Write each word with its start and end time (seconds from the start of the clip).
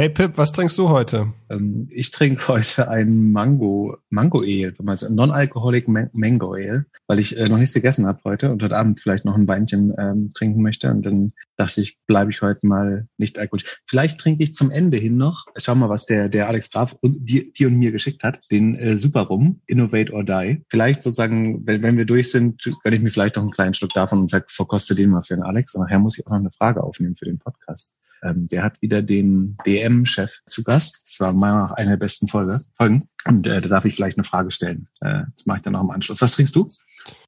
Hey 0.00 0.08
Pip, 0.08 0.38
was 0.38 0.52
trinkst 0.52 0.78
du 0.78 0.88
heute? 0.88 1.34
Ähm, 1.50 1.86
ich 1.90 2.10
trinke 2.10 2.48
heute 2.48 2.88
ein 2.88 3.32
Mango, 3.32 3.98
Mango 4.08 4.40
Ale, 4.40 4.72
also 4.86 5.12
Non-Alcoholic 5.12 5.88
Mango 5.88 6.54
Ale, 6.54 6.86
weil 7.06 7.18
ich 7.18 7.36
äh, 7.36 7.50
noch 7.50 7.58
nichts 7.58 7.74
gegessen 7.74 8.06
habe 8.06 8.18
heute 8.24 8.50
und 8.50 8.62
heute 8.62 8.78
Abend 8.78 8.98
vielleicht 8.98 9.26
noch 9.26 9.34
ein 9.34 9.46
Weinchen 9.46 9.92
ähm, 9.98 10.30
trinken 10.34 10.62
möchte. 10.62 10.90
Und 10.90 11.04
dann 11.04 11.34
dachte 11.58 11.82
ich, 11.82 11.98
bleibe 12.06 12.30
ich 12.30 12.40
heute 12.40 12.66
mal 12.66 13.08
nicht 13.18 13.38
alkoholisch. 13.38 13.82
Vielleicht 13.86 14.18
trinke 14.18 14.42
ich 14.42 14.54
zum 14.54 14.70
Ende 14.70 14.96
hin 14.96 15.18
noch, 15.18 15.44
schau 15.58 15.74
mal, 15.74 15.90
was 15.90 16.06
der, 16.06 16.30
der 16.30 16.48
Alex 16.48 16.70
Graf 16.70 16.96
und 17.02 17.18
die, 17.28 17.52
die 17.52 17.66
und 17.66 17.74
mir 17.74 17.92
geschickt 17.92 18.22
hat, 18.22 18.38
den 18.50 18.76
äh, 18.76 18.96
Super 18.96 19.24
Rum, 19.24 19.60
Innovate 19.66 20.14
or 20.14 20.24
Die. 20.24 20.64
Vielleicht 20.70 21.02
sozusagen, 21.02 21.66
wenn, 21.66 21.82
wenn 21.82 21.98
wir 21.98 22.06
durch 22.06 22.30
sind, 22.30 22.62
gönne 22.82 22.96
ich 22.96 23.02
mir 23.02 23.10
vielleicht 23.10 23.36
noch 23.36 23.42
einen 23.42 23.52
kleinen 23.52 23.74
Schluck 23.74 23.90
davon 23.90 24.20
und 24.20 24.34
verkoste 24.46 24.94
den 24.94 25.10
mal 25.10 25.20
für 25.20 25.34
den 25.34 25.44
Alex. 25.44 25.74
Und 25.74 25.82
nachher 25.82 25.98
muss 25.98 26.18
ich 26.18 26.26
auch 26.26 26.30
noch 26.30 26.38
eine 26.38 26.52
Frage 26.52 26.82
aufnehmen 26.82 27.16
für 27.16 27.26
den 27.26 27.38
Podcast. 27.38 27.94
Ähm, 28.22 28.48
der 28.48 28.62
hat 28.62 28.80
wieder 28.82 29.02
den 29.02 29.56
DM-Chef 29.66 30.40
zu 30.46 30.62
Gast. 30.62 31.02
Das 31.06 31.20
war 31.20 31.32
meiner 31.32 31.54
Meinung 31.54 31.68
nach 31.68 31.76
eine 31.76 31.90
der 31.90 31.96
besten 31.98 32.28
Folge, 32.28 32.58
Folgen. 32.76 33.08
Und 33.26 33.46
äh, 33.46 33.60
da 33.60 33.68
darf 33.68 33.84
ich 33.84 33.94
vielleicht 33.94 34.18
eine 34.18 34.24
Frage 34.24 34.50
stellen. 34.50 34.88
Äh, 35.00 35.22
das 35.36 35.46
mache 35.46 35.58
ich 35.58 35.62
dann 35.62 35.74
noch 35.74 35.82
im 35.82 35.90
Anschluss. 35.90 36.20
Was 36.22 36.32
trinkst 36.32 36.54
du? 36.56 36.68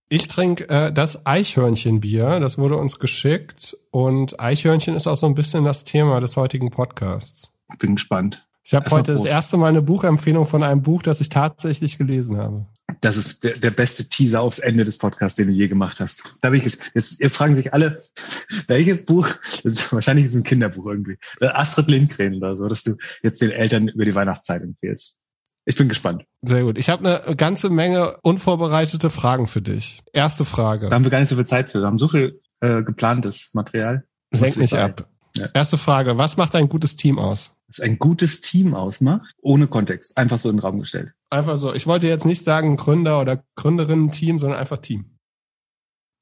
Ich 0.08 0.28
trinke 0.28 0.68
äh, 0.68 0.92
das 0.92 1.24
Eichhörnchenbier. 1.24 2.40
Das 2.40 2.58
wurde 2.58 2.76
uns 2.76 2.98
geschickt. 2.98 3.76
Und 3.90 4.38
Eichhörnchen 4.40 4.94
ist 4.94 5.06
auch 5.06 5.16
so 5.16 5.26
ein 5.26 5.34
bisschen 5.34 5.64
das 5.64 5.84
Thema 5.84 6.20
des 6.20 6.36
heutigen 6.36 6.70
Podcasts. 6.70 7.52
Bin 7.78 7.94
gespannt. 7.94 8.40
Ich 8.64 8.74
habe 8.74 8.88
heute 8.90 9.14
das 9.14 9.24
erste 9.24 9.56
Mal 9.56 9.70
eine 9.70 9.82
Buchempfehlung 9.82 10.46
von 10.46 10.62
einem 10.62 10.82
Buch, 10.82 11.02
das 11.02 11.20
ich 11.20 11.28
tatsächlich 11.28 11.98
gelesen 11.98 12.36
habe. 12.36 12.66
Das 13.00 13.16
ist 13.16 13.42
der, 13.42 13.56
der 13.56 13.70
beste 13.70 14.08
Teaser 14.08 14.40
aufs 14.40 14.60
Ende 14.60 14.84
des 14.84 14.98
Podcasts, 14.98 15.36
den 15.36 15.48
du 15.48 15.52
je 15.52 15.66
gemacht 15.66 15.98
hast. 15.98 16.38
Da 16.40 16.50
bin 16.50 16.60
ich 16.60 16.78
jetzt, 16.94 17.20
jetzt 17.20 17.36
fragen 17.36 17.56
sich 17.56 17.72
alle, 17.72 18.00
welches 18.68 19.04
Buch? 19.04 19.28
Das 19.64 19.74
ist, 19.74 19.92
wahrscheinlich 19.92 20.26
ist 20.26 20.32
es 20.32 20.40
ein 20.40 20.44
Kinderbuch 20.44 20.86
irgendwie. 20.86 21.16
Astrid 21.40 21.88
Lindgren 21.88 22.34
oder 22.34 22.54
so, 22.54 22.68
dass 22.68 22.84
du 22.84 22.94
jetzt 23.22 23.42
den 23.42 23.50
Eltern 23.50 23.88
über 23.88 24.04
die 24.04 24.14
Weihnachtszeit 24.14 24.62
empfehlst. 24.62 25.18
Ich 25.64 25.76
bin 25.76 25.88
gespannt. 25.88 26.24
Sehr 26.42 26.62
gut. 26.64 26.76
Ich 26.78 26.88
habe 26.88 27.22
eine 27.24 27.36
ganze 27.36 27.70
Menge 27.70 28.18
unvorbereitete 28.22 29.10
Fragen 29.10 29.46
für 29.46 29.62
dich. 29.62 30.02
Erste 30.12 30.44
Frage. 30.44 30.88
Da 30.88 30.94
haben 30.94 31.04
wir 31.04 31.10
gar 31.10 31.20
nicht 31.20 31.28
so 31.28 31.36
viel 31.36 31.46
Zeit 31.46 31.70
für. 31.70 31.80
Wir 31.80 31.86
haben 31.86 31.98
so 31.98 32.08
viel 32.08 32.32
äh, 32.60 32.82
geplantes 32.82 33.50
Material. 33.54 34.04
Lenk 34.32 34.56
nicht 34.56 34.74
ab. 34.74 35.06
Ja. 35.36 35.48
Erste 35.54 35.78
Frage. 35.78 36.18
Was 36.18 36.36
macht 36.36 36.54
ein 36.56 36.68
gutes 36.68 36.96
Team 36.96 37.18
aus? 37.18 37.52
Was 37.72 37.80
ein 37.80 37.98
gutes 37.98 38.40
Team 38.40 38.74
ausmacht, 38.74 39.34
ohne 39.40 39.66
Kontext. 39.66 40.18
Einfach 40.18 40.38
so 40.38 40.50
in 40.50 40.56
den 40.56 40.60
Raum 40.60 40.78
gestellt. 40.78 41.12
Einfach 41.30 41.56
so. 41.56 41.72
Ich 41.72 41.86
wollte 41.86 42.06
jetzt 42.06 42.26
nicht 42.26 42.44
sagen 42.44 42.76
Gründer 42.76 43.20
oder 43.20 43.42
Gründerinnen-Team, 43.56 44.38
sondern 44.38 44.58
einfach 44.58 44.78
Team. 44.78 45.06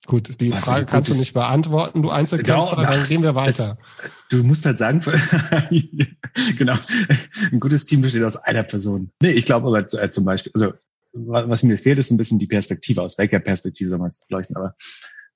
Gut, 0.06 0.40
die 0.40 0.50
Was 0.50 0.64
Frage 0.64 0.86
kannst 0.86 1.10
du 1.10 1.14
nicht 1.14 1.34
beantworten, 1.34 2.02
du 2.02 2.10
Einzelkämpfer, 2.10 2.76
genau, 2.76 2.90
dann 2.90 3.04
gehen 3.04 3.22
wir 3.22 3.34
weiter. 3.34 3.76
Du 4.30 4.42
musst 4.42 4.64
halt 4.64 4.78
sagen, 4.78 5.00
genau, 6.58 6.76
ein 7.52 7.60
gutes 7.60 7.84
Team 7.84 8.00
besteht 8.00 8.24
aus 8.24 8.36
einer 8.36 8.62
Person. 8.62 9.10
Nee, 9.20 9.32
ich 9.32 9.44
glaube 9.44 9.66
aber 9.66 9.80
äh, 9.80 10.10
zum 10.10 10.24
Beispiel, 10.24 10.52
also 10.54 10.72
was 11.12 11.62
mir 11.62 11.76
fehlt, 11.76 11.98
ist 11.98 12.10
ein 12.10 12.16
bisschen 12.16 12.38
die 12.38 12.46
Perspektive. 12.46 13.02
Aus 13.02 13.18
welcher 13.18 13.40
Perspektive 13.40 13.90
soll 13.90 13.98
man 13.98 14.06
es 14.06 14.24
leuchten? 14.28 14.56
Aber 14.56 14.74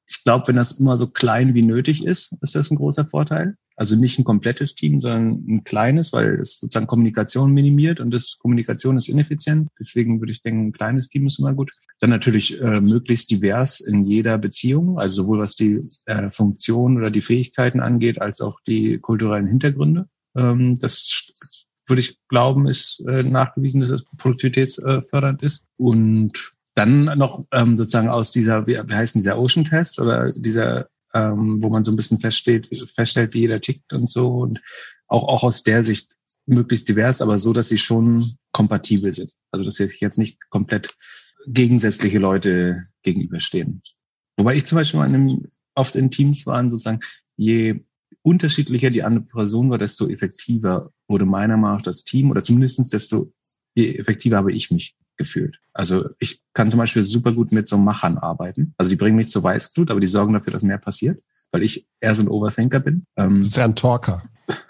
ich 0.07 0.23
glaube, 0.25 0.49
wenn 0.49 0.57
das 0.57 0.73
immer 0.73 0.99
so 0.99 1.07
klein 1.07 1.55
wie 1.55 1.63
nötig 1.63 2.05
ist, 2.05 2.37
ist 2.43 2.55
das 2.55 2.71
ein 2.71 2.77
großer 2.77 3.05
Vorteil. 3.07 3.57
Also 3.77 3.97
nicht 3.97 4.19
ein 4.19 4.25
komplettes 4.25 4.77
Team, 4.77 5.01
sondern 5.01 5.45
ein 5.49 5.65
kleines, 5.65 6.13
weil 6.13 6.41
es 6.41 6.61
sozusagen 6.61 6.87
Kommunikation 6.87 7.53
minimiert 7.53 7.99
und 7.99 8.13
das 8.13 8.39
Kommunikation 8.39 8.97
ist 8.97 9.09
ineffizient. 9.09 9.69
Deswegen 9.81 10.21
würde 10.21 10.33
ich 10.33 10.43
denken, 10.43 10.69
ein 10.69 10.73
kleines 10.73 11.09
Team 11.09 11.27
ist 11.27 11.41
immer 11.41 11.55
gut. 11.55 11.73
Dann 11.99 12.11
natürlich 12.11 12.61
äh, 12.61 12.81
möglichst 12.81 13.31
divers 13.31 13.81
in 13.81 14.05
jeder 14.05 14.39
Beziehung, 14.39 14.97
also 14.99 15.23
sowohl 15.23 15.39
was 15.39 15.57
die 15.57 15.81
äh, 16.07 16.29
Funktion 16.29 16.97
oder 16.97 17.11
die 17.11 17.21
Fähigkeiten 17.21 17.81
angeht, 17.81 18.21
als 18.21 18.41
auch 18.41 18.61
die 18.67 18.99
kulturellen 18.99 19.49
Hintergründe. 19.49 20.09
Ähm, 20.37 20.79
das 20.79 21.69
würde 21.87 22.01
ich 22.01 22.19
glauben, 22.29 22.69
ist 22.69 23.03
äh, 23.09 23.25
nachgewiesen, 23.25 23.81
dass 23.81 23.91
es 23.91 24.05
produktivitätsfördernd 24.17 25.43
ist. 25.43 25.67
Und 25.77 26.54
dann 26.75 27.05
noch 27.05 27.47
ähm, 27.53 27.79
sozusagen 27.79 28.09
aus 28.09 28.33
dieser, 28.33 28.67
wie, 28.67 28.77
wie 28.77 28.95
heißt 28.95 29.15
dieser 29.15 29.39
Ocean 29.39 29.65
Test 29.65 30.01
oder 30.01 30.27
dieser, 30.27 30.87
ähm, 31.15 31.63
wo 31.63 31.69
man 31.69 31.85
so 31.85 31.93
ein 31.93 31.97
bisschen 31.97 32.21
feststellt, 32.21 32.69
feststellt, 32.95 33.35
wie 33.35 33.41
jeder 33.41 33.61
tickt 33.61 33.93
und 33.93 34.09
so 34.09 34.29
und 34.29 34.61
auch, 35.07 35.29
auch 35.29 35.43
aus 35.45 35.63
der 35.63 35.85
Sicht 35.85 36.17
möglichst 36.47 36.89
divers, 36.89 37.23
aber 37.23 37.39
so, 37.39 37.53
dass 37.53 37.69
sie 37.69 37.79
schon 37.79 38.25
kompatibel 38.53 39.13
sind. 39.13 39.33
Also 39.51 39.65
dass 39.65 39.77
sich 39.77 40.01
jetzt 40.01 40.19
nicht 40.19 40.51
komplett 40.51 40.95
gegensätzliche 41.47 42.19
Leute 42.19 42.77
gegenüberstehen. 43.03 43.83
Wobei 44.37 44.57
ich 44.57 44.65
zum 44.65 44.77
Beispiel 44.77 44.99
mal 44.99 45.09
in 45.09 45.15
einem, 45.15 45.47
oft 45.75 45.95
in 45.95 46.11
Teams 46.11 46.47
waren 46.47 46.71
sozusagen, 46.71 47.01
je 47.37 47.85
unterschiedlicher 48.23 48.91
die 48.91 49.03
andere 49.03 49.25
Person 49.25 49.71
war, 49.71 49.79
desto 49.79 50.09
effektiver 50.09 50.91
wurde 51.09 51.27
meiner 51.27 51.57
Meinung 51.57 51.79
nach 51.79 51.85
das 51.85 52.05
Team 52.05 52.31
oder 52.31 52.43
zumindestens 52.43 52.89
desto 52.89 53.31
effektiver 53.75 54.39
habe 54.39 54.53
ich 54.53 54.71
mich 54.71 54.97
gefühlt. 55.17 55.59
Also 55.73 56.09
ich 56.19 56.43
kann 56.55 56.71
zum 56.71 56.79
Beispiel 56.79 57.05
super 57.05 57.33
gut 57.33 57.53
mit 57.53 57.69
so 57.69 57.79
Machern 57.79 58.19
arbeiten. 58.19 58.75
Also 58.77 58.91
die 58.91 58.97
bringen 58.97 59.17
mich 59.17 59.29
zu 59.29 59.43
Weißglut, 59.43 59.91
aber 59.91 60.01
die 60.01 60.07
sorgen 60.07 60.33
dafür, 60.35 60.53
dass 60.53 60.63
mehr 60.63 60.79
passiert, 60.79 61.23
weil 61.53 61.63
ich 61.63 61.87
eher 62.01 62.15
so 62.15 62.23
ein 62.23 62.29
Overthinker 62.29 62.81
bin. 62.81 63.05
Ähm, 63.17 63.41
das 63.41 63.49
ist 63.49 63.57
ja 63.57 63.65
ein 63.65 63.77
Talker. 63.77 64.23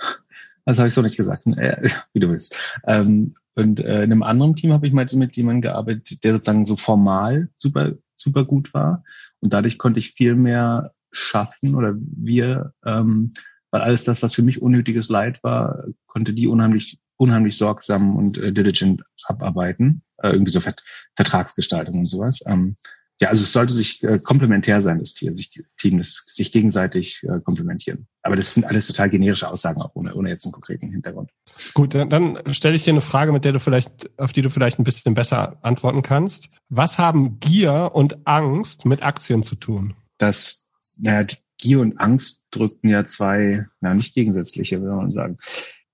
Das 0.67 0.79
habe 0.79 0.89
ich 0.89 0.95
so 0.95 1.03
nicht 1.03 1.17
gesagt, 1.17 1.47
äh, 1.47 1.91
wie 2.13 2.21
du 2.21 2.29
willst. 2.29 2.81
Ähm, 2.87 3.35
und 3.55 3.81
äh, 3.81 4.03
in 4.03 4.13
einem 4.13 4.23
anderen 4.23 4.57
Team 4.57 4.73
habe 4.73 4.87
ich 4.87 4.93
mal 4.93 5.07
mit 5.13 5.37
jemandem 5.37 5.61
gearbeitet, 5.61 6.25
der 6.25 6.33
sozusagen 6.33 6.65
so 6.65 6.77
formal 6.77 7.49
super, 7.59 7.93
super 8.17 8.45
gut 8.45 8.73
war. 8.73 9.05
Und 9.41 9.53
dadurch 9.53 9.79
konnte 9.79 10.01
ich 10.01 10.13
viel 10.13 10.35
mehr 10.35 10.93
schaffen 11.13 11.75
oder 11.75 11.95
wir, 11.99 12.73
ähm, 12.85 13.35
weil 13.71 13.83
alles 13.83 14.05
das, 14.05 14.23
was 14.23 14.35
für 14.35 14.43
mich 14.43 14.63
unnötiges 14.63 15.09
Leid 15.09 15.39
war, 15.43 15.85
konnte 16.07 16.33
die 16.33 16.49
unheimlich 16.49 16.99
unheimlich 17.17 17.57
sorgsam 17.57 18.17
und 18.17 18.39
äh, 18.39 18.53
diligent 18.53 19.03
abarbeiten, 19.27 20.03
äh, 20.23 20.31
irgendwie 20.31 20.51
so 20.53 20.61
Vert 20.61 20.83
Vertragsgestaltung 21.17 21.99
und 21.99 22.07
sowas. 22.07 22.41
Ähm, 22.47 22.75
ja, 23.21 23.29
also 23.29 23.45
es 23.45 23.53
sollte 23.53 23.73
sich 23.73 24.03
äh, 24.03 24.19
komplementär 24.19 24.83
sein, 24.83 24.99
das 24.99 25.15
Tier, 25.15 25.35
sich 25.35 25.49
Team, 25.79 25.99
das 25.99 26.25
sich 26.27 26.51
gegenseitig 26.51 27.23
äh, 27.23 27.41
komplementieren. 27.41 28.09
Aber 28.23 28.35
das 28.35 28.55
sind 28.55 28.65
alles 28.65 28.89
total 28.89 29.09
generische 29.09 29.49
Aussagen, 29.49 29.81
auch 29.81 29.93
ohne, 29.95 30.15
ohne 30.15 30.31
jetzt 30.31 30.45
einen 30.45 30.53
konkreten 30.53 30.91
Hintergrund. 30.91 31.31
Gut, 31.75 31.95
dann, 31.95 32.11
dann 32.11 32.55
stelle 32.55 32.75
ich 32.75 32.83
dir 32.83 32.93
eine 32.93 33.01
Frage, 33.01 33.31
mit 33.33 33.45
der 33.45 33.53
du 33.53 33.61
vielleicht, 33.61 34.11
auf 34.19 34.33
die 34.33 34.43
du 34.43 34.51
vielleicht 34.51 34.81
ein 34.81 34.85
bisschen 34.85 35.15
besser 35.15 35.59
antworten 35.63 36.03
kannst. 36.03 36.49
Was 36.69 36.99
haben 36.99 37.39
Gier 37.39 37.93
und 37.95 38.27
Angst 38.27 38.85
mit 38.85 39.05
Aktien 39.05 39.45
zu 39.45 39.55
tun? 39.55 39.95
Das, 40.19 40.69
naja, 40.99 41.25
Gier 41.59 41.81
und 41.81 41.99
Angst 42.01 42.47
drückten 42.51 42.91
ja 42.91 43.05
zwei, 43.05 43.65
na 43.81 43.95
nicht 43.95 44.15
gegensätzliche, 44.15 44.83
würde 44.83 44.97
man 44.97 45.11
sagen. 45.11 45.37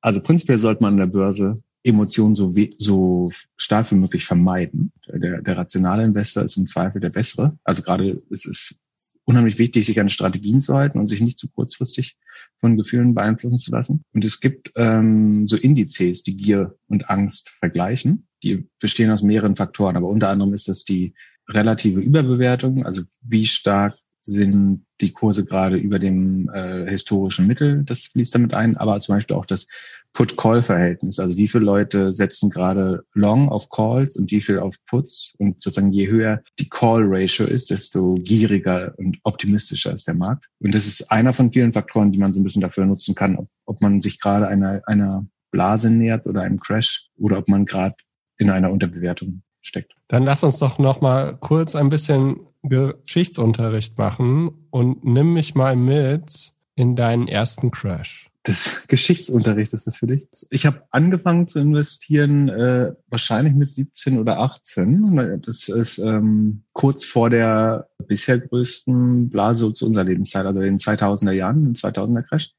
Also 0.00 0.20
prinzipiell 0.20 0.58
sollte 0.58 0.82
man 0.82 0.94
an 0.94 1.00
der 1.00 1.06
Börse 1.06 1.62
Emotionen 1.82 2.36
so, 2.36 2.54
we 2.54 2.68
so 2.76 3.30
stark 3.56 3.90
wie 3.90 3.96
möglich 3.96 4.24
vermeiden. 4.24 4.92
Der, 5.06 5.40
der 5.40 5.56
rationale 5.56 6.04
Investor 6.04 6.44
ist 6.44 6.56
im 6.56 6.66
Zweifel 6.66 7.00
der 7.00 7.10
bessere. 7.10 7.58
Also 7.64 7.82
gerade 7.82 8.10
es 8.30 8.44
ist 8.44 8.80
unheimlich 9.24 9.58
wichtig, 9.58 9.86
sich 9.86 9.98
an 9.98 10.10
Strategien 10.10 10.60
zu 10.60 10.74
halten 10.74 10.98
und 10.98 11.06
sich 11.06 11.20
nicht 11.20 11.38
zu 11.38 11.48
kurzfristig 11.50 12.18
von 12.60 12.76
Gefühlen 12.76 13.14
beeinflussen 13.14 13.58
zu 13.58 13.70
lassen. 13.70 14.02
Und 14.12 14.24
es 14.24 14.40
gibt 14.40 14.70
ähm, 14.76 15.46
so 15.46 15.56
Indizes, 15.56 16.22
die 16.22 16.34
Gier 16.34 16.76
und 16.88 17.08
Angst 17.08 17.50
vergleichen. 17.50 18.26
Die 18.42 18.68
bestehen 18.78 19.10
aus 19.10 19.22
mehreren 19.22 19.56
Faktoren, 19.56 19.96
aber 19.96 20.08
unter 20.08 20.28
anderem 20.28 20.52
ist 20.52 20.68
das 20.68 20.84
die 20.84 21.14
relative 21.48 22.00
Überbewertung, 22.00 22.84
also 22.84 23.02
wie 23.22 23.46
stark 23.46 23.92
sind 24.20 24.84
die 25.00 25.12
Kurse 25.12 25.44
gerade 25.44 25.76
über 25.76 25.98
dem 25.98 26.50
äh, 26.50 26.88
historischen 26.88 27.46
Mittel, 27.46 27.84
das 27.84 28.04
fließt 28.04 28.34
damit 28.34 28.54
ein, 28.54 28.76
aber 28.76 29.00
zum 29.00 29.16
Beispiel 29.16 29.36
auch 29.36 29.46
das 29.46 29.66
Put-Call-Verhältnis. 30.12 31.18
Also 31.18 31.36
wie 31.36 31.48
viele 31.48 31.64
Leute 31.64 32.12
setzen 32.12 32.50
gerade 32.50 33.04
Long 33.14 33.48
auf 33.48 33.70
Calls 33.70 34.16
und 34.16 34.30
wie 34.30 34.40
viel 34.40 34.58
auf 34.58 34.76
Puts. 34.86 35.34
Und 35.38 35.62
sozusagen 35.62 35.92
je 35.92 36.08
höher 36.08 36.42
die 36.58 36.68
Call-Ratio 36.68 37.46
ist, 37.46 37.70
desto 37.70 38.14
gieriger 38.14 38.92
und 38.98 39.18
optimistischer 39.22 39.94
ist 39.94 40.08
der 40.08 40.14
Markt. 40.14 40.46
Und 40.58 40.74
das 40.74 40.86
ist 40.86 41.10
einer 41.12 41.32
von 41.32 41.52
vielen 41.52 41.72
Faktoren, 41.72 42.12
die 42.12 42.18
man 42.18 42.32
so 42.32 42.40
ein 42.40 42.44
bisschen 42.44 42.62
dafür 42.62 42.86
nutzen 42.86 43.14
kann, 43.14 43.36
ob, 43.36 43.46
ob 43.66 43.80
man 43.80 44.00
sich 44.00 44.20
gerade 44.20 44.48
einer, 44.48 44.82
einer 44.86 45.26
Blase 45.50 45.90
nähert 45.90 46.26
oder 46.26 46.42
einem 46.42 46.60
Crash 46.60 47.08
oder 47.16 47.38
ob 47.38 47.48
man 47.48 47.64
gerade 47.64 47.94
in 48.38 48.50
einer 48.50 48.70
Unterbewertung 48.70 49.42
steckt. 49.62 49.94
Dann 50.08 50.24
lass 50.24 50.42
uns 50.42 50.58
doch 50.58 50.78
noch 50.78 51.00
mal 51.00 51.36
kurz 51.36 51.74
ein 51.74 51.88
bisschen 51.88 52.40
Geschichtsunterricht 52.62 53.96
machen 53.98 54.50
und 54.70 55.04
nimm 55.04 55.32
mich 55.32 55.54
mal 55.54 55.76
mit 55.76 56.52
in 56.74 56.96
deinen 56.96 57.28
ersten 57.28 57.70
Crash. 57.70 58.30
Das 58.44 58.86
Geschichtsunterricht 58.88 59.74
ist 59.74 59.86
das 59.86 59.96
für 59.96 60.06
dich? 60.06 60.26
Ich 60.50 60.64
habe 60.64 60.80
angefangen 60.92 61.46
zu 61.46 61.58
investieren 61.58 62.48
äh, 62.48 62.94
wahrscheinlich 63.08 63.54
mit 63.54 63.72
17 63.72 64.18
oder 64.18 64.40
18. 64.40 65.42
Das 65.44 65.68
ist 65.68 65.98
ähm, 65.98 66.62
kurz 66.72 67.04
vor 67.04 67.28
der 67.28 67.84
bisher 68.08 68.38
größten 68.38 69.28
Blase 69.28 69.74
zu 69.74 69.86
unserer 69.86 70.04
Lebenszeit, 70.04 70.46
also 70.46 70.60
in 70.60 70.70
den 70.70 70.78
2000er 70.78 71.32
Jahren, 71.32 71.60
im 71.60 71.74
2000er 71.74 72.26
Crash. 72.26 72.50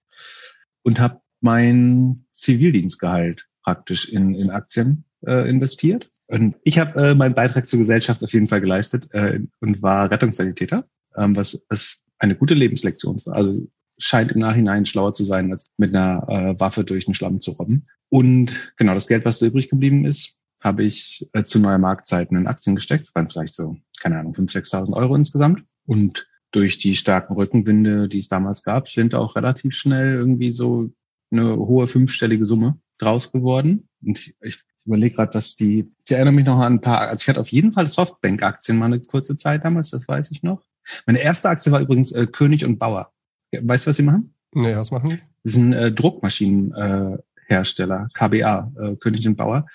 Und 0.83 1.00
habe 1.00 1.19
mein 1.39 2.25
Zivildienstgehalt 2.30 3.47
praktisch 3.63 4.09
in, 4.09 4.36
in 4.36 4.51
Aktien 4.51 5.06
äh, 5.25 5.50
investiert. 5.50 6.07
Und 6.27 6.56
ich 6.63 6.79
habe 6.79 7.09
äh, 7.09 7.15
meinen 7.15 7.35
Beitrag 7.35 7.65
zur 7.65 7.79
Gesellschaft 7.79 8.23
auf 8.23 8.33
jeden 8.33 8.47
Fall 8.47 8.62
geleistet 8.62 9.07
äh, 9.12 9.39
und 9.59 9.81
war 9.81 10.09
Rettungssanitäter, 10.09 10.85
ähm, 11.18 11.35
was, 11.35 11.65
was 11.69 12.03
eine 12.19 12.35
gute 12.35 12.53
Lebenslektion 12.53 13.15
ist. 13.15 13.27
Also 13.27 13.68
scheint 13.97 14.31
im 14.31 14.39
Nachhinein 14.39 14.85
schlauer 14.85 15.13
zu 15.13 15.23
sein, 15.23 15.51
als 15.51 15.69
mit 15.77 15.94
einer 15.94 16.27
äh, 16.27 16.59
Waffe 16.59 16.83
durch 16.83 17.06
den 17.06 17.13
Schlamm 17.13 17.39
zu 17.39 17.51
robben. 17.51 17.83
Und 18.09 18.73
genau 18.77 18.94
das 18.94 19.07
Geld, 19.07 19.25
was 19.25 19.39
da 19.39 19.45
übrig 19.45 19.69
geblieben 19.69 20.06
ist, 20.06 20.39
habe 20.63 20.83
ich 20.83 21.29
äh, 21.33 21.44
zu 21.44 21.59
neuer 21.59 21.77
Marktzeiten 21.77 22.38
in 22.38 22.47
Aktien 22.47 22.75
gesteckt. 22.75 23.07
Das 23.07 23.15
waren 23.15 23.27
vielleicht 23.27 23.56
so, 23.56 23.77
keine 24.00 24.19
Ahnung, 24.19 24.33
5.000, 24.33 24.69
6.000 24.69 24.94
Euro 24.94 25.15
insgesamt. 25.15 25.63
Und 25.85 26.27
durch 26.51 26.77
die 26.77 26.95
starken 26.95 27.33
Rückenwinde, 27.33 28.09
die 28.09 28.19
es 28.19 28.27
damals 28.27 28.63
gab, 28.63 28.89
sind 28.89 29.15
auch 29.15 29.35
relativ 29.35 29.73
schnell 29.73 30.15
irgendwie 30.15 30.53
so 30.53 30.91
eine 31.31 31.56
hohe 31.56 31.88
fünfstellige 31.88 32.45
Summe 32.45 32.77
draus 33.00 33.31
geworden. 33.31 33.88
Und 34.03 34.19
ich, 34.19 34.35
ich 34.41 34.59
überlege 34.86 35.16
gerade, 35.16 35.33
was 35.33 35.56
die, 35.56 35.86
ich 36.06 36.12
erinnere 36.12 36.33
mich 36.33 36.45
noch 36.45 36.60
an 36.60 36.74
ein 36.74 36.81
paar, 36.81 37.00
also 37.01 37.22
ich 37.22 37.30
hatte 37.30 37.39
auf 37.39 37.51
jeden 37.51 37.74
Fall 37.74 37.88
Softbank-Aktien 37.88 38.78
mal 38.78 38.88
eine 38.88 39.00
kurze 39.00 39.36
Zeit 39.36 39.66
damals, 39.66 39.89
das 39.92 40.07
weiß 40.07 40.31
ich 40.31 40.44
noch. 40.44 40.63
Meine 41.06 41.22
erste 41.22 41.50
Aktie 41.50 41.72
war 41.72 41.81
übrigens 41.81 42.12
äh, 42.12 42.25
König 42.28 42.66
und 42.66 42.80
Bauer. 42.80 43.12
Weißt 43.51 43.86
du, 43.86 43.89
was 43.89 43.98
sie 43.98 44.04
machen? 44.04 44.33
Nee, 44.54 44.75
was 44.75 44.92
machen 44.92 45.12
die? 45.12 45.19
Das 45.44 45.54
sind 45.54 45.74
äh, 45.74 45.89
Druckmaschinenhersteller, 45.92 48.07
äh, 48.07 48.13
KBA, 48.13 48.72
äh, 48.80 48.95
König 48.95 49.28
und 49.28 49.36
Bauer. 49.36 49.68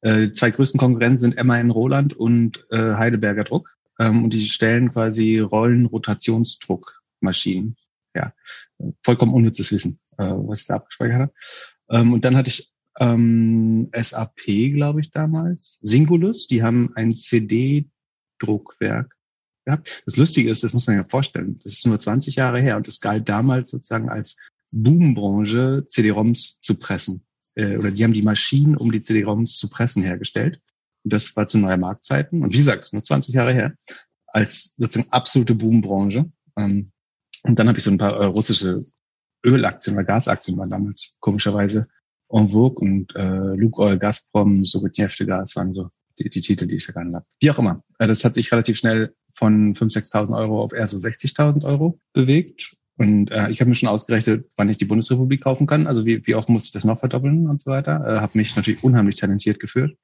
Äh, 0.00 0.32
zwei 0.32 0.50
größten 0.50 0.78
Konkurrenten 0.78 1.18
sind 1.18 1.36
MAN 1.42 1.70
Roland 1.70 2.14
und 2.14 2.66
äh, 2.70 2.94
Heidelberger 2.94 3.44
Druck. 3.44 3.76
Ähm, 3.98 4.24
und 4.24 4.32
die 4.32 4.46
stellen 4.46 4.88
quasi 4.90 5.38
Rollenrotationsdruckmaschinen. 5.38 7.76
Ja, 8.14 8.32
vollkommen 9.02 9.34
unnützes 9.34 9.72
Wissen, 9.72 9.98
äh, 10.18 10.26
was 10.26 10.60
ich 10.62 10.66
da 10.66 10.76
abgespeichert 10.76 11.20
habe. 11.20 11.32
Ähm, 11.90 12.12
und 12.12 12.24
dann 12.24 12.36
hatte 12.36 12.50
ich 12.50 12.73
ähm, 13.00 13.90
SAP, 13.94 14.72
glaube 14.74 15.00
ich, 15.00 15.10
damals, 15.10 15.78
Singulus, 15.82 16.46
die 16.46 16.62
haben 16.62 16.90
ein 16.94 17.14
CD-Druckwerk 17.14 19.16
gehabt. 19.64 20.02
Das 20.06 20.16
Lustige 20.16 20.50
ist, 20.50 20.62
das 20.62 20.74
muss 20.74 20.86
man 20.86 20.96
ja 20.96 21.02
vorstellen, 21.02 21.58
das 21.64 21.74
ist 21.74 21.86
nur 21.86 21.98
20 21.98 22.36
Jahre 22.36 22.60
her 22.60 22.76
und 22.76 22.86
das 22.86 23.00
galt 23.00 23.28
damals 23.28 23.70
sozusagen 23.70 24.08
als 24.08 24.36
Boombranche, 24.72 25.84
CD-ROMs 25.86 26.60
zu 26.60 26.78
pressen. 26.78 27.24
Äh, 27.54 27.76
oder 27.76 27.90
die 27.90 28.04
haben 28.04 28.12
die 28.12 28.22
Maschinen, 28.22 28.76
um 28.76 28.90
die 28.90 29.00
CD-ROMs 29.00 29.56
zu 29.56 29.68
pressen, 29.68 30.02
hergestellt. 30.02 30.60
Und 31.04 31.12
das 31.12 31.36
war 31.36 31.46
zu 31.46 31.58
neuer 31.58 31.76
Marktzeiten. 31.76 32.42
Und 32.42 32.52
wie 32.52 32.58
gesagt, 32.58 32.92
nur 32.92 33.02
20 33.02 33.34
Jahre 33.34 33.52
her, 33.52 33.74
als 34.26 34.74
sozusagen 34.76 35.12
absolute 35.12 35.54
Boombranche. 35.54 36.30
Ähm, 36.58 36.90
und 37.42 37.58
dann 37.58 37.68
habe 37.68 37.78
ich 37.78 37.84
so 37.84 37.90
ein 37.90 37.98
paar 37.98 38.20
äh, 38.20 38.26
russische 38.26 38.84
Ölaktien 39.44 39.96
oder 39.96 40.04
Gasaktien 40.04 40.56
waren 40.56 40.70
damals 40.70 41.16
komischerweise 41.20 41.86
vogue 42.50 42.80
und 42.80 43.14
äh, 43.14 43.54
Lukoil, 43.54 43.98
Gazprom, 43.98 44.54
Gas 44.54 45.56
waren 45.56 45.72
so 45.72 45.88
die, 46.18 46.28
die 46.28 46.40
Titel, 46.40 46.66
die 46.66 46.76
ich 46.76 46.86
da 46.86 46.92
gehandelt 46.92 47.16
habe. 47.16 47.26
Wie 47.40 47.50
auch 47.50 47.58
immer. 47.58 47.82
Äh, 47.98 48.06
das 48.06 48.24
hat 48.24 48.34
sich 48.34 48.50
relativ 48.50 48.76
schnell 48.76 49.12
von 49.34 49.74
5.000, 49.74 50.10
6.000 50.12 50.36
Euro 50.36 50.62
auf 50.62 50.72
eher 50.72 50.86
so 50.86 50.96
60.000 50.96 51.64
Euro 51.64 52.00
bewegt. 52.12 52.76
Und 52.96 53.30
äh, 53.30 53.50
ich 53.50 53.60
habe 53.60 53.68
mir 53.68 53.74
schon 53.74 53.88
ausgerechnet, 53.88 54.46
wann 54.56 54.68
ich 54.68 54.78
die 54.78 54.84
Bundesrepublik 54.84 55.42
kaufen 55.42 55.66
kann. 55.66 55.86
Also 55.86 56.06
wie, 56.06 56.24
wie 56.26 56.34
oft 56.34 56.48
muss 56.48 56.66
ich 56.66 56.72
das 56.72 56.84
noch 56.84 57.00
verdoppeln 57.00 57.48
und 57.48 57.60
so 57.60 57.70
weiter. 57.70 58.02
Äh, 58.04 58.20
habe 58.20 58.38
mich 58.38 58.54
natürlich 58.54 58.84
unheimlich 58.84 59.16
talentiert 59.16 59.58
geführt, 59.58 59.96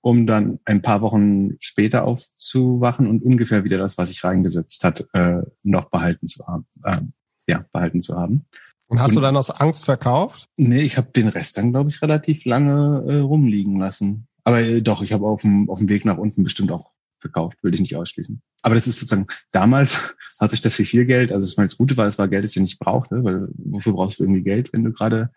um 0.00 0.26
dann 0.26 0.60
ein 0.64 0.82
paar 0.82 1.02
Wochen 1.02 1.56
später 1.60 2.04
aufzuwachen 2.04 3.08
und 3.08 3.22
ungefähr 3.22 3.64
wieder 3.64 3.78
das, 3.78 3.98
was 3.98 4.10
ich 4.10 4.22
reingesetzt 4.22 4.84
hat, 4.84 5.04
äh, 5.12 5.42
noch 5.64 5.90
behalten 5.90 6.26
zu 6.26 6.46
haben. 6.46 6.66
Äh, 6.84 7.00
ja, 7.48 7.64
behalten 7.72 8.00
zu 8.00 8.16
haben. 8.16 8.46
Und 8.88 9.00
hast 9.00 9.10
und, 9.10 9.16
du 9.16 9.20
dann 9.22 9.36
aus 9.36 9.50
Angst 9.50 9.84
verkauft? 9.84 10.48
Nee, 10.56 10.82
ich 10.82 10.96
habe 10.96 11.10
den 11.10 11.28
Rest 11.28 11.56
dann, 11.58 11.72
glaube 11.72 11.90
ich, 11.90 12.00
relativ 12.02 12.44
lange 12.44 13.04
äh, 13.06 13.18
rumliegen 13.18 13.78
lassen. 13.78 14.28
Aber 14.44 14.60
äh, 14.60 14.80
doch, 14.80 15.02
ich 15.02 15.12
habe 15.12 15.26
auf 15.26 15.42
dem, 15.42 15.68
auf 15.68 15.78
dem 15.78 15.88
Weg 15.88 16.04
nach 16.04 16.18
unten 16.18 16.44
bestimmt 16.44 16.70
auch 16.70 16.92
verkauft, 17.18 17.62
würde 17.62 17.74
ich 17.74 17.80
nicht 17.80 17.96
ausschließen. 17.96 18.40
Aber 18.62 18.74
das 18.74 18.86
ist 18.86 18.98
sozusagen, 18.98 19.26
damals 19.52 20.16
hat 20.40 20.50
sich 20.50 20.60
das 20.60 20.74
für 20.74 20.84
viel 20.84 21.06
Geld, 21.06 21.32
also 21.32 21.44
das, 21.44 21.56
das 21.56 21.78
Gute 21.78 21.96
war, 21.96 22.06
es 22.06 22.18
war 22.18 22.28
Geld, 22.28 22.44
das 22.44 22.52
du 22.52 22.60
nicht 22.60 22.78
brauchte, 22.78 23.24
weil 23.24 23.48
wofür 23.56 23.94
brauchst 23.94 24.20
du 24.20 24.24
irgendwie 24.24 24.44
Geld, 24.44 24.72
wenn 24.72 24.84
du 24.84 24.92
gerade 24.92 25.30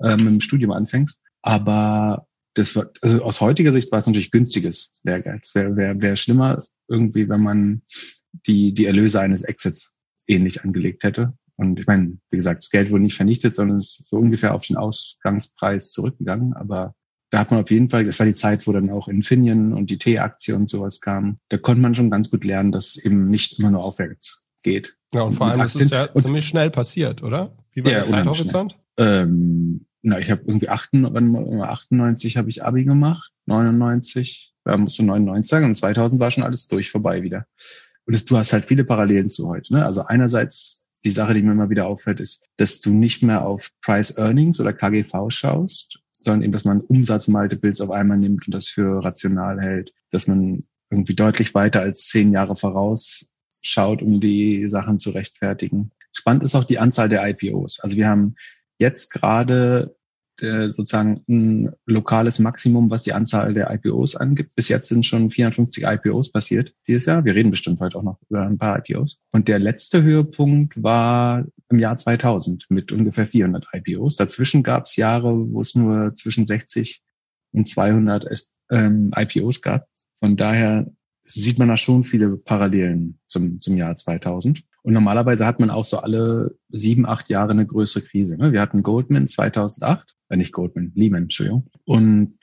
äh, 0.00 0.16
mit 0.16 0.26
dem 0.26 0.40
Studium 0.40 0.72
anfängst? 0.72 1.20
Aber 1.42 2.26
das 2.54 2.76
war, 2.76 2.90
also 3.02 3.22
aus 3.22 3.40
heutiger 3.40 3.72
Sicht 3.72 3.90
war 3.92 3.98
es 3.98 4.06
natürlich 4.06 4.30
günstiges 4.30 5.00
Lehrgeld. 5.04 5.44
Es 5.44 5.54
wäre 5.54 5.76
wär, 5.76 6.00
wär 6.00 6.16
schlimmer 6.16 6.62
irgendwie, 6.88 7.28
wenn 7.28 7.42
man 7.42 7.82
die, 8.46 8.72
die 8.72 8.86
Erlöse 8.86 9.20
eines 9.20 9.42
Exits 9.42 9.94
ähnlich 10.26 10.64
angelegt 10.64 11.04
hätte. 11.04 11.34
Und 11.56 11.78
ich 11.78 11.86
meine, 11.86 12.18
wie 12.30 12.36
gesagt, 12.36 12.62
das 12.62 12.70
Geld 12.70 12.90
wurde 12.90 13.04
nicht 13.04 13.16
vernichtet, 13.16 13.54
sondern 13.54 13.78
es 13.78 14.00
ist 14.00 14.08
so 14.08 14.16
ungefähr 14.16 14.54
auf 14.54 14.66
den 14.66 14.76
Ausgangspreis 14.76 15.92
zurückgegangen. 15.92 16.52
Aber 16.54 16.94
da 17.30 17.40
hat 17.40 17.50
man 17.50 17.62
auf 17.62 17.70
jeden 17.70 17.90
Fall, 17.90 18.04
das 18.04 18.18
war 18.18 18.26
die 18.26 18.34
Zeit, 18.34 18.66
wo 18.66 18.72
dann 18.72 18.90
auch 18.90 19.08
Infineon 19.08 19.72
und 19.72 19.90
die 19.90 19.98
T-Aktie 19.98 20.54
und 20.54 20.68
sowas 20.68 21.00
kamen. 21.00 21.36
Da 21.48 21.58
konnte 21.58 21.80
man 21.80 21.94
schon 21.94 22.10
ganz 22.10 22.30
gut 22.30 22.44
lernen, 22.44 22.72
dass 22.72 22.96
eben 22.96 23.20
nicht 23.20 23.58
immer 23.58 23.70
nur 23.70 23.84
aufwärts 23.84 24.46
geht. 24.62 24.96
Ja, 25.12 25.22
und 25.22 25.32
vor 25.32 25.46
allem 25.46 25.60
ist 25.60 25.80
es 25.80 25.90
ja 25.90 26.12
ziemlich 26.12 26.46
schnell 26.46 26.70
passiert, 26.70 27.22
oder? 27.22 27.56
Wie 27.72 27.84
war 27.84 27.92
ja, 27.92 27.98
der 27.98 28.06
Zeithorizont? 28.06 28.76
Ähm, 28.96 29.86
na, 30.02 30.18
ich 30.18 30.30
habe 30.30 30.42
irgendwie 30.46 30.68
98 30.68 32.36
habe 32.36 32.50
ich 32.50 32.64
Abi 32.64 32.84
gemacht, 32.84 33.32
99, 33.46 34.54
da 34.64 34.76
musst 34.76 34.98
du 34.98 35.02
99 35.02 35.48
sagen, 35.48 35.66
und 35.66 35.74
2000 35.74 36.20
war 36.20 36.30
schon 36.30 36.44
alles 36.44 36.68
durch, 36.68 36.90
vorbei 36.90 37.22
wieder. 37.22 37.46
Und 38.06 38.14
das, 38.14 38.24
du 38.24 38.36
hast 38.36 38.52
halt 38.52 38.64
viele 38.64 38.84
Parallelen 38.84 39.28
zu 39.28 39.48
heute. 39.48 39.72
Ne? 39.72 39.84
Also 39.84 40.04
einerseits 40.04 40.83
die 41.04 41.10
Sache, 41.10 41.34
die 41.34 41.42
mir 41.42 41.52
immer 41.52 41.70
wieder 41.70 41.86
auffällt, 41.86 42.20
ist, 42.20 42.46
dass 42.56 42.80
du 42.80 42.90
nicht 42.90 43.22
mehr 43.22 43.46
auf 43.46 43.70
Price 43.82 44.16
Earnings 44.16 44.60
oder 44.60 44.72
KGV 44.72 45.28
schaust, 45.28 46.00
sondern 46.12 46.42
eben, 46.42 46.52
dass 46.52 46.64
man 46.64 46.80
Umsatzmultiples 46.80 47.80
auf 47.80 47.90
einmal 47.90 48.18
nimmt 48.18 48.46
und 48.46 48.54
das 48.54 48.68
für 48.68 49.04
rational 49.04 49.60
hält, 49.60 49.92
dass 50.10 50.26
man 50.26 50.64
irgendwie 50.90 51.14
deutlich 51.14 51.54
weiter 51.54 51.80
als 51.80 52.08
zehn 52.08 52.32
Jahre 52.32 52.56
voraus 52.56 53.30
schaut, 53.62 54.02
um 54.02 54.20
die 54.20 54.68
Sachen 54.68 54.98
zu 54.98 55.10
rechtfertigen. 55.10 55.90
Spannend 56.12 56.44
ist 56.44 56.54
auch 56.54 56.64
die 56.64 56.78
Anzahl 56.78 57.08
der 57.08 57.26
IPOs. 57.26 57.80
Also 57.80 57.96
wir 57.96 58.08
haben 58.08 58.36
jetzt 58.78 59.12
gerade 59.12 59.94
der, 60.40 60.72
sozusagen 60.72 61.22
ein 61.28 61.70
lokales 61.86 62.38
Maximum, 62.38 62.90
was 62.90 63.04
die 63.04 63.12
Anzahl 63.12 63.54
der 63.54 63.70
IPOs 63.72 64.16
angibt. 64.16 64.54
Bis 64.56 64.68
jetzt 64.68 64.88
sind 64.88 65.06
schon 65.06 65.30
450 65.30 65.84
IPOs 65.84 66.32
passiert 66.32 66.74
dieses 66.88 67.06
Jahr. 67.06 67.24
Wir 67.24 67.34
reden 67.34 67.50
bestimmt 67.50 67.80
heute 67.80 67.98
auch 67.98 68.02
noch 68.02 68.18
über 68.28 68.42
ein 68.42 68.58
paar 68.58 68.78
IPOs. 68.78 69.20
Und 69.32 69.48
der 69.48 69.58
letzte 69.58 70.02
Höhepunkt 70.02 70.82
war 70.82 71.44
im 71.70 71.78
Jahr 71.78 71.96
2000 71.96 72.66
mit 72.70 72.92
ungefähr 72.92 73.26
400 73.26 73.66
IPOs. 73.72 74.16
Dazwischen 74.16 74.62
gab 74.62 74.86
es 74.86 74.96
Jahre, 74.96 75.30
wo 75.30 75.60
es 75.60 75.74
nur 75.74 76.14
zwischen 76.14 76.46
60 76.46 77.02
und 77.52 77.68
200 77.68 78.26
ähm, 78.70 79.12
IPOs 79.16 79.62
gab. 79.62 79.86
Von 80.20 80.36
daher 80.36 80.90
sieht 81.22 81.58
man 81.58 81.68
da 81.68 81.76
schon 81.76 82.04
viele 82.04 82.36
Parallelen 82.36 83.18
zum, 83.26 83.58
zum 83.60 83.76
Jahr 83.76 83.96
2000. 83.96 84.62
Und 84.84 84.92
normalerweise 84.92 85.46
hat 85.46 85.60
man 85.60 85.70
auch 85.70 85.86
so 85.86 85.98
alle 85.98 86.58
sieben, 86.68 87.06
acht 87.06 87.30
Jahre 87.30 87.52
eine 87.52 87.66
größere 87.66 88.04
Krise. 88.04 88.36
Ne? 88.36 88.52
Wir 88.52 88.60
hatten 88.60 88.82
Goldman 88.82 89.26
2008, 89.26 90.04
äh 90.28 90.36
nicht 90.36 90.52
Goldman, 90.52 90.92
Lehman, 90.94 91.22
Entschuldigung. 91.22 91.64
Und 91.86 92.36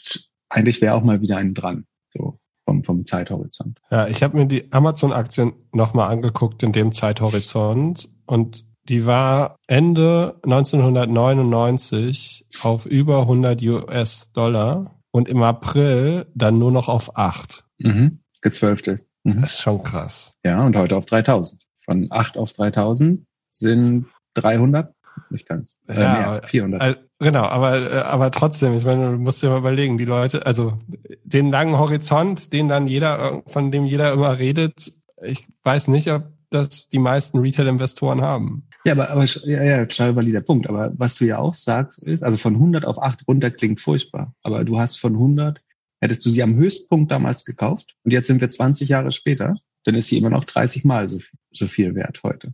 eigentlich 0.50 0.82
wäre 0.82 0.96
auch 0.96 1.04
mal 1.04 1.22
wieder 1.22 1.38
einen 1.38 1.54
dran, 1.54 1.86
so 2.10 2.40
vom, 2.66 2.84
vom 2.84 3.06
Zeithorizont. 3.06 3.80
Ja, 3.92 4.08
ich 4.08 4.24
habe 4.24 4.38
mir 4.38 4.48
die 4.48 4.72
Amazon-Aktien 4.72 5.54
nochmal 5.72 6.10
angeguckt 6.10 6.64
in 6.64 6.72
dem 6.72 6.92
Zeithorizont 6.92 8.10
und 8.26 8.66
die 8.90 9.06
war 9.06 9.58
Ende 9.68 10.40
1999 10.44 12.48
auf 12.64 12.88
über 12.88 13.22
100 13.22 13.62
US-Dollar 13.62 15.00
und 15.12 15.30
im 15.30 15.44
April 15.44 16.26
dann 16.34 16.58
nur 16.58 16.72
noch 16.72 16.88
auf 16.88 17.16
8. 17.16 17.66
Mhm. 17.78 18.22
Gezwölfte. 18.42 18.96
Mhm. 19.24 19.42
Das 19.42 19.54
ist 19.54 19.62
schon 19.62 19.84
krass. 19.84 20.40
Ja, 20.44 20.66
und 20.66 20.76
heute 20.76 20.98
auf 20.98 21.06
3000 21.06 21.62
von 21.92 22.08
8 22.10 22.38
auf 22.38 22.54
3000 22.54 23.26
sind 23.48 24.06
300, 24.36 24.94
nicht 25.30 25.46
ganz, 25.46 25.78
äh, 25.90 25.96
ja, 25.96 26.14
mehr, 26.14 26.42
400. 26.46 26.82
Also, 26.82 27.00
genau, 27.20 27.44
aber, 27.44 27.92
äh, 27.92 27.98
aber 27.98 28.32
trotzdem, 28.32 28.74
ich 28.74 28.86
meine, 28.86 29.12
du 29.12 29.18
musst 29.18 29.44
dir 29.44 29.50
mal 29.50 29.58
überlegen, 29.58 29.98
die 29.98 30.06
Leute, 30.06 30.46
also 30.46 30.80
den 31.26 31.52
langen 31.52 31.78
Horizont, 31.78 32.54
den 32.54 32.70
dann 32.70 32.88
jeder, 32.88 33.44
von 33.48 33.72
dem 33.72 33.84
jeder 33.84 34.14
immer 34.14 34.40
redet, 34.40 34.94
ich 35.22 35.46
weiß 35.64 35.90
nicht, 35.90 36.10
ob 36.10 36.24
das 36.50 36.88
die 36.88 37.00
meisten 37.00 37.40
Retail-Investoren 37.40 38.22
haben. 38.22 38.68
Ja, 38.86 38.94
aber, 38.94 39.10
aber 39.10 39.26
ja, 39.26 39.64
ja, 39.64 39.86
total 39.86 40.16
valider 40.16 40.42
Punkt. 40.42 40.68
Aber 40.70 40.92
was 40.96 41.16
du 41.18 41.26
ja 41.26 41.40
auch 41.40 41.54
sagst, 41.54 42.08
ist, 42.08 42.24
also 42.24 42.38
von 42.38 42.56
100 42.56 42.86
auf 42.86 43.02
8 43.02 43.28
runter 43.28 43.52
klingt 43.52 43.82
furchtbar. 43.82 44.34
Aber 44.44 44.64
du 44.64 44.80
hast 44.80 44.98
von 44.98 45.14
100, 45.14 45.62
hättest 46.02 46.26
du 46.26 46.30
sie 46.30 46.44
am 46.44 46.56
Höchstpunkt 46.56 47.12
damals 47.12 47.46
gekauft 47.46 47.96
und 48.04 48.12
jetzt 48.12 48.28
sind 48.28 48.42
wir 48.42 48.50
20 48.50 48.90
Jahre 48.90 49.12
später, 49.12 49.54
dann 49.86 49.96
ist 49.96 50.08
sie 50.08 50.18
immer 50.18 50.30
noch 50.30 50.44
30 50.44 50.84
Mal 50.84 51.08
so, 51.08 51.20
so 51.52 51.68
viel 51.68 51.96
wert 51.96 52.22
heute. 52.24 52.54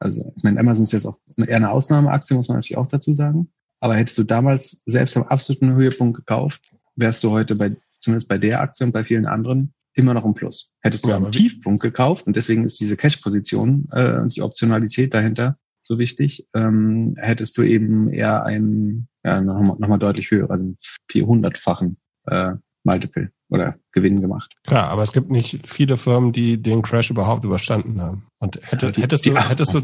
Also, 0.00 0.32
ich 0.36 0.42
meine, 0.42 0.60
Amazon 0.60 0.84
ist 0.84 0.92
jetzt 0.92 1.06
auch 1.06 1.18
eher 1.38 1.56
eine 1.56 1.70
Ausnahmeaktie, 1.70 2.36
muss 2.36 2.48
man 2.48 2.58
natürlich 2.58 2.76
auch 2.76 2.86
dazu 2.86 3.14
sagen. 3.14 3.50
Aber 3.80 3.96
hättest 3.96 4.18
du 4.18 4.24
damals 4.24 4.82
selbst 4.86 5.16
am 5.16 5.24
absoluten 5.24 5.74
Höhepunkt 5.74 6.16
gekauft, 6.16 6.72
wärst 6.96 7.24
du 7.24 7.30
heute 7.30 7.56
bei, 7.56 7.76
zumindest 8.00 8.28
bei 8.28 8.38
der 8.38 8.60
Aktie 8.60 8.86
und 8.86 8.92
bei 8.92 9.04
vielen 9.04 9.26
anderen, 9.26 9.72
immer 9.94 10.14
noch 10.14 10.24
im 10.24 10.34
Plus. 10.34 10.72
Hättest 10.80 11.04
du 11.04 11.08
ja, 11.10 11.16
am 11.16 11.32
Tiefpunkt 11.32 11.80
gekauft, 11.80 12.26
und 12.26 12.36
deswegen 12.36 12.64
ist 12.64 12.78
diese 12.80 12.96
Cash-Position 12.96 13.86
äh, 13.92 14.18
und 14.18 14.36
die 14.36 14.42
Optionalität 14.42 15.14
dahinter 15.14 15.58
so 15.82 15.98
wichtig, 15.98 16.46
ähm, 16.54 17.16
hättest 17.18 17.56
du 17.56 17.62
eben 17.62 18.12
eher 18.12 18.44
einen, 18.44 19.08
ja, 19.24 19.40
nochmal 19.40 19.76
noch 19.78 19.88
mal 19.88 19.98
deutlich 19.98 20.30
höher, 20.30 20.50
also 20.50 20.74
400-fachen 21.10 21.96
äh, 22.26 22.54
Multiple 22.84 23.30
oder 23.50 23.76
Gewinn 23.92 24.20
gemacht. 24.20 24.54
Klar, 24.66 24.88
aber 24.88 25.02
es 25.02 25.12
gibt 25.12 25.30
nicht 25.30 25.66
viele 25.66 25.96
Firmen, 25.96 26.32
die 26.32 26.60
den 26.60 26.82
Crash 26.82 27.10
überhaupt 27.10 27.44
überstanden 27.44 28.00
haben. 28.00 28.26
Und 28.38 28.58
hätte, 28.62 28.92
hättest 28.92 29.26
du, 29.26 29.36
hättest 29.36 29.74
du 29.74 29.82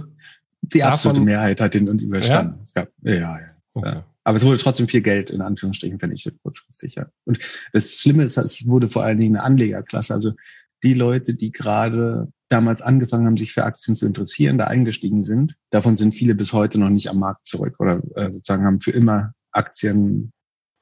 Die 0.62 0.82
absolute 0.82 1.20
Davon, 1.20 1.24
Mehrheit 1.24 1.60
hat 1.60 1.74
den 1.74 1.86
überstanden. 1.98 2.54
Ja? 2.56 2.62
Es 2.62 2.74
gab, 2.74 2.88
ja, 3.02 3.14
ja. 3.14 3.38
Okay. 3.74 3.88
ja. 3.88 4.04
Aber 4.24 4.36
es 4.36 4.44
wurde 4.44 4.58
trotzdem 4.58 4.88
viel 4.88 5.02
Geld 5.02 5.30
in 5.30 5.42
Anführungsstrichen 5.42 5.98
vernichtet 5.98 6.38
kurzfristig. 6.42 6.94
Ja. 6.94 7.06
Und 7.24 7.38
das 7.72 7.98
Schlimme 7.98 8.24
ist, 8.24 8.38
es 8.38 8.66
wurde 8.66 8.88
vor 8.88 9.04
allen 9.04 9.18
Dingen 9.18 9.36
eine 9.36 9.44
Anlegerklasse. 9.44 10.14
Also 10.14 10.32
die 10.82 10.94
Leute, 10.94 11.34
die 11.34 11.52
gerade 11.52 12.28
damals 12.48 12.80
angefangen 12.82 13.26
haben, 13.26 13.36
sich 13.36 13.52
für 13.52 13.64
Aktien 13.64 13.96
zu 13.96 14.06
interessieren, 14.06 14.58
da 14.58 14.64
eingestiegen 14.64 15.22
sind, 15.22 15.56
davon 15.70 15.96
sind 15.96 16.14
viele 16.14 16.34
bis 16.34 16.52
heute 16.52 16.78
noch 16.78 16.90
nicht 16.90 17.08
am 17.08 17.18
Markt 17.18 17.46
zurück 17.46 17.76
oder 17.78 18.00
äh, 18.16 18.32
sozusagen 18.32 18.64
haben 18.64 18.80
für 18.80 18.92
immer 18.92 19.34
Aktien 19.50 20.30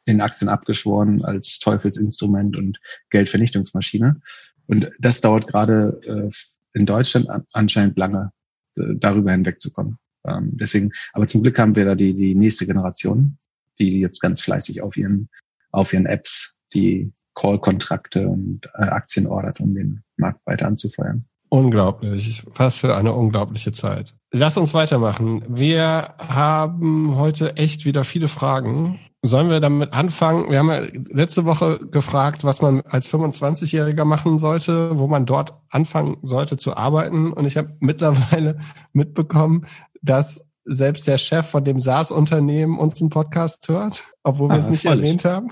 in 0.04 0.20
Aktien 0.20 0.48
abgeschworen 0.48 1.24
als 1.24 1.58
Teufelsinstrument 1.58 2.56
und 2.56 2.78
Geldvernichtungsmaschine. 3.10 4.20
Und 4.66 4.90
das 4.98 5.20
dauert 5.20 5.46
gerade 5.46 6.00
äh, 6.06 6.30
in 6.74 6.86
Deutschland 6.86 7.28
anscheinend 7.52 7.98
lange, 7.98 8.32
äh, 8.76 8.94
darüber 8.96 9.32
hinwegzukommen. 9.32 9.98
Ähm, 10.26 10.50
deswegen, 10.54 10.92
aber 11.12 11.26
zum 11.26 11.42
Glück 11.42 11.58
haben 11.58 11.76
wir 11.76 11.84
da 11.84 11.94
die, 11.94 12.14
die 12.14 12.34
nächste 12.34 12.66
Generation, 12.66 13.36
die 13.78 14.00
jetzt 14.00 14.20
ganz 14.20 14.40
fleißig 14.40 14.82
auf 14.82 14.96
ihren, 14.96 15.28
auf 15.72 15.92
ihren 15.92 16.06
Apps 16.06 16.60
die 16.74 17.12
Call-Kontrakte 17.34 18.28
und 18.28 18.66
äh, 18.74 18.84
Aktien 18.84 19.26
ordert, 19.26 19.60
um 19.60 19.74
den 19.74 20.02
Markt 20.16 20.40
weiter 20.46 20.66
anzufeuern. 20.66 21.20
Unglaublich. 21.48 22.42
Was 22.54 22.78
für 22.78 22.96
eine 22.96 23.12
unglaubliche 23.12 23.72
Zeit. 23.72 24.14
Lass 24.30 24.56
uns 24.56 24.72
weitermachen. 24.72 25.44
Wir 25.48 26.14
haben 26.16 27.16
heute 27.16 27.56
echt 27.58 27.84
wieder 27.84 28.04
viele 28.04 28.28
Fragen. 28.28 28.98
Sollen 29.24 29.50
wir 29.50 29.60
damit 29.60 29.92
anfangen? 29.92 30.50
Wir 30.50 30.58
haben 30.58 30.70
ja 30.70 30.82
letzte 31.10 31.44
Woche 31.44 31.78
gefragt, 31.78 32.42
was 32.42 32.60
man 32.60 32.80
als 32.80 33.08
25-Jähriger 33.08 34.04
machen 34.04 34.38
sollte, 34.38 34.98
wo 34.98 35.06
man 35.06 35.26
dort 35.26 35.54
anfangen 35.70 36.16
sollte 36.22 36.56
zu 36.56 36.76
arbeiten. 36.76 37.32
Und 37.32 37.46
ich 37.46 37.56
habe 37.56 37.76
mittlerweile 37.80 38.58
mitbekommen, 38.92 39.66
dass 40.02 40.44
selbst 40.64 41.06
der 41.06 41.18
Chef 41.18 41.46
von 41.46 41.64
dem 41.64 41.78
SaaS-Unternehmen 41.78 42.78
uns 42.78 43.00
einen 43.00 43.10
Podcast 43.10 43.68
hört, 43.68 44.04
obwohl 44.24 44.50
ah, 44.50 44.54
wir 44.54 44.60
es 44.60 44.68
nicht 44.68 44.84
erwähnt 44.86 45.24
haben. 45.24 45.50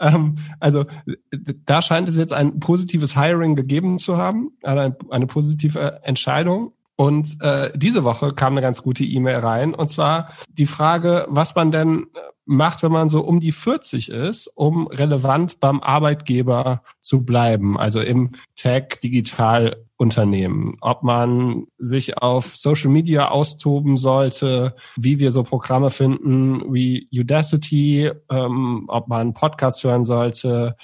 Ähm, 0.00 0.34
also 0.60 0.86
da 1.64 1.82
scheint 1.82 2.08
es 2.08 2.16
jetzt 2.16 2.32
ein 2.32 2.60
positives 2.60 3.16
Hiring 3.16 3.54
gegeben 3.54 3.98
zu 3.98 4.16
haben, 4.16 4.50
eine, 4.62 4.96
eine 5.10 5.26
positive 5.26 6.00
Entscheidung. 6.02 6.72
Und 6.96 7.42
äh, 7.42 7.70
diese 7.74 8.04
Woche 8.04 8.32
kam 8.32 8.54
eine 8.54 8.62
ganz 8.62 8.82
gute 8.82 9.04
E-Mail 9.04 9.40
rein, 9.40 9.74
und 9.74 9.88
zwar 9.90 10.30
die 10.48 10.66
Frage, 10.66 11.26
was 11.28 11.54
man 11.54 11.70
denn 11.70 12.06
macht, 12.46 12.82
wenn 12.82 12.92
man 12.92 13.10
so 13.10 13.20
um 13.20 13.40
die 13.40 13.52
40 13.52 14.08
ist, 14.08 14.46
um 14.54 14.86
relevant 14.86 15.60
beim 15.60 15.82
Arbeitgeber 15.82 16.82
zu 17.00 17.24
bleiben, 17.24 17.78
also 17.78 18.00
im 18.00 18.30
Tech, 18.54 19.00
Digital 19.02 19.85
Unternehmen, 19.98 20.76
ob 20.82 21.02
man 21.02 21.66
sich 21.78 22.18
auf 22.18 22.56
Social 22.56 22.90
Media 22.90 23.30
austoben 23.30 23.96
sollte, 23.96 24.76
wie 24.96 25.20
wir 25.20 25.32
so 25.32 25.42
Programme 25.42 25.90
finden 25.90 26.72
wie 26.72 27.08
Udacity, 27.12 28.10
ähm, 28.30 28.84
ob 28.88 29.08
man 29.08 29.32
Podcast 29.32 29.82
hören 29.84 30.04
sollte 30.04 30.76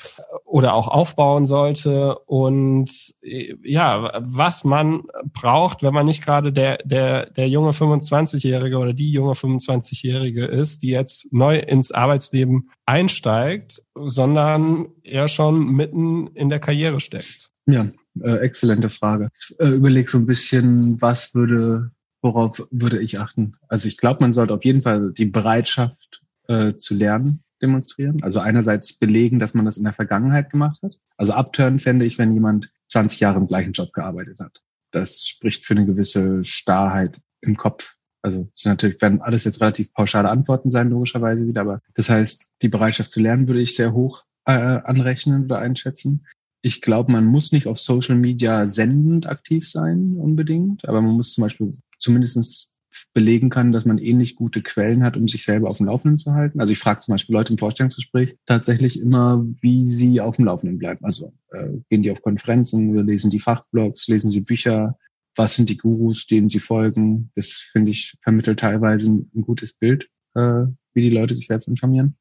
oder 0.44 0.74
auch 0.74 0.88
aufbauen 0.88 1.44
sollte. 1.44 2.18
Und 2.20 2.90
ja, 3.20 4.12
was 4.22 4.64
man 4.64 5.02
braucht, 5.32 5.82
wenn 5.82 5.92
man 5.92 6.06
nicht 6.06 6.24
gerade 6.24 6.52
der, 6.52 6.78
der, 6.78 7.30
der 7.30 7.48
junge 7.48 7.72
25-Jährige 7.72 8.78
oder 8.78 8.94
die 8.94 9.10
junge 9.10 9.32
25-Jährige 9.32 10.46
ist, 10.46 10.82
die 10.82 10.88
jetzt 10.88 11.26
neu 11.32 11.58
ins 11.58 11.92
Arbeitsleben 11.92 12.70
einsteigt, 12.86 13.82
sondern 13.94 14.88
eher 15.02 15.28
schon 15.28 15.66
mitten 15.66 16.28
in 16.28 16.48
der 16.48 16.60
Karriere 16.60 17.00
steckt. 17.00 17.50
Ja, 17.66 17.86
äh, 18.20 18.38
exzellente 18.38 18.90
Frage. 18.90 19.30
Äh, 19.58 19.68
überleg 19.68 20.08
so 20.08 20.18
ein 20.18 20.26
bisschen, 20.26 21.00
was 21.00 21.34
würde, 21.34 21.90
worauf 22.20 22.66
würde 22.70 23.00
ich 23.00 23.18
achten? 23.18 23.54
Also 23.68 23.88
ich 23.88 23.96
glaube, 23.96 24.20
man 24.20 24.32
sollte 24.32 24.54
auf 24.54 24.64
jeden 24.64 24.82
Fall 24.82 25.12
die 25.12 25.26
Bereitschaft 25.26 26.22
äh, 26.48 26.74
zu 26.74 26.94
lernen 26.94 27.42
demonstrieren. 27.60 28.22
Also 28.22 28.40
einerseits 28.40 28.98
belegen, 28.98 29.38
dass 29.38 29.54
man 29.54 29.64
das 29.64 29.76
in 29.76 29.84
der 29.84 29.92
Vergangenheit 29.92 30.50
gemacht 30.50 30.82
hat. 30.82 30.98
Also 31.16 31.32
abturn 31.32 31.78
fände 31.78 32.04
ich, 32.04 32.18
wenn 32.18 32.34
jemand 32.34 32.70
20 32.88 33.20
Jahre 33.20 33.38
im 33.38 33.46
gleichen 33.46 33.72
Job 33.72 33.92
gearbeitet 33.92 34.40
hat. 34.40 34.60
Das 34.90 35.24
spricht 35.24 35.64
für 35.64 35.74
eine 35.74 35.86
gewisse 35.86 36.44
Starrheit 36.44 37.20
im 37.40 37.56
Kopf. 37.56 37.94
Also 38.20 38.48
es 38.54 38.64
natürlich 38.64 39.00
werden 39.00 39.20
alles 39.20 39.44
jetzt 39.44 39.60
relativ 39.60 39.92
pauschale 39.94 40.28
Antworten 40.28 40.70
sein, 40.70 40.90
logischerweise 40.90 41.46
wieder, 41.46 41.62
aber 41.62 41.80
das 41.94 42.08
heißt, 42.08 42.52
die 42.62 42.68
Bereitschaft 42.68 43.10
zu 43.10 43.20
lernen 43.20 43.48
würde 43.48 43.62
ich 43.62 43.74
sehr 43.74 43.92
hoch 43.92 44.24
äh, 44.44 44.52
anrechnen 44.52 45.44
oder 45.44 45.58
einschätzen 45.58 46.22
ich 46.62 46.80
glaube, 46.80 47.10
man 47.10 47.26
muss 47.26 47.52
nicht 47.52 47.66
auf 47.66 47.78
Social 47.78 48.16
Media 48.16 48.66
sendend 48.66 49.26
aktiv 49.26 49.68
sein 49.68 50.06
unbedingt, 50.18 50.88
aber 50.88 51.02
man 51.02 51.16
muss 51.16 51.34
zum 51.34 51.42
Beispiel 51.42 51.68
zumindestens 51.98 52.70
belegen 53.14 53.48
kann, 53.50 53.72
dass 53.72 53.84
man 53.84 53.98
ähnlich 53.98 54.36
gute 54.36 54.62
Quellen 54.62 55.02
hat, 55.02 55.16
um 55.16 55.26
sich 55.26 55.44
selber 55.44 55.70
auf 55.70 55.78
dem 55.78 55.86
Laufenden 55.86 56.18
zu 56.18 56.32
halten. 56.32 56.60
Also 56.60 56.72
ich 56.72 56.78
frage 56.78 57.00
zum 57.00 57.12
Beispiel 57.12 57.34
Leute 57.34 57.52
im 57.52 57.58
Vorstellungsgespräch 57.58 58.36
tatsächlich 58.46 59.00
immer, 59.00 59.44
wie 59.60 59.88
sie 59.88 60.20
auf 60.20 60.36
dem 60.36 60.44
Laufenden 60.44 60.78
bleiben. 60.78 61.04
Also 61.04 61.32
äh, 61.50 61.68
gehen 61.88 62.02
die 62.02 62.10
auf 62.10 62.22
Konferenzen, 62.22 62.94
lesen 63.06 63.30
die 63.30 63.40
Fachblogs, 63.40 64.08
lesen 64.08 64.30
sie 64.30 64.42
Bücher, 64.42 64.98
was 65.34 65.56
sind 65.56 65.70
die 65.70 65.78
Gurus, 65.78 66.26
denen 66.26 66.50
sie 66.50 66.60
folgen. 66.60 67.30
Das 67.34 67.52
finde 67.72 67.90
ich 67.90 68.14
vermittelt 68.20 68.60
teilweise 68.60 69.10
ein, 69.10 69.30
ein 69.34 69.40
gutes 69.40 69.72
Bild, 69.72 70.08
äh, 70.34 70.64
wie 70.92 71.02
die 71.02 71.10
Leute 71.10 71.34
sich 71.34 71.46
selbst 71.46 71.68
informieren 71.68 72.16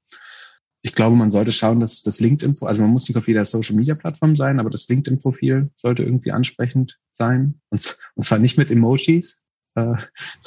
ich 0.84 0.96
glaube, 0.96 1.16
man 1.16 1.30
sollte 1.30 1.52
schauen, 1.52 1.80
dass 1.80 2.02
das 2.02 2.20
LinkedIn, 2.20 2.56
also 2.62 2.82
man 2.82 2.92
muss 2.92 3.08
nicht 3.08 3.18
auf 3.18 3.28
jeder 3.28 3.46
Social 3.46 3.76
Media 3.76 3.96
Plattform 3.96 4.36
sein, 4.36 4.60
aber 4.60 4.72
das 4.72 4.88
LinkedIn-Profil 4.90 5.70
sollte 5.76 6.04
irgendwie 6.04 6.32
ansprechend 6.32 7.00
sein. 7.12 7.62
Und, 7.70 7.98
und 8.16 8.24
zwar 8.24 8.40
nicht 8.40 8.58
mit 8.58 8.72
Emojis. 8.72 9.42
Äh, 9.76 9.94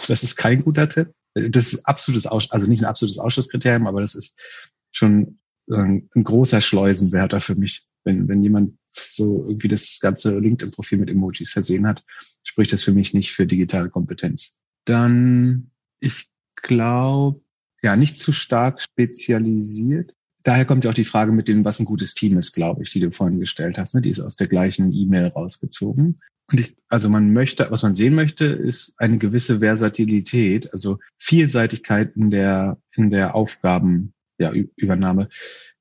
das 0.09 0.25
ist 0.25 0.37
kein 0.37 0.59
guter 0.59 0.89
Tipp. 0.89 1.07
Das 1.35 1.73
ist 1.73 1.85
absolutes 1.85 2.27
Aus, 2.27 2.51
also 2.51 2.67
nicht 2.67 2.83
ein 2.83 2.89
absolutes 2.89 3.19
Ausschlusskriterium, 3.19 3.87
aber 3.87 4.01
das 4.01 4.17
ist 4.17 4.37
schon 4.91 5.39
ein, 5.71 6.11
ein 6.15 6.25
großer 6.25 6.61
Schleusenwärter 6.61 7.41
für 7.41 7.55
mich. 7.55 7.83
Wenn, 8.03 8.29
wenn 8.29 8.43
jemand 8.43 8.77
so 8.87 9.37
irgendwie 9.49 9.69
das 9.69 9.99
ganze 10.01 10.39
LinkedIn-Profil 10.41 10.99
mit 10.99 11.11
Emojis 11.11 11.53
versehen 11.53 11.87
hat, 11.87 12.03
spricht 12.43 12.73
das 12.73 12.83
für 12.83 12.93
mich 12.93 13.15
nicht 13.15 13.33
für 13.33 13.47
digitale 13.47 13.89
Kompetenz. 13.89 14.61
Dann, 14.85 15.71
ich 16.01 16.29
glaube, 16.57 17.41
ja, 17.83 17.95
nicht 17.97 18.19
zu 18.19 18.33
stark 18.33 18.81
spezialisiert 18.81 20.13
daher 20.45 20.65
kommt 20.65 20.85
ja 20.85 20.91
auch 20.91 20.95
die 20.95 21.05
Frage 21.05 21.33
mit 21.33 21.49
dem, 21.49 21.65
was 21.65 21.81
ein 21.81 21.87
gutes 21.87 22.15
Team 22.15 22.39
ist, 22.39 22.55
glaube 22.55 22.83
ich, 22.83 22.93
die 22.93 23.01
du 23.01 23.11
vorhin 23.11 23.41
gestellt 23.41 23.77
hast. 23.79 23.95
Ne? 23.95 24.03
Die 24.03 24.11
ist 24.11 24.21
aus 24.21 24.37
der 24.37 24.47
gleichen 24.47 24.93
E-Mail 24.93 25.29
rausgezogen. 25.29 26.17
Und 26.51 26.61
ich, 26.61 26.77
also 26.89 27.09
man 27.09 27.33
möchte, 27.33 27.67
was 27.71 27.83
man 27.83 27.95
sehen 27.95 28.15
möchte, 28.15 28.45
ist 28.45 28.95
eine 28.99 29.19
gewisse 29.19 29.61
Versatilität, 29.61 30.73
also 30.73 30.99
Vielseitigkeit 31.19 32.15
in 32.17 32.31
der, 32.31 32.79
in 32.95 33.11
der 33.11 33.35
Aufgabenübernahme. 33.35 35.23
Ja, 35.23 35.29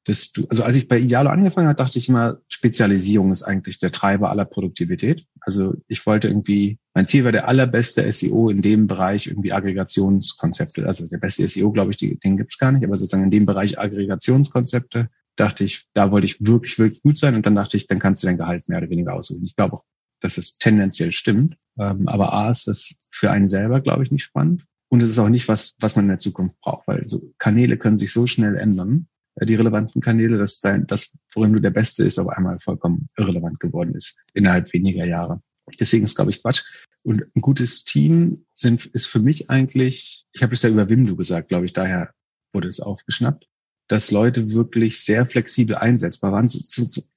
dass 0.06 0.34
du, 0.34 0.46
also 0.50 0.64
als 0.64 0.76
ich 0.76 0.88
bei 0.88 1.00
Idealo 1.00 1.30
angefangen 1.30 1.68
habe, 1.68 1.78
dachte 1.78 1.98
ich 1.98 2.10
immer, 2.10 2.40
Spezialisierung 2.50 3.32
ist 3.32 3.44
eigentlich 3.44 3.78
der 3.80 3.92
Treiber 3.92 4.30
aller 4.30 4.46
Produktivität. 4.46 5.26
Also 5.40 5.76
ich 5.88 6.06
wollte 6.06 6.28
irgendwie, 6.28 6.78
mein 6.94 7.06
Ziel 7.06 7.24
war 7.24 7.32
der 7.32 7.48
allerbeste 7.48 8.12
SEO 8.12 8.50
in 8.50 8.62
dem 8.62 8.88
Bereich 8.88 9.28
irgendwie 9.28 9.54
Aggregationskonzepte. 9.54 10.86
Also 10.86 11.08
der 11.08 11.20
beste 11.20 11.48
SEO, 11.48 11.72
glaube 11.72 11.92
ich, 11.92 11.98
den 11.98 12.38
gibt's 12.38 12.58
gar 12.58 12.74
nicht, 12.74 12.84
aber 12.84 12.96
sozusagen 12.96 13.24
in 13.24 13.32
dem 13.32 13.46
Bereich 13.46 13.80
Aggregationskonzepte 13.80 15.08
dachte 15.38 15.64
ich, 15.64 15.86
da 15.94 16.12
wollte 16.12 16.26
ich 16.26 16.46
wirklich, 16.46 16.78
wirklich 16.80 17.02
gut 17.02 17.18
sein. 17.18 17.36
Und 17.36 17.46
dann 17.46 17.56
dachte 17.56 17.78
ich, 17.78 17.88
dann 17.88 18.00
kannst 18.00 18.24
du 18.24 18.28
dein 18.28 18.38
Gehalt 18.38 18.68
mehr 18.68 18.80
oder 18.80 18.90
weniger 18.90 19.14
aussuchen. 19.14 19.46
Ich 19.46 19.56
glaube 19.56 19.74
auch, 19.74 19.84
dass 20.20 20.38
es 20.38 20.58
tendenziell 20.58 21.14
stimmt. 21.14 21.56
Ähm, 21.80 22.08
aber 22.10 22.34
A 22.34 22.50
ist 22.50 22.68
das 22.68 23.10
für 23.12 23.32
einen 23.32 23.48
selber, 23.48 23.80
glaube 23.80 24.04
ich, 24.04 24.12
nicht 24.12 24.24
spannend. 24.24 24.64
Und 24.90 25.02
es 25.02 25.10
ist 25.10 25.18
auch 25.18 25.30
nicht 25.30 25.48
was, 25.48 25.76
was 25.80 25.96
man 25.96 26.06
in 26.06 26.10
der 26.10 26.18
Zukunft 26.20 26.60
braucht, 26.62 26.88
weil 26.88 27.08
so 27.08 27.22
Kanäle 27.40 27.78
können 27.78 27.98
sich 27.98 28.14
so 28.14 28.28
schnell 28.28 28.56
ändern 28.56 29.08
die 29.42 29.56
relevanten 29.56 30.02
Kanäle, 30.02 30.38
dass 30.38 30.60
dein, 30.62 30.86
das, 30.88 31.18
worin 31.34 31.54
du 31.54 31.60
der 31.60 31.72
Beste 31.72 32.04
ist, 32.04 32.20
auf 32.20 32.30
einmal 32.30 32.56
vollkommen 32.56 33.08
irrelevant 33.18 33.60
geworden 33.60 33.96
ist 33.96 34.20
innerhalb 34.34 34.72
weniger 34.74 35.06
Jahre. 35.06 35.42
Deswegen 35.80 36.04
ist, 36.04 36.16
glaube 36.16 36.32
ich, 36.32 36.42
Quatsch. 36.42 36.64
Und 37.04 37.24
ein 37.36 37.42
gutes 37.42 37.84
Team 37.84 38.46
sind, 38.54 38.86
ist 38.88 39.08
für 39.08 39.20
mich 39.20 39.50
eigentlich, 39.50 40.26
ich 40.34 40.44
habe 40.44 40.54
es 40.54 40.62
ja 40.62 40.70
über 40.70 40.90
Wimdu 40.90 41.16
gesagt, 41.16 41.50
glaube 41.50 41.66
ich, 41.66 41.74
daher 41.74 42.12
wurde 42.54 42.68
es 42.68 42.80
aufgeschnappt, 42.80 43.48
dass 43.88 44.12
Leute 44.12 44.52
wirklich 44.52 45.02
sehr 45.02 45.26
flexibel 45.26 45.76
einsetzbar 45.76 46.32
waren. 46.32 46.50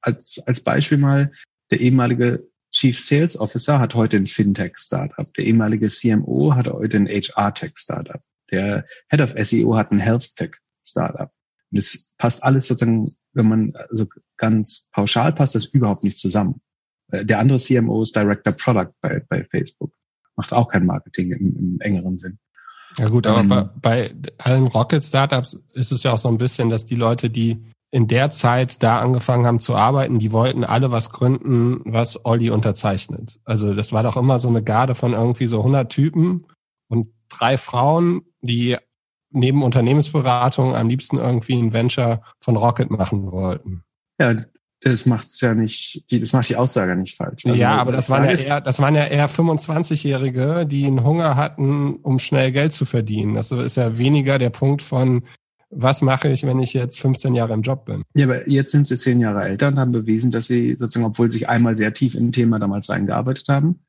Als, 0.02 0.40
als 0.46 0.60
Beispiel 0.60 0.98
mal, 0.98 1.30
der 1.70 1.80
ehemalige 1.80 2.48
Chief 2.72 2.98
Sales 2.98 3.38
Officer 3.38 3.78
hat 3.78 3.94
heute 3.94 4.16
ein 4.16 4.26
Fintech-Startup. 4.26 5.26
Der 5.34 5.44
ehemalige 5.44 5.88
CMO 5.88 6.54
hat 6.54 6.66
heute 6.66 6.96
ein 6.96 7.08
HR-Tech-Startup. 7.08 8.20
Der 8.50 8.84
Head 9.08 9.20
of 9.20 9.34
SEO 9.38 9.76
hat 9.76 9.92
ein 9.92 10.00
Health-Tech-Startup. 10.00 11.30
Und 11.70 11.78
das 11.78 12.14
passt 12.18 12.42
alles 12.44 12.66
sozusagen, 12.66 13.06
wenn 13.32 13.48
man 13.48 13.72
also 13.88 14.06
ganz 14.36 14.88
pauschal 14.92 15.32
passt 15.32 15.54
das 15.54 15.66
überhaupt 15.66 16.04
nicht 16.04 16.18
zusammen. 16.18 16.60
Äh, 17.10 17.24
der 17.24 17.38
andere 17.38 17.58
CMO 17.58 18.02
ist 18.02 18.14
Director 18.14 18.52
Product 18.52 18.92
bei, 19.00 19.22
bei 19.28 19.44
Facebook. 19.44 19.92
Macht 20.36 20.52
auch 20.52 20.68
kein 20.68 20.86
Marketing 20.86 21.32
im, 21.32 21.56
im 21.56 21.80
engeren 21.80 22.18
Sinn. 22.18 22.38
Ja 22.98 23.08
gut, 23.08 23.26
aber 23.26 23.40
ähm, 23.40 23.48
bei, 23.48 23.64
bei 23.80 24.14
allen 24.38 24.66
Rocket-Startups 24.66 25.60
ist 25.72 25.92
es 25.92 26.02
ja 26.02 26.12
auch 26.12 26.18
so 26.18 26.28
ein 26.28 26.38
bisschen, 26.38 26.70
dass 26.70 26.86
die 26.86 26.94
Leute, 26.94 27.30
die 27.30 27.62
in 27.90 28.08
der 28.08 28.30
Zeit 28.30 28.82
da 28.82 28.98
angefangen 28.98 29.46
haben 29.46 29.60
zu 29.60 29.74
arbeiten, 29.74 30.18
die 30.18 30.32
wollten 30.32 30.64
alle 30.64 30.90
was 30.90 31.10
gründen, 31.10 31.80
was 31.84 32.24
Olli 32.24 32.50
unterzeichnet. 32.50 33.38
Also 33.44 33.74
das 33.74 33.92
war 33.92 34.02
doch 34.02 34.16
immer 34.16 34.38
so 34.38 34.48
eine 34.48 34.62
Garde 34.62 34.94
von 34.94 35.12
irgendwie 35.12 35.46
so 35.46 35.58
100 35.58 35.90
Typen 35.90 36.46
und 36.88 37.08
drei 37.28 37.58
Frauen, 37.58 38.22
die 38.40 38.76
neben 39.36 39.62
Unternehmensberatung 39.62 40.74
am 40.74 40.88
liebsten 40.88 41.18
irgendwie 41.18 41.54
ein 41.54 41.72
Venture 41.72 42.22
von 42.40 42.56
Rocket 42.56 42.90
machen 42.90 43.30
wollten. 43.30 43.82
Ja, 44.20 44.34
das 44.80 45.06
macht's 45.06 45.40
ja 45.40 45.54
nicht, 45.54 46.04
das 46.10 46.32
macht 46.32 46.48
die 46.48 46.56
Aussage 46.56 46.96
nicht 46.96 47.16
falsch. 47.16 47.44
Also 47.46 47.60
ja, 47.60 47.76
aber 47.76 47.92
das 47.92 48.10
waren 48.10 48.24
ja, 48.24 48.32
eher, 48.32 48.60
das 48.60 48.78
waren 48.78 48.94
ja 48.94 49.04
eher 49.06 49.28
25-Jährige, 49.28 50.66
die 50.66 50.86
einen 50.86 51.02
Hunger 51.02 51.36
hatten, 51.36 51.96
um 51.96 52.18
schnell 52.18 52.52
Geld 52.52 52.72
zu 52.72 52.84
verdienen. 52.84 53.34
Das 53.34 53.50
ist 53.52 53.76
ja 53.76 53.98
weniger 53.98 54.38
der 54.38 54.50
Punkt 54.50 54.82
von, 54.82 55.24
was 55.70 56.02
mache 56.02 56.28
ich, 56.28 56.44
wenn 56.44 56.60
ich 56.60 56.72
jetzt 56.74 57.00
15 57.00 57.34
Jahre 57.34 57.54
im 57.54 57.62
Job 57.62 57.86
bin? 57.86 58.02
Ja, 58.14 58.26
aber 58.26 58.48
jetzt 58.48 58.70
sind 58.70 58.86
sie 58.86 58.96
zehn 58.96 59.20
Jahre 59.20 59.44
älter 59.44 59.68
und 59.68 59.78
haben 59.78 59.92
bewiesen, 59.92 60.30
dass 60.30 60.46
sie 60.46 60.76
sozusagen, 60.78 61.06
obwohl 61.06 61.30
sie 61.30 61.38
sich 61.38 61.48
einmal 61.48 61.74
sehr 61.74 61.92
tief 61.92 62.14
in 62.14 62.26
ein 62.26 62.32
Thema 62.32 62.58
damals 62.58 62.88
eingearbeitet 62.88 63.48
haben, 63.48 63.80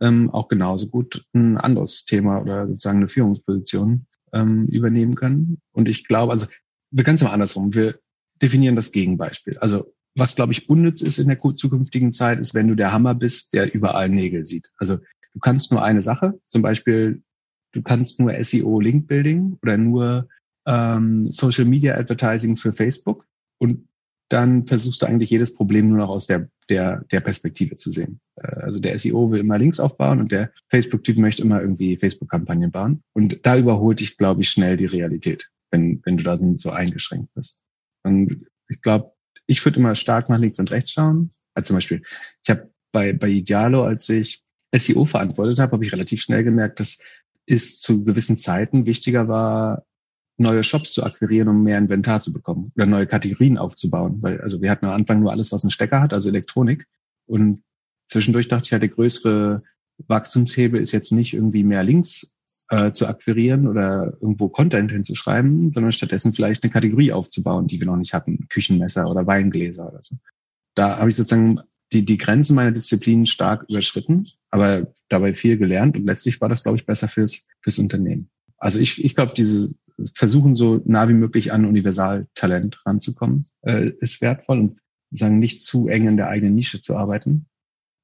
ähm, 0.00 0.30
auch 0.30 0.48
genauso 0.48 0.88
gut 0.88 1.22
ein 1.34 1.58
anderes 1.58 2.04
Thema 2.04 2.40
oder 2.42 2.66
sozusagen 2.66 2.98
eine 2.98 3.08
Führungsposition 3.08 4.06
ähm, 4.32 4.66
übernehmen 4.66 5.14
können. 5.14 5.58
Und 5.72 5.88
ich 5.88 6.04
glaube, 6.04 6.32
also 6.32 6.46
wir 6.90 7.04
können 7.04 7.16
es 7.16 7.22
mal 7.22 7.32
andersrum. 7.32 7.74
Wir 7.74 7.94
definieren 8.40 8.76
das 8.76 8.92
Gegenbeispiel. 8.92 9.58
Also 9.58 9.92
was, 10.14 10.34
glaube 10.34 10.52
ich, 10.52 10.68
unnütz 10.68 11.00
ist 11.00 11.18
in 11.18 11.28
der 11.28 11.38
zukünftigen 11.38 12.12
Zeit, 12.12 12.38
ist, 12.38 12.54
wenn 12.54 12.68
du 12.68 12.74
der 12.74 12.92
Hammer 12.92 13.14
bist, 13.14 13.54
der 13.54 13.72
überall 13.72 14.08
Nägel 14.08 14.44
sieht. 14.44 14.68
Also 14.76 14.96
du 14.96 15.40
kannst 15.40 15.70
nur 15.70 15.82
eine 15.82 16.02
Sache, 16.02 16.38
zum 16.44 16.62
Beispiel, 16.62 17.22
du 17.72 17.82
kannst 17.82 18.18
nur 18.18 18.32
SEO 18.42 18.80
Link 18.80 19.06
Building 19.06 19.56
oder 19.62 19.76
nur 19.76 20.28
ähm, 20.66 21.30
Social 21.30 21.64
Media 21.64 21.94
Advertising 21.94 22.56
für 22.56 22.72
Facebook 22.72 23.26
und 23.58 23.87
dann 24.28 24.66
versuchst 24.66 25.02
du 25.02 25.06
eigentlich 25.06 25.30
jedes 25.30 25.54
Problem 25.54 25.88
nur 25.88 25.98
noch 25.98 26.10
aus 26.10 26.26
der, 26.26 26.48
der, 26.68 27.04
der 27.10 27.20
Perspektive 27.20 27.76
zu 27.76 27.90
sehen. 27.90 28.20
Äh, 28.36 28.60
also 28.60 28.78
der 28.78 28.98
SEO 28.98 29.30
will 29.30 29.40
immer 29.40 29.58
Links 29.58 29.80
aufbauen 29.80 30.20
und 30.20 30.32
der 30.32 30.50
Facebook-Typ 30.68 31.16
möchte 31.16 31.42
immer 31.42 31.60
irgendwie 31.60 31.96
Facebook-Kampagnen 31.96 32.70
bauen. 32.70 33.02
Und 33.14 33.44
da 33.44 33.56
überholt 33.56 34.00
dich, 34.00 34.16
glaube 34.16 34.42
ich, 34.42 34.50
schnell 34.50 34.76
die 34.76 34.86
Realität, 34.86 35.50
wenn, 35.70 36.00
wenn 36.04 36.18
du 36.18 36.24
da 36.24 36.38
so 36.54 36.70
eingeschränkt 36.70 37.32
bist. 37.34 37.62
Und 38.02 38.46
ich 38.68 38.82
glaube, 38.82 39.12
ich 39.46 39.64
würde 39.64 39.78
immer 39.78 39.94
stark 39.94 40.28
nach 40.28 40.38
links 40.38 40.58
und 40.58 40.70
rechts 40.70 40.92
schauen. 40.92 41.30
Also 41.54 41.68
zum 41.68 41.76
Beispiel, 41.76 42.02
ich 42.42 42.50
habe 42.50 42.70
bei, 42.92 43.12
bei 43.14 43.28
Idealo, 43.28 43.84
als 43.84 44.08
ich 44.08 44.40
SEO 44.74 45.06
verantwortet 45.06 45.58
habe, 45.58 45.72
habe 45.72 45.84
ich 45.84 45.92
relativ 45.92 46.20
schnell 46.20 46.44
gemerkt, 46.44 46.80
dass 46.80 46.98
es 47.46 47.80
zu 47.80 48.04
gewissen 48.04 48.36
Zeiten 48.36 48.84
wichtiger 48.84 49.26
war, 49.26 49.86
neue 50.38 50.62
Shops 50.62 50.92
zu 50.92 51.04
akquirieren, 51.04 51.48
um 51.48 51.62
mehr 51.62 51.78
Inventar 51.78 52.20
zu 52.20 52.32
bekommen 52.32 52.70
oder 52.76 52.86
neue 52.86 53.06
Kategorien 53.06 53.58
aufzubauen. 53.58 54.22
Weil, 54.22 54.40
also 54.40 54.62
wir 54.62 54.70
hatten 54.70 54.86
am 54.86 54.92
Anfang 54.92 55.20
nur 55.20 55.32
alles, 55.32 55.52
was 55.52 55.64
einen 55.64 55.70
Stecker 55.70 56.00
hat, 56.00 56.12
also 56.12 56.28
Elektronik. 56.28 56.86
Und 57.26 57.62
zwischendurch 58.06 58.48
dachte 58.48 58.64
ich 58.66 58.72
halt, 58.72 58.82
der 58.82 58.90
größere 58.90 59.60
Wachstumshebel 60.06 60.80
ist 60.80 60.92
jetzt 60.92 61.12
nicht 61.12 61.34
irgendwie 61.34 61.64
mehr 61.64 61.82
Links 61.82 62.36
äh, 62.70 62.92
zu 62.92 63.06
akquirieren 63.06 63.66
oder 63.66 64.16
irgendwo 64.20 64.48
Content 64.48 64.92
hinzuschreiben, 64.92 65.70
sondern 65.70 65.92
stattdessen 65.92 66.32
vielleicht 66.32 66.62
eine 66.62 66.72
Kategorie 66.72 67.12
aufzubauen, 67.12 67.66
die 67.66 67.80
wir 67.80 67.86
noch 67.86 67.96
nicht 67.96 68.14
hatten. 68.14 68.46
Küchenmesser 68.48 69.10
oder 69.10 69.26
Weingläser 69.26 69.88
oder 69.88 70.02
so. 70.02 70.16
Da 70.74 70.98
habe 70.98 71.10
ich 71.10 71.16
sozusagen 71.16 71.58
die, 71.92 72.04
die 72.04 72.18
Grenzen 72.18 72.54
meiner 72.54 72.70
Disziplin 72.70 73.26
stark 73.26 73.64
überschritten, 73.68 74.26
aber 74.50 74.94
dabei 75.08 75.34
viel 75.34 75.56
gelernt 75.56 75.96
und 75.96 76.04
letztlich 76.04 76.40
war 76.40 76.48
das, 76.48 76.62
glaube 76.62 76.78
ich, 76.78 76.86
besser 76.86 77.08
fürs, 77.08 77.48
fürs 77.62 77.78
Unternehmen. 77.78 78.28
Also 78.58 78.78
ich, 78.78 79.02
ich 79.02 79.14
glaube, 79.14 79.32
diese 79.36 79.74
versuchen 80.14 80.54
so 80.54 80.80
nah 80.84 81.08
wie 81.08 81.14
möglich 81.14 81.52
an 81.52 81.64
Universaltalent 81.64 82.78
ranzukommen, 82.86 83.46
äh, 83.62 83.90
ist 83.98 84.20
wertvoll 84.20 84.58
und 84.58 84.78
sagen 85.10 85.38
nicht 85.38 85.62
zu 85.62 85.88
eng 85.88 86.06
in 86.06 86.16
der 86.16 86.28
eigenen 86.28 86.54
Nische 86.54 86.80
zu 86.80 86.96
arbeiten. 86.96 87.46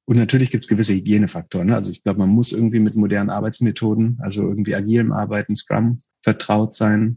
Und 0.07 0.17
natürlich 0.17 0.51
gibt 0.51 0.65
es 0.65 0.69
gewisse 0.69 0.95
Hygienefaktoren. 0.95 1.69
Ne? 1.69 1.75
Also 1.75 1.91
ich 1.91 2.03
glaube, 2.03 2.19
man 2.19 2.29
muss 2.29 2.53
irgendwie 2.53 2.79
mit 2.79 2.95
modernen 2.95 3.31
Arbeitsmethoden, 3.31 4.19
also 4.21 4.43
irgendwie 4.43 4.75
agilem 4.75 5.13
Arbeiten, 5.13 5.57
Scrum, 5.57 5.99
vertraut 6.23 6.75
sein. 6.75 7.17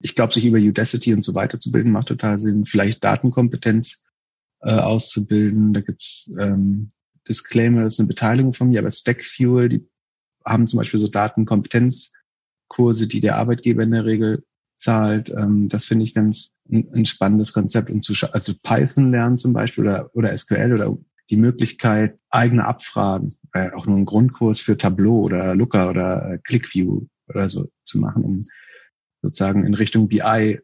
Ich 0.00 0.14
glaube, 0.14 0.32
sich 0.32 0.46
über 0.46 0.58
Udacity 0.58 1.12
und 1.12 1.22
so 1.22 1.34
weiter 1.34 1.58
zu 1.58 1.70
bilden, 1.70 1.90
macht 1.90 2.08
total 2.08 2.38
Sinn. 2.38 2.64
Vielleicht 2.64 3.04
Datenkompetenz 3.04 4.04
äh, 4.60 4.70
auszubilden. 4.70 5.74
Da 5.74 5.80
gibt's 5.80 6.32
ähm, 6.38 6.92
Disclaimer, 7.28 7.84
das 7.84 7.94
ist 7.94 8.00
eine 8.00 8.08
Beteiligung 8.08 8.54
von 8.54 8.70
mir, 8.70 8.80
aber 8.80 8.90
Stackfuel, 8.90 9.68
die 9.68 9.82
haben 10.44 10.66
zum 10.66 10.78
Beispiel 10.78 10.98
so 10.98 11.08
Datenkompetenz 11.08 12.12
Kurse, 12.72 13.06
die 13.06 13.20
der 13.20 13.36
Arbeitgeber 13.36 13.82
in 13.82 13.90
der 13.90 14.06
Regel 14.06 14.44
zahlt. 14.76 15.30
Ähm, 15.36 15.68
das 15.68 15.84
finde 15.84 16.04
ich 16.04 16.14
ganz 16.14 16.52
ein, 16.70 16.88
ein, 16.94 17.06
spannendes 17.06 17.52
Konzept, 17.52 17.90
um 17.90 18.02
zu 18.02 18.14
also 18.32 18.54
Python 18.62 19.10
lernen 19.10 19.36
zum 19.36 19.52
Beispiel 19.52 19.84
oder, 19.84 20.10
oder 20.14 20.36
SQL 20.36 20.72
oder 20.72 20.96
die 21.30 21.36
Möglichkeit, 21.36 22.18
eigene 22.30 22.64
Abfragen, 22.64 23.32
äh, 23.52 23.70
auch 23.72 23.86
nur 23.86 23.96
einen 23.96 24.06
Grundkurs 24.06 24.60
für 24.60 24.76
Tableau 24.76 25.20
oder 25.20 25.54
Looker 25.54 25.90
oder 25.90 26.32
äh, 26.32 26.38
ClickView 26.38 27.06
oder 27.28 27.48
so 27.48 27.68
zu 27.84 27.98
machen, 28.00 28.24
um 28.24 28.40
sozusagen 29.22 29.64
in 29.64 29.74
Richtung 29.74 30.08
BI 30.08 30.58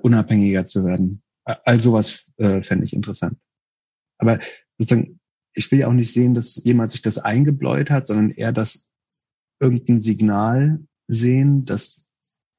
unabhängiger 0.00 0.64
zu 0.64 0.84
werden. 0.84 1.16
All 1.44 1.80
sowas 1.80 2.34
äh, 2.38 2.62
fände 2.62 2.86
ich 2.86 2.94
interessant. 2.94 3.38
Aber 4.18 4.40
sozusagen, 4.78 5.20
ich 5.54 5.70
will 5.70 5.80
ja 5.80 5.88
auch 5.88 5.92
nicht 5.92 6.12
sehen, 6.12 6.34
dass 6.34 6.56
jemand 6.64 6.90
sich 6.90 7.02
das 7.02 7.18
eingebläut 7.18 7.90
hat, 7.90 8.06
sondern 8.06 8.30
eher, 8.30 8.52
dass 8.52 8.92
irgendein 9.60 10.00
Signal 10.00 10.80
sehen, 11.06 11.64
dass 11.66 12.10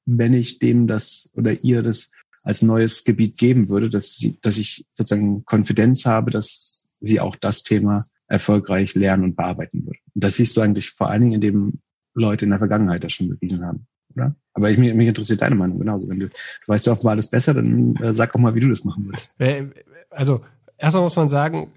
wenn 0.05 0.33
ich 0.33 0.59
dem 0.59 0.87
das 0.87 1.31
oder 1.35 1.51
ihr 1.51 1.81
das 1.81 2.11
als 2.43 2.61
neues 2.61 3.03
Gebiet 3.03 3.37
geben 3.37 3.67
würde, 3.69 3.89
dass, 3.89 4.15
sie, 4.15 4.39
dass 4.41 4.57
ich 4.57 4.85
sozusagen 4.87 5.43
Konfidenz 5.45 6.05
habe, 6.05 6.31
dass 6.31 6.97
sie 6.99 7.19
auch 7.19 7.35
das 7.35 7.63
Thema 7.63 8.03
erfolgreich 8.27 8.95
lernen 8.95 9.23
und 9.23 9.35
bearbeiten 9.35 9.85
würde. 9.85 9.99
Und 10.13 10.23
das 10.23 10.35
siehst 10.35 10.55
du 10.55 10.61
eigentlich 10.61 10.91
vor 10.91 11.09
allen 11.09 11.21
Dingen, 11.21 11.33
indem 11.33 11.79
Leute 12.13 12.45
in 12.45 12.51
der 12.51 12.59
Vergangenheit 12.59 13.03
das 13.03 13.13
schon 13.13 13.29
bewiesen 13.29 13.65
haben. 13.65 13.87
Oder? 14.15 14.35
Aber 14.53 14.71
ich, 14.71 14.77
mich, 14.77 14.93
mich 14.93 15.07
interessiert 15.07 15.41
deine 15.41 15.55
Meinung 15.55 15.77
genauso. 15.77 16.09
Wenn 16.09 16.19
du, 16.19 16.29
du 16.29 16.33
weißt 16.67 16.87
ja 16.87 16.93
offenbar 16.93 17.11
alles 17.11 17.29
besser, 17.29 17.53
dann 17.53 17.95
äh, 17.97 18.13
sag 18.13 18.31
doch 18.31 18.39
mal, 18.39 18.55
wie 18.55 18.59
du 18.59 18.69
das 18.69 18.83
machen 18.83 19.05
würdest. 19.05 19.39
Äh, 19.39 19.67
also 20.09 20.41
erstmal 20.77 21.03
muss 21.03 21.15
man 21.15 21.27
sagen, 21.27 21.71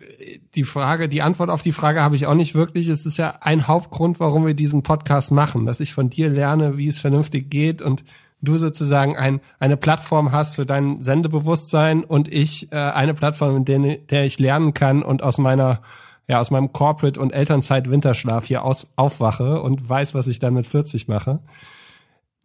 die 0.55 0.65
Frage, 0.65 1.09
die 1.09 1.23
Antwort 1.23 1.51
auf 1.51 1.63
die 1.63 1.73
Frage 1.73 2.03
habe 2.03 2.17
ich 2.17 2.27
auch 2.27 2.35
nicht 2.35 2.55
wirklich. 2.55 2.89
Es 2.89 3.07
ist 3.07 3.17
ja 3.17 3.35
ein 3.41 3.67
Hauptgrund, 3.67 4.21
warum 4.21 4.47
wir 4.47 4.55
diesen 4.55 4.83
Podcast 4.83 5.33
machen, 5.33 5.67
dass 5.67 5.81
ich 5.81 5.95
von 5.95 6.11
dir 6.11 6.29
lerne, 6.29 6.77
wie 6.77 6.89
es 6.89 7.01
vernünftig 7.01 7.51
geht 7.51 7.83
und 7.83 8.05
du 8.43 8.57
sozusagen 8.57 9.17
ein, 9.17 9.41
eine 9.59 9.77
Plattform 9.77 10.33
hast 10.33 10.57
für 10.57 10.67
dein 10.67 11.01
Sendebewusstsein 11.01 12.05
und 12.05 12.33
ich 12.33 12.73
äh, 12.73 12.77
eine 12.77 13.15
Plattform, 13.15 13.57
in 13.57 13.65
der, 13.65 13.97
der 13.97 14.25
ich 14.25 14.39
lernen 14.39 14.75
kann 14.75 15.03
und 15.03 15.23
aus 15.23 15.39
meiner 15.39 15.81
ja, 16.29 16.39
aus 16.39 16.53
meinem 16.53 16.73
Corporate 16.73 17.21
und 17.21 17.33
Elternzeit 17.33 17.91
Winterschlaf 17.91 18.45
hier 18.45 18.65
aus, 18.65 18.87
aufwache 18.95 19.61
und 19.63 19.89
weiß, 19.89 20.15
was 20.15 20.29
ich 20.29 20.39
dann 20.39 20.55
mit 20.55 20.65
40 20.65 21.09
mache 21.09 21.41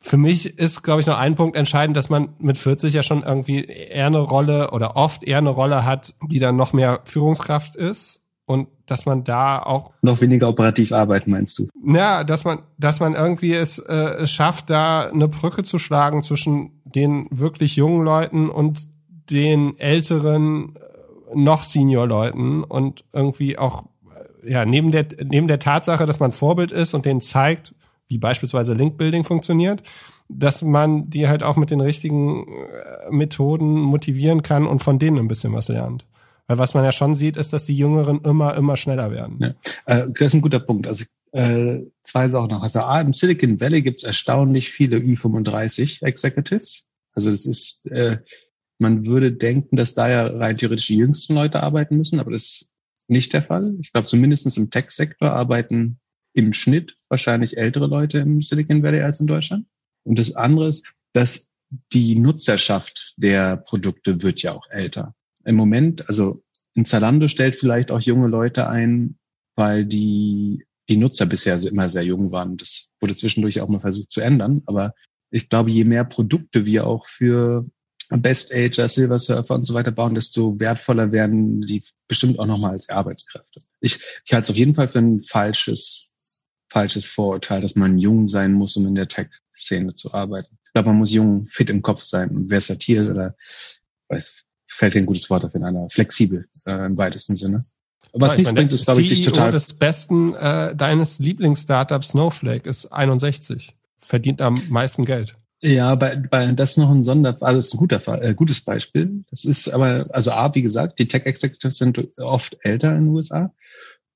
für 0.06 0.18
mich 0.18 0.60
ist, 0.60 0.84
glaube 0.84 1.02
ich, 1.02 1.08
noch 1.08 1.18
ein 1.18 1.34
Punkt 1.34 1.58
entscheidend, 1.58 1.98
dass 1.98 2.12
man 2.12 2.30
mit 2.38 2.60
40 2.60 2.94
ja 2.94 3.02
schon 3.02 3.24
irgendwie 3.24 3.66
eher 3.66 4.06
eine 4.06 4.20
Rolle 4.20 4.70
oder 4.70 4.96
oft 4.96 5.24
eher 5.24 5.40
eine 5.40 5.50
Rolle 5.50 5.84
hat, 5.84 6.14
die 6.30 6.38
dann 6.38 6.56
noch 6.56 6.74
mehr 6.74 7.00
Führungskraft 7.06 7.76
ist 7.76 8.22
und 8.46 8.68
dass 8.86 9.08
man 9.08 9.24
da 9.24 9.58
auch 9.58 9.94
noch 10.04 10.22
weniger 10.22 10.48
operativ 10.48 10.92
arbeiten 10.92 11.32
meinst 11.32 11.58
du? 11.58 11.68
Ja, 11.84 12.24
dass 12.24 12.44
man 12.44 12.60
dass 12.78 13.00
man 13.00 13.16
irgendwie 13.16 13.56
es 13.56 13.80
äh, 13.80 14.28
schafft, 14.28 14.70
da 14.70 15.10
eine 15.10 15.28
Brücke 15.28 15.64
zu 15.64 15.80
schlagen 15.80 16.22
zwischen 16.22 16.84
den 16.84 17.28
wirklich 17.32 17.76
jungen 17.76 18.06
Leuten 18.06 18.52
und 18.52 18.88
den 19.32 19.80
älteren 19.80 20.76
äh, 20.76 21.36
noch 21.36 21.64
Senior 21.64 22.06
Leuten 22.06 22.64
und 22.64 23.06
irgendwie 23.12 23.58
auch 23.58 23.86
äh, 24.44 24.52
ja 24.52 24.66
neben 24.66 24.92
der 24.92 25.08
neben 25.24 25.48
der 25.48 25.58
Tatsache, 25.58 26.06
dass 26.06 26.20
man 26.20 26.32
Vorbild 26.32 26.72
ist 26.72 26.94
und 26.94 27.08
denen 27.08 27.22
zeigt, 27.22 27.74
wie 28.08 28.18
beispielsweise 28.18 28.74
Link-Building 28.74 29.24
funktioniert, 29.24 29.84
dass 30.30 30.62
man 30.62 31.10
die 31.10 31.28
halt 31.28 31.44
auch 31.44 31.56
mit 31.56 31.72
den 31.72 31.82
richtigen 31.82 32.46
äh, 32.48 33.12
Methoden 33.12 33.80
motivieren 33.82 34.42
kann 34.42 34.68
und 34.68 34.82
von 34.82 35.00
denen 35.00 35.18
ein 35.18 35.28
bisschen 35.28 35.54
was 35.54 35.68
lernt. 35.68 36.06
Weil 36.48 36.58
was 36.58 36.74
man 36.74 36.84
ja 36.84 36.92
schon 36.92 37.16
sieht, 37.16 37.38
ist, 37.38 37.54
dass 37.54 37.66
die 37.66 37.76
Jüngeren 37.76 38.22
immer, 38.22 38.56
immer 38.56 38.78
schneller 38.78 39.12
werden. 39.12 39.40
Ja, 39.40 39.50
äh, 39.86 40.06
das 40.06 40.28
ist 40.28 40.34
ein 40.36 40.42
guter 40.42 40.60
Punkt. 40.60 40.88
Also 40.88 41.06
äh, 41.32 41.80
zwei 42.04 42.30
Sachen 42.30 42.50
noch. 42.50 42.64
Also 42.64 42.82
A, 42.82 43.02
im 43.02 43.14
Silicon 43.14 43.60
Valley 43.60 43.82
gibt 43.82 44.00
es 44.00 44.04
erstaunlich 44.04 44.70
viele 44.70 44.98
Ü35 44.98 46.04
Executives. 46.06 46.90
Also 47.16 47.32
das 47.32 47.46
ist, 47.46 47.88
äh, 47.92 48.18
man 48.78 49.06
würde 49.06 49.32
denken, 49.32 49.76
dass 49.76 49.96
da 49.96 50.10
ja 50.10 50.28
rein 50.28 50.58
theoretisch 50.58 50.88
die 50.88 50.98
jüngsten 50.98 51.34
Leute 51.34 51.64
arbeiten 51.64 51.98
müssen, 51.98 52.20
aber 52.20 52.32
das 52.32 52.44
ist 52.44 52.72
nicht 53.08 53.34
der 53.34 53.44
Fall. 53.44 53.76
Ich 53.80 53.92
glaube, 53.92 54.08
zumindest 54.08 54.58
im 54.58 54.70
Tech-Sektor 54.70 55.32
arbeiten 55.32 56.00
im 56.36 56.54
Schnitt 56.54 56.94
wahrscheinlich 57.10 57.58
ältere 57.58 57.88
Leute 57.88 58.20
im 58.20 58.42
Silicon 58.42 58.84
Valley 58.84 59.02
als 59.02 59.20
in 59.20 59.28
Deutschland. 59.28 59.66
Und 60.04 60.20
das 60.20 60.36
andere 60.36 60.68
ist, 60.68 60.86
dass 61.14 61.54
die 61.94 62.20
Nutzerschaft 62.20 63.16
der 63.18 63.58
Produkte 63.58 64.22
wird 64.22 64.42
ja 64.42 64.54
auch 64.54 64.70
älter. 64.70 65.16
Im 65.46 65.56
Moment, 65.56 66.08
also 66.10 66.44
in 66.74 66.86
Zalando 66.86 67.28
stellt 67.28 67.56
vielleicht 67.56 67.90
auch 67.90 68.02
junge 68.02 68.28
Leute 68.28 68.68
ein, 68.68 69.18
weil 69.56 69.86
die, 69.86 70.66
die 70.90 70.98
Nutzer 70.98 71.26
bisher 71.26 71.58
immer 71.64 71.90
sehr 71.90 72.04
jung 72.04 72.32
waren. 72.32 72.58
Das 72.58 72.92
wurde 73.00 73.16
zwischendurch 73.16 73.62
auch 73.62 73.70
mal 73.70 73.80
versucht 73.80 74.12
zu 74.12 74.22
ändern. 74.22 74.62
Aber 74.66 74.94
ich 75.32 75.48
glaube, 75.48 75.72
je 75.72 75.86
mehr 75.86 76.04
Produkte 76.04 76.66
wir 76.66 76.86
auch 76.86 77.08
für 77.08 77.66
Best 78.10 78.54
Ager, 78.54 78.90
Silver 78.90 79.20
Surfer 79.20 79.56
und 79.56 79.62
so 79.62 79.74
weiter 79.74 79.92
bauen, 79.92 80.16
desto 80.16 80.60
wertvoller 80.60 81.12
werden 81.12 81.62
die 81.62 81.82
bestimmt 82.08 82.40
auch 82.40 82.46
nochmal 82.46 82.72
als 82.72 82.90
Arbeitskräfte. 82.90 83.62
Ich, 83.80 84.00
ich 84.26 84.34
halte 84.34 84.46
es 84.46 84.50
auf 84.52 84.58
jeden 84.58 84.74
Fall 84.74 84.88
für 84.88 85.00
ein 85.00 85.24
falsches 85.24 86.15
falsches 86.76 87.06
Vorurteil, 87.06 87.62
dass 87.62 87.76
man 87.76 87.98
jung 87.98 88.28
sein 88.28 88.52
muss, 88.52 88.76
um 88.76 88.86
in 88.86 88.96
der 88.96 89.08
Tech-Szene 89.08 89.94
zu 89.94 90.14
arbeiten. 90.14 90.58
Ich 90.66 90.74
glaube, 90.74 90.90
man 90.90 90.98
muss 90.98 91.14
jung, 91.14 91.48
fit 91.48 91.70
im 91.70 91.82
Kopf 91.82 92.02
sein 92.02 92.30
und 92.32 92.48
versatil 92.48 93.10
oder 93.10 93.34
weiß, 94.10 94.44
fällt 94.66 94.98
ein 94.98 95.06
gutes 95.06 95.30
Wort 95.30 95.46
dafür 95.46 95.66
einer, 95.66 95.90
flexibel 95.90 96.46
äh, 96.66 96.86
im 96.88 96.98
weitesten 96.98 97.36
Sinne. 97.36 97.60
Was 98.12 98.34
ja, 98.34 98.40
nichts 98.40 98.54
bringt, 98.54 98.74
ist, 98.74 98.84
glaube 98.84 99.00
ich, 99.00 99.08
sich 99.08 99.22
total. 99.22 99.54
des 99.54 99.74
besten 99.74 100.34
äh, 100.34 100.76
deines 100.76 101.20
Lieblingsstartups 101.20 102.10
Snowflake 102.10 102.70
ist 102.70 102.88
61. 102.88 103.74
Verdient 104.00 104.42
am 104.42 104.56
meisten 104.68 105.06
Geld. 105.06 105.34
Ja, 105.62 105.96
bei, 105.96 106.22
bei 106.30 106.52
das 106.52 106.72
ist 106.72 106.78
noch 106.78 106.92
ein 106.92 107.04
Sonder, 107.04 107.38
also 107.40 107.60
ist 107.60 107.74
ein 107.74 107.78
guter, 107.78 108.22
äh, 108.22 108.34
gutes 108.34 108.60
Beispiel. 108.60 109.24
Das 109.30 109.46
ist 109.46 109.70
aber, 109.70 110.06
also 110.10 110.32
A, 110.32 110.54
wie 110.54 110.62
gesagt, 110.62 111.00
die 111.00 111.08
Tech 111.08 111.26
Executives 111.26 111.78
sind 111.78 112.06
oft 112.20 112.58
älter 112.64 112.90
in 112.98 113.06
den 113.06 113.16
USA 113.16 113.54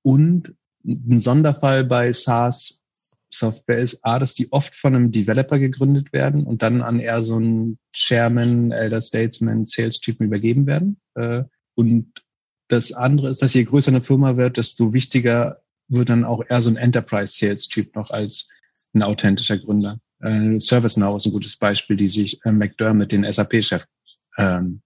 und 0.01 0.53
ein 0.89 1.19
Sonderfall 1.19 1.83
bei 1.83 2.11
SaaS 2.11 2.79
Software 3.31 3.77
ist 3.77 4.03
A, 4.03 4.19
dass 4.19 4.33
die 4.33 4.51
oft 4.51 4.73
von 4.73 4.95
einem 4.95 5.11
Developer 5.11 5.59
gegründet 5.59 6.13
werden 6.13 6.45
und 6.45 6.63
dann 6.63 6.81
an 6.81 6.99
eher 6.99 7.23
so 7.23 7.35
einen 7.35 7.77
Chairman, 7.93 8.71
Elder 8.71 9.01
Statesman, 9.01 9.65
Sales-Typen 9.65 10.25
übergeben 10.25 10.65
werden. 10.65 10.99
Äh, 11.15 11.43
und 11.75 12.11
das 12.69 12.91
andere 12.91 13.29
ist, 13.29 13.41
dass 13.41 13.53
je 13.53 13.63
größer 13.63 13.91
eine 13.91 14.01
Firma 14.01 14.35
wird, 14.37 14.57
desto 14.57 14.93
wichtiger 14.93 15.57
wird 15.87 16.09
dann 16.09 16.25
auch 16.25 16.43
eher 16.47 16.61
so 16.61 16.69
ein 16.69 16.77
Enterprise-Sales-Typ 16.77 17.95
noch 17.95 18.09
als 18.09 18.49
ein 18.93 19.03
authentischer 19.03 19.57
Gründer. 19.57 19.99
Äh, 20.21 20.59
ServiceNow 20.59 21.17
ist 21.17 21.27
ein 21.27 21.31
gutes 21.31 21.57
Beispiel, 21.57 21.97
die 21.97 22.09
sich 22.09 22.43
äh, 22.45 22.51
McDermott, 22.51 23.11
den 23.11 23.31
SAP-Chef, 23.31 23.85
ähm, 24.37 24.81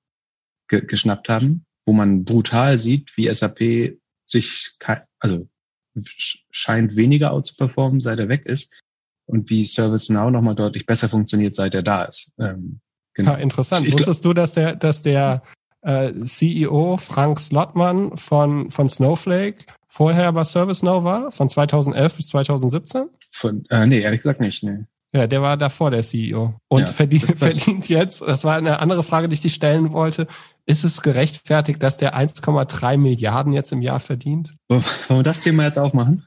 ge 0.68 0.86
geschnappt 0.86 1.30
haben, 1.30 1.66
wo 1.86 1.94
man 1.94 2.26
brutal 2.26 2.78
sieht, 2.78 3.16
wie 3.16 3.34
SAP 3.34 3.98
sich, 4.26 4.72
also 5.20 5.48
scheint 6.51 6.95
weniger 6.95 7.32
outzuperformen, 7.32 8.01
seit 8.01 8.19
er 8.19 8.29
weg 8.29 8.45
ist 8.45 8.71
und 9.25 9.49
wie 9.49 9.65
ServiceNow 9.65 10.32
nochmal 10.32 10.56
deutlich 10.56 10.86
besser 10.86 11.10
funktioniert, 11.10 11.56
seit 11.56 11.75
er 11.75 11.84
da 11.84 12.03
ist. 12.03 12.32
Ähm, 12.39 12.79
genau. 13.13 13.32
Ja, 13.32 13.38
interessant. 13.38 13.86
Ich, 13.86 13.93
Wusstest 13.93 14.25
du, 14.25 14.34
dass 14.34 14.53
der, 14.53 14.75
dass 14.75 15.01
der 15.01 15.43
äh, 15.82 16.13
CEO 16.25 16.97
Frank 16.97 17.39
Slottmann 17.39 18.17
von, 18.17 18.69
von 18.71 18.89
Snowflake 18.89 19.65
vorher 19.88 20.32
bei 20.32 20.43
ServiceNow 20.43 21.03
war, 21.03 21.32
von 21.32 21.49
2011 21.49 22.15
bis 22.15 22.27
2017? 22.29 23.10
Von, 23.32 23.65
äh, 23.69 23.86
nee, 23.86 24.01
ehrlich 24.01 24.21
gesagt 24.21 24.41
nicht, 24.41 24.63
nee. 24.63 24.86
Ja, 25.15 25.28
der 25.28 25.43
war 25.43 25.58
davor 25.58 25.91
der 25.91 26.02
CEO 26.02 26.56
und 26.69 26.82
ja, 26.82 26.88
verdient, 26.91 27.38
verdient 27.38 27.88
jetzt, 27.88 28.21
das 28.21 28.43
war 28.43 28.56
eine 28.56 28.80
andere 28.80 29.04
Frage, 29.04 29.28
die 29.28 29.36
ich 29.36 29.41
dir 29.41 29.52
stellen 29.52 29.93
wollte, 29.93 30.28
ist 30.65 30.84
es 30.84 31.04
gerechtfertigt, 31.04 31.84
dass 31.84 31.97
der 31.97 32.17
1,3 32.17 32.97
Milliarden 32.97 33.54
jetzt 33.54 33.71
im 33.71 33.84
Jahr 33.84 33.99
verdient? 33.99 34.54
Wollen 34.69 34.84
wir 35.10 35.23
das 35.23 35.41
Thema 35.41 35.65
jetzt 35.65 35.78
aufmachen? 35.78 36.23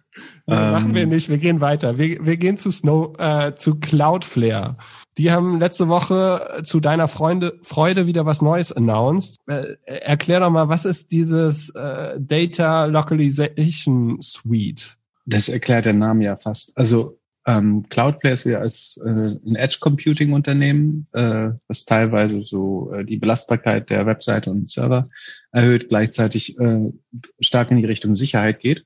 Nee, 0.47 0.55
ähm, 0.55 0.71
machen 0.71 0.95
wir 0.95 1.07
nicht, 1.07 1.29
wir 1.29 1.39
gehen 1.39 1.61
weiter. 1.61 1.99
Wir, 1.99 2.25
wir 2.25 2.37
gehen 2.37 2.59
zu 2.59 2.71
Snow, 2.71 3.19
äh, 3.19 3.55
zu 3.57 3.81
Cloudflare. 3.81 4.77
Die 5.19 5.33
haben 5.33 5.59
letzte 5.59 5.89
Woche 5.89 6.61
zu 6.63 6.79
deiner 6.79 7.09
Freunde, 7.09 7.59
Freude 7.63 8.07
wieder 8.07 8.25
was 8.25 8.43
Neues 8.43 8.71
announced. 8.71 9.39
Äh, 9.47 9.77
erklär 9.85 10.41
doch 10.41 10.51
mal, 10.51 10.69
was 10.69 10.85
ist 10.85 11.11
dieses 11.11 11.71
äh, 11.71 12.21
Data 12.21 12.85
Localization 12.85 14.21
Suite? 14.21 14.97
Das 15.25 15.49
erklärt 15.49 15.87
der 15.87 15.95
Name 15.95 16.25
ja 16.25 16.37
fast. 16.37 16.77
Also 16.77 17.19
ähm, 17.47 17.87
Cloudflare 17.89 18.35
ist 18.35 18.45
wieder 18.45 18.61
als 18.61 19.01
äh, 19.05 19.09
ein 19.09 19.55
Edge 19.55 19.79
Computing 19.81 20.33
Unternehmen, 20.33 21.07
äh, 21.13 21.51
das 21.69 21.85
teilweise 21.85 22.41
so 22.41 22.93
äh, 22.93 23.05
die 23.05 23.19
Belastbarkeit 23.19 23.89
der 23.89 24.05
Webseite 24.05 24.51
und 24.51 24.69
Server 24.69 25.05
erhöht, 25.53 25.89
gleichzeitig 25.89 26.59
äh, 26.59 26.93
stark 27.41 27.71
in 27.71 27.79
die 27.79 27.85
Richtung 27.85 28.17
Sicherheit 28.17 28.59
geht. 28.59 28.85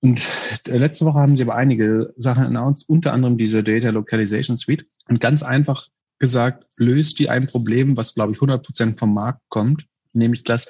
Und 0.00 0.20
äh, 0.68 0.78
letzte 0.78 1.04
Woche 1.06 1.18
haben 1.18 1.34
sie 1.34 1.42
aber 1.42 1.56
einige 1.56 2.14
Sachen 2.16 2.44
announced, 2.44 2.88
unter 2.88 3.12
anderem 3.12 3.36
diese 3.36 3.64
Data 3.64 3.90
Localization 3.90 4.56
Suite. 4.56 4.86
Und 5.08 5.20
ganz 5.20 5.42
einfach 5.42 5.84
gesagt, 6.20 6.64
löst 6.78 7.18
die 7.18 7.30
ein 7.30 7.46
Problem, 7.46 7.96
was, 7.96 8.14
glaube 8.14 8.32
ich, 8.32 8.38
100 8.38 8.64
Prozent 8.64 8.98
vom 8.98 9.12
Markt 9.12 9.40
kommt, 9.48 9.86
nämlich 10.12 10.44
dass 10.44 10.68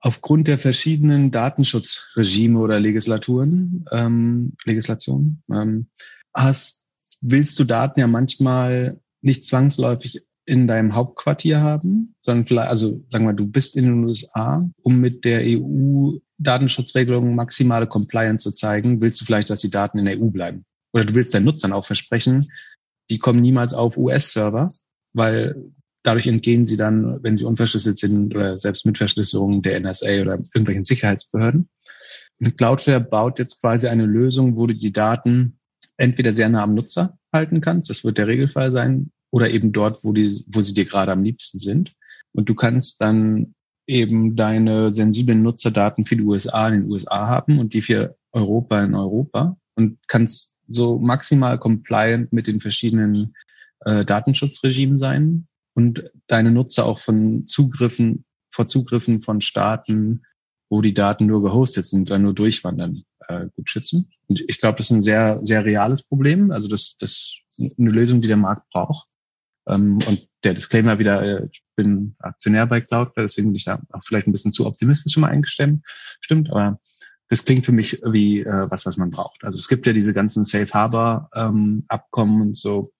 aufgrund 0.00 0.48
der 0.48 0.58
verschiedenen 0.58 1.30
Datenschutzregime 1.30 2.58
oder 2.58 2.78
Legislaturen, 2.78 3.84
ähm, 3.92 4.52
Legislationen, 4.64 5.42
ähm, 5.50 5.88
hast, 6.34 6.88
willst 7.20 7.58
du 7.58 7.64
Daten 7.64 8.00
ja 8.00 8.06
manchmal 8.06 9.00
nicht 9.20 9.44
zwangsläufig 9.44 10.20
in 10.46 10.66
deinem 10.66 10.94
Hauptquartier 10.94 11.60
haben, 11.60 12.14
sondern 12.18 12.46
vielleicht, 12.46 12.70
also 12.70 13.04
sagen 13.10 13.26
wir, 13.26 13.34
du 13.34 13.46
bist 13.46 13.76
in 13.76 13.84
den 13.84 14.04
USA, 14.04 14.64
um 14.82 14.98
mit 14.98 15.24
der 15.24 15.42
EU 15.44 16.18
Datenschutzregelungen 16.38 17.34
maximale 17.34 17.86
Compliance 17.86 18.44
zu 18.44 18.50
zeigen, 18.50 19.02
willst 19.02 19.20
du 19.20 19.24
vielleicht, 19.24 19.50
dass 19.50 19.60
die 19.60 19.70
Daten 19.70 19.98
in 19.98 20.06
der 20.06 20.18
EU 20.18 20.28
bleiben. 20.28 20.64
Oder 20.92 21.04
du 21.04 21.14
willst 21.14 21.34
deinen 21.34 21.44
Nutzern 21.44 21.72
auch 21.72 21.84
versprechen, 21.84 22.48
die 23.10 23.18
kommen 23.18 23.40
niemals 23.40 23.74
auf 23.74 23.98
US-Server, 23.98 24.68
weil 25.12 25.72
dadurch 26.02 26.26
entgehen 26.26 26.66
sie 26.66 26.76
dann, 26.76 27.06
wenn 27.22 27.36
sie 27.36 27.44
unverschlüsselt 27.44 27.98
sind 27.98 28.34
oder 28.34 28.58
selbst 28.58 28.86
mit 28.86 28.98
Verschlüsselung 28.98 29.62
der 29.62 29.80
NSA 29.80 30.22
oder 30.22 30.38
irgendwelchen 30.54 30.84
Sicherheitsbehörden. 30.84 31.68
Und 32.40 32.56
Cloudflare 32.56 33.00
baut 33.00 33.38
jetzt 33.38 33.60
quasi 33.60 33.88
eine 33.88 34.06
Lösung, 34.06 34.56
wo 34.56 34.66
du 34.66 34.74
die 34.74 34.92
Daten 34.92 35.58
entweder 35.96 36.32
sehr 36.32 36.48
nah 36.48 36.62
am 36.62 36.74
Nutzer 36.74 37.18
halten 37.32 37.60
kannst, 37.60 37.90
das 37.90 38.04
wird 38.04 38.18
der 38.18 38.28
Regelfall 38.28 38.70
sein, 38.72 39.10
oder 39.30 39.50
eben 39.50 39.72
dort, 39.72 40.04
wo, 40.04 40.12
die, 40.12 40.30
wo 40.48 40.62
sie 40.62 40.74
dir 40.74 40.86
gerade 40.86 41.12
am 41.12 41.22
liebsten 41.22 41.58
sind. 41.58 41.92
Und 42.32 42.48
du 42.48 42.54
kannst 42.54 43.00
dann 43.00 43.54
eben 43.86 44.36
deine 44.36 44.90
sensiblen 44.90 45.42
Nutzerdaten 45.42 46.04
für 46.04 46.16
die 46.16 46.22
USA 46.22 46.68
in 46.68 46.80
den 46.80 46.90
USA 46.90 47.26
haben 47.26 47.58
und 47.58 47.74
die 47.74 47.82
für 47.82 48.16
Europa 48.32 48.82
in 48.82 48.94
Europa 48.94 49.56
und 49.74 49.98
kannst 50.06 50.56
so 50.68 50.98
maximal 50.98 51.58
compliant 51.58 52.32
mit 52.32 52.46
den 52.46 52.60
verschiedenen 52.60 53.34
äh, 53.84 54.04
Datenschutzregimen 54.04 54.98
sein 54.98 55.47
und 55.78 56.02
deine 56.26 56.50
Nutzer 56.50 56.86
auch 56.86 56.98
von 56.98 57.46
Zugriffen, 57.46 58.24
vor 58.50 58.66
Zugriffen 58.66 59.22
von 59.22 59.40
Staaten, 59.40 60.24
wo 60.68 60.82
die 60.82 60.92
Daten 60.92 61.26
nur 61.26 61.40
gehostet 61.40 61.86
sind 61.86 62.10
oder 62.10 62.18
nur 62.18 62.34
durchwandern, 62.34 63.00
äh, 63.28 63.46
gut 63.54 63.70
schützen. 63.70 64.10
Und 64.26 64.42
ich 64.48 64.60
glaube, 64.60 64.78
das 64.78 64.86
ist 64.86 64.96
ein 64.96 65.02
sehr, 65.02 65.38
sehr 65.44 65.64
reales 65.64 66.02
Problem. 66.02 66.50
Also 66.50 66.66
das, 66.66 66.96
das 66.98 67.36
ist 67.56 67.78
eine 67.78 67.92
Lösung, 67.92 68.20
die 68.20 68.26
der 68.26 68.36
Markt 68.36 68.68
braucht. 68.72 69.06
Ähm, 69.68 70.00
und 70.08 70.28
der 70.42 70.54
Disclaimer 70.54 70.98
wieder, 70.98 71.22
äh, 71.22 71.46
ich 71.48 71.62
bin 71.76 72.16
Aktionär 72.18 72.66
bei 72.66 72.80
Cloudflare, 72.80 73.28
deswegen 73.28 73.50
bin 73.50 73.54
ich 73.54 73.64
da 73.64 73.80
auch 73.92 74.02
vielleicht 74.04 74.26
ein 74.26 74.32
bisschen 74.32 74.52
zu 74.52 74.66
optimistisch 74.66 75.16
mal 75.16 75.30
eingestimmt. 75.30 75.84
Stimmt, 76.20 76.50
aber 76.50 76.80
das 77.28 77.44
klingt 77.44 77.64
für 77.64 77.72
mich 77.72 78.02
wie 78.04 78.40
äh, 78.40 78.66
was, 78.68 78.84
was 78.84 78.96
man 78.96 79.12
braucht. 79.12 79.44
Also 79.44 79.58
es 79.58 79.68
gibt 79.68 79.86
ja 79.86 79.92
diese 79.92 80.12
ganzen 80.12 80.42
Safe 80.42 80.72
Harbor 80.72 81.28
ähm, 81.36 81.84
Abkommen 81.86 82.40
und 82.40 82.56
so, 82.56 82.90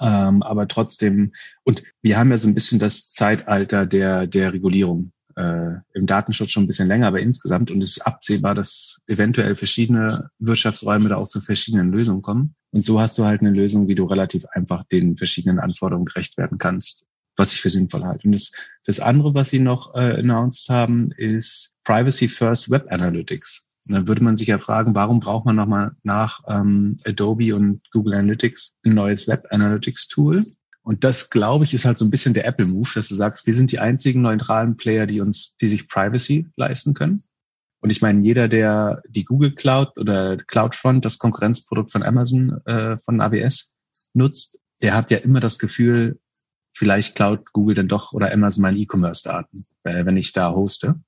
ähm, 0.00 0.42
aber 0.42 0.68
trotzdem, 0.68 1.30
und 1.64 1.82
wir 2.02 2.18
haben 2.18 2.30
ja 2.30 2.36
so 2.36 2.48
ein 2.48 2.54
bisschen 2.54 2.78
das 2.78 3.12
Zeitalter 3.12 3.86
der, 3.86 4.26
der 4.26 4.52
Regulierung 4.52 5.12
äh, 5.36 5.70
im 5.94 6.06
Datenschutz 6.06 6.50
schon 6.50 6.64
ein 6.64 6.66
bisschen 6.66 6.88
länger, 6.88 7.08
aber 7.08 7.20
insgesamt 7.20 7.70
und 7.70 7.82
es 7.82 7.96
ist 7.96 8.06
absehbar, 8.06 8.54
dass 8.54 9.00
eventuell 9.08 9.54
verschiedene 9.54 10.28
Wirtschaftsräume 10.38 11.08
da 11.08 11.16
auch 11.16 11.28
zu 11.28 11.40
verschiedenen 11.40 11.90
Lösungen 11.90 12.22
kommen. 12.22 12.54
Und 12.70 12.84
so 12.84 13.00
hast 13.00 13.18
du 13.18 13.24
halt 13.24 13.40
eine 13.40 13.50
Lösung, 13.50 13.88
wie 13.88 13.94
du 13.94 14.04
relativ 14.04 14.44
einfach 14.52 14.84
den 14.84 15.16
verschiedenen 15.16 15.58
Anforderungen 15.58 16.06
gerecht 16.06 16.36
werden 16.38 16.58
kannst, 16.58 17.06
was 17.36 17.52
ich 17.52 17.60
für 17.60 17.70
sinnvoll 17.70 18.04
halte. 18.04 18.26
Und 18.26 18.32
das, 18.32 18.52
das 18.86 19.00
andere, 19.00 19.34
was 19.34 19.50
sie 19.50 19.60
noch 19.60 19.94
äh, 19.94 20.20
announced 20.20 20.68
haben, 20.68 21.10
ist 21.16 21.74
Privacy 21.84 22.28
First 22.28 22.70
Web 22.70 22.86
Analytics. 22.90 23.68
Und 23.86 23.94
dann 23.94 24.08
würde 24.08 24.24
man 24.24 24.36
sich 24.36 24.48
ja 24.48 24.58
fragen, 24.58 24.94
warum 24.94 25.20
braucht 25.20 25.44
man 25.44 25.56
nochmal 25.56 25.92
nach 26.04 26.40
ähm, 26.48 26.98
Adobe 27.04 27.54
und 27.54 27.80
Google 27.92 28.14
Analytics 28.14 28.76
ein 28.84 28.94
neues 28.94 29.28
Web 29.28 29.46
Analytics 29.50 30.08
Tool? 30.08 30.42
Und 30.82 31.02
das, 31.04 31.30
glaube 31.30 31.64
ich, 31.64 31.72
ist 31.72 31.84
halt 31.84 31.98
so 31.98 32.04
ein 32.04 32.10
bisschen 32.10 32.34
der 32.34 32.46
Apple-Move, 32.46 32.90
dass 32.94 33.08
du 33.08 33.14
sagst, 33.14 33.46
wir 33.46 33.54
sind 33.54 33.72
die 33.72 33.78
einzigen 33.78 34.22
neutralen 34.22 34.76
Player, 34.76 35.06
die 35.06 35.20
uns, 35.20 35.56
die 35.56 35.68
sich 35.68 35.88
Privacy 35.88 36.46
leisten 36.56 36.94
können. 36.94 37.22
Und 37.80 37.90
ich 37.90 38.00
meine, 38.00 38.22
jeder, 38.22 38.48
der 38.48 39.02
die 39.08 39.24
Google 39.24 39.54
Cloud 39.54 39.98
oder 39.98 40.36
CloudFront, 40.36 41.04
das 41.04 41.18
Konkurrenzprodukt 41.18 41.90
von 41.90 42.02
Amazon, 42.02 42.60
äh, 42.66 42.96
von 43.04 43.20
AWS, 43.20 43.76
nutzt, 44.14 44.58
der 44.82 44.94
hat 44.94 45.10
ja 45.10 45.18
immer 45.18 45.40
das 45.40 45.58
Gefühl, 45.58 46.18
vielleicht 46.74 47.14
klaut 47.14 47.52
Google 47.52 47.74
dann 47.74 47.88
doch 47.88 48.12
oder 48.12 48.32
Amazon 48.32 48.62
meine 48.62 48.78
E-Commerce-Daten, 48.78 49.58
äh, 49.84 50.04
wenn 50.06 50.16
ich 50.16 50.32
da 50.32 50.52
hoste 50.52 51.00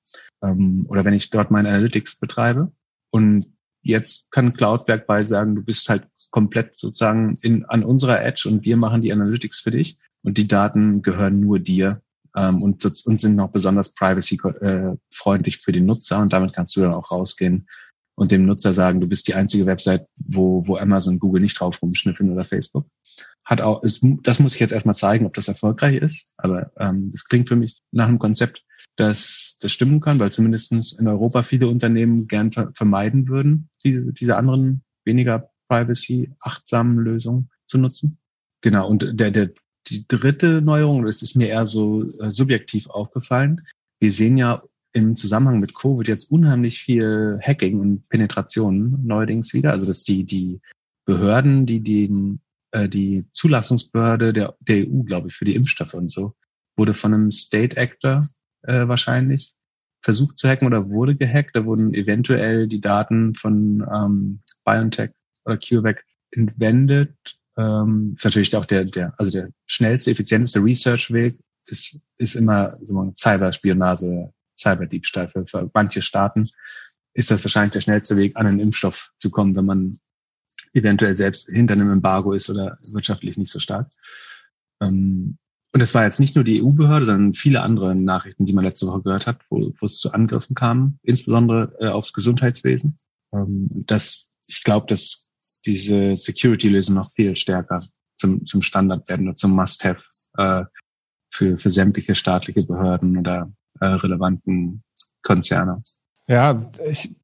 ähm, 0.43 0.85
oder 0.89 1.05
wenn 1.05 1.13
ich 1.13 1.29
dort 1.29 1.51
meine 1.51 1.69
Analytics 1.69 2.19
betreibe. 2.19 2.71
Und 3.09 3.47
jetzt 3.81 4.31
kann 4.31 4.51
Cloudwerk 4.51 5.07
bei 5.07 5.23
sagen, 5.23 5.55
du 5.55 5.63
bist 5.63 5.89
halt 5.89 6.07
komplett 6.31 6.77
sozusagen 6.77 7.35
in, 7.41 7.65
an 7.65 7.83
unserer 7.83 8.23
Edge 8.23 8.49
und 8.49 8.65
wir 8.65 8.77
machen 8.77 9.01
die 9.01 9.13
Analytics 9.13 9.59
für 9.59 9.71
dich 9.71 9.97
und 10.23 10.37
die 10.37 10.47
Daten 10.47 11.01
gehören 11.01 11.39
nur 11.39 11.59
dir 11.59 12.01
ähm, 12.35 12.61
und, 12.61 12.83
und 12.83 13.19
sind 13.19 13.35
noch 13.35 13.51
besonders 13.51 13.93
privacy-freundlich 13.93 15.55
äh, 15.55 15.59
für 15.59 15.71
den 15.71 15.85
Nutzer 15.85 16.19
und 16.19 16.33
damit 16.33 16.53
kannst 16.53 16.75
du 16.75 16.81
dann 16.81 16.93
auch 16.93 17.11
rausgehen 17.11 17.67
und 18.17 18.31
dem 18.31 18.45
Nutzer 18.45 18.73
sagen, 18.73 18.99
du 18.99 19.07
bist 19.07 19.27
die 19.27 19.35
einzige 19.35 19.67
Website, 19.67 20.01
wo, 20.31 20.67
wo 20.67 20.77
Amazon, 20.77 21.19
Google 21.19 21.41
nicht 21.41 21.59
drauf 21.59 21.81
rumschnüffeln 21.81 22.31
oder 22.31 22.43
Facebook. 22.43 22.83
Hat 23.45 23.61
auch, 23.61 23.83
es, 23.83 24.01
das 24.23 24.39
muss 24.39 24.55
ich 24.55 24.59
jetzt 24.59 24.73
erstmal 24.73 24.95
zeigen, 24.95 25.27
ob 25.27 25.35
das 25.35 25.47
erfolgreich 25.47 25.97
ist. 25.97 26.33
Aber 26.37 26.67
ähm, 26.79 27.11
das 27.11 27.25
klingt 27.25 27.47
für 27.47 27.55
mich 27.55 27.79
nach 27.91 28.07
einem 28.07 28.17
Konzept, 28.17 28.63
das, 28.97 29.59
das 29.61 29.71
stimmen 29.71 30.01
kann, 30.01 30.19
weil 30.19 30.31
zumindest 30.31 30.99
in 30.99 31.07
Europa 31.07 31.43
viele 31.43 31.67
Unternehmen 31.67 32.27
gern 32.27 32.51
ver 32.51 32.71
vermeiden 32.73 33.27
würden, 33.27 33.69
diese, 33.83 34.11
diese 34.11 34.35
anderen 34.35 34.83
weniger 35.05 35.49
Privacy, 35.69 36.33
achtsamen 36.41 36.97
Lösungen 36.97 37.49
zu 37.67 37.77
nutzen. 37.77 38.17
Genau, 38.61 38.89
und 38.89 39.19
der, 39.19 39.31
der, 39.31 39.51
die 39.87 40.07
dritte 40.07 40.61
Neuerung, 40.61 41.05
das 41.05 41.21
ist 41.21 41.35
mir 41.35 41.47
eher 41.47 41.65
so 41.65 42.01
äh, 42.01 42.31
subjektiv 42.31 42.89
aufgefallen. 42.89 43.61
Wir 43.99 44.11
sehen 44.11 44.37
ja 44.37 44.59
im 44.93 45.15
Zusammenhang 45.15 45.59
mit 45.59 45.75
Covid 45.75 46.07
jetzt 46.07 46.31
unheimlich 46.31 46.79
viel 46.79 47.39
Hacking 47.41 47.79
und 47.79 48.09
Penetration 48.09 48.89
neuerdings 49.05 49.53
wieder. 49.53 49.71
Also 49.71 49.85
dass 49.85 50.03
die, 50.03 50.25
die 50.25 50.59
Behörden, 51.05 51.67
die 51.67 51.83
den, 51.83 52.41
äh, 52.71 52.89
die 52.89 53.25
Zulassungsbehörde 53.31 54.33
der, 54.33 54.55
der 54.61 54.87
EU, 54.87 55.03
glaube 55.03 55.27
ich, 55.27 55.35
für 55.35 55.45
die 55.45 55.55
Impfstoffe 55.55 55.93
und 55.93 56.11
so, 56.11 56.33
wurde 56.75 56.95
von 56.95 57.13
einem 57.13 57.31
State 57.31 57.79
Actor 57.79 58.23
äh, 58.63 58.87
wahrscheinlich 58.87 59.53
versucht 60.01 60.37
zu 60.37 60.47
hacken 60.47 60.67
oder 60.67 60.89
wurde 60.89 61.15
gehackt. 61.15 61.55
Da 61.55 61.65
wurden 61.65 61.93
eventuell 61.93 62.67
die 62.67 62.81
Daten 62.81 63.33
von 63.35 63.85
ähm, 63.93 64.39
BioNTech 64.65 65.11
oder 65.45 65.57
CureVac 65.57 66.03
entwendet. 66.31 67.15
Ähm, 67.57 68.13
ist 68.15 68.25
natürlich 68.25 68.55
auch 68.55 68.65
der, 68.65 68.85
der, 68.85 69.13
also 69.17 69.31
der 69.31 69.49
schnellste, 69.65 70.11
effizienteste 70.11 70.63
Research-Weg 70.63 71.39
ist, 71.67 72.05
ist 72.17 72.35
immer 72.35 72.69
so 72.69 73.11
Cyberspionage, 73.15 74.31
Cyberdiebstahl 74.57 75.27
für, 75.29 75.45
für 75.45 75.69
manche 75.73 76.01
Staaten 76.01 76.47
ist 77.17 77.31
das 77.31 77.43
wahrscheinlich 77.43 77.73
der 77.73 77.81
schnellste 77.81 78.15
Weg, 78.15 78.37
an 78.37 78.45
einen 78.45 78.59
Impfstoff 78.59 79.11
zu 79.17 79.31
kommen, 79.31 79.55
wenn 79.55 79.65
man 79.65 79.99
eventuell 80.73 81.15
selbst 81.15 81.49
hinter 81.49 81.73
einem 81.73 81.89
Embargo 81.89 82.33
ist 82.33 82.47
oder 82.49 82.77
wirtschaftlich 82.93 83.37
nicht 83.37 83.51
so 83.51 83.59
stark. 83.59 83.89
Ähm, 84.81 85.39
und 85.73 85.81
es 85.81 85.93
war 85.93 86.05
jetzt 86.05 86.19
nicht 86.19 86.35
nur 86.35 86.43
die 86.43 86.61
EU-Behörde, 86.63 87.05
sondern 87.05 87.33
viele 87.33 87.61
andere 87.61 87.95
Nachrichten, 87.95 88.45
die 88.45 88.53
man 88.53 88.63
letzte 88.63 88.87
Woche 88.87 89.01
gehört 89.01 89.27
hat, 89.27 89.39
wo, 89.49 89.59
wo 89.79 89.85
es 89.85 89.99
zu 89.99 90.13
Angriffen 90.13 90.55
kam, 90.55 90.97
insbesondere 91.03 91.71
äh, 91.79 91.87
aufs 91.87 92.13
Gesundheitswesen. 92.13 92.95
Ähm, 93.33 93.67
das, 93.85 94.31
ich 94.47 94.63
glaube, 94.63 94.87
dass 94.87 95.33
diese 95.65 96.15
Security-Lösung 96.15 96.95
noch 96.95 97.11
viel 97.11 97.35
stärker 97.35 97.83
zum, 98.15 98.45
zum 98.45 98.61
Standard 98.61 99.07
werden 99.09 99.27
oder 99.27 99.35
zum 99.35 99.55
Must-Have 99.55 100.01
äh, 100.37 100.63
für, 101.31 101.57
für 101.57 101.69
sämtliche 101.69 102.15
staatliche 102.15 102.65
Behörden 102.65 103.17
oder 103.17 103.51
äh, 103.79 103.85
relevanten 103.85 104.83
Konzerne. 105.21 105.81
Ja, 106.27 106.59
ich 106.89 107.15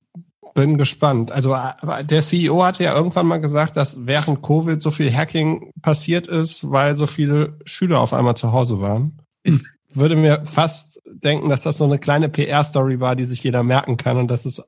bin 0.54 0.78
gespannt. 0.78 1.32
Also 1.32 1.56
der 2.04 2.22
CEO 2.22 2.64
hatte 2.64 2.84
ja 2.84 2.96
irgendwann 2.96 3.28
mal 3.28 3.42
gesagt, 3.42 3.78
dass 3.78 4.06
während 4.06 4.42
Covid 4.42 4.82
so 4.82 4.92
viel 4.92 5.14
Hacking 5.14 5.72
passiert 5.82 6.28
ist, 6.28 6.70
weil 6.70 6.96
so 6.96 7.08
viele 7.08 7.58
Schüler 7.66 8.00
auf 8.00 8.14
einmal 8.14 8.38
zu 8.38 8.52
Hause 8.52 8.80
waren. 8.80 9.20
Ich 9.44 9.56
hm. 9.56 9.66
würde 9.94 10.16
mir 10.16 10.44
fast 10.46 11.02
denken, 11.24 11.50
dass 11.50 11.64
das 11.64 11.78
so 11.78 11.86
eine 11.86 12.00
kleine 12.00 12.30
PR-Story 12.30 13.00
war, 13.00 13.16
die 13.16 13.26
sich 13.26 13.44
jeder 13.44 13.64
merken 13.64 13.98
kann 13.98 14.18
und 14.18 14.30
dass, 14.30 14.46
es, 14.46 14.62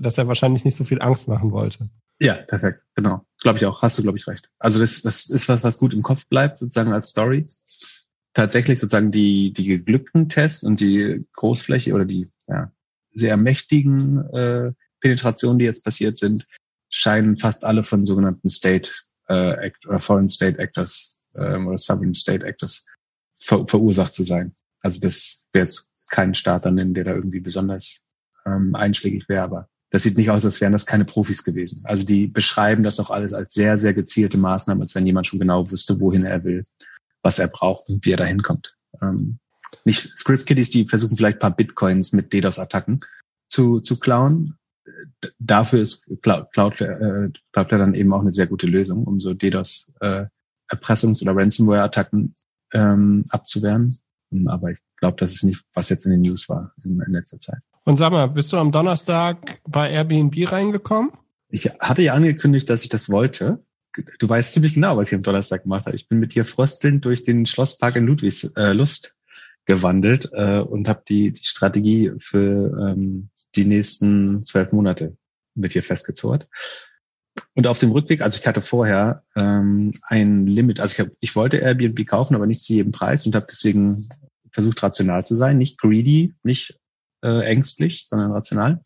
dass 0.00 0.18
er 0.18 0.28
wahrscheinlich 0.28 0.64
nicht 0.64 0.76
so 0.76 0.84
viel 0.84 1.00
Angst 1.00 1.28
machen 1.28 1.52
wollte. 1.52 1.88
Ja, 2.20 2.34
perfekt, 2.34 2.82
genau. 2.94 3.24
Glaube 3.40 3.58
ich 3.58 3.66
auch. 3.66 3.82
Hast 3.82 3.98
du, 3.98 4.02
glaube 4.02 4.18
ich, 4.18 4.26
recht. 4.26 4.50
Also 4.58 4.80
das, 4.80 5.02
das 5.02 5.30
ist 5.30 5.48
was, 5.48 5.62
was 5.62 5.78
gut 5.78 5.94
im 5.94 6.02
Kopf 6.02 6.28
bleibt, 6.28 6.58
sozusagen 6.58 6.92
als 6.92 7.10
Story. 7.10 7.46
Tatsächlich 8.34 8.80
sozusagen 8.80 9.12
die, 9.12 9.52
die 9.52 9.64
geglückten 9.64 10.28
Tests 10.28 10.64
und 10.64 10.80
die 10.80 11.24
Großfläche 11.34 11.94
oder 11.94 12.04
die 12.04 12.26
ja, 12.48 12.72
sehr 13.12 13.36
mächtigen 13.36 14.28
äh, 14.32 14.72
Penetrationen, 15.00 15.58
die 15.58 15.64
jetzt 15.64 15.84
passiert 15.84 16.16
sind, 16.16 16.46
scheinen 16.90 17.36
fast 17.36 17.64
alle 17.64 17.82
von 17.82 18.04
sogenannten 18.04 18.48
State 18.48 18.90
äh, 19.28 19.66
Act 19.66 19.86
oder 19.86 20.00
Foreign 20.00 20.28
State 20.28 20.58
Actors 20.58 21.28
ähm, 21.36 21.66
oder 21.66 21.78
Sovereign 21.78 22.14
State 22.14 22.44
Actors 22.44 22.86
ver 23.38 23.66
verursacht 23.66 24.12
zu 24.12 24.24
sein. 24.24 24.52
Also 24.80 25.00
das 25.00 25.46
wäre 25.52 25.66
jetzt 25.66 25.90
kein 26.10 26.34
Starter 26.34 26.70
nennen, 26.70 26.94
der 26.94 27.04
da 27.04 27.12
irgendwie 27.12 27.40
besonders 27.40 28.04
ähm, 28.46 28.74
einschlägig 28.74 29.28
wäre, 29.28 29.42
aber 29.42 29.68
das 29.90 30.02
sieht 30.02 30.18
nicht 30.18 30.30
aus, 30.30 30.44
als 30.44 30.60
wären 30.60 30.72
das 30.72 30.86
keine 30.86 31.04
Profis 31.04 31.44
gewesen. 31.44 31.82
Also 31.84 32.04
die 32.04 32.26
beschreiben 32.26 32.82
das 32.82 33.00
auch 33.00 33.10
alles 33.10 33.32
als 33.32 33.54
sehr, 33.54 33.78
sehr 33.78 33.94
gezielte 33.94 34.36
Maßnahmen, 34.36 34.82
als 34.82 34.94
wenn 34.94 35.06
jemand 35.06 35.26
schon 35.26 35.38
genau 35.38 35.70
wüsste, 35.70 35.98
wohin 36.00 36.24
er 36.24 36.44
will, 36.44 36.62
was 37.22 37.38
er 37.38 37.48
braucht 37.48 37.88
und 37.88 38.04
wie 38.04 38.12
er 38.12 38.18
da 38.18 38.24
hinkommt. 38.24 38.76
Ähm, 39.00 39.38
nicht 39.84 40.00
Script 40.16 40.46
Kiddies, 40.46 40.70
die 40.70 40.84
versuchen 40.84 41.16
vielleicht 41.16 41.38
paar 41.38 41.56
Bitcoins 41.56 42.12
mit 42.12 42.32
DDoS-Attacken 42.32 43.00
zu, 43.48 43.80
zu 43.80 43.98
klauen, 43.98 44.57
dafür 45.38 45.82
ist 45.82 46.10
Cloudflare, 46.22 46.84
äh, 46.84 47.38
Cloudflare 47.52 47.82
dann 47.82 47.94
eben 47.94 48.12
auch 48.12 48.20
eine 48.20 48.32
sehr 48.32 48.46
gute 48.46 48.66
Lösung, 48.66 49.04
um 49.04 49.20
so 49.20 49.34
DDoS 49.34 49.92
äh, 50.00 50.24
Erpressungs- 50.70 51.22
oder 51.22 51.36
Ransomware-Attacken 51.36 52.34
ähm, 52.72 53.24
abzuwehren. 53.30 53.94
Hm, 54.30 54.48
aber 54.48 54.72
ich 54.72 54.78
glaube, 54.96 55.16
das 55.18 55.32
ist 55.32 55.44
nicht, 55.44 55.64
was 55.74 55.88
jetzt 55.88 56.04
in 56.04 56.12
den 56.12 56.20
News 56.20 56.48
war 56.48 56.70
in, 56.84 57.00
in 57.00 57.12
letzter 57.12 57.38
Zeit. 57.38 57.60
Und 57.84 57.96
sag 57.96 58.12
mal, 58.12 58.26
bist 58.26 58.52
du 58.52 58.58
am 58.58 58.70
Donnerstag 58.70 59.60
bei 59.66 59.90
Airbnb 59.90 60.52
reingekommen? 60.52 61.10
Ich 61.48 61.70
hatte 61.80 62.02
ja 62.02 62.14
angekündigt, 62.14 62.68
dass 62.68 62.82
ich 62.82 62.90
das 62.90 63.08
wollte. 63.08 63.62
Du 64.18 64.28
weißt 64.28 64.52
ziemlich 64.52 64.74
genau, 64.74 64.96
was 64.98 65.08
ich 65.08 65.14
am 65.14 65.22
Donnerstag 65.22 65.62
gemacht 65.62 65.86
habe. 65.86 65.96
Ich 65.96 66.08
bin 66.08 66.20
mit 66.20 66.34
dir 66.34 66.44
fröstelnd 66.44 67.04
durch 67.04 67.22
den 67.22 67.46
Schlosspark 67.46 67.96
in 67.96 68.06
Ludwigs 68.06 68.44
äh, 68.54 68.74
gewandelt 69.64 70.30
äh, 70.32 70.58
und 70.58 70.88
habe 70.88 71.02
die, 71.08 71.32
die 71.32 71.44
Strategie 71.44 72.12
für 72.18 72.76
ähm, 72.90 73.30
die 73.56 73.64
nächsten 73.64 74.26
zwölf 74.26 74.72
Monate 74.72 75.16
mit 75.54 75.72
hier 75.72 75.82
festgezurrt. 75.82 76.48
Und 77.54 77.66
auf 77.66 77.78
dem 77.78 77.92
Rückweg, 77.92 78.22
also 78.22 78.38
ich 78.38 78.46
hatte 78.46 78.60
vorher 78.60 79.22
ähm, 79.36 79.92
ein 80.04 80.46
Limit, 80.46 80.80
also 80.80 80.92
ich, 80.92 81.00
hab, 81.00 81.08
ich 81.20 81.36
wollte 81.36 81.58
Airbnb 81.58 82.06
kaufen, 82.06 82.34
aber 82.34 82.46
nicht 82.46 82.60
zu 82.60 82.72
jedem 82.72 82.92
Preis 82.92 83.26
und 83.26 83.34
habe 83.34 83.46
deswegen 83.48 83.96
versucht, 84.52 84.82
rational 84.82 85.24
zu 85.24 85.34
sein, 85.34 85.58
nicht 85.58 85.78
greedy, 85.78 86.34
nicht 86.42 86.78
äh, 87.22 87.44
ängstlich, 87.44 88.06
sondern 88.06 88.32
rational. 88.32 88.82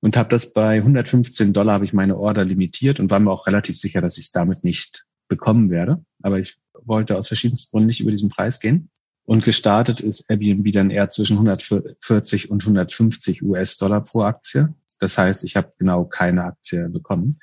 Und 0.00 0.16
habe 0.16 0.28
das 0.28 0.52
bei 0.52 0.76
115 0.76 1.52
Dollar 1.54 1.74
habe 1.74 1.84
ich 1.84 1.94
meine 1.94 2.16
Order 2.18 2.44
limitiert 2.44 3.00
und 3.00 3.10
war 3.10 3.20
mir 3.20 3.30
auch 3.30 3.46
relativ 3.46 3.78
sicher, 3.78 4.02
dass 4.02 4.18
ich 4.18 4.26
es 4.26 4.32
damit 4.32 4.62
nicht 4.62 5.06
bekommen 5.28 5.70
werde. 5.70 6.04
Aber 6.22 6.38
ich 6.38 6.58
wollte 6.82 7.16
aus 7.16 7.28
verschiedensten 7.28 7.70
Gründen 7.70 7.86
nicht 7.86 8.00
über 8.00 8.10
diesen 8.10 8.28
Preis 8.28 8.60
gehen. 8.60 8.90
Und 9.26 9.44
gestartet 9.44 10.00
ist 10.00 10.28
Airbnb 10.28 10.70
dann 10.72 10.90
eher 10.90 11.08
zwischen 11.08 11.34
140 11.34 12.50
und 12.50 12.62
150 12.62 13.42
US-Dollar 13.42 14.02
pro 14.04 14.22
Aktie. 14.22 14.74
Das 15.00 15.18
heißt, 15.18 15.44
ich 15.44 15.56
habe 15.56 15.72
genau 15.78 16.04
keine 16.04 16.44
Aktie 16.44 16.88
bekommen. 16.88 17.40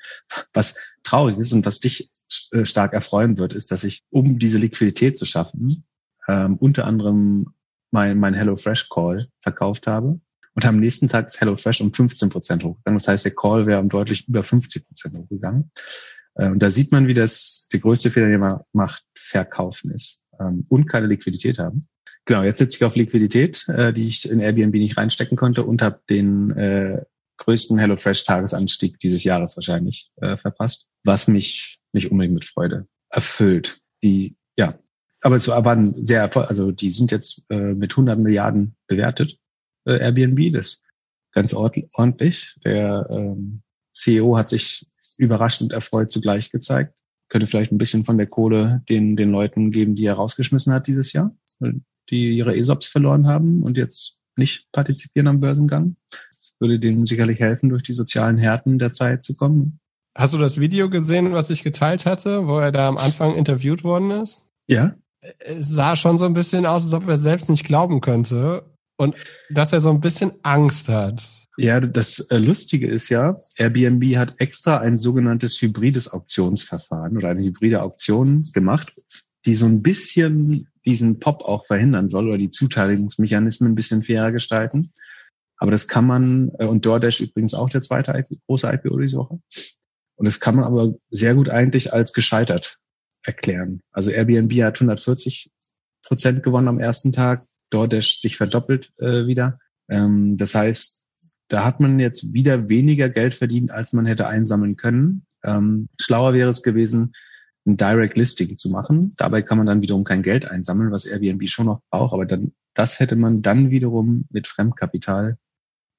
Was 0.52 0.76
traurig 1.02 1.38
ist 1.38 1.52
und 1.52 1.66
was 1.66 1.80
dich 1.80 2.08
äh, 2.52 2.64
stark 2.64 2.92
erfreuen 2.92 3.38
wird, 3.38 3.54
ist, 3.54 3.70
dass 3.70 3.84
ich, 3.84 4.02
um 4.10 4.38
diese 4.38 4.58
Liquidität 4.58 5.18
zu 5.18 5.24
schaffen, 5.24 5.84
ähm, 6.28 6.56
unter 6.56 6.84
anderem 6.84 7.52
mein, 7.90 8.18
mein 8.18 8.34
HelloFresh 8.34 8.88
Call 8.88 9.24
verkauft 9.40 9.86
habe 9.86 10.16
und 10.54 10.64
am 10.64 10.78
nächsten 10.78 11.08
Tag 11.08 11.26
ist 11.26 11.40
HelloFresh 11.40 11.80
um 11.80 11.92
15 11.92 12.30
Prozent 12.30 12.64
hochgegangen. 12.64 12.98
Das 12.98 13.08
heißt, 13.08 13.24
der 13.24 13.34
Call 13.34 13.66
wäre 13.66 13.80
um 13.80 13.88
deutlich 13.88 14.28
über 14.28 14.44
50 14.44 14.86
Prozent 14.86 15.16
hochgegangen. 15.16 15.70
Äh, 16.36 16.48
und 16.48 16.62
da 16.62 16.70
sieht 16.70 16.92
man, 16.92 17.06
wie 17.06 17.14
das 17.14 17.68
der 17.72 17.80
größte 17.80 18.10
Fehler, 18.10 18.28
den 18.28 18.40
man 18.40 18.60
macht, 18.72 19.04
verkaufen 19.14 19.90
ist 19.90 20.21
ähm, 20.44 20.66
und 20.68 20.88
keine 20.88 21.06
Liquidität 21.06 21.58
haben. 21.58 21.84
Genau, 22.24 22.42
jetzt 22.42 22.58
sitze 22.58 22.76
ich 22.76 22.84
auf 22.84 22.94
Liquidität, 22.94 23.66
äh, 23.68 23.92
die 23.92 24.08
ich 24.08 24.30
in 24.30 24.40
Airbnb 24.40 24.74
nicht 24.74 24.96
reinstecken 24.96 25.36
konnte 25.36 25.64
und 25.64 25.82
habe 25.82 25.98
den 26.08 26.50
äh, 26.52 27.02
größten 27.38 27.78
HelloFresh-Tagesanstieg 27.78 29.00
dieses 29.00 29.24
Jahres 29.24 29.56
wahrscheinlich 29.56 30.10
äh, 30.16 30.36
verpasst, 30.36 30.88
was 31.04 31.26
mich 31.26 31.80
nicht 31.92 32.10
unbedingt 32.10 32.34
mit 32.34 32.44
Freude 32.44 32.86
erfüllt. 33.10 33.78
Die, 34.02 34.36
ja, 34.56 34.76
aber 35.20 35.40
zu 35.40 35.52
erwarten 35.52 36.04
sehr, 36.04 36.34
also 36.36 36.70
die 36.70 36.90
sind 36.90 37.10
jetzt 37.10 37.44
äh, 37.50 37.74
mit 37.74 37.92
100 37.92 38.18
Milliarden 38.18 38.76
bewertet, 38.86 39.38
äh, 39.84 39.98
Airbnb, 39.98 40.52
das 40.52 40.82
ganz 41.32 41.54
ordentlich. 41.54 42.56
Der 42.64 43.06
ähm, 43.10 43.62
CEO 43.92 44.36
hat 44.38 44.48
sich 44.48 44.86
überraschend 45.18 45.72
erfreut 45.72 46.12
zugleich 46.12 46.50
gezeigt 46.50 46.94
könnte 47.32 47.46
vielleicht 47.46 47.72
ein 47.72 47.78
bisschen 47.78 48.04
von 48.04 48.18
der 48.18 48.26
Kohle 48.26 48.82
den, 48.90 49.16
den 49.16 49.30
Leuten 49.30 49.70
geben, 49.70 49.96
die 49.96 50.04
er 50.04 50.14
rausgeschmissen 50.14 50.70
hat 50.70 50.86
dieses 50.86 51.14
Jahr, 51.14 51.32
die 52.10 52.36
ihre 52.36 52.54
ESOPs 52.54 52.88
verloren 52.88 53.26
haben 53.26 53.62
und 53.62 53.78
jetzt 53.78 54.20
nicht 54.36 54.70
partizipieren 54.70 55.28
am 55.28 55.38
Börsengang. 55.38 55.96
Das 56.10 56.54
würde 56.60 56.78
denen 56.78 57.06
sicherlich 57.06 57.40
helfen, 57.40 57.70
durch 57.70 57.82
die 57.84 57.94
sozialen 57.94 58.36
Härten 58.36 58.78
der 58.78 58.90
Zeit 58.90 59.24
zu 59.24 59.34
kommen. 59.34 59.80
Hast 60.14 60.34
du 60.34 60.38
das 60.38 60.60
Video 60.60 60.90
gesehen, 60.90 61.32
was 61.32 61.48
ich 61.48 61.62
geteilt 61.62 62.04
hatte, 62.04 62.46
wo 62.46 62.58
er 62.58 62.70
da 62.70 62.86
am 62.86 62.98
Anfang 62.98 63.34
interviewt 63.34 63.82
worden 63.82 64.10
ist? 64.10 64.44
Ja. 64.66 64.94
Es 65.38 65.70
sah 65.70 65.96
schon 65.96 66.18
so 66.18 66.26
ein 66.26 66.34
bisschen 66.34 66.66
aus, 66.66 66.84
als 66.84 66.92
ob 66.92 67.08
er 67.08 67.16
selbst 67.16 67.48
nicht 67.48 67.64
glauben 67.64 68.02
könnte 68.02 68.62
und 68.98 69.14
dass 69.48 69.72
er 69.72 69.80
so 69.80 69.88
ein 69.88 70.02
bisschen 70.02 70.32
Angst 70.42 70.90
hat. 70.90 71.41
Ja, 71.58 71.80
das 71.80 72.30
äh, 72.30 72.38
Lustige 72.38 72.88
ist 72.88 73.10
ja, 73.10 73.36
Airbnb 73.56 74.16
hat 74.16 74.34
extra 74.38 74.78
ein 74.78 74.96
sogenanntes 74.96 75.60
hybrides 75.60 76.08
Auktionsverfahren 76.12 77.16
oder 77.16 77.28
eine 77.28 77.42
hybride 77.42 77.82
Auktion 77.82 78.42
gemacht, 78.54 78.92
die 79.44 79.54
so 79.54 79.66
ein 79.66 79.82
bisschen 79.82 80.68
diesen 80.86 81.20
Pop 81.20 81.42
auch 81.42 81.66
verhindern 81.66 82.08
soll 82.08 82.28
oder 82.28 82.38
die 82.38 82.50
Zuteilungsmechanismen 82.50 83.72
ein 83.72 83.74
bisschen 83.74 84.02
fairer 84.02 84.32
gestalten. 84.32 84.90
Aber 85.58 85.70
das 85.70 85.88
kann 85.88 86.06
man, 86.06 86.50
äh, 86.58 86.66
und 86.66 86.86
DoorDash 86.86 87.20
übrigens 87.20 87.54
auch 87.54 87.68
der 87.68 87.82
zweite 87.82 88.12
IP, 88.12 88.40
große 88.46 88.66
IPO 88.66 88.98
diese 88.98 89.18
Woche. 89.18 89.38
Und 90.16 90.26
das 90.26 90.40
kann 90.40 90.56
man 90.56 90.64
aber 90.64 90.94
sehr 91.10 91.34
gut 91.34 91.50
eigentlich 91.50 91.92
als 91.92 92.12
gescheitert 92.12 92.78
erklären. 93.24 93.80
Also 93.92 94.10
Airbnb 94.10 94.52
hat 94.62 94.76
140 94.76 95.50
Prozent 96.02 96.42
gewonnen 96.42 96.68
am 96.68 96.80
ersten 96.80 97.12
Tag, 97.12 97.40
DoorDash 97.70 98.18
sich 98.20 98.36
verdoppelt 98.36 98.92
äh, 98.98 99.26
wieder. 99.26 99.58
Ähm, 99.88 100.36
das 100.36 100.54
heißt, 100.54 101.01
da 101.52 101.64
hat 101.64 101.80
man 101.80 101.98
jetzt 102.00 102.32
wieder 102.32 102.70
weniger 102.70 103.10
Geld 103.10 103.34
verdient, 103.34 103.70
als 103.70 103.92
man 103.92 104.06
hätte 104.06 104.26
einsammeln 104.26 104.76
können. 104.76 105.26
Ähm, 105.44 105.88
schlauer 106.00 106.32
wäre 106.32 106.48
es 106.48 106.62
gewesen, 106.62 107.12
ein 107.66 107.76
Direct 107.76 108.16
Listing 108.16 108.56
zu 108.56 108.70
machen. 108.70 109.12
Dabei 109.18 109.42
kann 109.42 109.58
man 109.58 109.66
dann 109.66 109.82
wiederum 109.82 110.02
kein 110.02 110.22
Geld 110.22 110.46
einsammeln, 110.46 110.90
was 110.90 111.04
Airbnb 111.04 111.46
schon 111.46 111.66
noch 111.66 111.82
braucht. 111.90 112.14
Aber 112.14 112.24
dann, 112.24 112.52
das 112.72 113.00
hätte 113.00 113.16
man 113.16 113.42
dann 113.42 113.70
wiederum 113.70 114.24
mit 114.30 114.48
Fremdkapital 114.48 115.36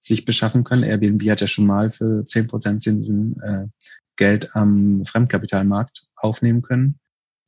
sich 0.01 0.25
beschaffen 0.25 0.63
können. 0.63 0.83
Airbnb 0.83 1.21
hat 1.29 1.41
ja 1.41 1.47
schon 1.47 1.67
mal 1.67 1.91
für 1.91 2.25
zehn 2.25 2.47
Prozent 2.47 2.81
Zinsen 2.81 3.39
äh, 3.41 3.67
Geld 4.15 4.55
am 4.55 5.05
Fremdkapitalmarkt 5.05 6.07
aufnehmen 6.15 6.63
können. 6.63 6.99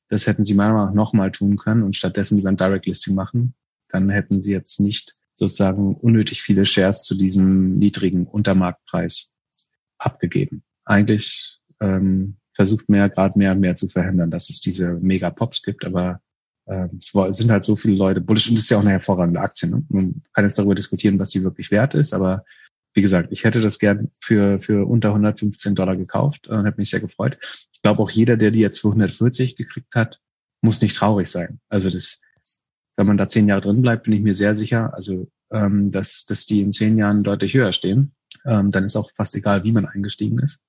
Das 0.10 0.28
hätten 0.28 0.44
sie 0.44 0.54
meiner 0.54 0.74
Meinung 0.74 0.88
nach 0.89 0.94
nochmal 0.94 1.32
tun 1.32 1.58
können 1.58 1.82
und 1.82 1.96
stattdessen 1.96 2.38
lieber 2.38 2.50
ein 2.50 2.58
Direct 2.58 2.86
Listing 2.86 3.15
machen. 3.15 3.56
Dann 3.89 4.12
hätten 4.12 4.41
sie 4.41 4.52
jetzt 4.52 4.80
nicht 4.80 5.24
sozusagen 5.36 5.95
unnötig 5.95 6.41
viele 6.41 6.65
Shares 6.65 7.04
zu 7.04 7.15
diesem 7.15 7.71
niedrigen 7.71 8.26
Untermarktpreis 8.26 9.34
abgegeben. 9.98 10.63
Eigentlich 10.86 11.60
ähm, 11.82 12.38
versucht 12.54 12.89
mehr 12.89 13.10
gerade 13.10 13.38
mehr 13.38 13.52
und 13.52 13.60
mehr 13.60 13.76
zu 13.76 13.88
verhindern, 13.88 14.32
dass 14.32 14.50
es 14.50 14.62
diese 14.62 14.98
Mega-Pops 15.06 15.62
gibt, 15.62 15.86
aber 15.86 16.21
ähm, 16.67 17.00
es 17.00 17.38
sind 17.38 17.52
halt 17.52 17.63
so 17.63 17.76
viele 17.76 17.95
Leute 17.95 18.21
bullish 18.21 18.50
und 18.50 18.56
das 18.56 18.63
ist 18.63 18.69
ja 18.71 18.78
auch 18.78 18.82
eine 18.82 18.91
hervorragende 18.91 19.41
Aktie. 19.41 19.69
Ne? 19.69 19.84
Man 19.89 20.21
kann 20.34 20.45
jetzt 20.45 20.58
darüber 20.58 20.76
diskutieren, 20.76 21.19
was 21.19 21.32
sie 21.32 21.43
wirklich 21.43 21.69
wert 21.69 21.93
ist, 21.93 22.13
aber 22.13 22.43
wie 22.93 23.02
gesagt, 23.02 23.30
ich 23.32 23.43
hätte 23.43 23.60
das 23.60 23.78
gern 23.78 24.10
für, 24.21 24.60
für 24.60 24.88
unter 24.88 25.10
115 25.10 25.76
Dollar 25.76 25.98
gekauft 25.98 26.48
und 26.48 26.65
hätte 26.65 26.78
mich 26.78 26.89
sehr 26.89 27.02
gefreut. 27.02 27.38
Ich 27.74 27.82
glaube 27.82 28.02
auch 28.02 28.10
jeder, 28.10 28.38
der 28.38 28.52
die 28.52 28.62
jetzt 28.62 28.80
für 28.80 28.88
140 28.88 29.58
gekriegt 29.58 29.93
hat, 29.95 30.21
muss 30.62 30.82
nicht 30.82 30.95
traurig 30.95 31.30
sein. 31.30 31.60
Also 31.67 31.89
das, 31.89 32.21
wenn 32.97 33.08
man 33.08 33.17
da 33.17 33.27
zehn 33.27 33.47
Jahre 33.47 33.62
drin 33.62 33.81
bleibt, 33.81 34.03
bin 34.03 34.13
ich 34.13 34.21
mir 34.21 34.36
sehr 34.36 34.55
sicher, 34.55 34.93
also 34.93 35.27
ähm, 35.51 35.91
dass, 35.91 36.25
dass 36.25 36.45
die 36.45 36.62
in 36.62 36.71
zehn 36.71 36.97
Jahren 36.97 37.23
deutlich 37.23 37.53
höher 37.53 37.73
stehen. 37.73 38.13
Ähm, 38.45 38.71
dann 38.71 38.86
ist 38.86 38.95
auch 38.95 39.12
fast 39.15 39.36
egal, 39.36 39.63
wie 39.63 39.71
man 39.71 39.86
eingestiegen 39.86 40.39
ist. 40.39 40.63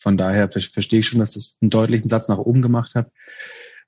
Von 0.00 0.16
daher 0.16 0.50
verstehe 0.50 1.00
ich 1.00 1.08
schon, 1.08 1.20
dass 1.20 1.36
es 1.36 1.58
einen 1.60 1.70
deutlichen 1.70 2.08
Satz 2.08 2.28
nach 2.28 2.38
oben 2.38 2.62
gemacht 2.62 2.94
hat. 2.94 3.12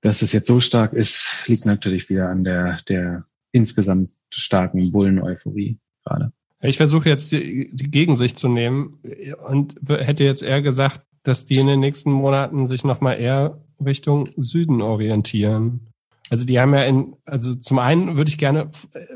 Dass 0.02 0.20
es 0.20 0.32
jetzt 0.32 0.48
so 0.48 0.60
stark 0.60 0.92
ist, 0.92 1.44
liegt 1.46 1.64
natürlich 1.64 2.10
wieder 2.10 2.28
an 2.28 2.44
der, 2.44 2.78
der 2.88 3.24
insgesamt 3.52 4.10
starken 4.30 4.90
Bullen-Euphorie 4.92 5.78
gerade. 6.04 6.32
Ich 6.60 6.76
versuche 6.76 7.08
jetzt 7.08 7.32
die, 7.32 7.70
die 7.72 7.90
Gegensicht 7.90 8.38
zu 8.38 8.48
nehmen 8.48 9.00
und 9.48 9.76
hätte 9.88 10.24
jetzt 10.24 10.42
eher 10.42 10.62
gesagt, 10.62 11.02
dass 11.22 11.44
die 11.44 11.56
in 11.56 11.66
den 11.66 11.80
nächsten 11.80 12.10
Monaten 12.10 12.66
sich 12.66 12.84
nochmal 12.84 13.18
eher 13.18 13.60
Richtung 13.84 14.26
Süden 14.36 14.82
orientieren. 14.82 15.91
Also 16.30 16.46
die 16.46 16.58
haben 16.58 16.72
ja 16.72 16.84
in, 16.84 17.14
also 17.26 17.54
zum 17.54 17.78
einen 17.78 18.16
würde 18.16 18.30
ich 18.30 18.38
gerne 18.38 18.70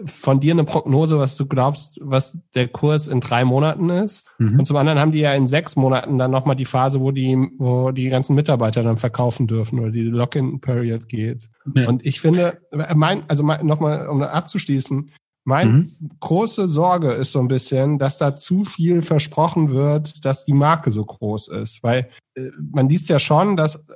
von 0.04 0.40
dir 0.40 0.52
eine 0.52 0.64
Prognose, 0.64 1.18
was 1.18 1.36
du 1.36 1.46
glaubst, 1.46 1.98
was 2.02 2.38
der 2.54 2.68
Kurs 2.68 3.08
in 3.08 3.20
drei 3.20 3.44
Monaten 3.44 3.88
ist. 3.88 4.30
Mhm. 4.38 4.58
Und 4.58 4.66
zum 4.66 4.76
anderen 4.76 4.98
haben 4.98 5.12
die 5.12 5.20
ja 5.20 5.32
in 5.32 5.46
sechs 5.46 5.76
Monaten 5.76 6.18
dann 6.18 6.30
nochmal 6.30 6.56
die 6.56 6.64
Phase, 6.64 7.00
wo 7.00 7.12
die, 7.12 7.36
wo 7.58 7.90
die 7.90 8.10
ganzen 8.10 8.34
Mitarbeiter 8.34 8.82
dann 8.82 8.98
verkaufen 8.98 9.46
dürfen 9.46 9.78
oder 9.78 9.90
die 9.90 10.02
Lock-in-Period 10.02 11.08
geht. 11.08 11.48
Ja. 11.74 11.88
Und 11.88 12.04
ich 12.04 12.20
finde, 12.20 12.60
mein, 12.94 13.22
also 13.28 13.44
nochmal, 13.44 14.08
um 14.08 14.22
abzuschließen, 14.22 15.10
meine 15.46 15.72
mhm. 15.72 15.92
große 16.18 16.68
Sorge 16.68 17.12
ist 17.12 17.30
so 17.30 17.38
ein 17.38 17.46
bisschen, 17.46 18.00
dass 18.00 18.18
da 18.18 18.34
zu 18.34 18.64
viel 18.64 19.00
versprochen 19.00 19.70
wird, 19.70 20.24
dass 20.24 20.44
die 20.44 20.52
Marke 20.52 20.90
so 20.90 21.04
groß 21.04 21.48
ist. 21.48 21.84
Weil 21.84 22.08
äh, 22.34 22.48
man 22.72 22.88
liest 22.88 23.08
ja 23.08 23.20
schon, 23.20 23.56
dass 23.56 23.86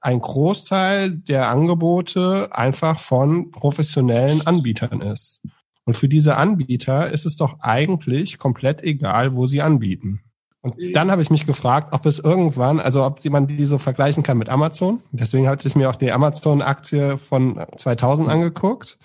ein 0.00 0.20
Großteil 0.20 1.10
der 1.10 1.48
Angebote 1.48 2.48
einfach 2.52 3.00
von 3.00 3.50
professionellen 3.50 4.46
Anbietern 4.46 5.00
ist. 5.00 5.42
Und 5.84 5.94
für 5.94 6.08
diese 6.08 6.36
Anbieter 6.36 7.10
ist 7.10 7.26
es 7.26 7.36
doch 7.36 7.60
eigentlich 7.60 8.38
komplett 8.38 8.82
egal, 8.82 9.34
wo 9.34 9.46
sie 9.46 9.60
anbieten. 9.60 10.20
Und 10.62 10.74
dann 10.94 11.10
habe 11.10 11.22
ich 11.22 11.30
mich 11.30 11.46
gefragt, 11.46 11.92
ob 11.92 12.04
es 12.04 12.18
irgendwann, 12.18 12.80
also 12.80 13.04
ob 13.04 13.24
man 13.24 13.46
die 13.46 13.64
so 13.64 13.78
vergleichen 13.78 14.22
kann 14.22 14.36
mit 14.36 14.50
Amazon. 14.50 15.02
Deswegen 15.10 15.48
hatte 15.48 15.66
ich 15.66 15.74
mir 15.74 15.88
auch 15.88 15.96
die 15.96 16.12
Amazon-Aktie 16.12 17.16
von 17.16 17.64
2000 17.76 18.28
angeguckt. 18.28 18.98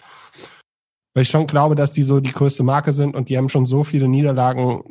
Weil 1.13 1.21
ich 1.23 1.29
schon 1.29 1.47
glaube, 1.47 1.75
dass 1.75 1.93
die 1.93 2.03
so 2.03 2.19
die 2.19 2.33
größte 2.33 2.63
Marke 2.63 2.91
sind 2.91 3.15
und 3.15 3.29
die 3.29 3.37
haben 3.37 3.47
schon 3.47 3.65
so 3.65 3.85
viele 3.85 4.09
Niederlagen 4.09 4.83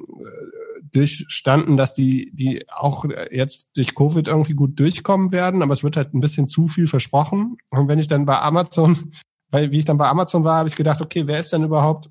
durchstanden, 0.94 1.76
dass 1.76 1.94
die, 1.94 2.30
die 2.34 2.68
auch 2.68 3.04
jetzt 3.30 3.76
durch 3.76 3.94
Covid 3.94 4.28
irgendwie 4.28 4.54
gut 4.54 4.78
durchkommen 4.78 5.32
werden, 5.32 5.62
aber 5.62 5.72
es 5.72 5.84
wird 5.84 5.96
halt 5.96 6.14
ein 6.14 6.20
bisschen 6.20 6.46
zu 6.46 6.68
viel 6.68 6.86
versprochen. 6.86 7.56
Und 7.70 7.88
wenn 7.88 7.98
ich 7.98 8.08
dann 8.08 8.24
bei 8.24 8.40
Amazon, 8.40 9.12
weil 9.50 9.70
wie 9.70 9.78
ich 9.78 9.84
dann 9.84 9.98
bei 9.98 10.08
Amazon 10.08 10.44
war, 10.44 10.58
habe 10.58 10.68
ich 10.68 10.76
gedacht, 10.76 11.00
okay, 11.00 11.26
wer 11.26 11.40
ist 11.40 11.52
denn 11.52 11.64
überhaupt 11.64 12.10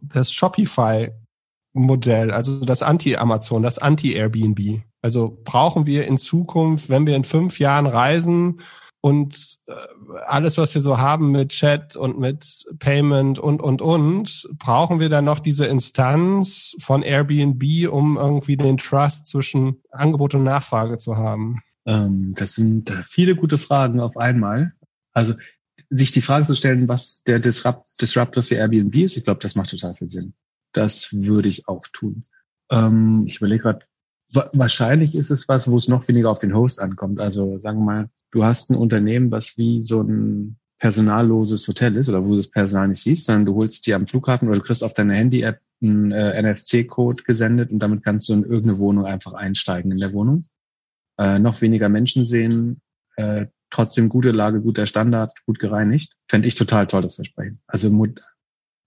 das 0.00 0.32
Shopify 0.32 1.10
Modell, 1.72 2.30
also 2.32 2.64
das 2.64 2.82
Anti-Amazon, 2.82 3.62
das 3.62 3.78
Anti-Airbnb? 3.78 4.82
Also 5.02 5.40
brauchen 5.44 5.86
wir 5.86 6.06
in 6.06 6.18
Zukunft, 6.18 6.88
wenn 6.88 7.06
wir 7.06 7.16
in 7.16 7.24
fünf 7.24 7.58
Jahren 7.58 7.86
reisen, 7.86 8.60
und 9.02 9.58
äh, 9.66 9.72
alles, 10.26 10.58
was 10.58 10.74
wir 10.74 10.82
so 10.82 10.98
haben 10.98 11.30
mit 11.30 11.50
Chat 11.50 11.96
und 11.96 12.18
mit 12.18 12.64
Payment 12.78 13.38
und, 13.38 13.62
und, 13.62 13.80
und, 13.80 14.48
brauchen 14.58 15.00
wir 15.00 15.08
dann 15.08 15.24
noch 15.24 15.40
diese 15.40 15.66
Instanz 15.66 16.76
von 16.80 17.02
Airbnb, 17.02 17.90
um 17.90 18.18
irgendwie 18.18 18.56
den 18.56 18.76
Trust 18.76 19.26
zwischen 19.26 19.82
Angebot 19.90 20.34
und 20.34 20.44
Nachfrage 20.44 20.98
zu 20.98 21.16
haben? 21.16 21.60
Ähm, 21.86 22.34
das 22.36 22.54
sind 22.54 22.90
viele 22.90 23.36
gute 23.36 23.56
Fragen 23.56 24.00
auf 24.00 24.18
einmal. 24.18 24.72
Also 25.12 25.34
sich 25.88 26.12
die 26.12 26.22
Frage 26.22 26.46
zu 26.46 26.54
stellen, 26.54 26.86
was 26.86 27.22
der 27.22 27.38
Disrupt 27.38 27.84
Disruptor 28.00 28.42
für 28.42 28.56
Airbnb 28.56 28.94
ist, 28.94 29.16
ich 29.16 29.24
glaube, 29.24 29.40
das 29.40 29.56
macht 29.56 29.70
total 29.70 29.92
viel 29.92 30.10
Sinn. 30.10 30.32
Das 30.72 31.12
würde 31.12 31.48
ich 31.48 31.66
auch 31.68 31.84
tun. 31.92 32.22
Ähm, 32.70 33.24
ich 33.26 33.38
überlege 33.38 33.62
gerade, 33.62 33.86
wahrscheinlich 34.52 35.14
ist 35.14 35.30
es 35.30 35.48
was, 35.48 35.68
wo 35.68 35.76
es 35.76 35.88
noch 35.88 36.06
weniger 36.06 36.30
auf 36.30 36.38
den 36.38 36.54
Host 36.54 36.80
ankommt. 36.80 37.18
Also 37.18 37.56
sagen 37.56 37.78
wir 37.78 37.84
mal, 37.84 38.10
du 38.30 38.44
hast 38.44 38.70
ein 38.70 38.76
Unternehmen, 38.76 39.30
was 39.30 39.56
wie 39.56 39.82
so 39.82 40.02
ein 40.02 40.56
personalloses 40.78 41.68
Hotel 41.68 41.96
ist 41.96 42.08
oder 42.08 42.24
wo 42.24 42.30
du 42.30 42.36
das 42.38 42.50
Personal 42.50 42.88
nicht 42.88 43.02
siehst, 43.02 43.26
sondern 43.26 43.44
du 43.44 43.54
holst 43.54 43.86
dir 43.86 43.96
am 43.96 44.06
Flughafen 44.06 44.48
oder 44.48 44.58
du 44.58 44.64
kriegst 44.64 44.82
auf 44.82 44.94
deine 44.94 45.14
Handy-App 45.14 45.58
einen 45.82 46.10
äh, 46.10 46.42
NFC-Code 46.42 47.22
gesendet 47.22 47.70
und 47.70 47.82
damit 47.82 48.02
kannst 48.02 48.28
du 48.28 48.32
in 48.32 48.44
irgendeine 48.44 48.78
Wohnung 48.78 49.04
einfach 49.04 49.34
einsteigen 49.34 49.92
in 49.92 49.98
der 49.98 50.12
Wohnung. 50.14 50.42
Äh, 51.18 51.38
noch 51.38 51.60
weniger 51.60 51.90
Menschen 51.90 52.24
sehen, 52.24 52.80
äh, 53.16 53.46
trotzdem 53.68 54.08
gute 54.08 54.30
Lage, 54.30 54.62
guter 54.62 54.86
Standard, 54.86 55.32
gut 55.44 55.58
gereinigt. 55.58 56.14
Fände 56.28 56.48
ich 56.48 56.54
total 56.54 56.86
toll, 56.86 57.02
das 57.02 57.16
Versprechen. 57.16 57.60
Also 57.66 57.90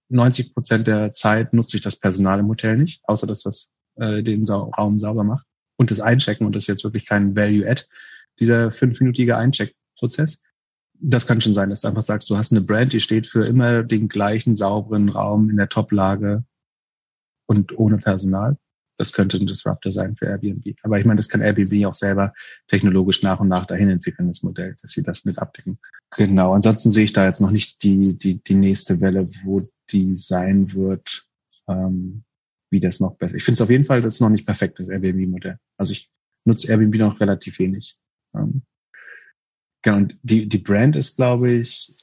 90 0.10 0.54
Prozent 0.56 0.88
der 0.88 1.14
Zeit 1.14 1.54
nutze 1.54 1.78
ich 1.78 1.84
das 1.84 2.00
Personal 2.00 2.40
im 2.40 2.48
Hotel 2.48 2.78
nicht, 2.78 3.02
außer 3.08 3.28
das, 3.28 3.46
was 3.46 3.72
äh, 3.98 4.24
den 4.24 4.46
Sa 4.46 4.58
Raum 4.58 5.00
sauber 5.00 5.24
macht. 5.24 5.46
Und 5.78 5.92
das 5.92 6.02
Einchecken, 6.02 6.48
und 6.48 6.56
das 6.56 6.64
ist 6.64 6.68
jetzt 6.68 6.84
wirklich 6.84 7.08
kein 7.08 7.36
Value-Add, 7.36 7.84
dieser 8.40 8.72
fünfminütige 8.72 9.38
Eincheckprozess. 9.38 10.44
Das 11.00 11.28
kann 11.28 11.42
schon 11.42 11.54
sein, 11.54 11.70
dass 11.70 11.82
du 11.82 11.88
einfach 11.88 12.04
sagst, 12.04 12.30
du 12.30 12.38
hast 12.38 12.52
eine 12.52 12.62
Brand, 12.62 12.94
die 12.94 13.02
steht 13.02 13.28
für 13.28 13.46
immer 13.46 13.84
den 13.84 14.08
gleichen 14.08 14.56
sauberen 14.56 15.10
Raum 15.10 15.50
in 15.50 15.58
der 15.58 15.70
Top-Lage 15.70 16.46
und 17.46 17.78
ohne 17.78 17.98
Personal. 17.98 18.58
Das 18.98 19.12
könnte 19.12 19.38
ein 19.38 19.48
Disruptor 19.48 19.92
sein 19.92 20.16
für 20.16 20.28
Airbnb. 20.28 20.76
Aber 20.84 21.00
ich 21.00 21.06
meine, 21.06 21.18
das 21.18 21.28
kann 21.28 21.42
Airbnb 21.42 21.86
auch 21.86 21.96
selber 21.96 22.32
technologisch 22.68 23.24
nach 23.24 23.40
und 23.40 23.48
nach 23.48 23.66
dahin 23.66 23.90
entwickeln, 23.90 24.28
das 24.28 24.44
Modell, 24.44 24.76
dass 24.80 24.92
sie 24.92 25.04
das 25.04 25.26
mit 25.26 25.40
abdecken. 25.40 25.78
Genau. 26.16 26.54
Ansonsten 26.54 26.92
sehe 26.92 27.06
ich 27.06 27.14
da 27.14 27.26
jetzt 27.26 27.42
noch 27.42 27.52
nicht 27.52 27.84
die, 27.84 28.16
die, 28.16 28.42
die 28.44 28.56
nächste 28.56 29.02
Welle, 29.02 29.20
wo 29.44 29.60
die 29.92 30.16
sein 30.16 30.74
wird, 30.74 31.26
ähm, 31.68 32.24
wie 32.70 32.80
das 32.80 33.00
noch 33.00 33.16
besser. 33.16 33.36
Ich 33.36 33.44
finde 33.44 33.56
es 33.56 33.62
auf 33.62 33.70
jeden 33.70 33.84
Fall, 33.84 33.98
das 33.98 34.06
ist 34.06 34.22
noch 34.22 34.30
nicht 34.30 34.46
perfekt, 34.46 34.80
das 34.80 34.90
Airbnb-Modell. 34.90 35.58
Also 35.78 35.92
ich 35.92 36.12
nutze 36.46 36.68
Airbnb 36.68 36.96
noch 36.98 37.20
relativ 37.20 37.58
wenig. 37.60 37.96
Ähm, 38.36 38.64
genau, 39.82 39.98
und 39.98 40.18
die, 40.24 40.48
die 40.48 40.58
Brand 40.58 40.96
ist, 40.96 41.18
glaube 41.18 41.52
ich, 41.52 41.96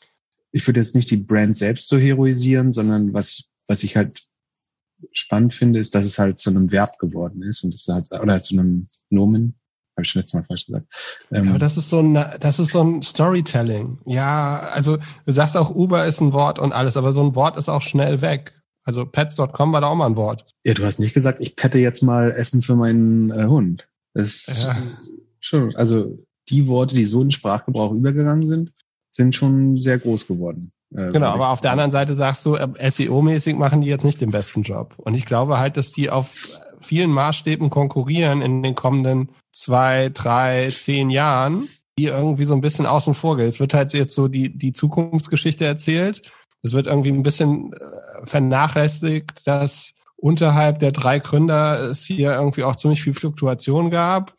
ich 0.53 0.67
würde 0.67 0.81
jetzt 0.81 0.95
nicht 0.95 1.11
die 1.11 1.17
Brand 1.17 1.57
selbst 1.57 1.89
so 1.89 1.99
heroisieren, 1.99 2.73
sondern 2.73 3.13
was, 3.15 3.45
was 3.69 3.83
ich 3.83 3.97
halt 3.97 4.19
spannend 5.13 5.55
finde, 5.55 5.81
ist, 5.81 5.95
dass 5.95 6.07
es 6.07 6.19
halt 6.19 6.39
zu 6.39 6.51
einem 6.51 6.71
Verb 6.71 6.99
geworden 6.99 7.43
ist 7.43 7.65
und 7.65 7.73
das 7.73 7.89
halt, 7.89 8.23
oder 8.23 8.41
zu 8.41 8.59
einem 8.59 8.87
Nomen. 9.09 9.55
Habe 9.97 10.05
ich 10.05 10.11
schon 10.11 10.21
letztes 10.21 10.35
Mal 10.35 10.47
falsch 10.47 10.67
gesagt. 10.67 10.87
Ähm, 11.33 11.49
Aber 11.49 11.59
das 11.59 11.77
ist 11.77 11.91
so 11.91 12.01
ein, 12.01 12.15
das 12.15 12.59
ist 12.59 12.73
so 12.73 12.83
ein 12.83 13.03
Storytelling. 13.03 13.99
Ja, 14.07 14.61
also 14.73 14.99
du 15.27 15.33
sagst 15.33 15.57
auch, 15.57 15.75
Uber 15.75 16.07
ist 16.07 16.21
ein 16.21 16.33
Wort 16.33 16.59
und 16.59 16.73
alles, 16.73 16.97
aber 16.97 17.13
so 17.13 17.23
ein 17.23 17.35
Wort 17.35 17.57
ist 17.57 17.69
auch 17.69 17.83
schnell 17.83 18.23
weg. 18.23 18.55
Also 18.85 19.05
pets.com 19.05 19.73
war 19.73 19.81
da 19.81 19.89
auch 19.89 19.97
mal 19.97 20.07
ein 20.07 20.17
Wort. 20.17 20.47
Ja, 20.65 20.75
du 20.75 20.85
hast 20.85 21.01
nicht 21.01 21.13
gesagt, 21.13 21.41
ich 21.41 21.55
pette 21.55 21.79
jetzt 21.79 22.03
mal 22.03 22.31
Essen 22.31 22.63
für 22.63 22.77
meinen 22.77 23.31
äh, 23.31 23.45
Hund. 23.45 23.89
Das 24.15 24.65
ja. 24.65 24.77
Schon, 25.41 25.75
also 25.77 26.19
die 26.51 26.67
Worte, 26.67 26.95
die 26.95 27.05
so 27.05 27.23
in 27.23 27.31
Sprachgebrauch 27.31 27.93
übergegangen 27.93 28.47
sind, 28.47 28.73
sind 29.11 29.35
schon 29.35 29.77
sehr 29.77 29.99
groß 29.99 30.27
geworden. 30.27 30.71
Äh, 30.95 31.13
genau, 31.13 31.29
aber 31.29 31.51
auf 31.51 31.61
der 31.61 31.73
anderen 31.73 31.91
Seite 31.91 32.15
sagst 32.15 32.45
du, 32.47 32.57
äh, 32.57 32.69
SEO-mäßig 32.91 33.57
machen 33.57 33.81
die 33.81 33.89
jetzt 33.89 34.05
nicht 34.05 34.21
den 34.21 34.31
besten 34.31 34.63
Job. 34.63 34.95
Und 34.99 35.15
ich 35.15 35.25
glaube 35.25 35.59
halt, 35.59 35.77
dass 35.77 35.91
die 35.91 36.11
auf 36.11 36.35
vielen 36.81 37.11
Maßstäben 37.11 37.71
konkurrieren 37.71 38.43
in 38.43 38.63
den 38.63 38.75
kommenden 38.75 39.31
zwei, 39.53 40.11
drei, 40.13 40.71
zehn 40.71 41.11
Jahren, 41.11 41.69
die 41.99 42.07
irgendwie 42.07 42.45
so 42.45 42.55
ein 42.55 42.61
bisschen 42.61 42.87
außen 42.87 43.15
vor 43.15 43.37
geht. 43.37 43.49
Es 43.49 43.61
wird 43.61 43.75
halt 43.75 43.93
jetzt 43.93 44.15
so 44.15 44.29
die, 44.29 44.53
die 44.53 44.73
Zukunftsgeschichte 44.73 45.65
erzählt. 45.65 46.23
Es 46.63 46.73
wird 46.73 46.87
irgendwie 46.87 47.11
ein 47.11 47.23
bisschen 47.23 47.73
äh, 47.73 48.27
vernachlässigt, 48.27 49.47
dass 49.47 49.95
unterhalb 50.17 50.79
der 50.79 50.93
drei 50.93 51.19
Gründer 51.19 51.81
es 51.81 52.05
hier 52.05 52.33
irgendwie 52.33 52.65
auch 52.65 52.77
ziemlich 52.77 53.03
viel 53.03 53.15
Fluktuation 53.15 53.91
gab 53.91 54.37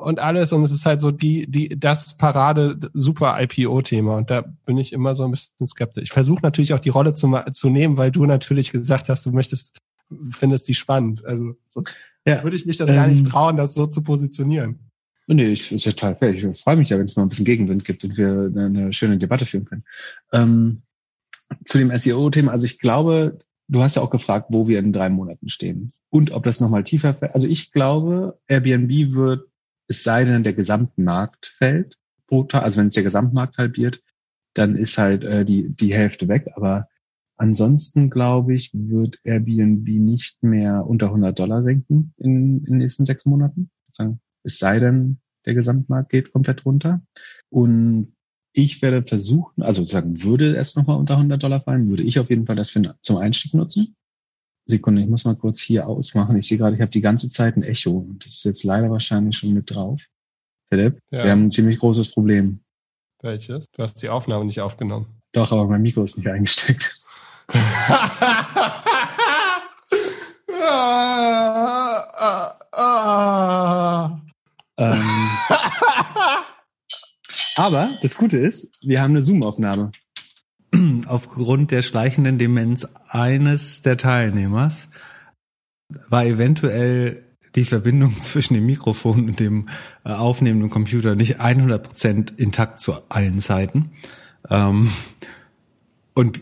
und 0.00 0.18
alles 0.18 0.52
und 0.52 0.62
es 0.62 0.70
ist 0.70 0.86
halt 0.86 1.00
so 1.00 1.10
die 1.10 1.50
die 1.50 1.78
das 1.78 2.16
Parade 2.16 2.78
super 2.92 3.36
IPO-Thema 3.40 4.16
und 4.16 4.30
da 4.30 4.42
bin 4.64 4.78
ich 4.78 4.92
immer 4.92 5.14
so 5.14 5.24
ein 5.24 5.30
bisschen 5.30 5.66
skeptisch. 5.66 6.04
Ich 6.04 6.12
versuche 6.12 6.40
natürlich 6.42 6.74
auch 6.74 6.80
die 6.80 6.88
Rolle 6.88 7.12
zu, 7.12 7.32
zu 7.52 7.68
nehmen, 7.68 7.96
weil 7.96 8.10
du 8.10 8.24
natürlich 8.26 8.72
gesagt 8.72 9.08
hast, 9.08 9.26
du 9.26 9.32
möchtest 9.32 9.78
findest 10.30 10.68
die 10.68 10.74
spannend. 10.74 11.24
Also 11.24 11.54
so 11.70 11.82
ja, 12.26 12.42
würde 12.42 12.56
ich 12.56 12.66
mich 12.66 12.76
das 12.76 12.90
ähm, 12.90 12.96
gar 12.96 13.06
nicht 13.06 13.24
ähm. 13.24 13.30
trauen, 13.30 13.56
das 13.56 13.74
so 13.74 13.86
zu 13.86 14.02
positionieren. 14.02 14.78
Nee, 15.26 15.52
ich, 15.52 15.72
ist 15.72 15.84
ja 15.84 15.92
total 15.92 16.16
fair. 16.16 16.34
Ich 16.34 16.58
freue 16.58 16.76
mich 16.76 16.88
ja, 16.88 16.98
wenn 16.98 17.04
es 17.04 17.16
mal 17.16 17.24
ein 17.24 17.28
bisschen 17.28 17.44
Gegenwind 17.44 17.84
gibt 17.84 18.02
und 18.02 18.16
wir 18.16 18.50
eine, 18.50 18.64
eine 18.66 18.92
schöne 18.94 19.18
Debatte 19.18 19.44
führen 19.44 19.66
können. 19.66 19.84
Ähm, 20.32 20.82
zu 21.66 21.78
dem 21.78 21.96
SEO-Thema, 21.96 22.52
also 22.52 22.64
ich 22.64 22.78
glaube, 22.78 23.38
du 23.68 23.82
hast 23.82 23.96
ja 23.96 24.02
auch 24.02 24.10
gefragt, 24.10 24.46
wo 24.48 24.68
wir 24.68 24.78
in 24.78 24.92
drei 24.92 25.10
Monaten 25.10 25.48
stehen 25.48 25.90
und 26.08 26.30
ob 26.30 26.44
das 26.44 26.60
nochmal 26.60 26.84
tiefer 26.84 27.12
fällt. 27.12 27.34
Also 27.34 27.46
ich 27.46 27.72
glaube, 27.72 28.38
Airbnb 28.48 29.14
wird 29.14 29.47
es 29.88 30.04
sei 30.04 30.24
denn, 30.24 30.42
der 30.42 30.52
Gesamtmarkt 30.52 31.46
fällt, 31.46 31.96
also 32.30 32.80
wenn 32.80 32.88
es 32.88 32.94
der 32.94 33.02
Gesamtmarkt 33.02 33.56
halbiert, 33.56 34.02
dann 34.54 34.76
ist 34.76 34.98
halt 34.98 35.24
äh, 35.24 35.44
die, 35.44 35.74
die 35.74 35.94
Hälfte 35.94 36.28
weg. 36.28 36.48
Aber 36.54 36.88
ansonsten, 37.36 38.10
glaube 38.10 38.54
ich, 38.54 38.70
wird 38.74 39.18
Airbnb 39.24 39.88
nicht 39.88 40.42
mehr 40.42 40.86
unter 40.86 41.06
100 41.06 41.38
Dollar 41.38 41.62
senken 41.62 42.12
in, 42.18 42.58
in 42.58 42.64
den 42.64 42.76
nächsten 42.78 43.06
sechs 43.06 43.24
Monaten. 43.24 43.70
Es 44.44 44.58
sei 44.58 44.78
denn, 44.78 45.18
der 45.46 45.54
Gesamtmarkt 45.54 46.10
geht 46.10 46.32
komplett 46.32 46.66
runter. 46.66 47.00
Und 47.48 48.14
ich 48.52 48.82
werde 48.82 49.02
versuchen, 49.02 49.62
also 49.62 49.82
sagen, 49.84 50.22
würde 50.22 50.56
es 50.56 50.76
nochmal 50.76 50.98
unter 50.98 51.14
100 51.14 51.42
Dollar 51.42 51.60
fallen, 51.60 51.88
würde 51.88 52.02
ich 52.02 52.18
auf 52.18 52.28
jeden 52.28 52.46
Fall 52.46 52.56
das 52.56 52.70
für, 52.70 52.96
zum 53.00 53.16
Einstieg 53.16 53.54
nutzen. 53.54 53.94
Sekunde, 54.68 55.00
ich 55.02 55.08
muss 55.08 55.24
mal 55.24 55.34
kurz 55.34 55.60
hier 55.60 55.88
ausmachen. 55.88 56.36
Ich 56.36 56.46
sehe 56.46 56.58
gerade, 56.58 56.76
ich 56.76 56.82
habe 56.82 56.90
die 56.90 57.00
ganze 57.00 57.30
Zeit 57.30 57.56
ein 57.56 57.62
Echo 57.62 57.90
und 57.92 58.24
das 58.24 58.34
ist 58.34 58.44
jetzt 58.44 58.64
leider 58.64 58.90
wahrscheinlich 58.90 59.38
schon 59.38 59.54
mit 59.54 59.74
drauf. 59.74 59.98
Philipp, 60.68 61.00
ja. 61.10 61.24
wir 61.24 61.30
haben 61.30 61.46
ein 61.46 61.50
ziemlich 61.50 61.78
großes 61.78 62.10
Problem. 62.10 62.60
Welches? 63.22 63.64
Du 63.72 63.82
hast 63.82 63.94
die 64.02 64.10
Aufnahme 64.10 64.44
nicht 64.44 64.60
aufgenommen. 64.60 65.06
Doch, 65.32 65.50
aber 65.52 65.66
mein 65.66 65.80
Mikro 65.80 66.02
ist 66.02 66.18
nicht 66.18 66.28
eingesteckt. 66.28 66.94
ähm, 74.76 75.30
aber 77.56 77.98
das 78.02 78.18
Gute 78.18 78.38
ist, 78.38 78.70
wir 78.82 79.00
haben 79.00 79.12
eine 79.12 79.22
Zoom-Aufnahme 79.22 79.92
aufgrund 81.08 81.70
der 81.70 81.82
schleichenden 81.82 82.38
Demenz 82.38 82.86
eines 83.08 83.82
der 83.82 83.96
Teilnehmers 83.96 84.88
war 86.08 86.24
eventuell 86.24 87.22
die 87.54 87.64
Verbindung 87.64 88.16
zwischen 88.20 88.54
dem 88.54 88.66
Mikrofon 88.66 89.26
und 89.26 89.40
dem 89.40 89.68
äh, 90.04 90.10
aufnehmenden 90.10 90.70
Computer 90.70 91.14
nicht 91.14 91.40
100% 91.40 92.38
intakt 92.38 92.80
zu 92.80 92.94
allen 93.08 93.40
Zeiten. 93.40 93.90
Ähm, 94.48 94.90
und 96.14 96.40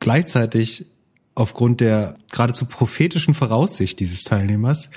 gleichzeitig 0.00 0.86
aufgrund 1.34 1.80
der 1.80 2.16
geradezu 2.30 2.66
prophetischen 2.66 3.34
Voraussicht 3.34 3.98
dieses 4.00 4.24
Teilnehmers 4.24 4.90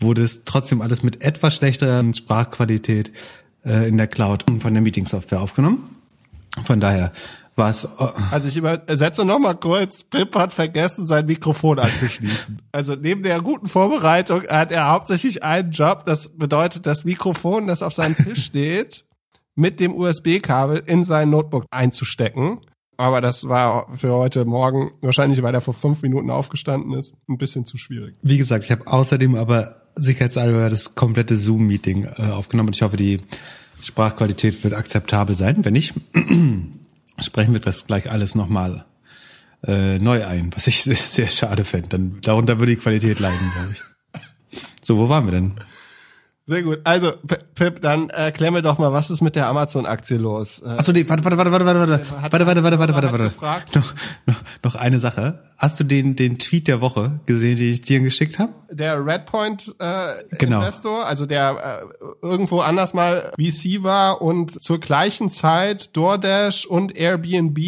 wurde 0.00 0.22
es 0.22 0.44
trotzdem 0.44 0.82
alles 0.82 1.02
mit 1.02 1.22
etwas 1.22 1.56
schlechterer 1.56 2.02
Sprachqualität 2.12 3.12
äh, 3.64 3.88
in 3.88 3.96
der 3.96 4.06
Cloud 4.06 4.44
von 4.60 4.74
der 4.74 4.82
Meeting-Software 4.82 5.40
aufgenommen. 5.40 5.96
Von 6.64 6.80
daher 6.80 7.12
was? 7.56 7.88
Also 8.30 8.48
ich 8.48 8.56
übersetze 8.56 9.24
noch 9.24 9.38
mal 9.38 9.54
kurz. 9.54 10.02
Pip 10.02 10.34
hat 10.36 10.52
vergessen, 10.52 11.06
sein 11.06 11.26
Mikrofon 11.26 11.78
anzuschließen. 11.78 12.62
Also 12.72 12.94
neben 12.94 13.22
der 13.22 13.40
guten 13.40 13.68
Vorbereitung 13.68 14.42
hat 14.48 14.70
er 14.70 14.88
hauptsächlich 14.88 15.42
einen 15.42 15.70
Job. 15.70 16.04
Das 16.04 16.28
bedeutet, 16.36 16.84
das 16.84 17.04
Mikrofon, 17.04 17.66
das 17.66 17.82
auf 17.82 17.94
seinem 17.94 18.14
Tisch 18.14 18.44
steht, 18.44 19.06
mit 19.54 19.80
dem 19.80 19.94
USB-Kabel 19.94 20.82
in 20.86 21.04
sein 21.04 21.30
Notebook 21.30 21.64
einzustecken. 21.70 22.60
Aber 22.98 23.20
das 23.20 23.48
war 23.48 23.88
für 23.96 24.12
heute 24.12 24.44
Morgen, 24.44 24.92
wahrscheinlich 25.00 25.42
weil 25.42 25.54
er 25.54 25.60
vor 25.60 25.74
fünf 25.74 26.02
Minuten 26.02 26.30
aufgestanden 26.30 26.92
ist, 26.92 27.14
ein 27.28 27.38
bisschen 27.38 27.64
zu 27.64 27.76
schwierig. 27.76 28.16
Wie 28.22 28.38
gesagt, 28.38 28.64
ich 28.64 28.70
habe 28.70 28.86
außerdem 28.86 29.34
aber 29.34 29.82
sicherheitshalber 29.94 30.68
das 30.68 30.94
komplette 30.94 31.36
Zoom-Meeting 31.36 32.04
äh, 32.04 32.30
aufgenommen 32.30 32.68
und 32.68 32.76
ich 32.76 32.82
hoffe, 32.82 32.96
die 32.96 33.20
Sprachqualität 33.82 34.62
wird 34.64 34.74
akzeptabel 34.74 35.36
sein. 35.36 35.64
Wenn 35.64 35.72
nicht, 35.72 35.94
sprechen 37.18 37.54
wir 37.54 37.60
das 37.60 37.86
gleich 37.86 38.10
alles 38.10 38.34
nochmal 38.34 38.84
äh, 39.66 39.98
neu 39.98 40.26
ein, 40.26 40.54
was 40.54 40.66
ich 40.66 40.82
sehr, 40.84 40.96
sehr 40.96 41.28
schade 41.28 41.64
fände. 41.64 41.98
Darunter 42.22 42.58
würde 42.58 42.74
die 42.74 42.80
Qualität 42.80 43.18
leiden, 43.20 43.52
glaube 43.54 43.72
ich. 43.72 43.82
So, 44.80 44.98
wo 44.98 45.08
waren 45.08 45.26
wir 45.26 45.32
denn? 45.32 45.54
Sehr 46.48 46.62
gut. 46.62 46.78
Also, 46.84 47.12
Pip, 47.56 47.80
dann 47.80 48.08
erklär 48.08 48.52
mir 48.52 48.62
doch 48.62 48.78
mal, 48.78 48.92
was 48.92 49.10
ist 49.10 49.20
mit 49.20 49.34
der 49.34 49.48
Amazon-Aktie 49.48 50.16
los? 50.16 50.62
Äh, 50.64 50.68
Achso, 50.78 50.92
nee, 50.92 51.04
warte, 51.08 51.24
warte, 51.24 51.36
warte, 51.36 51.50
warte, 51.50 51.64
warte, 51.64 51.88
warte, 51.88 52.46
warte, 52.46 52.46
warte, 52.46 52.78
warte, 52.78 52.94
warte, 52.94 53.12
warte, 53.12 53.32
warte. 53.40 53.78
Noch, 53.78 53.94
noch, 54.26 54.42
noch 54.62 54.74
eine 54.76 55.00
Sache. 55.00 55.40
Hast 55.58 55.80
du 55.80 55.84
den, 55.84 56.14
den 56.14 56.38
Tweet 56.38 56.68
der 56.68 56.80
Woche 56.80 57.18
gesehen, 57.26 57.56
den 57.56 57.72
ich 57.72 57.80
dir 57.80 57.98
geschickt 57.98 58.38
habe? 58.38 58.52
Der 58.70 59.04
Redpoint 59.04 59.74
äh, 59.80 60.36
genau. 60.38 60.58
Investor, 60.58 61.04
also 61.04 61.26
der 61.26 61.82
äh, 62.00 62.04
irgendwo 62.24 62.60
anders 62.60 62.94
mal 62.94 63.32
VC 63.40 63.82
war 63.82 64.22
und 64.22 64.62
zur 64.62 64.78
gleichen 64.78 65.30
Zeit 65.30 65.96
DoorDash 65.96 66.66
und 66.66 66.96
Airbnb 66.96 67.58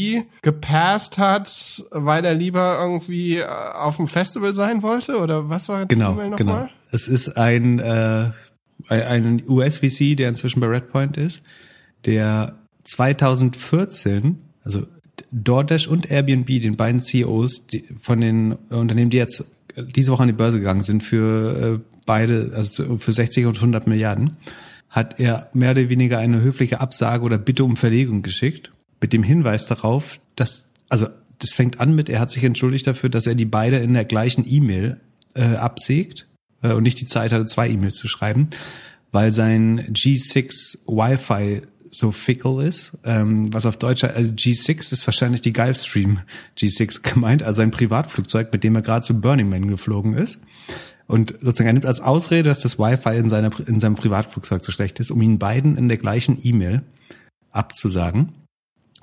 gepasst 0.42 1.18
hat, 1.18 1.82
weil 1.90 2.24
er 2.24 2.34
lieber 2.34 2.78
irgendwie 2.80 3.38
äh, 3.38 3.44
auf 3.44 3.96
dem 3.96 4.06
Festival 4.06 4.54
sein 4.54 4.82
wollte? 4.82 5.18
Oder 5.18 5.48
was 5.48 5.68
war 5.68 5.86
die 5.86 5.96
genau, 5.96 6.12
E-Mail 6.12 6.30
nochmal? 6.30 6.60
Genau. 6.66 6.68
Es 6.90 7.06
ist 7.08 7.36
ein 7.36 7.80
äh, 7.80 8.30
einen 8.86 9.42
US-VC, 9.48 10.16
der 10.16 10.28
inzwischen 10.28 10.60
bei 10.60 10.68
Redpoint 10.68 11.16
ist, 11.16 11.42
der 12.04 12.58
2014, 12.84 14.38
also 14.62 14.86
DoorDash 15.32 15.88
und 15.88 16.10
Airbnb, 16.10 16.46
den 16.60 16.76
beiden 16.76 17.00
CEOs 17.00 17.66
von 18.00 18.20
den 18.20 18.52
Unternehmen, 18.52 19.10
die 19.10 19.16
jetzt 19.16 19.44
diese 19.76 20.12
Woche 20.12 20.22
an 20.22 20.28
die 20.28 20.34
Börse 20.34 20.58
gegangen 20.58 20.82
sind, 20.82 21.02
für 21.02 21.80
äh, 21.80 21.94
beide, 22.06 22.52
also 22.54 22.98
für 22.98 23.12
60 23.12 23.46
und 23.46 23.56
100 23.56 23.86
Milliarden, 23.86 24.36
hat 24.88 25.20
er 25.20 25.50
mehr 25.52 25.72
oder 25.72 25.88
weniger 25.88 26.18
eine 26.18 26.40
höfliche 26.40 26.80
Absage 26.80 27.24
oder 27.24 27.38
Bitte 27.38 27.64
um 27.64 27.76
Verlegung 27.76 28.22
geschickt, 28.22 28.72
mit 29.00 29.12
dem 29.12 29.22
Hinweis 29.22 29.66
darauf, 29.66 30.18
dass, 30.34 30.66
also 30.88 31.08
das 31.38 31.52
fängt 31.52 31.78
an 31.78 31.94
mit, 31.94 32.08
er 32.08 32.20
hat 32.20 32.30
sich 32.30 32.42
entschuldigt 32.42 32.86
dafür, 32.86 33.10
dass 33.10 33.26
er 33.26 33.34
die 33.34 33.44
beide 33.44 33.78
in 33.78 33.94
der 33.94 34.04
gleichen 34.04 34.44
E-Mail 34.46 35.00
äh, 35.34 35.54
absägt 35.56 36.27
äh, 36.62 36.72
und 36.72 36.82
nicht 36.82 37.00
die 37.00 37.06
Zeit 37.06 37.32
hatte, 37.32 37.44
zwei 37.44 37.68
E-Mails 37.68 37.96
zu 37.96 38.08
schreiben, 38.08 38.48
weil 39.12 39.32
sein 39.32 39.80
G6 39.92 40.86
Wi-Fi 40.86 41.62
so 41.90 42.12
fickle 42.12 42.66
ist, 42.66 42.98
ähm, 43.04 43.52
was 43.52 43.66
auf 43.66 43.78
Deutsch, 43.78 44.04
also 44.04 44.32
G6 44.32 44.92
ist 44.92 45.06
wahrscheinlich 45.06 45.40
die 45.40 45.52
Gulfstream 45.52 46.20
G6 46.58 47.02
gemeint, 47.14 47.42
also 47.42 47.62
ein 47.62 47.70
Privatflugzeug, 47.70 48.52
mit 48.52 48.64
dem 48.64 48.74
er 48.74 48.82
gerade 48.82 49.04
zu 49.04 49.20
Burning 49.20 49.48
Man 49.48 49.68
geflogen 49.68 50.14
ist. 50.14 50.40
Und 51.06 51.34
sozusagen 51.40 51.68
er 51.68 51.72
nimmt 51.72 51.86
als 51.86 52.02
Ausrede, 52.02 52.50
dass 52.50 52.60
das 52.60 52.78
Wi-Fi 52.78 53.16
in, 53.16 53.30
seiner, 53.30 53.50
in 53.66 53.80
seinem 53.80 53.96
Privatflugzeug 53.96 54.62
so 54.62 54.72
schlecht 54.72 55.00
ist, 55.00 55.10
um 55.10 55.22
ihn 55.22 55.38
beiden 55.38 55.78
in 55.78 55.88
der 55.88 55.96
gleichen 55.96 56.38
E-Mail 56.42 56.82
abzusagen. 57.50 58.34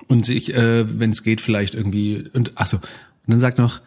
Und 0.06 0.24
sich, 0.24 0.54
äh, 0.54 1.00
wenn 1.00 1.10
es 1.10 1.24
geht, 1.24 1.40
vielleicht 1.40 1.74
irgendwie, 1.74 2.28
und 2.32 2.56
achso, 2.56 2.76
und 2.76 3.32
dann 3.32 3.40
sagt 3.40 3.58
noch, 3.58 3.80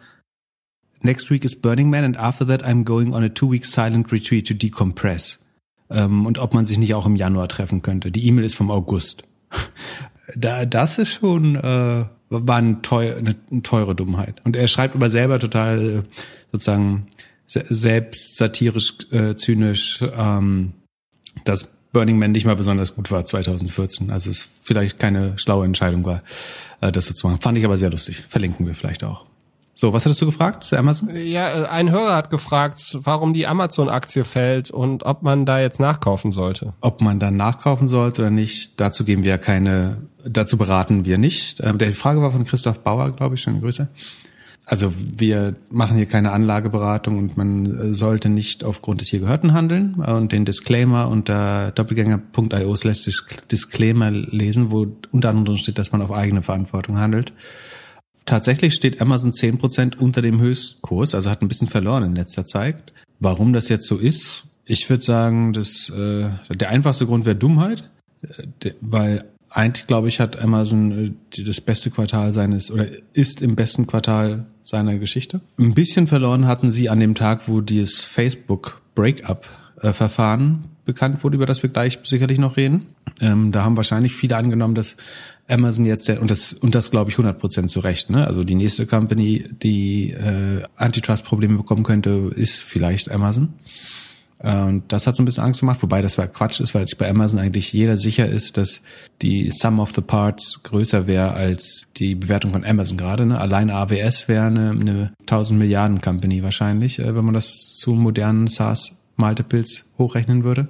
next 1.02 1.30
week 1.30 1.44
is 1.44 1.60
Burning 1.60 1.90
Man 1.90 2.04
and 2.04 2.16
after 2.16 2.46
that 2.46 2.62
I'm 2.62 2.84
going 2.84 3.14
on 3.14 3.22
a 3.22 3.28
two 3.28 3.50
week 3.50 3.64
silent 3.64 4.12
retreat 4.12 4.46
to 4.48 4.54
decompress. 4.54 5.38
Ähm, 5.90 6.26
und 6.26 6.38
ob 6.38 6.54
man 6.54 6.66
sich 6.66 6.78
nicht 6.78 6.94
auch 6.94 7.06
im 7.06 7.16
Januar 7.16 7.48
treffen 7.48 7.82
könnte. 7.82 8.10
Die 8.10 8.26
E-Mail 8.26 8.44
ist 8.44 8.54
vom 8.54 8.70
August. 8.70 9.24
da, 10.36 10.64
das 10.64 10.98
ist 10.98 11.12
schon, 11.12 11.56
äh, 11.56 12.04
war 12.28 12.56
ein 12.56 12.82
teuer, 12.82 13.16
eine, 13.16 13.34
eine 13.50 13.62
teure 13.62 13.94
Dummheit. 13.94 14.40
Und 14.44 14.56
er 14.56 14.68
schreibt 14.68 14.94
aber 14.94 15.10
selber 15.10 15.38
total 15.38 15.80
äh, 15.80 16.02
sozusagen 16.52 17.06
selbst 17.46 18.36
satirisch, 18.36 18.94
äh, 19.10 19.34
zynisch, 19.34 20.04
ähm, 20.16 20.72
dass 21.44 21.68
Burning 21.92 22.18
Man 22.18 22.30
nicht 22.30 22.44
mal 22.44 22.54
besonders 22.54 22.94
gut 22.94 23.10
war 23.10 23.24
2014. 23.24 24.10
Also 24.10 24.30
es 24.30 24.48
vielleicht 24.62 25.00
keine 25.00 25.36
schlaue 25.38 25.64
Entscheidung 25.64 26.04
war, 26.04 26.22
äh, 26.80 26.92
das 26.92 27.06
so 27.06 27.14
zu 27.14 27.26
machen. 27.26 27.40
Fand 27.40 27.58
ich 27.58 27.64
aber 27.64 27.76
sehr 27.76 27.90
lustig. 27.90 28.18
Verlinken 28.18 28.66
wir 28.66 28.74
vielleicht 28.74 29.02
auch. 29.02 29.26
So, 29.80 29.94
was 29.94 30.04
hattest 30.04 30.20
du 30.20 30.26
gefragt 30.26 30.64
zu 30.64 30.76
Amazon? 30.76 31.08
Ja, 31.16 31.70
ein 31.70 31.90
Hörer 31.90 32.14
hat 32.14 32.28
gefragt, 32.28 32.98
warum 33.02 33.32
die 33.32 33.46
Amazon-Aktie 33.46 34.26
fällt 34.26 34.70
und 34.70 35.06
ob 35.06 35.22
man 35.22 35.46
da 35.46 35.58
jetzt 35.58 35.80
nachkaufen 35.80 36.32
sollte. 36.32 36.74
Ob 36.82 37.00
man 37.00 37.18
dann 37.18 37.38
nachkaufen 37.38 37.88
sollte 37.88 38.20
oder 38.20 38.30
nicht, 38.30 38.78
dazu 38.78 39.06
geben 39.06 39.24
wir 39.24 39.38
keine, 39.38 39.96
dazu 40.22 40.58
beraten 40.58 41.06
wir 41.06 41.16
nicht. 41.16 41.60
Ähm, 41.62 41.78
die 41.78 41.92
Frage 41.92 42.20
war 42.20 42.30
von 42.30 42.44
Christoph 42.44 42.80
Bauer, 42.80 43.12
glaube 43.12 43.36
ich, 43.36 43.40
schöne 43.40 43.60
Grüße. 43.60 43.88
Also 44.66 44.92
wir 44.96 45.56
machen 45.70 45.96
hier 45.96 46.04
keine 46.04 46.32
Anlageberatung 46.32 47.16
und 47.16 47.38
man 47.38 47.94
sollte 47.94 48.28
nicht 48.28 48.64
aufgrund 48.64 49.00
des 49.00 49.08
hier 49.08 49.20
Gehörten 49.20 49.54
handeln 49.54 49.94
und 49.94 50.30
den 50.30 50.44
Disclaimer 50.44 51.08
unter 51.08 51.70
doppelgänger.io 51.70 52.76
slash 52.76 53.08
Disclaimer 53.50 54.10
lesen, 54.10 54.72
wo 54.72 54.88
unter 55.10 55.30
anderem 55.30 55.56
steht, 55.56 55.78
dass 55.78 55.90
man 55.90 56.02
auf 56.02 56.12
eigene 56.12 56.42
Verantwortung 56.42 56.98
handelt. 56.98 57.32
Tatsächlich 58.26 58.74
steht 58.74 59.00
Amazon 59.00 59.32
10% 59.32 59.96
unter 59.96 60.22
dem 60.22 60.40
Höchstkurs, 60.40 61.14
also 61.14 61.30
hat 61.30 61.42
ein 61.42 61.48
bisschen 61.48 61.68
verloren 61.68 62.04
in 62.04 62.14
letzter 62.14 62.44
Zeit. 62.44 62.92
Warum 63.18 63.52
das 63.52 63.68
jetzt 63.68 63.86
so 63.86 63.96
ist, 63.96 64.44
Ich 64.70 64.88
würde 64.88 65.02
sagen, 65.02 65.52
dass 65.52 65.90
äh, 65.90 66.28
der 66.48 66.68
einfachste 66.68 67.04
Grund 67.04 67.26
wäre 67.26 67.34
Dummheit, 67.34 67.90
äh, 68.22 68.70
weil 68.80 69.24
eigentlich 69.48 69.86
glaube 69.88 70.06
ich 70.06 70.20
hat 70.20 70.38
Amazon 70.38 71.16
äh, 71.36 71.42
das 71.42 71.60
beste 71.60 71.90
Quartal 71.90 72.30
seines 72.30 72.70
oder 72.70 72.86
ist 73.12 73.42
im 73.42 73.56
besten 73.56 73.88
Quartal 73.88 74.46
seiner 74.62 74.96
Geschichte. 74.98 75.40
Ein 75.58 75.74
bisschen 75.74 76.06
verloren 76.06 76.46
hatten 76.46 76.70
sie 76.70 76.88
an 76.88 77.00
dem 77.00 77.16
Tag, 77.16 77.48
wo 77.48 77.60
dieses 77.60 78.04
Facebook 78.04 78.80
Breakup 78.94 79.46
äh, 79.82 79.92
bekannt 80.84 81.24
wurde, 81.24 81.36
über 81.36 81.46
das 81.46 81.64
wir 81.64 81.70
gleich 81.70 81.98
sicherlich 82.04 82.38
noch 82.38 82.56
reden. 82.56 82.86
Ähm, 83.20 83.52
da 83.52 83.64
haben 83.64 83.76
wahrscheinlich 83.76 84.14
viele 84.14 84.36
angenommen, 84.36 84.74
dass 84.74 84.96
Amazon 85.48 85.84
jetzt 85.84 86.08
der, 86.08 86.20
und 86.20 86.30
das 86.30 86.52
und 86.52 86.74
das 86.74 86.90
glaube 86.90 87.10
ich 87.10 87.16
100 87.16 87.38
Prozent 87.38 87.70
zu 87.70 87.80
Recht. 87.80 88.10
Ne? 88.10 88.26
Also 88.26 88.44
die 88.44 88.54
nächste 88.54 88.86
Company, 88.86 89.44
die 89.62 90.12
äh, 90.12 90.62
Antitrust-Probleme 90.76 91.56
bekommen 91.56 91.82
könnte, 91.82 92.30
ist 92.34 92.62
vielleicht 92.62 93.10
Amazon. 93.10 93.54
Äh, 94.38 94.62
und 94.62 94.92
das 94.92 95.06
hat 95.06 95.16
so 95.16 95.22
ein 95.22 95.26
bisschen 95.26 95.44
Angst 95.44 95.60
gemacht, 95.60 95.82
wobei 95.82 96.00
das 96.00 96.16
Quatsch 96.16 96.60
ist, 96.60 96.74
weil 96.74 96.86
sich 96.86 96.98
bei 96.98 97.08
Amazon 97.08 97.40
eigentlich 97.40 97.72
jeder 97.72 97.96
sicher 97.96 98.28
ist, 98.28 98.56
dass 98.56 98.80
die 99.22 99.50
Sum 99.50 99.80
of 99.80 99.92
the 99.94 100.00
Parts 100.00 100.62
größer 100.62 101.06
wäre 101.06 101.32
als 101.32 101.86
die 101.96 102.14
Bewertung 102.14 102.52
von 102.52 102.64
Amazon 102.64 102.96
gerade. 102.96 103.26
Ne? 103.26 103.38
Allein 103.38 103.70
AWS 103.70 104.28
wäre 104.28 104.46
eine, 104.46 104.70
eine 104.70 105.12
1000 105.20 105.58
Milliarden 105.58 106.00
Company 106.00 106.42
wahrscheinlich, 106.42 106.98
äh, 106.98 107.14
wenn 107.14 107.24
man 107.24 107.34
das 107.34 107.76
zu 107.76 107.92
modernen 107.92 108.46
SaaS 108.46 108.96
Multiples 109.16 109.84
hochrechnen 109.98 110.44
würde. 110.44 110.68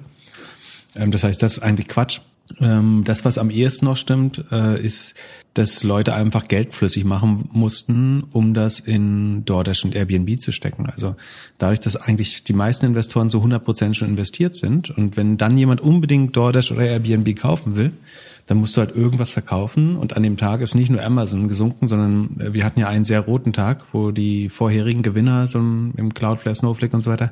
Ähm, 0.95 1.11
das 1.11 1.23
heißt, 1.23 1.41
das 1.41 1.53
ist 1.53 1.59
eigentlich 1.63 1.87
Quatsch. 1.87 2.19
Ähm, 2.59 3.03
das, 3.05 3.25
was 3.25 3.37
am 3.37 3.49
ehesten 3.49 3.85
noch 3.85 3.97
stimmt, 3.97 4.43
äh, 4.51 4.79
ist, 4.81 5.15
dass 5.53 5.83
Leute 5.83 6.13
einfach 6.13 6.47
Geld 6.47 6.73
flüssig 6.73 7.03
machen 7.03 7.49
mussten, 7.51 8.23
um 8.31 8.53
das 8.53 8.79
in 8.79 9.43
DoorDash 9.45 9.83
und 9.83 9.95
Airbnb 9.95 10.39
zu 10.39 10.51
stecken. 10.51 10.87
Also 10.89 11.15
dadurch, 11.57 11.81
dass 11.81 11.97
eigentlich 11.97 12.43
die 12.43 12.53
meisten 12.53 12.85
Investoren 12.85 13.29
so 13.29 13.41
100% 13.41 13.93
schon 13.93 14.07
investiert 14.07 14.55
sind 14.55 14.89
und 14.91 15.17
wenn 15.17 15.37
dann 15.37 15.57
jemand 15.57 15.81
unbedingt 15.81 16.35
DoorDash 16.35 16.71
oder 16.71 16.85
Airbnb 16.85 17.35
kaufen 17.35 17.75
will, 17.75 17.91
dann 18.47 18.57
musst 18.57 18.75
du 18.75 18.81
halt 18.81 18.95
irgendwas 18.95 19.31
verkaufen 19.31 19.95
und 19.97 20.15
an 20.15 20.23
dem 20.23 20.37
Tag 20.37 20.61
ist 20.61 20.75
nicht 20.75 20.89
nur 20.89 21.03
Amazon 21.03 21.47
gesunken, 21.47 21.87
sondern 21.87 22.39
äh, 22.39 22.53
wir 22.53 22.65
hatten 22.65 22.79
ja 22.79 22.87
einen 22.87 23.03
sehr 23.03 23.21
roten 23.21 23.53
Tag, 23.53 23.85
wo 23.91 24.11
die 24.11 24.49
vorherigen 24.49 25.03
Gewinner 25.03 25.47
so 25.47 25.59
im 25.59 26.13
Cloudflare, 26.13 26.55
Snowflake 26.55 26.95
und 26.95 27.01
so 27.01 27.11
weiter 27.11 27.31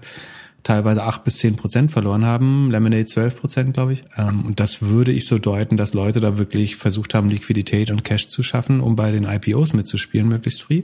teilweise 0.63 1.03
acht 1.03 1.23
bis 1.23 1.37
zehn 1.37 1.55
Prozent 1.55 1.91
verloren 1.91 2.25
haben, 2.25 2.71
Lemonade 2.71 3.05
zwölf 3.05 3.35
Prozent, 3.37 3.73
glaube 3.73 3.93
ich. 3.93 4.03
Ähm, 4.17 4.45
und 4.45 4.59
das 4.59 4.81
würde 4.81 5.11
ich 5.11 5.27
so 5.27 5.37
deuten, 5.37 5.77
dass 5.77 5.93
Leute 5.93 6.19
da 6.19 6.37
wirklich 6.37 6.75
versucht 6.75 7.13
haben, 7.13 7.29
Liquidität 7.29 7.91
und 7.91 8.03
Cash 8.03 8.27
zu 8.27 8.43
schaffen, 8.43 8.81
um 8.81 8.95
bei 8.95 9.11
den 9.11 9.23
IPOs 9.23 9.73
mitzuspielen, 9.73 10.27
möglichst 10.27 10.61
free. 10.61 10.83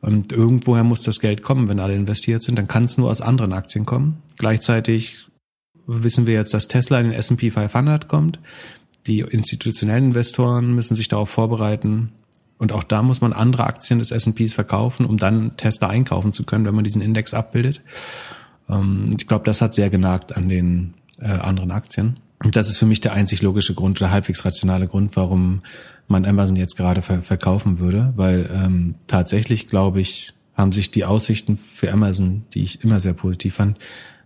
Und 0.00 0.32
irgendwoher 0.32 0.84
muss 0.84 1.02
das 1.02 1.20
Geld 1.20 1.42
kommen, 1.42 1.68
wenn 1.68 1.78
alle 1.78 1.94
investiert 1.94 2.42
sind. 2.42 2.58
Dann 2.58 2.68
kann 2.68 2.84
es 2.84 2.96
nur 2.96 3.10
aus 3.10 3.20
anderen 3.20 3.52
Aktien 3.52 3.84
kommen. 3.84 4.22
Gleichzeitig 4.38 5.26
wissen 5.86 6.26
wir 6.26 6.34
jetzt, 6.34 6.54
dass 6.54 6.68
Tesla 6.68 7.00
in 7.00 7.10
den 7.10 7.18
S&P 7.18 7.50
500 7.50 8.08
kommt. 8.08 8.38
Die 9.06 9.20
institutionellen 9.20 10.06
Investoren 10.06 10.74
müssen 10.74 10.94
sich 10.94 11.08
darauf 11.08 11.30
vorbereiten. 11.30 12.12
Und 12.58 12.72
auch 12.72 12.84
da 12.84 13.02
muss 13.02 13.20
man 13.20 13.32
andere 13.32 13.64
Aktien 13.64 13.98
des 13.98 14.10
S&Ps 14.10 14.52
verkaufen, 14.52 15.06
um 15.06 15.16
dann 15.16 15.56
Tesla 15.56 15.88
einkaufen 15.88 16.32
zu 16.32 16.44
können, 16.44 16.66
wenn 16.66 16.74
man 16.74 16.84
diesen 16.84 17.02
Index 17.02 17.34
abbildet. 17.34 17.80
Ähm, 18.70 19.14
ich 19.18 19.26
glaube, 19.26 19.44
das 19.44 19.60
hat 19.60 19.74
sehr 19.74 19.90
genagt 19.90 20.36
an 20.36 20.48
den 20.48 20.94
äh, 21.20 21.26
anderen 21.26 21.70
Aktien. 21.70 22.18
Und 22.42 22.56
das 22.56 22.68
ist 22.68 22.78
für 22.78 22.86
mich 22.86 23.00
der 23.00 23.12
einzig 23.12 23.42
logische 23.42 23.74
Grund 23.74 24.00
oder 24.00 24.10
halbwegs 24.10 24.44
rationale 24.44 24.86
Grund, 24.86 25.14
warum 25.16 25.62
man 26.08 26.24
Amazon 26.24 26.56
jetzt 26.56 26.76
gerade 26.76 27.02
ver 27.02 27.22
verkaufen 27.22 27.78
würde, 27.78 28.12
weil 28.16 28.48
ähm, 28.52 28.94
tatsächlich, 29.06 29.66
glaube 29.66 30.00
ich, 30.00 30.32
haben 30.54 30.72
sich 30.72 30.90
die 30.90 31.04
Aussichten 31.04 31.58
für 31.58 31.92
Amazon, 31.92 32.44
die 32.54 32.62
ich 32.62 32.82
immer 32.82 33.00
sehr 33.00 33.12
positiv 33.12 33.56
fand, 33.56 33.78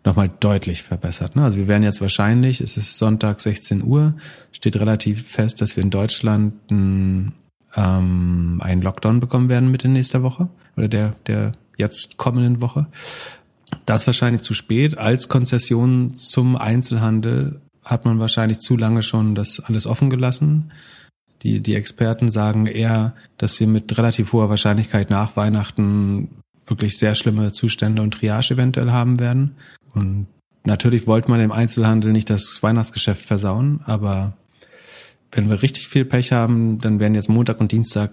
nochmal 0.04 0.30
deutlich 0.40 0.82
verbessert. 0.82 1.34
Ne? 1.34 1.42
Also 1.42 1.56
wir 1.56 1.68
werden 1.68 1.82
jetzt 1.82 2.00
wahrscheinlich, 2.00 2.60
es 2.60 2.76
ist 2.76 2.98
Sonntag 2.98 3.40
16 3.40 3.82
Uhr, 3.82 4.14
steht 4.52 4.76
relativ 4.76 5.26
fest, 5.26 5.60
dass 5.60 5.76
wir 5.76 5.82
in 5.82 5.90
Deutschland 5.90 6.54
ein, 6.70 7.32
ähm, 7.74 8.60
einen 8.62 8.82
Lockdown 8.82 9.20
bekommen 9.20 9.48
werden 9.48 9.70
Mitte 9.70 9.88
nächster 9.88 10.22
Woche 10.22 10.48
oder 10.76 10.88
der, 10.88 11.16
der 11.26 11.52
jetzt 11.78 12.16
kommenden 12.16 12.60
Woche. 12.60 12.86
Das 13.86 14.06
wahrscheinlich 14.06 14.42
zu 14.42 14.54
spät. 14.54 14.98
Als 14.98 15.28
Konzession 15.28 16.14
zum 16.16 16.56
Einzelhandel 16.56 17.60
hat 17.84 18.04
man 18.04 18.18
wahrscheinlich 18.18 18.60
zu 18.60 18.76
lange 18.76 19.02
schon 19.02 19.34
das 19.34 19.60
alles 19.60 19.86
offen 19.86 20.10
gelassen. 20.10 20.72
Die, 21.42 21.60
die 21.60 21.74
Experten 21.74 22.30
sagen 22.30 22.66
eher, 22.66 23.14
dass 23.36 23.60
wir 23.60 23.66
mit 23.66 23.96
relativ 23.98 24.32
hoher 24.32 24.48
Wahrscheinlichkeit 24.48 25.10
nach 25.10 25.36
Weihnachten 25.36 26.28
wirklich 26.66 26.96
sehr 26.96 27.14
schlimme 27.14 27.52
Zustände 27.52 28.00
und 28.00 28.12
Triage 28.14 28.54
eventuell 28.54 28.90
haben 28.90 29.20
werden. 29.20 29.56
Und 29.92 30.26
natürlich 30.64 31.06
wollte 31.06 31.30
man 31.30 31.40
im 31.40 31.52
Einzelhandel 31.52 32.12
nicht 32.12 32.30
das 32.30 32.62
Weihnachtsgeschäft 32.62 33.24
versauen, 33.24 33.80
aber 33.84 34.32
wenn 35.32 35.50
wir 35.50 35.62
richtig 35.62 35.88
viel 35.88 36.04
Pech 36.04 36.32
haben, 36.32 36.78
dann 36.78 37.00
werden 37.00 37.14
jetzt 37.14 37.28
Montag 37.28 37.60
und 37.60 37.72
Dienstag 37.72 38.12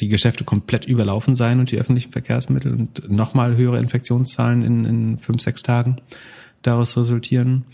die 0.00 0.08
Geschäfte 0.08 0.44
komplett 0.44 0.84
überlaufen 0.84 1.36
sein 1.36 1.60
und 1.60 1.70
die 1.70 1.78
öffentlichen 1.78 2.12
Verkehrsmittel 2.12 2.72
und 2.72 3.10
nochmal 3.10 3.56
höhere 3.56 3.78
Infektionszahlen 3.78 4.62
in, 4.62 4.84
in 4.84 5.18
fünf, 5.18 5.42
sechs 5.42 5.62
Tagen 5.62 5.96
daraus 6.62 6.96
resultieren. 6.96 7.64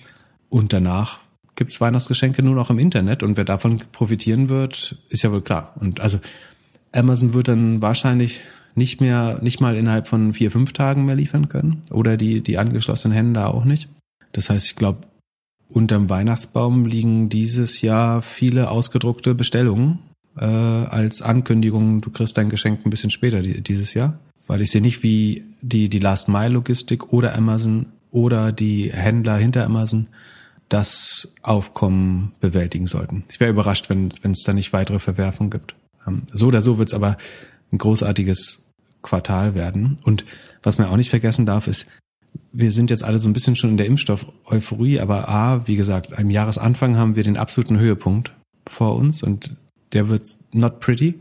Und 0.49 0.73
danach 0.73 1.21
gibt's 1.57 1.81
Weihnachtsgeschenke 1.81 2.43
nur 2.43 2.55
noch 2.55 2.71
im 2.71 2.79
Internet 2.79 3.23
und 3.23 3.37
wer 3.37 3.45
davon 3.45 3.83
profitieren 3.93 4.49
wird, 4.49 4.99
ist 5.09 5.23
ja 5.23 5.33
wohl 5.33 5.43
klar. 5.43 5.75
Und 5.81 6.01
also 6.01 6.21
Amazon 6.93 7.35
wird 7.35 7.49
dann 7.49 7.83
wahrscheinlich 7.83 8.41
nicht 8.75 9.01
mehr, 9.01 9.39
nicht 9.43 9.61
mal 9.61 9.77
innerhalb 9.77 10.07
von 10.07 10.35
vier, 10.35 10.51
fünf 10.51 10.73
Tagen 10.73 11.07
mehr 11.07 11.17
liefern 11.17 11.49
können 11.49 11.83
oder 11.91 12.17
die, 12.17 12.43
die 12.43 12.59
angeschlossenen 12.59 13.17
Hände 13.17 13.47
auch 13.47 13.65
nicht. 13.65 13.89
Das 14.33 14.51
heißt, 14.51 14.67
ich 14.67 14.77
glaube, 14.77 15.01
unterm 15.69 16.11
Weihnachtsbaum 16.11 16.85
liegen 16.85 17.29
dieses 17.29 17.81
Jahr 17.81 18.23
viele 18.23 18.71
ausgedruckte 18.71 19.35
Bestellungen 19.35 19.99
äh, 20.39 20.45
als 20.45 21.23
Ankündigung, 21.23 22.01
du 22.01 22.11
kriegst 22.11 22.37
dein 22.37 22.51
Geschenk 22.51 22.85
ein 22.85 22.91
bisschen 22.91 23.11
später 23.11 23.43
die, 23.43 23.61
dieses 23.63 23.95
Jahr. 23.95 24.19
Weil 24.47 24.61
ich 24.61 24.71
sehe 24.71 24.83
nicht, 24.83 25.03
wie 25.03 25.45
die, 25.61 25.89
die 25.89 25.99
Last-Mile-Logistik 25.99 27.13
oder 27.13 27.35
Amazon 27.35 27.87
oder 28.13 28.53
die 28.53 28.93
Händler 28.93 29.37
hinter 29.37 29.65
Amazon 29.65 30.09
das 30.69 31.33
Aufkommen 31.43 32.33
bewältigen 32.41 32.87
sollten. 32.87 33.25
Ich 33.31 33.41
wäre 33.41 33.51
überrascht, 33.51 33.89
wenn 33.89 34.11
es 34.23 34.43
da 34.43 34.53
nicht 34.53 34.73
weitere 34.73 34.99
Verwerfungen 34.99 35.51
gibt. 35.51 35.75
Ähm, 36.07 36.23
so 36.33 36.47
oder 36.47 36.61
so 36.61 36.79
wird 36.79 36.89
es 36.89 36.95
aber 36.95 37.17
ein 37.73 37.79
großartiges 37.79 38.65
Quartal 39.03 39.55
werden. 39.55 39.99
Und 40.03 40.25
was 40.63 40.79
man 40.79 40.89
auch 40.89 40.97
nicht 40.97 41.11
vergessen 41.11 41.47
darf, 41.47 41.67
ist, 41.67 41.87
wir 42.53 42.73
sind 42.73 42.91
jetzt 42.91 43.05
alle 43.05 43.19
so 43.19 43.29
ein 43.29 43.33
bisschen 43.33 43.57
schon 43.57 43.71
in 43.71 43.77
der 43.77 43.87
Impfstoff-Euphorie, 43.87 45.01
aber 45.01 45.29
A, 45.29 45.67
wie 45.67 45.77
gesagt, 45.77 46.19
am 46.19 46.31
Jahresanfang 46.31 46.97
haben 46.97 47.17
wir 47.17 47.23
den 47.23 47.37
absoluten 47.37 47.79
Höhepunkt 47.79 48.33
vor 48.69 48.97
uns 48.97 49.23
und 49.23 49.57
der 49.93 50.09
wird 50.09 50.27
not 50.53 50.81
pretty. 50.81 51.15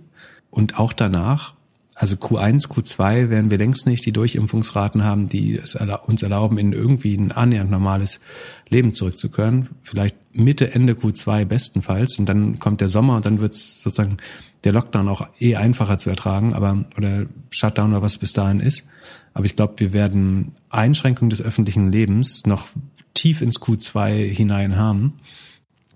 Und 0.50 0.80
auch 0.80 0.94
danach, 0.94 1.54
also 1.96 2.16
Q1, 2.18 2.68
Q2 2.68 3.30
werden 3.30 3.52
wir 3.52 3.58
längst 3.58 3.88
nicht 3.88 4.06
die 4.06 4.12
Durchimpfungsraten 4.12 5.04
haben, 5.04 5.30
die 5.30 5.58
es 5.58 5.76
uns 5.76 6.24
erlauben, 6.24 6.58
in 6.58 6.74
irgendwie 6.74 7.16
ein 7.16 7.32
annähernd 7.32 7.72
normales 7.72 8.20
Leben 8.68 8.92
zurückzukehren. 8.92 9.70
Vielleicht 9.82 10.18
Mitte, 10.34 10.74
Ende 10.74 10.94
Q2 10.94 11.46
bestenfalls. 11.46 12.20
Und 12.20 12.28
dann 12.28 12.60
kommt 12.60 12.82
der 12.82 12.90
Sommer 12.90 13.16
und 13.16 13.26
dann 13.26 13.40
wird 13.40 13.54
es 13.54 13.82
sozusagen 13.82 14.18
der 14.66 14.74
Lockdown 14.74 15.08
auch 15.08 15.28
eh 15.40 15.56
einfacher 15.56 15.98
zu 15.98 16.10
ertragen, 16.10 16.54
aber 16.54 16.84
oder 16.98 17.28
Shutdown 17.50 17.92
oder 17.92 18.02
was 18.02 18.18
bis 18.18 18.34
dahin 18.34 18.60
ist. 18.60 18.86
Aber 19.34 19.46
ich 19.46 19.56
glaube, 19.56 19.76
wir 19.78 19.94
werden 19.94 20.52
Einschränkungen 20.70 21.30
des 21.30 21.42
öffentlichen 21.42 21.92
Lebens 21.92 22.46
noch 22.46 22.68
tief 23.14 23.42
ins 23.42 23.62
Q2 23.62 24.34
hinein 24.34 24.76
haben. 24.76 25.14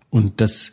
Und 0.09 0.39
das 0.39 0.71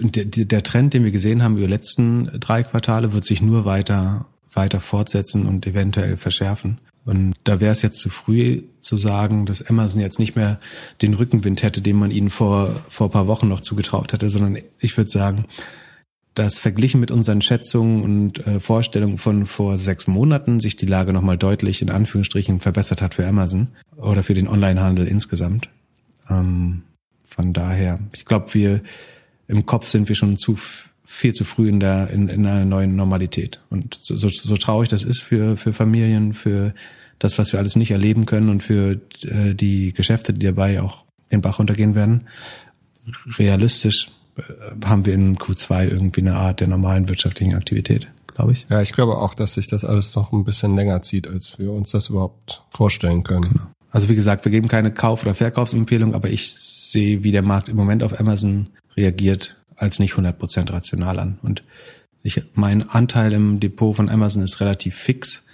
und 0.00 0.16
der, 0.16 0.24
der 0.24 0.62
Trend, 0.62 0.94
den 0.94 1.04
wir 1.04 1.10
gesehen 1.10 1.42
haben 1.42 1.56
über 1.56 1.66
die 1.66 1.72
letzten 1.72 2.30
drei 2.40 2.62
Quartale, 2.62 3.12
wird 3.12 3.24
sich 3.24 3.42
nur 3.42 3.64
weiter, 3.64 4.26
weiter 4.52 4.80
fortsetzen 4.80 5.46
und 5.46 5.66
eventuell 5.66 6.16
verschärfen. 6.16 6.78
Und 7.04 7.34
da 7.44 7.60
wäre 7.60 7.72
es 7.72 7.82
jetzt 7.82 7.98
zu 7.98 8.08
früh 8.08 8.62
zu 8.80 8.96
sagen, 8.96 9.44
dass 9.44 9.62
Amazon 9.62 10.00
jetzt 10.00 10.18
nicht 10.18 10.36
mehr 10.36 10.58
den 11.02 11.14
Rückenwind 11.14 11.62
hätte, 11.62 11.82
den 11.82 11.96
man 11.96 12.10
ihnen 12.10 12.30
vor, 12.30 12.82
vor 12.88 13.10
paar 13.10 13.26
Wochen 13.26 13.48
noch 13.48 13.60
zugetraut 13.60 14.12
hätte, 14.12 14.30
sondern 14.30 14.58
ich 14.78 14.96
würde 14.96 15.10
sagen, 15.10 15.44
dass 16.34 16.58
verglichen 16.58 17.00
mit 17.00 17.10
unseren 17.10 17.42
Schätzungen 17.42 18.02
und 18.02 18.44
äh, 18.46 18.58
Vorstellungen 18.58 19.18
von 19.18 19.46
vor 19.46 19.78
sechs 19.78 20.06
Monaten 20.06 20.60
sich 20.60 20.76
die 20.76 20.86
Lage 20.86 21.12
nochmal 21.12 21.38
deutlich 21.38 21.80
in 21.80 21.90
Anführungsstrichen 21.90 22.58
verbessert 22.60 23.02
hat 23.02 23.14
für 23.14 23.26
Amazon 23.26 23.68
oder 23.96 24.22
für 24.22 24.34
den 24.34 24.48
Onlinehandel 24.48 25.06
insgesamt. 25.06 25.68
Ähm, 26.28 26.82
von 27.28 27.52
daher, 27.52 28.00
ich 28.14 28.24
glaube, 28.24 28.52
wir 28.54 28.80
im 29.48 29.66
Kopf 29.66 29.88
sind 29.88 30.08
wir 30.08 30.16
schon 30.16 30.36
zu 30.36 30.58
viel 31.04 31.32
zu 31.32 31.44
früh 31.44 31.68
in 31.68 31.80
der 31.80 32.10
in, 32.10 32.28
in 32.28 32.46
einer 32.46 32.64
neuen 32.64 32.96
Normalität. 32.96 33.60
Und 33.70 33.94
so, 33.94 34.16
so, 34.16 34.28
so 34.28 34.56
traurig 34.56 34.88
das 34.88 35.02
ist 35.02 35.22
für 35.22 35.56
für 35.56 35.72
Familien, 35.72 36.32
für 36.32 36.74
das, 37.18 37.38
was 37.38 37.52
wir 37.52 37.60
alles 37.60 37.76
nicht 37.76 37.90
erleben 37.90 38.26
können 38.26 38.48
und 38.48 38.62
für 38.62 39.00
äh, 39.22 39.54
die 39.54 39.92
Geschäfte, 39.92 40.32
die 40.32 40.46
dabei 40.46 40.80
auch 40.82 41.04
den 41.32 41.40
Bach 41.40 41.58
runtergehen 41.58 41.94
werden. 41.94 42.28
Realistisch 43.38 44.10
äh, 44.36 44.42
haben 44.84 45.06
wir 45.06 45.14
in 45.14 45.36
Q2 45.36 45.88
irgendwie 45.88 46.22
eine 46.22 46.36
Art 46.36 46.60
der 46.60 46.68
normalen 46.68 47.08
wirtschaftlichen 47.08 47.54
Aktivität, 47.54 48.08
glaube 48.34 48.52
ich. 48.52 48.66
Ja, 48.68 48.82
ich 48.82 48.92
glaube 48.92 49.18
auch, 49.18 49.34
dass 49.34 49.54
sich 49.54 49.66
das 49.66 49.84
alles 49.84 50.14
noch 50.14 50.32
ein 50.32 50.44
bisschen 50.44 50.74
länger 50.74 51.02
zieht, 51.02 51.28
als 51.28 51.58
wir 51.58 51.72
uns 51.72 51.90
das 51.90 52.08
überhaupt 52.08 52.62
vorstellen 52.70 53.22
können. 53.22 53.42
Genau. 53.42 53.66
Also 53.90 54.08
wie 54.08 54.16
gesagt, 54.16 54.44
wir 54.44 54.50
geben 54.50 54.68
keine 54.68 54.92
Kauf- 54.92 55.22
oder 55.22 55.34
Verkaufsempfehlung, 55.34 56.14
aber 56.14 56.28
ich 56.28 56.52
sehe, 56.52 57.22
wie 57.22 57.30
der 57.30 57.42
Markt 57.42 57.68
im 57.68 57.76
Moment 57.76 58.02
auf 58.02 58.18
Amazon 58.18 58.70
reagiert, 58.96 59.56
als 59.76 59.98
nicht 59.98 60.14
100% 60.14 60.72
rational 60.72 61.18
an. 61.18 61.38
Und 61.42 61.62
ich, 62.22 62.42
mein 62.54 62.88
Anteil 62.88 63.32
im 63.32 63.60
Depot 63.60 63.94
von 63.94 64.08
Amazon 64.08 64.42
ist 64.42 64.60
relativ 64.60 64.94
fix. 64.94 65.44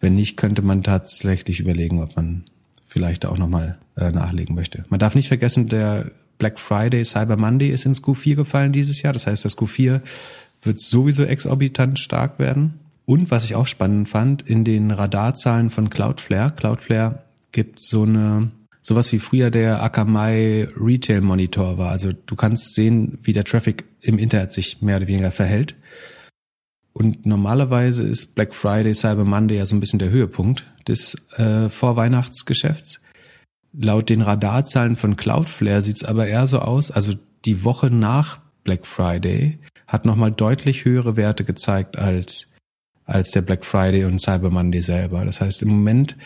Wenn 0.00 0.14
nicht, 0.14 0.36
könnte 0.36 0.62
man 0.62 0.82
tatsächlich 0.82 1.60
überlegen, 1.60 2.02
ob 2.02 2.16
man 2.16 2.44
vielleicht 2.86 3.26
auch 3.26 3.38
nochmal 3.38 3.78
äh, 3.96 4.10
nachlegen 4.10 4.54
möchte. 4.54 4.84
Man 4.88 5.00
darf 5.00 5.14
nicht 5.14 5.28
vergessen, 5.28 5.68
der 5.68 6.10
Black 6.38 6.58
Friday, 6.58 7.04
Cyber 7.04 7.36
Monday 7.36 7.68
ist 7.68 7.84
ins 7.84 8.02
Q4 8.02 8.34
gefallen 8.34 8.72
dieses 8.72 9.02
Jahr. 9.02 9.12
Das 9.12 9.26
heißt, 9.26 9.44
das 9.44 9.58
Q4 9.58 10.00
wird 10.62 10.80
sowieso 10.80 11.24
exorbitant 11.24 11.98
stark 11.98 12.38
werden. 12.38 12.80
Und 13.06 13.30
was 13.30 13.44
ich 13.44 13.54
auch 13.54 13.66
spannend 13.66 14.08
fand, 14.08 14.42
in 14.42 14.64
den 14.64 14.90
Radarzahlen 14.90 15.70
von 15.70 15.90
Cloudflare, 15.90 16.52
Cloudflare 16.52 17.22
gibt 17.52 17.80
so 17.80 18.04
eine 18.04 18.50
sowas 18.82 19.12
wie 19.12 19.18
früher 19.18 19.50
der 19.50 19.82
Akamai 19.82 20.68
Retail 20.76 21.20
Monitor 21.20 21.78
war. 21.78 21.90
Also 21.90 22.10
du 22.12 22.36
kannst 22.36 22.74
sehen, 22.74 23.18
wie 23.22 23.32
der 23.32 23.44
Traffic 23.44 23.84
im 24.00 24.18
Internet 24.18 24.52
sich 24.52 24.80
mehr 24.80 24.96
oder 24.96 25.08
weniger 25.08 25.32
verhält. 25.32 25.74
Und 26.92 27.24
normalerweise 27.26 28.02
ist 28.02 28.34
Black 28.34 28.54
Friday, 28.54 28.94
Cyber 28.94 29.24
Monday 29.24 29.58
ja 29.58 29.66
so 29.66 29.76
ein 29.76 29.80
bisschen 29.80 29.98
der 29.98 30.10
Höhepunkt 30.10 30.66
des 30.88 31.16
äh, 31.38 31.68
Vorweihnachtsgeschäfts. 31.68 33.00
Laut 33.72 34.08
den 34.08 34.22
Radarzahlen 34.22 34.96
von 34.96 35.16
Cloudflare 35.16 35.82
sieht's 35.82 36.04
aber 36.04 36.26
eher 36.26 36.46
so 36.46 36.58
aus, 36.58 36.90
also 36.90 37.12
die 37.44 37.64
Woche 37.64 37.90
nach 37.90 38.40
Black 38.64 38.86
Friday 38.86 39.58
hat 39.86 40.04
nochmal 40.04 40.32
deutlich 40.32 40.84
höhere 40.84 41.16
Werte 41.16 41.44
gezeigt 41.44 41.98
als, 41.98 42.50
als 43.04 43.30
der 43.30 43.42
Black 43.42 43.64
Friday 43.64 44.04
und 44.04 44.20
Cyber 44.20 44.50
Monday 44.50 44.82
selber. 44.82 45.24
Das 45.24 45.40
heißt, 45.40 45.62
im 45.62 45.68
Moment 45.68 46.16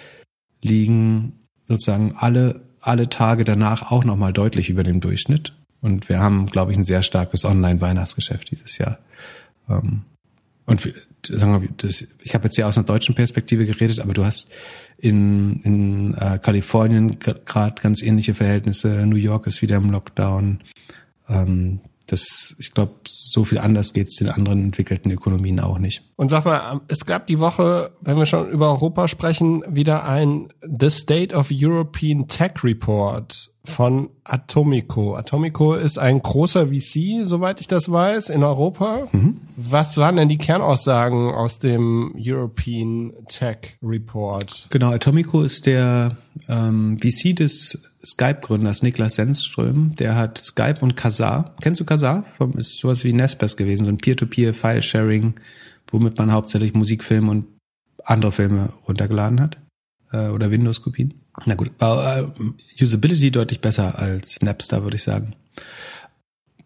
liegen 0.62 1.43
sozusagen 1.64 2.14
alle, 2.16 2.62
alle 2.80 3.08
Tage 3.08 3.44
danach 3.44 3.90
auch 3.90 4.04
nochmal 4.04 4.32
deutlich 4.32 4.70
über 4.70 4.82
dem 4.82 5.00
Durchschnitt. 5.00 5.54
Und 5.80 6.08
wir 6.08 6.18
haben, 6.18 6.46
glaube 6.46 6.72
ich, 6.72 6.78
ein 6.78 6.84
sehr 6.84 7.02
starkes 7.02 7.44
Online-Weihnachtsgeschäft 7.44 8.50
dieses 8.50 8.78
Jahr. 8.78 8.98
Ähm, 9.68 10.02
und 10.66 10.92
sagen 11.22 11.60
wir, 11.60 11.68
das, 11.76 12.06
ich 12.22 12.34
habe 12.34 12.44
jetzt 12.44 12.56
ja 12.56 12.66
aus 12.66 12.78
einer 12.78 12.86
deutschen 12.86 13.14
Perspektive 13.14 13.66
geredet, 13.66 14.00
aber 14.00 14.14
du 14.14 14.24
hast 14.24 14.50
in, 14.96 15.60
in 15.60 16.14
äh, 16.14 16.38
Kalifornien 16.38 17.18
gerade 17.18 17.82
ganz 17.82 18.02
ähnliche 18.02 18.34
Verhältnisse. 18.34 19.06
New 19.06 19.16
York 19.16 19.46
ist 19.46 19.60
wieder 19.60 19.76
im 19.76 19.90
Lockdown. 19.90 20.60
Ähm, 21.28 21.80
das, 22.06 22.54
ich 22.58 22.74
glaube, 22.74 22.94
so 23.06 23.44
viel 23.44 23.58
anders 23.58 23.92
geht's 23.92 24.16
den 24.16 24.28
anderen 24.28 24.62
entwickelten 24.62 25.10
Ökonomien 25.10 25.60
auch 25.60 25.78
nicht. 25.78 26.02
Und 26.16 26.28
sag 26.28 26.44
mal, 26.44 26.80
es 26.88 27.06
gab 27.06 27.26
die 27.26 27.40
Woche, 27.40 27.92
wenn 28.00 28.16
wir 28.16 28.26
schon 28.26 28.50
über 28.50 28.68
Europa 28.70 29.08
sprechen, 29.08 29.62
wieder 29.68 30.04
ein 30.04 30.52
The 30.62 30.90
State 30.90 31.34
of 31.34 31.48
European 31.50 32.28
Tech 32.28 32.62
Report 32.62 33.50
von 33.64 34.10
Atomico. 34.24 35.16
Atomico 35.16 35.74
ist 35.74 35.98
ein 35.98 36.20
großer 36.20 36.68
VC, 36.68 37.26
soweit 37.26 37.60
ich 37.60 37.68
das 37.68 37.90
weiß, 37.90 38.28
in 38.28 38.44
Europa. 38.44 39.08
Mhm. 39.12 39.40
Was 39.56 39.96
waren 39.96 40.16
denn 40.16 40.28
die 40.28 40.36
Kernaussagen 40.36 41.30
aus 41.30 41.60
dem 41.60 42.14
European 42.18 43.14
Tech 43.28 43.78
Report? 43.82 44.66
Genau, 44.70 44.92
Atomico 44.92 45.42
ist 45.42 45.64
der 45.64 46.18
ähm, 46.48 46.98
VC 46.98 47.34
des 47.34 47.80
Skype-Gründers 48.04 48.82
Niklas 48.82 49.14
Sennström. 49.14 49.94
Der 49.94 50.14
hat 50.16 50.38
Skype 50.38 50.80
und 50.80 50.96
Kazaa. 50.96 51.54
Kennst 51.60 51.80
du 51.80 51.84
Kazaa? 51.84 52.24
Ist 52.56 52.78
sowas 52.78 53.04
wie 53.04 53.12
Nespers 53.12 53.56
gewesen, 53.56 53.84
so 53.84 53.90
ein 53.90 53.98
Peer-to-Peer-File-Sharing, 53.98 55.34
womit 55.90 56.18
man 56.18 56.32
hauptsächlich 56.32 56.74
Musikfilme 56.74 57.30
und 57.30 57.46
andere 58.04 58.32
Filme 58.32 58.70
runtergeladen 58.86 59.40
hat. 59.40 59.58
Äh, 60.12 60.28
oder 60.28 60.50
Windows-Kopien. 60.50 61.14
Na 61.46 61.54
gut, 61.54 61.70
äh, 61.80 62.24
Usability 62.80 63.30
deutlich 63.30 63.60
besser 63.60 63.98
als 63.98 64.40
Napster, 64.42 64.82
würde 64.84 64.96
ich 64.96 65.02
sagen. 65.02 65.34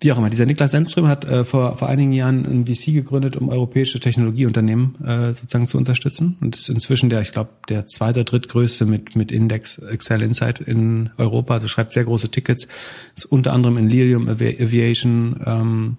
Wie 0.00 0.12
auch 0.12 0.18
immer, 0.18 0.30
dieser 0.30 0.46
Niklas 0.46 0.70
Sennström 0.70 1.08
hat 1.08 1.24
äh, 1.24 1.44
vor, 1.44 1.76
vor 1.76 1.88
einigen 1.88 2.12
Jahren 2.12 2.46
ein 2.46 2.66
VC 2.66 2.92
gegründet, 2.92 3.36
um 3.36 3.48
europäische 3.48 3.98
Technologieunternehmen 3.98 4.94
äh, 5.04 5.34
sozusagen 5.34 5.66
zu 5.66 5.76
unterstützen. 5.76 6.36
Und 6.40 6.54
ist 6.54 6.68
inzwischen 6.68 7.10
der, 7.10 7.20
ich 7.20 7.32
glaube, 7.32 7.50
der 7.68 7.84
zweite, 7.86 8.24
drittgrößte 8.24 8.86
mit, 8.86 9.16
mit 9.16 9.32
Index 9.32 9.78
Excel 9.78 10.22
Insight 10.22 10.60
in 10.60 11.10
Europa. 11.16 11.54
Also 11.54 11.66
schreibt 11.66 11.90
sehr 11.92 12.04
große 12.04 12.30
Tickets. 12.30 12.68
Ist 13.16 13.24
unter 13.24 13.52
anderem 13.52 13.76
in 13.76 13.88
Lilium 13.88 14.28
Aviation 14.28 15.40
ähm, 15.44 15.96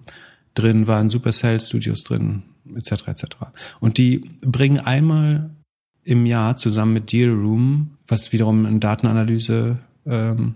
drin, 0.54 0.86
war 0.86 1.00
in 1.00 1.10
Supercell 1.10 1.60
Studios 1.60 2.02
drin, 2.02 2.42
etc. 2.74 3.08
etc. 3.08 3.24
Und 3.80 3.98
die 3.98 4.30
bringen 4.40 4.78
einmal 4.78 5.50
im 6.04 6.24
Jahr 6.24 6.56
zusammen 6.56 6.94
mit 6.94 7.12
Deal 7.12 7.30
Room, 7.30 7.98
was 8.08 8.32
wiederum 8.32 8.64
ein 8.64 8.80
Datenanalyse 8.80 9.78
ähm, 10.06 10.54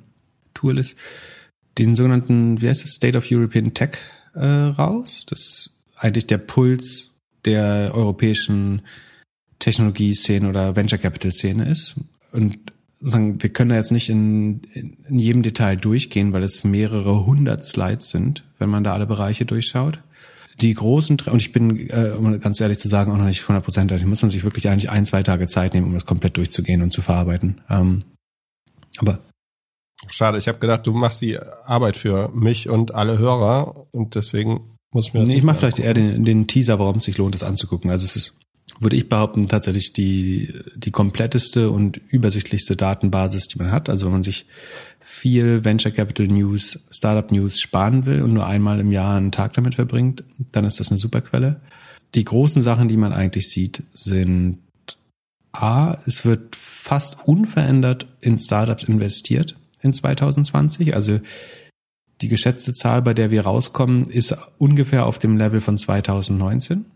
Tool 0.55 0.79
ist, 0.79 0.97
den 1.79 1.95
sogenannten, 1.95 2.61
wie 2.61 2.69
heißt 2.69 2.85
es, 2.85 2.93
State 2.93 3.17
of 3.17 3.27
European 3.31 3.75
Tech 3.75 3.97
äh, 4.35 4.45
raus. 4.45 5.27
Das 5.29 5.41
ist 5.41 5.71
eigentlich 5.97 6.27
der 6.27 6.39
Puls 6.39 7.11
der 7.45 7.93
europäischen 7.95 8.83
Technologieszene 9.59 10.49
oder 10.49 10.77
Venture 10.77 10.99
Capital 10.99 11.33
Szene 11.33 11.71
ist. 11.71 11.97
Und 12.33 12.59
sozusagen, 12.99 13.43
wir 13.43 13.51
können 13.51 13.71
da 13.71 13.77
jetzt 13.77 13.93
nicht 13.93 14.09
in, 14.09 14.63
in 14.73 15.19
jedem 15.19 15.43
Detail 15.43 15.77
durchgehen, 15.77 16.33
weil 16.33 16.43
es 16.43 16.65
mehrere 16.65 17.27
hundert 17.27 17.65
Slides 17.65 18.11
sind, 18.11 18.45
wenn 18.59 18.71
man 18.71 18.85
da 18.85 18.93
alle 18.95 19.07
Bereiche 19.07 19.45
durchschaut 19.45 20.01
die 20.61 20.75
großen, 20.75 21.19
und 21.31 21.43
ich 21.43 21.53
bin, 21.53 21.89
äh, 21.91 22.15
um 22.17 22.39
ganz 22.41 22.61
ehrlich 22.61 22.79
zu 22.79 22.89
sagen, 22.89 23.11
auch 23.11 23.17
noch 23.17 23.25
nicht 23.25 23.43
100 23.43 23.65
Prozent, 23.65 23.91
da 23.91 23.99
muss 24.07 24.23
man 24.23 24.31
sich 24.31 24.45
wirklich 24.45 24.69
eigentlich 24.69 24.91
ein, 24.91 25.05
zwei 25.05 25.23
Tage 25.23 25.47
Zeit 25.47 25.75
nehmen, 25.75 25.87
um 25.87 25.93
das 25.93 26.07
komplett 26.07 26.37
durchzugehen 26.37 26.83
und 26.83 26.91
zu 26.91 27.03
verarbeiten. 27.03 27.61
Ähm, 27.69 28.05
aber 28.99 29.19
Schade, 30.11 30.39
ich 30.39 30.49
habe 30.49 30.59
gedacht, 30.59 30.87
du 30.87 30.93
machst 30.93 31.21
die 31.21 31.39
Arbeit 31.39 31.97
für 31.97 32.31
mich 32.35 32.69
und 32.69 32.95
alle 32.95 33.19
Hörer 33.19 33.87
und 33.93 34.15
deswegen 34.15 34.77
muss 34.93 35.09
ich 35.09 35.15
mir 35.15 35.21
das 35.21 35.29
Nee, 35.29 35.37
ich 35.37 35.43
mache 35.43 35.59
vielleicht 35.59 35.81
eher 35.81 35.95
den, 35.95 36.25
den 36.25 36.47
Teaser, 36.47 36.79
warum 36.79 36.99
es 36.99 37.05
sich 37.05 37.19
lohnt, 37.19 37.35
das 37.35 37.43
anzugucken. 37.43 37.91
Also 37.91 38.05
es 38.05 38.17
ist, 38.17 38.39
würde 38.81 38.97
ich 38.97 39.09
behaupten, 39.09 39.49
tatsächlich 39.49 39.93
die, 39.93 40.55
die 40.77 40.91
kompletteste 40.91 41.71
und 41.71 42.01
übersichtlichste 42.09 42.77
Datenbasis, 42.77 43.49
die 43.49 43.59
man 43.59 43.73
hat. 43.73 43.89
Also 43.89 44.07
wenn 44.07 44.13
man 44.13 44.23
sich 44.23 44.47
viel 45.01 45.65
Venture 45.65 45.93
Capital 45.93 46.29
News, 46.29 46.87
Startup 46.91 47.31
News 47.31 47.61
sparen 47.61 48.07
will 48.07 48.23
und 48.23 48.33
nur 48.33 48.47
einmal 48.47 48.81
im 48.81 48.93
Jahr 48.93 49.17
einen 49.17 49.33
Tag 49.33 49.53
damit 49.55 49.75
verbringt, 49.75 50.25
dann 50.53 50.65
ist 50.65 50.81
das 50.81 50.91
eine 50.91 50.99
super 50.99 51.21
Quelle. 51.21 51.61
Die 52.15 52.25
großen 52.25 52.63
Sachen, 52.63 52.87
die 52.87 52.97
man 52.97 53.13
eigentlich 53.13 53.49
sieht, 53.49 53.83
sind 53.93 54.59
A, 55.51 55.97
es 56.07 56.25
wird 56.25 56.57
fast 56.57 57.17
unverändert 57.27 58.07
in 58.21 58.39
Startups 58.39 58.85
investiert 58.85 59.57
in 59.85 59.93
2020. 59.93 60.95
Also 60.95 61.21
die 62.21 62.29
geschätzte 62.29 62.73
Zahl, 62.73 63.03
bei 63.03 63.15
der 63.15 63.31
wir 63.31 63.43
rauskommen, 63.43 64.05
ist 64.05 64.37
ungefähr 64.59 65.07
auf 65.07 65.19
dem 65.19 65.37
Level 65.37 65.61
von 65.61 65.77
2019. 65.77 66.87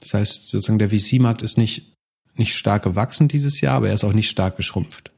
Das 0.00 0.14
heißt, 0.14 0.50
sozusagen 0.50 0.78
der 0.78 0.90
VC-Markt 0.90 1.42
ist 1.42 1.58
nicht, 1.58 1.94
nicht 2.36 2.54
stark 2.54 2.82
gewachsen 2.82 3.28
dieses 3.28 3.60
Jahr, 3.60 3.76
aber 3.76 3.88
er 3.88 3.94
ist 3.94 4.04
auch 4.04 4.12
nicht 4.12 4.28
stark 4.28 4.56
geschrumpft 4.56 5.14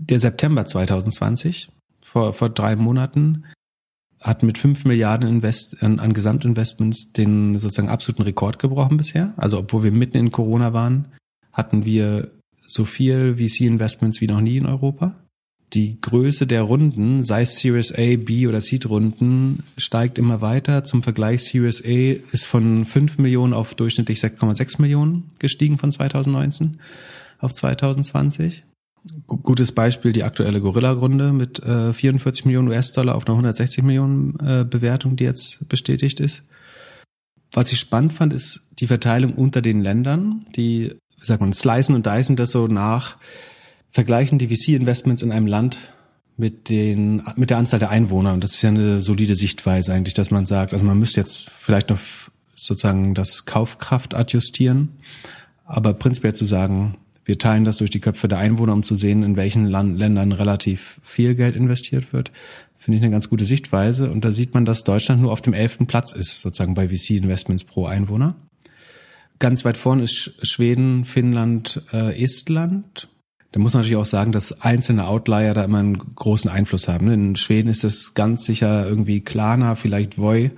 der 0.00 0.18
September 0.18 0.64
2020, 0.64 1.68
vor, 2.02 2.32
vor 2.32 2.48
drei 2.48 2.74
Monaten, 2.74 3.44
hat 4.20 4.42
mit 4.42 4.58
fünf 4.58 4.84
Milliarden 4.84 5.28
Invest, 5.28 5.82
an, 5.82 5.98
an 5.98 6.12
Gesamtinvestments 6.12 7.12
den 7.12 7.58
sozusagen 7.58 7.88
absoluten 7.88 8.22
Rekord 8.22 8.58
gebrochen 8.58 8.96
bisher. 8.96 9.34
Also 9.36 9.58
obwohl 9.58 9.84
wir 9.84 9.92
mitten 9.92 10.16
in 10.16 10.32
Corona 10.32 10.72
waren, 10.72 11.08
hatten 11.52 11.84
wir 11.84 12.30
so 12.66 12.84
viel 12.84 13.36
VC-Investments 13.36 14.20
wie 14.20 14.26
noch 14.26 14.40
nie 14.40 14.56
in 14.56 14.66
Europa. 14.66 15.14
Die 15.72 16.00
Größe 16.00 16.48
der 16.48 16.62
Runden, 16.62 17.22
sei 17.22 17.42
es 17.42 17.58
Series 17.58 17.92
A, 17.92 18.16
B 18.16 18.48
oder 18.48 18.60
Seed-Runden, 18.60 19.62
steigt 19.76 20.18
immer 20.18 20.40
weiter. 20.40 20.82
Zum 20.82 21.04
Vergleich, 21.04 21.44
Series 21.44 21.84
A 21.84 22.12
ist 22.32 22.46
von 22.46 22.84
5 22.84 23.18
Millionen 23.18 23.54
auf 23.54 23.74
durchschnittlich 23.74 24.18
6,6 24.18 24.80
Millionen 24.80 25.30
gestiegen 25.38 25.78
von 25.78 25.92
2019 25.92 26.78
auf 27.38 27.54
2020. 27.54 28.64
Gutes 29.26 29.72
Beispiel 29.72 30.12
die 30.12 30.24
aktuelle 30.24 30.60
Gorilla-Runde 30.60 31.32
mit 31.32 31.60
äh, 31.60 31.94
44 31.94 32.44
Millionen 32.44 32.68
US-Dollar 32.68 33.14
auf 33.14 33.26
einer 33.26 33.34
160 33.34 33.84
Millionen 33.84 34.38
äh, 34.40 34.64
Bewertung, 34.68 35.16
die 35.16 35.24
jetzt 35.24 35.68
bestätigt 35.68 36.20
ist. 36.20 36.42
Was 37.52 37.72
ich 37.72 37.78
spannend 37.78 38.12
fand, 38.12 38.32
ist 38.32 38.68
die 38.72 38.88
Verteilung 38.88 39.34
unter 39.34 39.62
den 39.62 39.82
Ländern. 39.82 40.46
Die, 40.56 40.92
sagt 41.16 41.40
man, 41.40 41.52
slicen 41.52 41.94
und 41.94 42.06
dicen 42.06 42.36
das 42.36 42.50
so 42.50 42.66
nach, 42.66 43.16
vergleichen 43.90 44.38
die 44.38 44.48
VC-Investments 44.48 45.22
in 45.22 45.32
einem 45.32 45.46
Land 45.46 45.92
mit 46.36 46.68
den, 46.68 47.22
mit 47.36 47.50
der 47.50 47.58
Anzahl 47.58 47.78
der 47.80 47.90
Einwohner. 47.90 48.32
Und 48.32 48.42
das 48.42 48.54
ist 48.54 48.62
ja 48.62 48.70
eine 48.70 49.00
solide 49.00 49.34
Sichtweise 49.34 49.92
eigentlich, 49.92 50.14
dass 50.14 50.30
man 50.30 50.46
sagt, 50.46 50.72
also 50.72 50.84
man 50.84 50.98
müsste 50.98 51.20
jetzt 51.20 51.50
vielleicht 51.50 51.90
noch 51.90 52.00
sozusagen 52.56 53.14
das 53.14 53.44
Kaufkraft 53.44 54.14
adjustieren. 54.14 54.90
Aber 55.64 55.92
prinzipiell 55.92 56.34
zu 56.34 56.44
sagen, 56.44 56.96
wir 57.24 57.38
teilen 57.38 57.64
das 57.64 57.76
durch 57.76 57.90
die 57.90 58.00
Köpfe 58.00 58.26
der 58.26 58.38
Einwohner, 58.38 58.72
um 58.72 58.82
zu 58.82 58.94
sehen, 58.94 59.22
in 59.22 59.36
welchen 59.36 59.66
Land 59.66 59.98
Ländern 59.98 60.32
relativ 60.32 61.00
viel 61.04 61.34
Geld 61.34 61.54
investiert 61.54 62.12
wird. 62.12 62.32
Finde 62.76 62.96
ich 62.96 63.02
eine 63.02 63.12
ganz 63.12 63.28
gute 63.28 63.44
Sichtweise. 63.44 64.10
Und 64.10 64.24
da 64.24 64.32
sieht 64.32 64.54
man, 64.54 64.64
dass 64.64 64.84
Deutschland 64.84 65.20
nur 65.20 65.32
auf 65.32 65.42
dem 65.42 65.52
elften 65.52 65.86
Platz 65.86 66.12
ist, 66.12 66.40
sozusagen 66.40 66.74
bei 66.74 66.88
VC-Investments 66.88 67.64
pro 67.64 67.84
Einwohner. 67.84 68.34
Ganz 69.38 69.64
weit 69.66 69.76
vorne 69.76 70.04
ist 70.04 70.38
Schweden, 70.42 71.04
Finnland, 71.04 71.82
äh, 71.92 72.22
Estland. 72.22 73.08
Da 73.52 73.58
muss 73.58 73.74
man 73.74 73.80
natürlich 73.80 73.96
auch 73.96 74.04
sagen, 74.04 74.32
dass 74.32 74.60
einzelne 74.60 75.06
Outlier 75.06 75.54
da 75.54 75.64
immer 75.64 75.78
einen 75.78 75.98
großen 76.14 76.50
Einfluss 76.50 76.86
haben. 76.86 77.06
Ne? 77.06 77.14
In 77.14 77.36
Schweden 77.36 77.68
ist 77.68 77.84
es 77.84 78.14
ganz 78.14 78.44
sicher 78.44 78.86
irgendwie 78.86 79.22
Klarna, 79.22 79.74
vielleicht 79.74 80.18
Voi, 80.18 80.52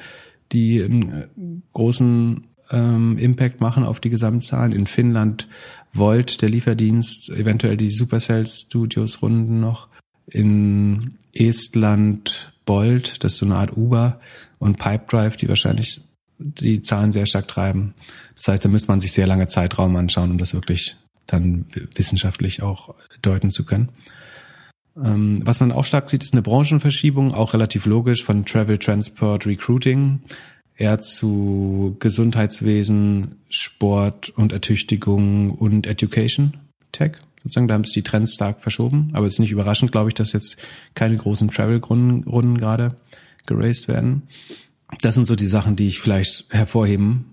die 0.52 0.82
einen 0.82 1.12
äh, 1.12 1.26
großen 1.72 2.44
ähm, 2.70 3.16
Impact 3.18 3.60
machen 3.60 3.84
auf 3.84 4.00
die 4.00 4.10
Gesamtzahlen. 4.10 4.72
In 4.72 4.86
Finnland 4.86 5.48
Volt, 5.92 6.42
der 6.42 6.50
Lieferdienst, 6.50 7.30
eventuell 7.30 7.76
die 7.76 7.90
Supercell 7.90 8.46
Studios 8.46 9.22
Runden 9.22 9.60
noch. 9.60 9.88
In 10.26 11.18
Estland 11.32 12.52
Bolt, 12.64 13.24
das 13.24 13.34
ist 13.34 13.38
so 13.38 13.46
eine 13.46 13.56
Art 13.56 13.76
Uber 13.76 14.20
und 14.58 14.78
Pipedrive, 14.78 15.36
die 15.36 15.48
wahrscheinlich 15.48 16.02
die 16.38 16.82
Zahlen 16.82 17.12
sehr 17.12 17.26
stark 17.26 17.48
treiben. 17.48 17.94
Das 18.36 18.48
heißt, 18.48 18.64
da 18.64 18.68
müsste 18.68 18.88
man 18.88 19.00
sich 19.00 19.12
sehr 19.12 19.26
lange 19.26 19.46
Zeitraum 19.46 19.96
anschauen, 19.96 20.30
um 20.30 20.38
das 20.38 20.54
wirklich 20.54 20.96
dann 21.32 21.66
wissenschaftlich 21.94 22.62
auch 22.62 22.94
deuten 23.20 23.50
zu 23.50 23.64
können. 23.64 23.90
Ähm, 24.96 25.40
was 25.44 25.60
man 25.60 25.72
auch 25.72 25.84
stark 25.84 26.10
sieht, 26.10 26.22
ist 26.22 26.34
eine 26.34 26.42
Branchenverschiebung, 26.42 27.32
auch 27.32 27.54
relativ 27.54 27.86
logisch 27.86 28.24
von 28.24 28.44
Travel, 28.44 28.78
Transport, 28.78 29.46
Recruiting 29.46 30.20
eher 30.76 30.98
zu 31.00 31.96
Gesundheitswesen, 32.00 33.36
Sport 33.48 34.30
und 34.30 34.52
Ertüchtigung 34.52 35.50
und 35.50 35.86
Education 35.86 36.56
Tech. 36.92 37.12
Sozusagen, 37.42 37.68
da 37.68 37.74
haben 37.74 37.84
sich 37.84 37.94
die 37.94 38.02
Trends 38.02 38.34
stark 38.34 38.62
verschoben. 38.62 39.10
Aber 39.14 39.26
es 39.26 39.34
ist 39.34 39.38
nicht 39.38 39.50
überraschend, 39.50 39.92
glaube 39.92 40.10
ich, 40.10 40.14
dass 40.14 40.32
jetzt 40.32 40.56
keine 40.94 41.16
großen 41.16 41.48
Travel-Runden 41.48 42.58
gerade 42.58 42.96
geraced 43.46 43.88
werden. 43.88 44.22
Das 45.00 45.14
sind 45.14 45.26
so 45.26 45.34
die 45.34 45.46
Sachen, 45.46 45.74
die 45.74 45.88
ich 45.88 46.00
vielleicht 46.00 46.46
hervorheben 46.50 47.31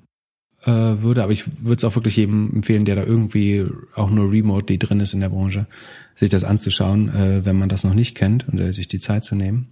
äh, 0.63 0.71
würde. 0.71 1.23
Aber 1.23 1.31
ich 1.31 1.45
würde 1.63 1.77
es 1.77 1.83
auch 1.83 1.95
wirklich 1.95 2.17
jedem 2.17 2.55
empfehlen, 2.55 2.85
der 2.85 2.95
da 2.95 3.03
irgendwie 3.03 3.65
auch 3.95 4.09
nur 4.09 4.31
remotely 4.31 4.77
drin 4.77 4.99
ist 4.99 5.13
in 5.13 5.21
der 5.21 5.29
Branche, 5.29 5.67
sich 6.15 6.29
das 6.29 6.43
anzuschauen, 6.43 7.09
äh, 7.09 7.45
wenn 7.45 7.57
man 7.57 7.69
das 7.69 7.83
noch 7.83 7.93
nicht 7.93 8.15
kennt 8.15 8.47
und 8.47 8.59
äh, 8.59 8.73
sich 8.73 8.87
die 8.87 8.99
Zeit 8.99 9.23
zu 9.23 9.35
nehmen. 9.35 9.67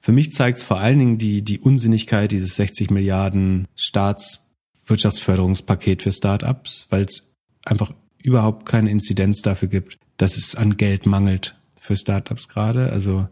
Für 0.00 0.12
mich 0.12 0.32
zeigt 0.32 0.58
es 0.58 0.64
vor 0.64 0.80
allen 0.80 0.98
Dingen 0.98 1.18
die, 1.18 1.42
die 1.42 1.58
Unsinnigkeit 1.58 2.32
dieses 2.32 2.56
60 2.56 2.90
Milliarden 2.90 3.68
Staatswirtschaftsförderungspaket 3.74 6.02
für 6.02 6.12
Startups, 6.12 6.86
weil 6.88 7.04
es 7.04 7.36
einfach 7.64 7.92
überhaupt 8.22 8.66
keine 8.66 8.90
Inzidenz 8.90 9.42
dafür 9.42 9.68
gibt, 9.68 9.98
dass 10.16 10.38
es 10.38 10.54
an 10.54 10.76
Geld 10.76 11.06
mangelt 11.06 11.56
für 11.80 11.96
Startups 11.96 12.46
gerade. 12.48 12.90
Also 12.90 13.28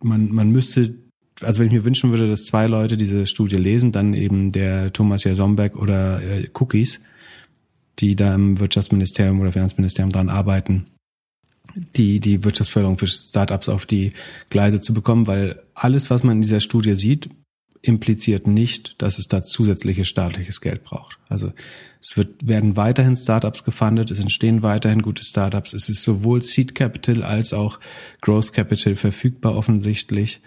man, 0.00 0.30
man 0.30 0.50
müsste, 0.50 0.94
also 1.40 1.60
wenn 1.60 1.68
ich 1.68 1.72
mir 1.72 1.84
wünschen 1.84 2.10
würde, 2.10 2.28
dass 2.28 2.44
zwei 2.44 2.66
Leute 2.66 2.96
diese 2.96 3.26
Studie 3.26 3.56
lesen, 3.56 3.92
dann 3.92 4.14
eben 4.14 4.52
der 4.52 4.92
Thomas 4.92 5.24
Jasombeck 5.24 5.76
oder 5.76 6.22
äh, 6.22 6.48
Cookies, 6.54 7.00
die 7.98 8.16
da 8.16 8.34
im 8.34 8.60
Wirtschaftsministerium 8.60 9.40
oder 9.40 9.52
Finanzministerium 9.52 10.12
dran 10.12 10.28
arbeiten, 10.28 10.86
die, 11.96 12.20
die 12.20 12.44
Wirtschaftsförderung 12.44 12.98
für 12.98 13.06
Startups 13.06 13.68
auf 13.68 13.86
die 13.86 14.12
Gleise 14.50 14.80
zu 14.80 14.94
bekommen, 14.94 15.26
weil 15.26 15.62
alles, 15.74 16.10
was 16.10 16.22
man 16.22 16.36
in 16.36 16.42
dieser 16.42 16.60
Studie 16.60 16.94
sieht, 16.94 17.28
impliziert 17.82 18.46
nicht, 18.46 18.94
dass 19.02 19.18
es 19.18 19.26
da 19.26 19.42
zusätzliches 19.42 20.06
staatliches 20.06 20.60
Geld 20.60 20.84
braucht. 20.84 21.18
Also 21.28 21.52
es 22.00 22.16
wird, 22.16 22.46
werden 22.46 22.76
weiterhin 22.76 23.16
Startups 23.16 23.64
gefundet, 23.64 24.10
es 24.12 24.20
entstehen 24.20 24.62
weiterhin 24.62 25.02
gute 25.02 25.24
Startups, 25.24 25.72
es 25.72 25.88
ist 25.88 26.02
sowohl 26.02 26.42
Seed 26.42 26.76
Capital 26.76 27.24
als 27.24 27.52
auch 27.52 27.80
Growth 28.20 28.52
Capital 28.52 28.94
verfügbar 28.94 29.56
offensichtlich. 29.56 30.40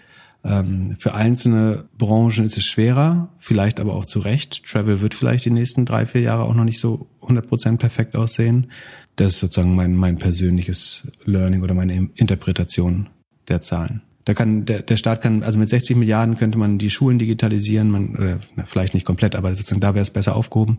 Ähm, 0.46 0.96
für 0.98 1.14
einzelne 1.14 1.84
Branchen 1.98 2.44
ist 2.44 2.56
es 2.56 2.64
schwerer, 2.64 3.28
vielleicht 3.38 3.80
aber 3.80 3.94
auch 3.94 4.04
zu 4.04 4.20
Recht. 4.20 4.64
Travel 4.64 5.00
wird 5.00 5.14
vielleicht 5.14 5.44
die 5.44 5.50
nächsten 5.50 5.84
drei, 5.84 6.06
vier 6.06 6.20
Jahre 6.20 6.44
auch 6.44 6.54
noch 6.54 6.64
nicht 6.64 6.78
so 6.78 7.08
100% 7.22 7.78
perfekt 7.78 8.14
aussehen. 8.14 8.68
Das 9.16 9.34
ist 9.34 9.40
sozusagen 9.40 9.74
mein, 9.74 9.96
mein 9.96 10.18
persönliches 10.18 11.08
Learning 11.24 11.62
oder 11.62 11.74
meine 11.74 12.10
Interpretation 12.14 13.08
der 13.48 13.60
Zahlen. 13.60 14.02
Da 14.24 14.34
kann 14.34 14.64
der, 14.64 14.82
der 14.82 14.96
Staat 14.96 15.20
kann, 15.22 15.42
also 15.42 15.58
mit 15.58 15.68
60 15.68 15.96
Milliarden 15.96 16.36
könnte 16.36 16.58
man 16.58 16.78
die 16.78 16.90
Schulen 16.90 17.18
digitalisieren, 17.18 17.90
man, 17.90 18.16
oder 18.16 18.40
vielleicht 18.66 18.94
nicht 18.94 19.06
komplett, 19.06 19.36
aber 19.36 19.54
sozusagen 19.54 19.80
da 19.80 19.94
wäre 19.94 20.02
es 20.02 20.10
besser 20.10 20.34
aufgehoben. 20.36 20.76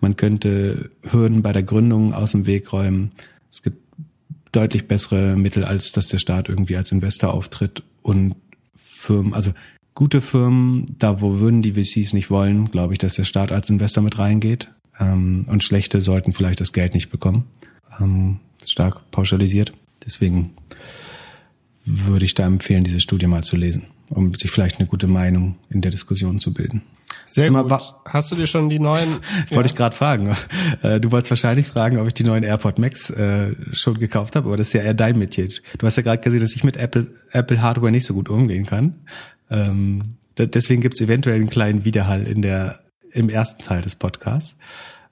Man 0.00 0.16
könnte 0.16 0.90
Hürden 1.02 1.42
bei 1.42 1.52
der 1.52 1.62
Gründung 1.62 2.14
aus 2.14 2.32
dem 2.32 2.46
Weg 2.46 2.72
räumen. 2.72 3.12
Es 3.50 3.62
gibt 3.62 3.78
deutlich 4.52 4.88
bessere 4.88 5.36
Mittel, 5.36 5.64
als 5.64 5.92
dass 5.92 6.08
der 6.08 6.18
Staat 6.18 6.48
irgendwie 6.48 6.76
als 6.76 6.90
Investor 6.90 7.34
auftritt 7.34 7.82
und 8.00 8.36
Firmen, 9.06 9.34
also 9.34 9.52
gute 9.94 10.20
Firmen, 10.20 10.86
da 10.98 11.20
wo 11.20 11.38
würden 11.38 11.62
die 11.62 11.72
VCs 11.72 12.12
nicht 12.12 12.30
wollen, 12.30 12.70
glaube 12.70 12.92
ich, 12.92 12.98
dass 12.98 13.14
der 13.14 13.24
Staat 13.24 13.52
als 13.52 13.70
Investor 13.70 14.02
mit 14.02 14.18
reingeht. 14.18 14.70
Ähm, 14.98 15.46
und 15.48 15.62
schlechte 15.62 16.00
sollten 16.00 16.32
vielleicht 16.32 16.60
das 16.60 16.72
Geld 16.72 16.94
nicht 16.94 17.10
bekommen. 17.10 17.44
Ähm, 18.00 18.40
stark 18.64 19.10
pauschalisiert. 19.10 19.72
Deswegen 20.04 20.52
würde 21.84 22.24
ich 22.24 22.34
da 22.34 22.46
empfehlen, 22.46 22.84
diese 22.84 23.00
Studie 23.00 23.26
mal 23.26 23.44
zu 23.44 23.56
lesen, 23.56 23.84
um 24.10 24.34
sich 24.34 24.50
vielleicht 24.50 24.78
eine 24.78 24.88
gute 24.88 25.06
Meinung 25.06 25.56
in 25.70 25.80
der 25.80 25.90
Diskussion 25.90 26.38
zu 26.38 26.52
bilden. 26.52 26.82
Sehr 27.24 27.50
mal, 27.50 27.64
gut. 27.64 27.94
Hast 28.04 28.30
du 28.30 28.36
dir 28.36 28.46
schon 28.46 28.68
die 28.68 28.78
neuen? 28.78 29.08
Wollte 29.50 29.54
ja. 29.54 29.64
ich 29.64 29.74
gerade 29.74 29.96
fragen. 29.96 30.36
Äh, 30.82 31.00
du 31.00 31.10
wolltest 31.12 31.30
wahrscheinlich 31.30 31.66
fragen, 31.66 31.98
ob 31.98 32.06
ich 32.06 32.14
die 32.14 32.24
neuen 32.24 32.44
AirPod 32.44 32.78
Max 32.78 33.10
äh, 33.10 33.54
schon 33.72 33.98
gekauft 33.98 34.36
habe, 34.36 34.48
aber 34.48 34.56
das 34.56 34.68
ist 34.68 34.72
ja 34.72 34.82
eher 34.82 34.94
dein 34.94 35.18
Metier. 35.18 35.48
Du 35.78 35.86
hast 35.86 35.96
ja 35.96 36.02
gerade 36.02 36.20
gesehen, 36.22 36.40
dass 36.40 36.54
ich 36.54 36.64
mit 36.64 36.76
Apple, 36.76 37.06
Apple 37.32 37.60
Hardware 37.60 37.90
nicht 37.90 38.06
so 38.06 38.14
gut 38.14 38.28
umgehen 38.28 38.66
kann. 38.66 39.06
Ähm, 39.50 40.16
deswegen 40.38 40.82
gibt 40.82 40.94
es 40.94 41.00
eventuell 41.00 41.36
einen 41.36 41.50
kleinen 41.50 41.84
Widerhall 41.84 42.26
in 42.26 42.42
der 42.42 42.80
im 43.12 43.28
ersten 43.28 43.62
Teil 43.62 43.82
des 43.82 43.96
Podcasts. 43.96 44.56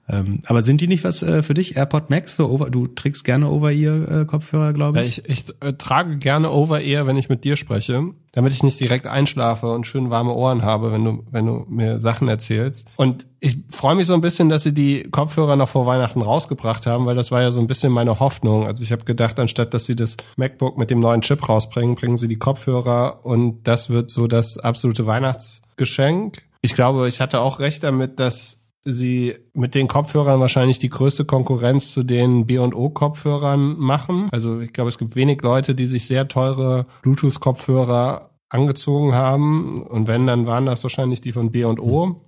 Ähm, 0.07 0.41
aber 0.45 0.61
sind 0.61 0.81
die 0.81 0.87
nicht 0.87 1.03
was 1.03 1.23
äh, 1.23 1.41
für 1.41 1.55
dich? 1.55 1.77
AirPod 1.77 2.09
Max? 2.09 2.35
So 2.35 2.49
over, 2.49 2.69
du 2.69 2.85
trägst 2.85 3.23
gerne 3.23 3.49
Over-Ear-Kopfhörer, 3.49 4.73
glaube 4.73 4.99
ich. 4.99 5.17
Ja, 5.17 5.23
ich. 5.27 5.45
Ich 5.47 5.55
äh, 5.61 5.73
trage 5.73 6.17
gerne 6.17 6.51
Over-Ear, 6.51 7.07
wenn 7.07 7.17
ich 7.17 7.27
mit 7.27 7.43
dir 7.43 7.55
spreche, 7.55 8.11
damit 8.31 8.53
ich 8.53 8.61
nicht 8.61 8.79
direkt 8.79 9.07
einschlafe 9.07 9.71
und 9.71 9.87
schön 9.87 10.11
warme 10.11 10.33
Ohren 10.33 10.61
habe, 10.61 10.91
wenn 10.91 11.03
du, 11.03 11.23
wenn 11.31 11.47
du 11.47 11.65
mir 11.69 11.99
Sachen 11.99 12.27
erzählst. 12.27 12.87
Und 12.97 13.25
ich 13.39 13.57
freue 13.69 13.95
mich 13.95 14.05
so 14.05 14.13
ein 14.13 14.21
bisschen, 14.21 14.49
dass 14.49 14.61
sie 14.61 14.73
die 14.73 15.03
Kopfhörer 15.09 15.55
noch 15.55 15.69
vor 15.69 15.87
Weihnachten 15.87 16.21
rausgebracht 16.21 16.85
haben, 16.85 17.07
weil 17.07 17.15
das 17.15 17.31
war 17.31 17.41
ja 17.41 17.49
so 17.49 17.59
ein 17.59 17.67
bisschen 17.67 17.91
meine 17.91 18.19
Hoffnung. 18.19 18.67
Also 18.67 18.83
ich 18.83 18.91
habe 18.91 19.05
gedacht, 19.05 19.39
anstatt 19.39 19.73
dass 19.73 19.85
sie 19.85 19.95
das 19.95 20.17
MacBook 20.37 20.77
mit 20.77 20.91
dem 20.91 20.99
neuen 20.99 21.21
Chip 21.21 21.49
rausbringen, 21.49 21.95
bringen 21.95 22.17
sie 22.17 22.27
die 22.27 22.37
Kopfhörer 22.37 23.21
und 23.25 23.67
das 23.67 23.89
wird 23.89 24.11
so 24.11 24.27
das 24.27 24.59
absolute 24.59 25.07
Weihnachtsgeschenk. 25.07 26.43
Ich 26.61 26.73
glaube, 26.73 27.07
ich 27.07 27.21
hatte 27.21 27.41
auch 27.41 27.59
recht 27.59 27.83
damit, 27.83 28.19
dass 28.19 28.64
sie 28.85 29.35
mit 29.53 29.75
den 29.75 29.87
Kopfhörern 29.87 30.39
wahrscheinlich 30.39 30.79
die 30.79 30.89
größte 30.89 31.25
Konkurrenz 31.25 31.91
zu 31.91 32.03
den 32.03 32.45
B&O-Kopfhörern 32.45 33.77
machen. 33.77 34.29
Also 34.31 34.59
ich 34.59 34.71
glaube, 34.71 34.89
es 34.89 34.97
gibt 34.97 35.15
wenig 35.15 35.41
Leute, 35.41 35.73
die 35.73 35.87
sich 35.87 36.05
sehr 36.05 36.27
teure 36.27 36.85
Bluetooth-Kopfhörer 37.01 38.29
angezogen 38.49 39.15
haben. 39.15 39.83
Und 39.83 40.07
wenn, 40.07 40.27
dann 40.27 40.45
waren 40.45 40.67
das 40.67 40.83
wahrscheinlich 40.83 41.21
die 41.21 41.31
von 41.31 41.51
B&O. 41.51 42.21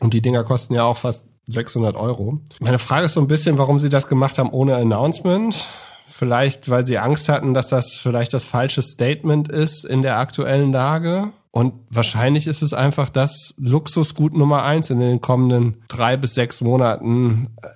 Und 0.00 0.14
die 0.14 0.22
Dinger 0.22 0.44
kosten 0.44 0.74
ja 0.74 0.84
auch 0.84 0.96
fast 0.96 1.28
600 1.46 1.96
Euro. 1.96 2.40
Meine 2.60 2.78
Frage 2.78 3.06
ist 3.06 3.14
so 3.14 3.20
ein 3.20 3.28
bisschen, 3.28 3.58
warum 3.58 3.78
sie 3.78 3.90
das 3.90 4.08
gemacht 4.08 4.38
haben 4.38 4.50
ohne 4.50 4.76
Announcement. 4.76 5.68
Vielleicht, 6.04 6.68
weil 6.68 6.84
sie 6.84 6.98
Angst 6.98 7.28
hatten, 7.28 7.54
dass 7.54 7.68
das 7.68 7.94
vielleicht 7.94 8.34
das 8.34 8.44
falsche 8.44 8.82
Statement 8.82 9.48
ist 9.48 9.84
in 9.84 10.02
der 10.02 10.18
aktuellen 10.18 10.72
Lage. 10.72 11.32
Und 11.54 11.74
wahrscheinlich 11.90 12.46
ist 12.46 12.62
es 12.62 12.72
einfach 12.72 13.10
das 13.10 13.54
Luxusgut 13.58 14.34
Nummer 14.34 14.62
eins 14.62 14.88
in 14.88 15.00
den 15.00 15.20
kommenden 15.20 15.76
drei 15.86 16.16
bis 16.16 16.34
sechs 16.34 16.62
Monaten, 16.62 17.48
äh, 17.60 17.68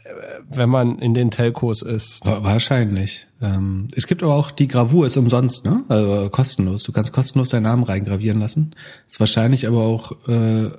wenn 0.49 0.71
man 0.71 0.99
in 0.99 1.13
den 1.13 1.31
Telcos 1.31 1.83
ist. 1.83 2.25
Wahrscheinlich. 2.25 3.29
Ähm, 3.43 3.89
es 3.95 4.07
gibt 4.07 4.23
aber 4.23 4.35
auch 4.35 4.51
die 4.51 4.67
Gravur 4.67 5.07
ist 5.07 5.19
umsonst, 5.19 5.67
ne? 5.67 5.85
Also 5.89 6.31
kostenlos. 6.31 6.85
Du 6.85 6.93
kannst 6.93 7.13
kostenlos 7.13 7.51
deinen 7.51 7.65
Namen 7.65 7.83
reingravieren 7.83 8.41
lassen. 8.41 8.75
Ist 9.07 9.21
wahrscheinlich 9.21 9.67
aber 9.67 9.83
auch 9.83 10.13
äh, 10.27 10.71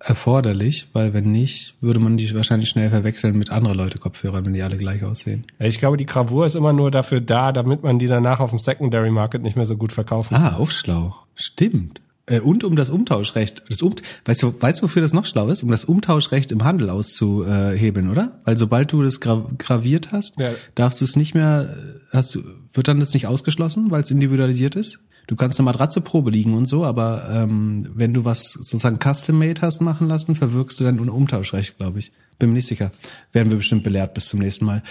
erforderlich, 0.00 0.88
weil 0.92 1.14
wenn 1.14 1.30
nicht, 1.30 1.76
würde 1.80 2.00
man 2.00 2.16
die 2.16 2.34
wahrscheinlich 2.34 2.68
schnell 2.68 2.90
verwechseln 2.90 3.38
mit 3.38 3.50
anderen 3.50 3.76
Leute 3.76 3.98
Kopfhörern, 3.98 4.44
wenn 4.44 4.54
die 4.54 4.62
alle 4.62 4.76
gleich 4.76 5.04
aussehen. 5.04 5.46
Ich 5.60 5.78
glaube, 5.78 5.98
die 5.98 6.06
Gravur 6.06 6.46
ist 6.46 6.56
immer 6.56 6.72
nur 6.72 6.90
dafür 6.90 7.20
da, 7.20 7.52
damit 7.52 7.84
man 7.84 8.00
die 8.00 8.08
danach 8.08 8.40
auf 8.40 8.50
dem 8.50 8.58
Secondary 8.58 9.12
Market 9.12 9.42
nicht 9.42 9.54
mehr 9.54 9.66
so 9.66 9.76
gut 9.76 9.92
verkaufen 9.92 10.34
ah, 10.34 10.38
kann. 10.38 10.54
Ah, 10.54 10.56
aufschlau. 10.56 11.14
Stimmt. 11.36 12.00
Äh, 12.30 12.40
und 12.40 12.64
um 12.64 12.76
das 12.76 12.88
Umtauschrecht. 12.88 13.64
Das 13.68 13.82
um, 13.82 13.94
weißt 14.24 14.42
du, 14.42 14.54
weißt 14.58 14.78
du, 14.78 14.84
wofür 14.84 15.02
das 15.02 15.12
noch 15.12 15.26
schlau 15.26 15.48
ist? 15.48 15.62
Um 15.62 15.70
das 15.70 15.84
Umtauschrecht 15.84 16.52
im 16.52 16.64
Handel 16.64 16.88
auszuhebeln, 16.88 18.08
oder? 18.08 18.40
Weil 18.44 18.56
sobald 18.56 18.92
du 18.92 19.02
das 19.02 19.20
gra 19.20 19.44
graviert 19.58 20.12
hast, 20.12 20.38
ja. 20.38 20.50
darfst 20.74 21.00
du 21.00 21.04
es 21.04 21.16
nicht 21.16 21.34
mehr, 21.34 21.76
hast 22.12 22.34
du, 22.34 22.42
wird 22.72 22.88
dann 22.88 23.00
das 23.00 23.12
nicht 23.12 23.26
ausgeschlossen, 23.26 23.90
weil 23.90 24.02
es 24.02 24.10
individualisiert 24.10 24.76
ist? 24.76 25.00
Du 25.26 25.36
kannst 25.36 25.60
eine 25.60 25.66
Matratze 25.66 26.00
Probe 26.00 26.30
liegen 26.30 26.54
und 26.54 26.66
so, 26.66 26.84
aber 26.84 27.28
ähm, 27.30 27.88
wenn 27.94 28.14
du 28.14 28.24
was 28.24 28.50
sozusagen 28.50 28.98
custom-made 28.98 29.60
hast 29.60 29.80
machen 29.80 30.08
lassen, 30.08 30.34
verwirkst 30.34 30.80
du 30.80 30.84
dann 30.84 30.98
ein 30.98 31.08
Umtauschrecht, 31.08 31.76
glaube 31.76 32.00
ich. 32.00 32.12
Bin 32.38 32.48
mir 32.48 32.56
nicht 32.56 32.66
sicher. 32.66 32.90
Werden 33.32 33.50
wir 33.50 33.58
bestimmt 33.58 33.84
belehrt 33.84 34.14
bis 34.14 34.28
zum 34.28 34.40
nächsten 34.40 34.64
Mal. 34.64 34.82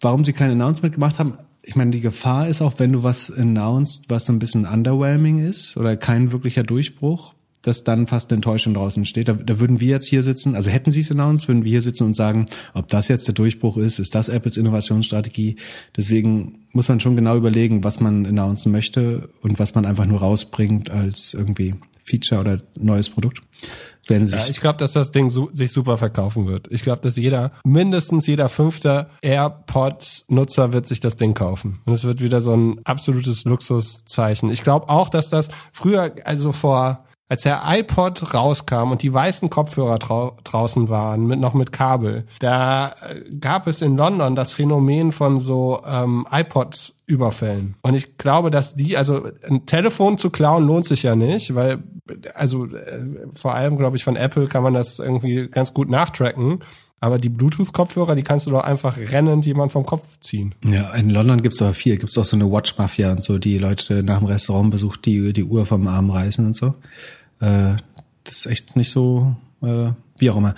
Warum 0.00 0.24
sie 0.24 0.32
kein 0.32 0.50
Announcement 0.50 0.94
gemacht 0.94 1.18
haben, 1.18 1.38
ich 1.66 1.76
meine, 1.76 1.90
die 1.90 2.00
Gefahr 2.00 2.48
ist 2.48 2.60
auch, 2.60 2.74
wenn 2.78 2.92
du 2.92 3.02
was 3.02 3.30
announced, 3.30 4.04
was 4.08 4.26
so 4.26 4.32
ein 4.32 4.38
bisschen 4.38 4.66
underwhelming 4.66 5.38
ist 5.38 5.76
oder 5.76 5.96
kein 5.96 6.32
wirklicher 6.32 6.62
Durchbruch, 6.62 7.34
dass 7.62 7.84
dann 7.84 8.06
fast 8.06 8.30
eine 8.30 8.36
Enttäuschung 8.36 8.74
draußen 8.74 9.06
steht. 9.06 9.28
Da, 9.28 9.32
da 9.32 9.58
würden 9.58 9.80
wir 9.80 9.88
jetzt 9.88 10.06
hier 10.06 10.22
sitzen, 10.22 10.54
also 10.54 10.70
hätten 10.70 10.90
sie 10.90 11.00
es 11.00 11.10
announced, 11.10 11.48
würden 11.48 11.64
wir 11.64 11.70
hier 11.70 11.80
sitzen 11.80 12.04
und 12.04 12.14
sagen, 12.14 12.46
ob 12.74 12.88
das 12.88 13.08
jetzt 13.08 13.26
der 13.26 13.34
Durchbruch 13.34 13.78
ist, 13.78 13.98
ist 13.98 14.14
das 14.14 14.28
Apples 14.28 14.58
Innovationsstrategie. 14.58 15.56
Deswegen 15.96 16.66
muss 16.72 16.88
man 16.88 17.00
schon 17.00 17.16
genau 17.16 17.36
überlegen, 17.36 17.82
was 17.82 18.00
man 18.00 18.26
announcen 18.26 18.70
möchte 18.70 19.30
und 19.40 19.58
was 19.58 19.74
man 19.74 19.86
einfach 19.86 20.06
nur 20.06 20.18
rausbringt 20.18 20.90
als 20.90 21.32
irgendwie 21.32 21.74
Feature 22.04 22.40
oder 22.40 22.58
neues 22.76 23.10
Produkt. 23.10 23.42
Wenn 24.06 24.26
sich 24.26 24.38
ja, 24.38 24.48
ich 24.48 24.60
glaube, 24.60 24.78
dass 24.78 24.92
das 24.92 25.10
Ding 25.10 25.30
su 25.30 25.48
sich 25.52 25.72
super 25.72 25.96
verkaufen 25.96 26.46
wird. 26.46 26.68
Ich 26.70 26.82
glaube, 26.82 27.00
dass 27.00 27.16
jeder, 27.16 27.52
mindestens 27.64 28.26
jeder 28.26 28.50
fünfte 28.50 29.08
AirPod-Nutzer 29.22 30.72
wird 30.72 30.86
sich 30.86 31.00
das 31.00 31.16
Ding 31.16 31.32
kaufen. 31.32 31.80
Und 31.86 31.94
es 31.94 32.04
wird 32.04 32.20
wieder 32.20 32.42
so 32.42 32.54
ein 32.54 32.80
absolutes 32.84 33.44
Luxuszeichen. 33.44 34.50
Ich 34.50 34.62
glaube 34.62 34.90
auch, 34.90 35.08
dass 35.08 35.30
das 35.30 35.48
früher, 35.72 36.14
also 36.24 36.52
vor 36.52 37.06
als 37.28 37.42
der 37.42 37.62
iPod 37.66 38.34
rauskam 38.34 38.90
und 38.90 39.02
die 39.02 39.12
weißen 39.12 39.48
Kopfhörer 39.48 39.98
drau 39.98 40.36
draußen 40.44 40.88
waren, 40.88 41.26
mit, 41.26 41.40
noch 41.40 41.54
mit 41.54 41.72
Kabel, 41.72 42.26
da 42.38 42.94
äh, 43.08 43.20
gab 43.40 43.66
es 43.66 43.80
in 43.80 43.96
London 43.96 44.36
das 44.36 44.52
Phänomen 44.52 45.10
von 45.10 45.38
so 45.38 45.80
ähm, 45.86 46.26
iPod-Überfällen. 46.30 47.76
Und 47.82 47.94
ich 47.94 48.18
glaube, 48.18 48.50
dass 48.50 48.76
die, 48.76 48.96
also 48.96 49.28
ein 49.48 49.64
Telefon 49.64 50.18
zu 50.18 50.28
klauen 50.30 50.66
lohnt 50.66 50.84
sich 50.84 51.02
ja 51.02 51.16
nicht, 51.16 51.54
weil, 51.54 51.82
also 52.34 52.66
äh, 52.66 53.06
vor 53.32 53.54
allem, 53.54 53.78
glaube 53.78 53.96
ich, 53.96 54.04
von 54.04 54.16
Apple 54.16 54.46
kann 54.46 54.62
man 54.62 54.74
das 54.74 54.98
irgendwie 54.98 55.48
ganz 55.48 55.72
gut 55.72 55.88
nachtracken. 55.88 56.60
Aber 57.04 57.18
die 57.18 57.28
Bluetooth-Kopfhörer, 57.28 58.14
die 58.14 58.22
kannst 58.22 58.46
du 58.46 58.50
doch 58.50 58.64
einfach 58.64 58.96
rennend 58.96 59.44
jemand 59.44 59.72
vom 59.72 59.84
Kopf 59.84 60.18
ziehen. 60.20 60.54
Ja, 60.64 60.94
in 60.94 61.10
London 61.10 61.42
gibt's 61.42 61.60
aber 61.60 61.74
viel. 61.74 61.98
Gibt's 61.98 62.16
auch 62.16 62.24
so 62.24 62.34
eine 62.34 62.50
Watch-Mafia 62.50 63.12
und 63.12 63.22
so, 63.22 63.36
die 63.36 63.58
Leute 63.58 64.02
nach 64.02 64.20
dem 64.20 64.26
Restaurantbesuch 64.26 64.96
die, 64.96 65.34
die 65.34 65.44
Uhr 65.44 65.66
vom 65.66 65.86
Arm 65.86 66.08
reißen 66.08 66.46
und 66.46 66.56
so. 66.56 66.68
Äh, 67.40 67.76
das 68.24 68.36
ist 68.36 68.46
echt 68.46 68.76
nicht 68.76 68.90
so, 68.90 69.36
äh, 69.60 69.90
wie 70.16 70.30
auch 70.30 70.38
immer. 70.38 70.54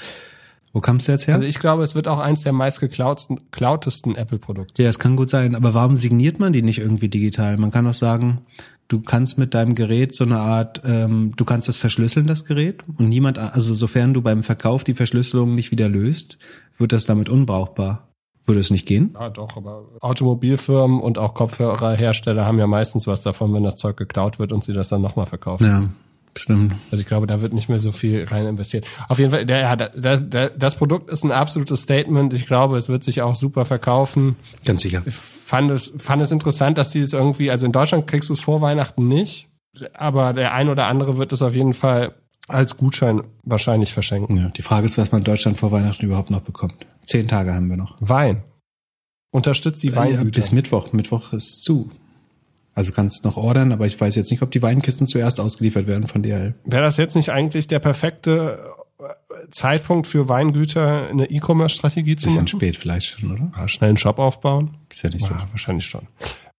Wo 0.72 0.78
kamst 0.78 1.09
du 1.09 1.12
jetzt 1.12 1.26
her? 1.26 1.34
Also 1.34 1.49
ich 1.49 1.59
glaube, 1.59 1.82
es 1.82 1.97
wird 1.97 2.07
auch 2.07 2.20
eins 2.20 2.44
der 2.44 2.53
meistgeklautesten 2.53 4.14
Apple-Produkte. 4.14 4.84
Ja, 4.84 4.88
es 4.88 5.01
kann 5.01 5.16
gut 5.16 5.28
sein. 5.28 5.57
Aber 5.57 5.74
warum 5.74 5.97
signiert 5.97 6.38
man 6.38 6.53
die 6.53 6.62
nicht 6.62 6.78
irgendwie 6.78 7.09
digital? 7.09 7.57
Man 7.57 7.72
kann 7.72 7.88
auch 7.88 7.94
sagen, 7.94 8.42
du 8.89 9.01
kannst 9.01 9.39
mit 9.39 9.55
deinem 9.55 9.74
Gerät 9.74 10.14
so 10.14 10.24
eine 10.24 10.39
Art, 10.39 10.82
ähm, 10.84 11.32
du 11.37 11.45
kannst 11.45 11.68
das 11.68 11.76
verschlüsseln, 11.76 12.26
das 12.26 12.45
Gerät, 12.45 12.82
und 12.99 13.09
niemand, 13.09 13.39
also 13.39 13.74
sofern 13.74 14.14
du 14.14 14.22
beim 14.22 14.43
Verkauf 14.43 14.84
die 14.84 14.95
Verschlüsselung 14.95 15.55
nicht 15.55 15.70
wieder 15.70 15.89
löst, 15.89 16.39
wird 16.78 16.93
das 16.93 17.07
damit 17.07 17.28
unbrauchbar. 17.28 18.03
Würde 18.45 18.61
es 18.61 18.70
nicht 18.70 18.87
gehen? 18.87 19.12
Ja, 19.18 19.28
doch, 19.28 19.57
aber 19.57 19.87
Automobilfirmen 20.01 21.01
und 21.01 21.18
auch 21.18 21.34
Kopfhörerhersteller 21.34 22.47
haben 22.47 22.61
ja 22.61 22.68
meistens 22.68 23.09
was 23.09 23.22
davon, 23.22 23.53
wenn 23.53 23.64
das 23.64 23.74
Zeug 23.74 23.97
geklaut 23.97 24.39
wird 24.39 24.53
und 24.53 24.62
sie 24.62 24.72
das 24.72 24.89
dann 24.89 25.03
nochmal 25.03 25.26
verkaufen. 25.26 25.66
Ja, 25.66 25.89
Stimmt. 26.37 26.74
Also 26.91 27.01
ich 27.01 27.07
glaube, 27.07 27.26
da 27.26 27.41
wird 27.41 27.53
nicht 27.53 27.68
mehr 27.68 27.78
so 27.78 27.93
viel 27.93 28.24
rein 28.24 28.47
investiert. 28.47 28.84
Auf 29.09 29.18
jeden 29.18 29.30
Fall, 29.30 29.47
der, 29.47 29.61
ja, 29.61 29.76
das, 29.76 30.24
das, 30.28 30.53
das 30.57 30.74
Produkt 30.76 31.11
ist 31.11 31.24
ein 31.24 31.32
absolutes 31.32 31.82
Statement. 31.82 32.32
Ich 32.34 32.47
glaube, 32.47 32.76
es 32.76 32.89
wird 32.89 33.03
sich 33.05 33.22
auch 33.22 33.34
super 33.34 33.64
verkaufen. 33.64 34.37
Ganz 34.64 34.82
sicher. 34.82 35.03
Ich 35.07 35.14
fand 35.14 35.70
es, 35.70 35.93
fand 35.97 36.22
es 36.22 36.30
interessant, 36.30 36.78
dass 36.78 36.93
sie 36.93 37.01
es 37.01 37.12
irgendwie, 37.12 37.51
also 37.51 37.66
in 37.66 37.72
Deutschland 37.72 38.07
kriegst 38.07 38.28
du 38.28 38.34
es 38.34 38.41
vor 38.41 38.61
Weihnachten 38.61 39.09
nicht, 39.09 39.49
aber 39.95 40.32
der 40.32 40.55
ein 40.55 40.68
oder 40.68 40.87
andere 40.87 41.16
wird 41.16 41.32
es 41.32 41.43
auf 41.43 41.55
jeden 41.55 41.74
Fall 41.74 42.14
als 42.49 42.76
Gutschein 42.76 43.22
wahrscheinlich 43.43 43.93
verschenken. 43.93 44.37
Ja, 44.37 44.49
die 44.49 44.62
Frage 44.62 44.87
ist, 44.87 44.99
was 44.99 45.11
man 45.12 45.22
in 45.22 45.24
Deutschland 45.24 45.59
vor 45.59 45.72
Weihnachten 45.72 46.05
überhaupt 46.05 46.30
noch 46.30 46.41
bekommt. 46.41 46.87
Zehn 47.03 47.26
Tage 47.26 47.53
haben 47.53 47.68
wir 47.68 47.76
noch. 47.76 47.97
Wein. 48.01 48.43
Unterstützt 49.32 49.82
die 49.82 49.95
Weingüter. 49.95 50.22
Ja, 50.22 50.30
bis 50.30 50.53
Mittwoch. 50.53 50.93
Mittwoch 50.93 51.32
ist 51.32 51.64
zu. 51.64 51.91
Also 52.77 52.93
kannst 52.93 53.24
noch 53.24 53.39
ordern, 53.39 53.72
aber 53.72 53.87
ich 53.87 53.99
weiß 53.99 54.14
jetzt 54.16 54.31
nicht, 54.31 54.43
ob 54.43 54.51
die 54.51 54.61
Weinkisten 54.61 55.07
zuerst 55.07 55.41
ausgeliefert 55.41 55.87
werden 55.87 56.07
von 56.07 56.22
DHL. 56.22 56.55
Wäre 56.66 56.83
das 56.83 56.99
jetzt 56.99 57.16
nicht 57.16 57.31
eigentlich 57.31 57.66
der 57.68 57.79
perfekte 57.79 58.62
äh, 59.01 59.05
Zeitpunkt 59.51 60.07
für 60.07 60.29
Weingüter 60.29 61.09
eine 61.09 61.31
E-Commerce-Strategie 61.31 62.16
zu 62.16 62.27
machen? 62.27 62.45
Bisschen 62.45 62.59
spät 62.59 62.77
vielleicht 62.77 63.07
schon, 63.07 63.33
oder? 63.33 63.51
Ja, 63.57 63.66
schnell 63.66 63.89
einen 63.89 63.97
Shop 63.97 64.18
aufbauen? 64.18 64.77
Ist 64.93 65.03
ja 65.03 65.09
nicht 65.09 65.22
ja, 65.22 65.29
so. 65.29 65.35
Wahrscheinlich 65.53 65.87
schon. 65.87 66.07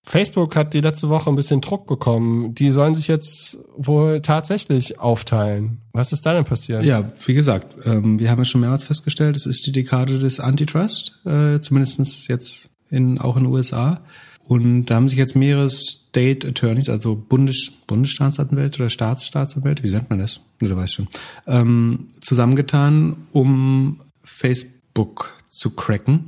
Facebook 0.07 0.55
hat 0.55 0.73
die 0.73 0.81
letzte 0.81 1.07
Woche 1.09 1.29
ein 1.29 1.35
bisschen 1.35 1.61
Druck 1.61 1.85
bekommen. 1.85 2.55
Die 2.55 2.71
sollen 2.71 2.95
sich 2.95 3.07
jetzt 3.07 3.59
wohl 3.75 4.21
tatsächlich 4.21 4.99
aufteilen. 4.99 5.81
Was 5.91 6.13
ist 6.13 6.25
da 6.25 6.33
denn 6.33 6.45
passiert? 6.45 6.83
Ja, 6.83 7.11
wie 7.27 7.35
gesagt, 7.35 7.75
ähm, 7.85 8.17
wir 8.17 8.31
haben 8.31 8.39
ja 8.39 8.45
schon 8.45 8.61
mehrmals 8.61 8.83
festgestellt, 8.83 9.35
es 9.35 9.45
ist 9.45 9.67
die 9.67 9.71
Dekade 9.71 10.17
des 10.17 10.39
Antitrust, 10.39 11.19
äh, 11.25 11.59
zumindest 11.59 12.27
jetzt 12.27 12.71
in, 12.89 13.19
auch 13.19 13.37
in 13.37 13.43
den 13.43 13.53
USA. 13.53 14.01
Und 14.47 14.85
da 14.85 14.95
haben 14.95 15.09
sich 15.09 15.17
jetzt 15.17 15.35
mehrere 15.35 15.69
State 15.69 16.47
Attorneys, 16.47 16.87
also 16.89 17.15
Bundes, 17.15 17.71
Bundesstaatsanwälte 17.85 18.79
oder 18.79 18.89
Staatsstaatsanwälte, 18.89 19.83
wie 19.83 19.91
nennt 19.91 20.09
man 20.09 20.19
das? 20.19 20.41
Du 20.59 20.75
weißt 20.75 20.93
schon, 20.93 21.07
ähm, 21.47 22.07
zusammengetan, 22.21 23.17
um 23.33 23.99
Facebook 24.23 25.33
zu 25.49 25.71
cracken. 25.75 26.27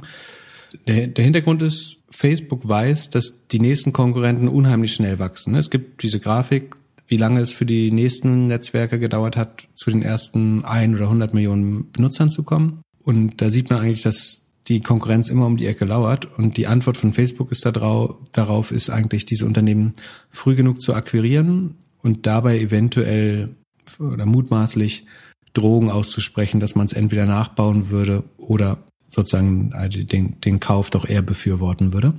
Der, 0.88 1.08
der 1.08 1.24
Hintergrund 1.24 1.62
ist, 1.62 1.98
Facebook 2.12 2.68
weiß, 2.68 3.10
dass 3.10 3.48
die 3.48 3.60
nächsten 3.60 3.94
Konkurrenten 3.94 4.50
unheimlich 4.50 4.94
schnell 4.94 5.18
wachsen. 5.20 5.56
Es 5.56 5.70
gibt 5.70 6.04
diese 6.04 6.20
Grafik, 6.20 6.76
wie 7.08 7.18
lange 7.18 7.40
es 7.40 7.52
für 7.52 7.66
die 7.66 7.92
nächsten 7.92 8.48
Netzwerke 8.48 9.00
gedauert 9.00 9.38
hat, 9.38 9.68
zu 9.74 9.90
den 9.90 10.02
ersten 10.02 10.66
ein 10.66 10.94
oder 10.94 11.06
100 11.06 11.34
Millionen 11.34 11.92
Benutzern 11.92 12.30
zu 12.30 12.44
kommen. 12.44 12.82
Und 13.02 13.42
da 13.42 13.50
sieht 13.50 13.70
man 13.70 13.80
eigentlich, 13.80 14.04
dass 14.04 14.49
die 14.68 14.82
Konkurrenz 14.82 15.30
immer 15.30 15.46
um 15.46 15.58
die 15.58 15.66
Ecke 15.66 15.86
lauert. 15.86 16.38
Und 16.38 16.58
die 16.58 16.68
Antwort 16.68 16.98
von 16.98 17.14
Facebook 17.14 17.52
ist 17.52 17.66
darauf, 17.66 18.18
darauf 18.32 18.72
ist 18.72 18.90
eigentlich, 18.90 19.26
diese 19.26 19.46
Unternehmen 19.46 19.94
früh 20.30 20.56
genug 20.56 20.82
zu 20.82 20.94
akquirieren 20.94 21.76
und 22.02 22.28
dabei 22.28 22.60
eventuell 22.60 23.56
oder 23.98 24.26
mutmaßlich 24.26 25.06
Drogen 25.54 25.90
auszusprechen, 25.90 26.60
dass 26.60 26.76
man 26.76 26.86
es 26.86 26.94
entweder 26.94 27.26
nachbauen 27.26 27.90
würde 27.90 28.24
oder 28.38 28.78
sozusagen 29.10 29.72
äh, 29.72 29.90
den, 29.90 30.40
den 30.42 30.60
Kauf 30.60 30.92
doch 30.92 31.08
eher 31.08 31.24
befürworten 31.24 31.94
würde. 31.94 32.14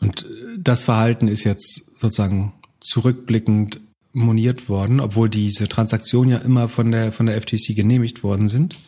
Und 0.00 0.26
das 0.58 0.84
Verhalten 0.84 1.28
ist 1.28 1.44
jetzt 1.44 1.98
sozusagen 1.98 2.52
zurückblickend 2.80 3.80
moniert 4.12 4.68
worden, 4.68 5.00
obwohl 5.00 5.28
diese 5.28 5.66
Transaktionen 5.66 6.30
ja 6.30 6.38
immer 6.38 6.68
von 6.68 6.90
der, 6.90 7.12
von 7.12 7.26
der 7.26 7.40
FTC 7.40 7.74
genehmigt 7.74 8.22
worden 8.22 8.48
sind. 8.48 8.78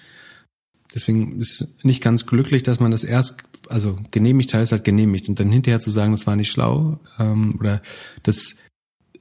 Deswegen 0.95 1.41
ist 1.41 1.85
nicht 1.85 2.03
ganz 2.03 2.27
glücklich, 2.27 2.63
dass 2.63 2.81
man 2.81 2.91
das 2.91 3.05
erst, 3.05 3.43
also 3.69 3.99
genehmigt 4.11 4.55
heißt 4.55 4.73
halt 4.73 4.85
genehmigt 4.85 5.29
und 5.29 5.39
dann 5.41 5.51
hinterher 5.51 5.81
zu 5.81 5.91
sagen, 5.91 6.13
das 6.13 6.27
war 6.27 6.37
nicht 6.37 6.51
schlau 6.51 6.99
ähm, 7.19 7.57
oder 7.59 7.83
das 8.23 8.57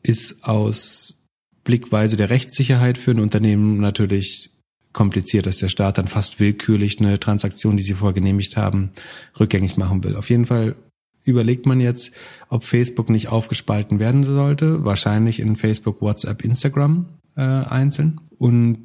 ist 0.03 0.43
aus 0.43 1.23
Blickweise 1.63 2.15
der 2.15 2.29
Rechtssicherheit 2.29 2.97
für 2.97 3.11
ein 3.11 3.19
Unternehmen 3.19 3.79
natürlich 3.79 4.51
kompliziert, 4.93 5.45
dass 5.45 5.57
der 5.57 5.69
Staat 5.69 5.97
dann 5.97 6.07
fast 6.07 6.39
willkürlich 6.39 6.99
eine 6.99 7.19
Transaktion, 7.19 7.75
die 7.75 7.83
sie 7.83 7.95
vorher 7.95 8.13
genehmigt 8.13 8.55
haben, 8.55 8.91
rückgängig 9.39 9.75
machen 9.75 10.03
will. 10.03 10.15
Auf 10.15 10.29
jeden 10.29 10.45
Fall 10.45 10.75
überlegt 11.25 11.65
man 11.65 11.81
jetzt, 11.81 12.13
ob 12.49 12.63
Facebook 12.63 13.09
nicht 13.09 13.27
aufgespalten 13.27 13.99
werden 13.99 14.23
sollte, 14.23 14.85
wahrscheinlich 14.85 15.39
in 15.39 15.55
Facebook, 15.55 16.01
WhatsApp, 16.01 16.45
Instagram 16.45 17.07
äh, 17.35 17.41
einzeln. 17.41 18.21
Und 18.37 18.84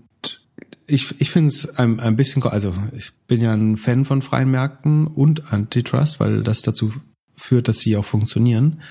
ich, 0.90 1.20
ich 1.20 1.30
finde 1.30 1.48
es 1.48 1.78
ein, 1.78 2.00
ein 2.00 2.16
bisschen, 2.16 2.42
also 2.42 2.72
ich 2.96 3.12
bin 3.26 3.40
ja 3.40 3.52
ein 3.52 3.76
Fan 3.76 4.04
von 4.04 4.22
freien 4.22 4.50
Märkten 4.50 5.06
und 5.06 5.52
Antitrust, 5.52 6.20
weil 6.20 6.42
das 6.42 6.62
dazu 6.62 6.92
führt, 7.36 7.68
dass 7.68 7.78
sie 7.78 7.96
auch 7.96 8.04
funktionieren. 8.04 8.82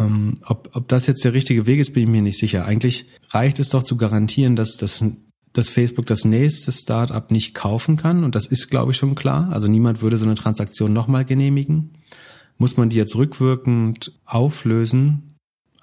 Ähm, 0.00 0.38
ob, 0.44 0.70
ob 0.72 0.88
das 0.88 1.06
jetzt 1.06 1.24
der 1.24 1.34
richtige 1.34 1.66
Weg 1.66 1.78
ist, 1.78 1.92
bin 1.92 2.04
ich 2.04 2.08
mir 2.08 2.22
nicht 2.22 2.38
sicher. 2.38 2.64
Eigentlich 2.64 3.06
reicht 3.30 3.60
es 3.60 3.68
doch 3.68 3.82
zu 3.82 3.96
garantieren, 3.96 4.56
dass, 4.56 4.76
das, 4.76 5.04
dass 5.52 5.70
Facebook 5.70 6.06
das 6.06 6.24
nächste 6.24 6.72
Startup 6.72 7.30
nicht 7.30 7.54
kaufen 7.54 7.96
kann. 7.96 8.24
Und 8.24 8.34
das 8.34 8.46
ist, 8.46 8.70
glaube 8.70 8.92
ich, 8.92 8.98
schon 8.98 9.14
klar. 9.14 9.50
Also 9.52 9.68
niemand 9.68 10.02
würde 10.02 10.18
so 10.18 10.24
eine 10.24 10.34
Transaktion 10.34 10.92
nochmal 10.92 11.24
genehmigen. 11.24 11.92
Muss 12.58 12.76
man 12.76 12.88
die 12.88 12.96
jetzt 12.96 13.16
rückwirkend 13.16 14.12
auflösen? 14.24 15.33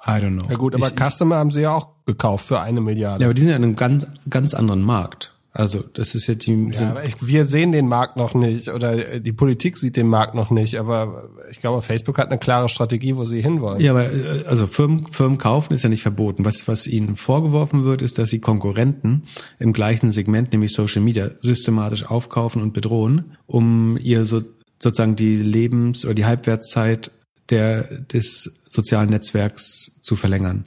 I 0.05 0.11
don't 0.11 0.39
know. 0.39 0.49
Ja 0.49 0.57
gut, 0.57 0.75
aber 0.75 0.87
ich, 0.87 0.95
Customer 0.95 1.35
haben 1.35 1.51
sie 1.51 1.61
ja 1.61 1.75
auch 1.75 1.87
gekauft 2.05 2.47
für 2.47 2.59
eine 2.59 2.81
Milliarde. 2.81 3.21
Ja, 3.21 3.27
aber 3.27 3.33
die 3.33 3.41
sind 3.41 3.51
ja 3.51 3.55
in 3.55 3.63
einem 3.63 3.75
ganz, 3.75 4.07
ganz 4.29 4.53
anderen 4.53 4.81
Markt. 4.81 5.35
Also 5.53 5.83
das 5.93 6.15
ist 6.15 6.27
ja 6.27 6.35
die. 6.35 6.71
Ja, 6.71 6.91
aber 6.91 7.03
ich, 7.03 7.15
wir 7.19 7.43
sehen 7.45 7.73
den 7.73 7.89
Markt 7.89 8.15
noch 8.15 8.33
nicht 8.33 8.69
oder 8.69 9.19
die 9.19 9.33
Politik 9.33 9.75
sieht 9.77 9.97
den 9.97 10.07
Markt 10.07 10.33
noch 10.33 10.49
nicht. 10.49 10.79
Aber 10.79 11.29
ich 11.51 11.59
glaube, 11.59 11.81
Facebook 11.81 12.17
hat 12.19 12.29
eine 12.29 12.39
klare 12.39 12.69
Strategie, 12.69 13.17
wo 13.17 13.25
sie 13.25 13.41
hinwollen. 13.41 13.81
Ja, 13.81 13.91
aber 13.91 14.13
äh, 14.13 14.45
also 14.45 14.65
Firmen, 14.65 15.07
Firmen 15.11 15.37
kaufen 15.37 15.73
ist 15.73 15.83
ja 15.83 15.89
nicht 15.89 16.03
verboten. 16.03 16.45
Was 16.45 16.69
was 16.69 16.87
ihnen 16.87 17.15
vorgeworfen 17.15 17.83
wird, 17.83 18.01
ist, 18.01 18.17
dass 18.17 18.29
sie 18.29 18.39
Konkurrenten 18.39 19.23
im 19.59 19.73
gleichen 19.73 20.11
Segment, 20.11 20.53
nämlich 20.53 20.71
Social 20.71 21.01
Media, 21.01 21.31
systematisch 21.41 22.05
aufkaufen 22.05 22.61
und 22.61 22.71
bedrohen, 22.71 23.35
um 23.45 23.97
ihr 23.97 24.23
so 24.23 24.41
sozusagen 24.81 25.17
die 25.17 25.35
Lebens- 25.35 26.05
oder 26.05 26.15
die 26.15 26.25
Halbwertszeit 26.25 27.11
der, 27.51 27.83
des 27.99 28.61
sozialen 28.65 29.09
Netzwerks 29.09 29.99
zu 30.01 30.15
verlängern. 30.15 30.65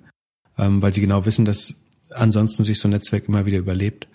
Ähm, 0.57 0.83
weil 0.83 0.93
sie 0.93 1.01
genau 1.01 1.27
wissen, 1.27 1.45
dass 1.45 1.75
ansonsten 2.11 2.65
sich 2.65 2.79
so 2.79 2.89
ein 2.89 2.93
Netzwerk 2.93 3.29
immer 3.29 3.47
wieder 3.47 3.59
überlebt. 3.59 4.07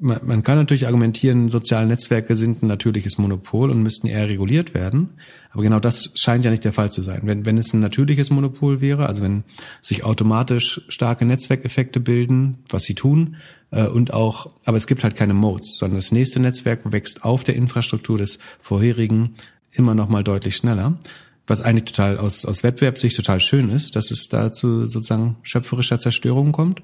man, 0.00 0.20
man 0.24 0.42
kann 0.42 0.56
natürlich 0.56 0.86
argumentieren, 0.86 1.48
soziale 1.48 1.86
Netzwerke 1.86 2.34
sind 2.34 2.62
ein 2.62 2.66
natürliches 2.66 3.18
Monopol 3.18 3.70
und 3.70 3.82
müssten 3.82 4.08
eher 4.08 4.28
reguliert 4.28 4.74
werden. 4.74 5.10
Aber 5.50 5.62
genau 5.62 5.78
das 5.78 6.12
scheint 6.16 6.44
ja 6.44 6.50
nicht 6.50 6.64
der 6.64 6.72
Fall 6.72 6.90
zu 6.90 7.02
sein. 7.02 7.22
Wenn, 7.24 7.44
wenn 7.44 7.58
es 7.58 7.72
ein 7.72 7.80
natürliches 7.80 8.30
Monopol 8.30 8.80
wäre, 8.80 9.06
also 9.06 9.22
wenn 9.22 9.44
sich 9.80 10.04
automatisch 10.04 10.80
starke 10.88 11.24
Netzwerkeffekte 11.24 12.00
bilden, 12.00 12.58
was 12.68 12.84
sie 12.84 12.94
tun, 12.94 13.36
äh, 13.70 13.86
und 13.86 14.12
auch, 14.12 14.50
aber 14.64 14.76
es 14.76 14.86
gibt 14.86 15.04
halt 15.04 15.14
keine 15.14 15.34
Modes, 15.34 15.76
sondern 15.78 15.98
das 15.98 16.12
nächste 16.12 16.40
Netzwerk 16.40 16.90
wächst 16.90 17.24
auf 17.24 17.44
der 17.44 17.54
Infrastruktur 17.54 18.18
des 18.18 18.38
vorherigen 18.60 19.34
immer 19.72 19.94
noch 19.94 20.08
mal 20.08 20.24
deutlich 20.24 20.56
schneller. 20.56 20.98
Was 21.46 21.60
eigentlich 21.60 21.92
total 21.92 22.18
aus, 22.18 22.44
aus 22.44 22.62
Wettbewerbssicht 22.62 23.16
total 23.16 23.40
schön 23.40 23.70
ist, 23.70 23.96
dass 23.96 24.10
es 24.10 24.28
da 24.28 24.52
zu 24.52 24.86
sozusagen 24.86 25.36
schöpferischer 25.42 25.98
Zerstörung 25.98 26.52
kommt. 26.52 26.82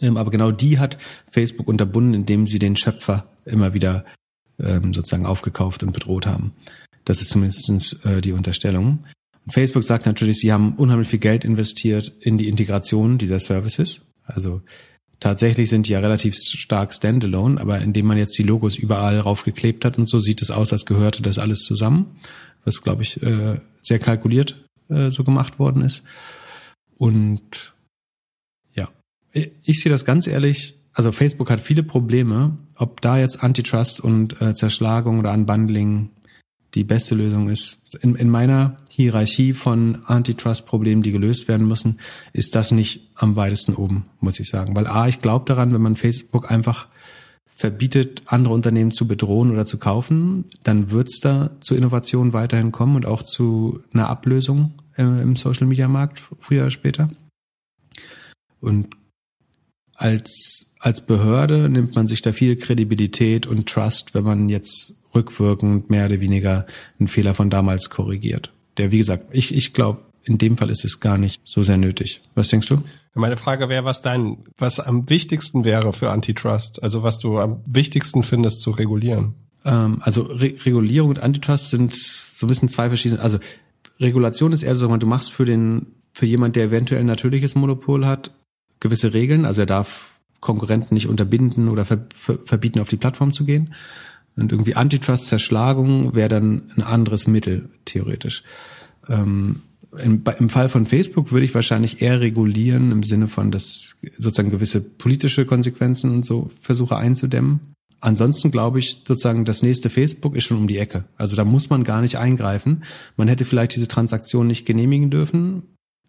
Ähm, 0.00 0.16
aber 0.16 0.30
genau 0.30 0.50
die 0.50 0.78
hat 0.78 0.98
Facebook 1.30 1.68
unterbunden, 1.68 2.14
indem 2.14 2.46
sie 2.46 2.58
den 2.58 2.76
Schöpfer 2.76 3.26
immer 3.44 3.74
wieder 3.74 4.04
ähm, 4.58 4.92
sozusagen 4.94 5.26
aufgekauft 5.26 5.82
und 5.82 5.92
bedroht 5.92 6.26
haben. 6.26 6.52
Das 7.04 7.20
ist 7.20 7.30
zumindest 7.30 8.04
äh, 8.04 8.20
die 8.20 8.32
Unterstellung. 8.32 9.04
Facebook 9.48 9.82
sagt 9.82 10.06
natürlich, 10.06 10.38
sie 10.38 10.52
haben 10.52 10.74
unheimlich 10.74 11.08
viel 11.08 11.18
Geld 11.18 11.44
investiert 11.44 12.12
in 12.20 12.38
die 12.38 12.48
Integration 12.48 13.18
dieser 13.18 13.38
Services. 13.38 14.02
Also 14.24 14.62
tatsächlich 15.20 15.68
sind 15.68 15.86
die 15.86 15.92
ja 15.92 16.00
relativ 16.00 16.34
stark 16.34 16.94
standalone, 16.94 17.60
aber 17.60 17.80
indem 17.80 18.06
man 18.06 18.16
jetzt 18.16 18.38
die 18.38 18.42
Logos 18.42 18.76
überall 18.76 19.20
raufgeklebt 19.20 19.84
hat 19.84 19.98
und 19.98 20.08
so, 20.08 20.18
sieht 20.18 20.40
es 20.40 20.50
aus, 20.50 20.72
als 20.72 20.86
gehörte 20.86 21.22
das 21.22 21.38
alles 21.38 21.60
zusammen, 21.60 22.16
was, 22.64 22.82
glaube 22.82 23.02
ich, 23.02 23.22
äh, 23.22 23.60
sehr 23.80 23.98
kalkuliert 23.98 24.64
äh, 24.88 25.10
so 25.10 25.24
gemacht 25.24 25.58
worden 25.58 25.82
ist. 25.82 26.02
Und 26.96 27.74
ich 29.34 29.80
sehe 29.80 29.90
das 29.90 30.04
ganz 30.04 30.26
ehrlich, 30.26 30.74
also 30.92 31.10
Facebook 31.10 31.50
hat 31.50 31.60
viele 31.60 31.82
Probleme, 31.82 32.56
ob 32.76 33.00
da 33.00 33.18
jetzt 33.18 33.42
Antitrust 33.42 34.00
und 34.00 34.40
äh, 34.40 34.54
Zerschlagung 34.54 35.18
oder 35.18 35.32
Unbundling 35.32 36.10
die 36.74 36.84
beste 36.84 37.14
Lösung 37.14 37.48
ist. 37.48 37.78
In, 38.00 38.16
in 38.16 38.28
meiner 38.28 38.76
Hierarchie 38.90 39.52
von 39.52 40.04
Antitrust-Problemen, 40.06 41.02
die 41.02 41.12
gelöst 41.12 41.48
werden 41.48 41.66
müssen, 41.66 42.00
ist 42.32 42.54
das 42.54 42.70
nicht 42.70 43.10
am 43.14 43.36
weitesten 43.36 43.74
oben, 43.74 44.06
muss 44.20 44.40
ich 44.40 44.48
sagen. 44.48 44.74
Weil 44.74 44.86
A, 44.86 45.08
ich 45.08 45.20
glaube 45.20 45.44
daran, 45.46 45.72
wenn 45.72 45.82
man 45.82 45.96
Facebook 45.96 46.50
einfach 46.50 46.88
verbietet, 47.56 48.22
andere 48.26 48.54
Unternehmen 48.54 48.92
zu 48.92 49.06
bedrohen 49.06 49.50
oder 49.50 49.64
zu 49.64 49.78
kaufen, 49.78 50.44
dann 50.64 50.90
wird 50.90 51.08
es 51.08 51.20
da 51.20 51.50
zu 51.60 51.74
Innovationen 51.74 52.32
weiterhin 52.32 52.72
kommen 52.72 52.96
und 52.96 53.06
auch 53.06 53.22
zu 53.22 53.80
einer 53.92 54.08
Ablösung 54.08 54.74
äh, 54.96 55.02
im 55.02 55.36
Social-Media-Markt 55.36 56.22
früher 56.40 56.62
oder 56.62 56.70
später. 56.70 57.08
Und 58.60 58.96
als, 59.94 60.74
als 60.80 61.00
Behörde 61.06 61.68
nimmt 61.68 61.94
man 61.94 62.06
sich 62.06 62.22
da 62.22 62.32
viel 62.32 62.56
Kredibilität 62.56 63.46
und 63.46 63.68
Trust, 63.68 64.14
wenn 64.14 64.24
man 64.24 64.48
jetzt 64.48 65.02
rückwirkend 65.14 65.90
mehr 65.90 66.06
oder 66.06 66.20
weniger 66.20 66.66
einen 66.98 67.08
Fehler 67.08 67.34
von 67.34 67.50
damals 67.50 67.90
korrigiert. 67.90 68.52
Der, 68.76 68.90
wie 68.90 68.98
gesagt, 68.98 69.26
ich, 69.30 69.54
ich 69.54 69.72
glaube, 69.72 70.02
in 70.24 70.38
dem 70.38 70.56
Fall 70.56 70.70
ist 70.70 70.84
es 70.84 71.00
gar 71.00 71.18
nicht 71.18 71.42
so 71.44 71.62
sehr 71.62 71.76
nötig. 71.76 72.22
Was 72.34 72.48
denkst 72.48 72.68
du? 72.68 72.82
Meine 73.14 73.36
Frage 73.36 73.68
wäre, 73.68 73.84
was 73.84 74.02
dein, 74.02 74.38
was 74.58 74.80
am 74.80 75.08
wichtigsten 75.08 75.64
wäre 75.64 75.92
für 75.92 76.10
Antitrust, 76.10 76.82
also 76.82 77.02
was 77.02 77.18
du 77.18 77.38
am 77.38 77.60
wichtigsten 77.66 78.22
findest 78.22 78.60
zu 78.60 78.70
regulieren. 78.72 79.34
Ähm, 79.64 79.98
also 80.00 80.22
Re 80.22 80.54
Regulierung 80.64 81.10
und 81.10 81.20
Antitrust 81.20 81.70
sind 81.70 81.94
so 81.94 82.46
ein 82.46 82.48
bisschen 82.48 82.68
zwei 82.68 82.88
verschiedene, 82.88 83.20
also 83.20 83.38
Regulation 84.00 84.52
ist 84.52 84.62
eher 84.62 84.74
so, 84.74 84.94
du 84.96 85.06
machst 85.06 85.32
für 85.32 85.44
den, 85.44 85.94
für 86.12 86.26
jemand, 86.26 86.56
der 86.56 86.64
eventuell 86.64 87.00
ein 87.00 87.06
natürliches 87.06 87.54
Monopol 87.54 88.06
hat, 88.06 88.32
gewisse 88.80 89.14
Regeln. 89.14 89.44
Also 89.44 89.62
er 89.62 89.66
darf 89.66 90.18
Konkurrenten 90.40 90.94
nicht 90.94 91.08
unterbinden 91.08 91.68
oder 91.68 91.84
ver 91.84 92.06
ver 92.16 92.38
verbieten, 92.44 92.80
auf 92.80 92.88
die 92.88 92.96
Plattform 92.96 93.32
zu 93.32 93.44
gehen. 93.44 93.74
Und 94.36 94.50
irgendwie 94.50 94.74
Antitrust-Zerschlagung 94.74 96.14
wäre 96.14 96.28
dann 96.28 96.72
ein 96.76 96.82
anderes 96.82 97.28
Mittel, 97.28 97.70
theoretisch. 97.84 98.42
Ähm, 99.08 99.62
im, 100.02 100.22
Im 100.38 100.48
Fall 100.48 100.68
von 100.68 100.86
Facebook 100.86 101.32
würde 101.32 101.44
ich 101.44 101.54
wahrscheinlich 101.54 102.02
eher 102.02 102.20
regulieren 102.20 102.90
im 102.90 103.02
Sinne 103.02 103.28
von, 103.28 103.50
dass 103.50 103.96
sozusagen 104.16 104.50
gewisse 104.50 104.80
politische 104.80 105.46
Konsequenzen 105.46 106.10
und 106.10 106.26
so 106.26 106.50
versuche 106.60 106.96
einzudämmen. 106.96 107.60
Ansonsten 108.00 108.50
glaube 108.50 108.80
ich 108.80 109.02
sozusagen, 109.06 109.44
das 109.44 109.62
nächste 109.62 109.88
Facebook 109.88 110.36
ist 110.36 110.44
schon 110.44 110.58
um 110.58 110.66
die 110.66 110.78
Ecke. 110.78 111.04
Also 111.16 111.36
da 111.36 111.44
muss 111.44 111.70
man 111.70 111.84
gar 111.84 112.02
nicht 112.02 112.18
eingreifen. 112.18 112.84
Man 113.16 113.28
hätte 113.28 113.44
vielleicht 113.44 113.74
diese 113.76 113.88
Transaktion 113.88 114.46
nicht 114.46 114.66
genehmigen 114.66 115.10
dürfen, 115.10 115.62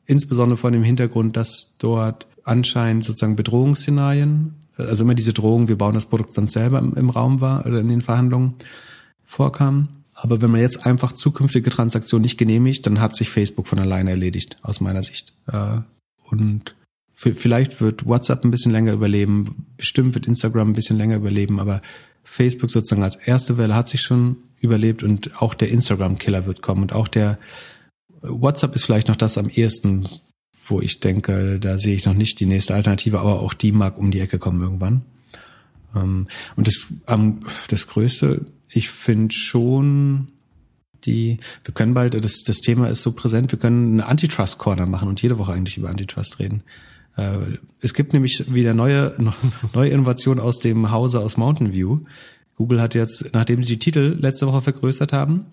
insbesondere 0.06 0.58
vor 0.58 0.72
dem 0.72 0.84
Hintergrund, 0.84 1.38
dass 1.38 1.78
dort 1.78 2.28
anscheinend 2.44 3.06
sozusagen 3.06 3.36
Bedrohungsszenarien, 3.36 4.56
also 4.78 5.04
immer 5.04 5.16
diese 5.16 5.34
Drohung, 5.34 5.68
wir 5.70 5.78
bauen 5.78 5.94
das 5.94 6.06
Produkt 6.06 6.38
dann 6.38 6.48
selber 6.48 6.80
im, 6.80 6.94
im 6.96 7.10
Raum 7.10 7.40
war 7.40 7.66
oder 7.66 7.80
in 7.80 7.88
den 7.88 8.02
Verhandlungen 8.02 8.56
vorkam. 9.24 9.88
Aber 10.16 10.42
wenn 10.42 10.50
man 10.50 10.62
jetzt 10.62 10.86
einfach 10.86 11.12
zukünftige 11.12 11.70
Transaktionen 11.70 12.24
nicht 12.24 12.38
genehmigt, 12.38 12.86
dann 12.88 13.02
hat 13.02 13.16
sich 13.16 13.30
Facebook 13.30 13.68
von 13.68 13.80
alleine 13.80 14.12
erledigt, 14.12 14.58
aus 14.62 14.80
meiner 14.80 15.04
Sicht. 15.04 15.34
Äh, 15.52 15.82
und 16.30 16.76
vielleicht 17.14 17.82
wird 17.82 18.06
WhatsApp 18.06 18.44
ein 18.44 18.52
bisschen 18.52 18.72
länger 18.72 18.94
überleben, 18.94 19.68
bestimmt 19.78 20.16
wird 20.16 20.26
Instagram 20.26 20.70
ein 20.70 20.74
bisschen 20.74 20.98
länger 20.98 21.18
überleben, 21.18 21.60
aber 21.60 21.82
Facebook 22.24 22.72
sozusagen 22.72 23.04
als 23.04 23.16
erste 23.16 23.58
Welle 23.58 23.76
hat 23.76 23.88
sich 23.88 24.02
schon 24.02 24.38
überlebt 24.60 25.04
und 25.04 25.42
auch 25.42 25.54
der 25.54 25.70
Instagram-Killer 25.70 26.46
wird 26.46 26.62
kommen 26.62 26.84
und 26.84 26.94
auch 26.94 27.08
der 27.08 27.38
WhatsApp 28.22 28.76
ist 28.76 28.86
vielleicht 28.86 29.08
noch 29.08 29.16
das 29.16 29.38
am 29.38 29.50
ehesten, 29.50 30.08
wo 30.68 30.82
ich 30.82 31.00
denke, 31.00 31.60
da 31.60 31.78
sehe 31.78 31.96
ich 31.96 32.06
noch 32.06 32.14
nicht 32.14 32.40
die 32.40 32.46
nächste 32.46 32.74
Alternative, 32.74 33.20
aber 33.20 33.42
auch 33.42 33.54
die 33.54 33.72
mag 33.72 33.98
um 33.98 34.12
die 34.12 34.20
Ecke 34.20 34.40
kommen 34.40 34.62
irgendwann. 34.62 35.04
Ähm, 35.96 36.28
und 36.56 36.68
das, 36.68 36.88
das 37.70 37.88
Größte, 37.88 38.46
ich 38.76 38.90
finde 38.90 39.34
schon 39.34 40.28
die, 41.06 41.40
wir 41.64 41.74
können 41.74 41.94
bald, 41.94 42.14
das, 42.24 42.44
das 42.44 42.58
Thema 42.62 42.90
ist 42.90 43.02
so 43.02 43.14
präsent, 43.14 43.52
wir 43.52 43.60
können 43.60 43.94
eine 43.94 44.06
Antitrust-Corner 44.08 44.86
machen 44.86 45.08
und 45.08 45.22
jede 45.22 45.38
Woche 45.38 45.54
eigentlich 45.54 45.78
über 45.78 45.90
Antitrust 45.90 46.40
reden. 46.40 46.64
Äh, 47.16 47.38
es 47.82 47.94
gibt 47.94 48.14
nämlich 48.14 48.54
wieder 48.54 48.74
neue, 48.74 49.16
neue 49.74 49.92
Innovationen 49.92 50.44
aus 50.44 50.60
dem 50.60 50.92
Hause 50.92 51.20
aus 51.20 51.38
Mountain 51.38 51.74
View. 51.74 52.02
Google 52.58 52.82
hat 52.82 52.96
jetzt, 52.96 53.34
nachdem 53.34 53.64
sie 53.64 53.74
die 53.74 53.80
Titel 53.80 54.18
letzte 54.20 54.48
Woche 54.48 54.62
vergrößert 54.62 55.14
haben, 55.14 55.46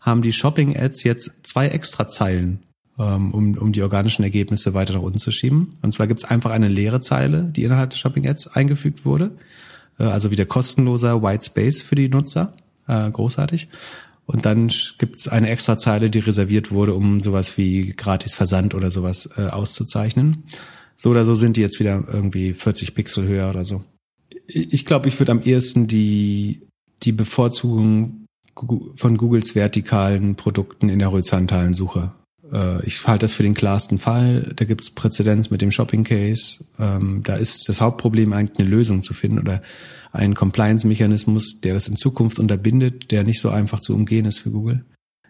haben 0.00 0.22
die 0.22 0.32
Shopping-Ads 0.32 1.04
jetzt 1.04 1.46
zwei 1.46 1.68
extra 1.68 2.08
Zeilen, 2.08 2.60
ähm, 2.98 3.34
um, 3.34 3.58
um 3.58 3.72
die 3.72 3.82
organischen 3.82 4.22
Ergebnisse 4.22 4.72
weiter 4.72 4.94
nach 4.94 5.02
unten 5.02 5.18
zu 5.18 5.30
schieben. 5.30 5.74
Und 5.82 5.92
zwar 5.92 6.06
gibt 6.06 6.20
es 6.20 6.24
einfach 6.24 6.50
eine 6.50 6.68
leere 6.68 7.00
Zeile, 7.00 7.44
die 7.44 7.64
innerhalb 7.64 7.90
der 7.90 7.98
Shopping-Ads 7.98 8.48
eingefügt 8.48 9.04
wurde. 9.04 9.32
Äh, 9.98 10.04
also 10.04 10.30
wieder 10.30 10.46
kostenloser 10.46 11.22
White 11.22 11.44
Space 11.44 11.82
für 11.82 11.94
die 11.94 12.08
Nutzer. 12.08 12.54
Äh, 12.90 13.10
großartig. 13.12 13.68
Und 14.26 14.46
dann 14.46 14.70
gibt 14.98 15.16
es 15.16 15.28
eine 15.28 15.48
extra 15.48 15.78
Zeile, 15.78 16.10
die 16.10 16.18
reserviert 16.18 16.72
wurde, 16.72 16.94
um 16.94 17.20
sowas 17.20 17.56
wie 17.56 17.92
gratis 17.96 18.34
Versand 18.34 18.74
oder 18.74 18.90
sowas 18.90 19.30
äh, 19.36 19.42
auszuzeichnen. 19.42 20.44
So 20.96 21.10
oder 21.10 21.24
so 21.24 21.36
sind 21.36 21.56
die 21.56 21.60
jetzt 21.60 21.78
wieder 21.78 22.04
irgendwie 22.12 22.52
40 22.52 22.94
Pixel 22.94 23.26
höher 23.26 23.48
oder 23.48 23.64
so. 23.64 23.84
Ich 24.46 24.84
glaube, 24.84 25.08
ich 25.08 25.18
würde 25.20 25.32
am 25.32 25.40
ehesten 25.40 25.86
die, 25.86 26.62
die 27.02 27.12
Bevorzugung 27.12 28.26
von 28.96 29.16
Googles 29.16 29.54
vertikalen 29.54 30.34
Produkten 30.34 30.88
in 30.88 30.98
der 30.98 31.12
horizontalen 31.12 31.74
Suche. 31.74 32.12
Äh, 32.52 32.84
ich 32.86 33.06
halte 33.06 33.24
das 33.24 33.32
für 33.32 33.44
den 33.44 33.54
klarsten 33.54 33.98
Fall. 33.98 34.52
Da 34.56 34.64
gibt 34.64 34.82
es 34.82 34.90
Präzedenz 34.90 35.50
mit 35.50 35.62
dem 35.62 35.70
Shopping 35.70 36.02
Case. 36.02 36.64
Ähm, 36.78 37.22
da 37.22 37.36
ist 37.36 37.68
das 37.68 37.80
Hauptproblem 37.80 38.32
eigentlich 38.32 38.58
eine 38.58 38.68
Lösung 38.68 39.02
zu 39.02 39.14
finden 39.14 39.38
oder 39.38 39.62
ein 40.12 40.34
Compliance-Mechanismus, 40.34 41.60
der 41.60 41.74
das 41.74 41.88
in 41.88 41.96
Zukunft 41.96 42.38
unterbindet, 42.38 43.10
der 43.10 43.24
nicht 43.24 43.40
so 43.40 43.50
einfach 43.50 43.80
zu 43.80 43.94
umgehen 43.94 44.26
ist 44.26 44.38
für 44.38 44.50
Google. 44.50 44.84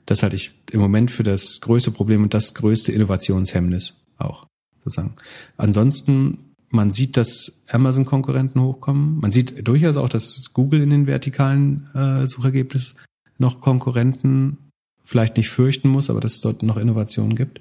Das 0.06 0.22
halte 0.22 0.36
ich 0.36 0.52
im 0.70 0.80
Moment 0.80 1.10
für 1.10 1.22
das 1.22 1.60
größte 1.60 1.90
Problem 1.90 2.22
und 2.22 2.34
das 2.34 2.54
größte 2.54 2.92
Innovationshemmnis 2.92 3.94
auch 4.18 4.46
sozusagen. 4.78 5.14
Ansonsten 5.56 6.50
man 6.70 6.92
sieht, 6.92 7.16
dass 7.16 7.64
Amazon-Konkurrenten 7.68 8.60
hochkommen. 8.60 9.18
Man 9.18 9.32
sieht 9.32 9.66
durchaus 9.66 9.96
auch, 9.96 10.08
dass 10.08 10.52
Google 10.52 10.80
in 10.82 10.90
den 10.90 11.06
vertikalen 11.08 11.88
äh, 11.94 12.26
Suchergebnissen 12.26 12.96
noch 13.38 13.60
Konkurrenten 13.60 14.70
vielleicht 15.02 15.36
nicht 15.36 15.48
fürchten 15.48 15.88
muss, 15.88 16.10
aber 16.10 16.20
dass 16.20 16.34
es 16.34 16.40
dort 16.40 16.62
noch 16.62 16.76
Innovationen 16.76 17.34
gibt. 17.34 17.60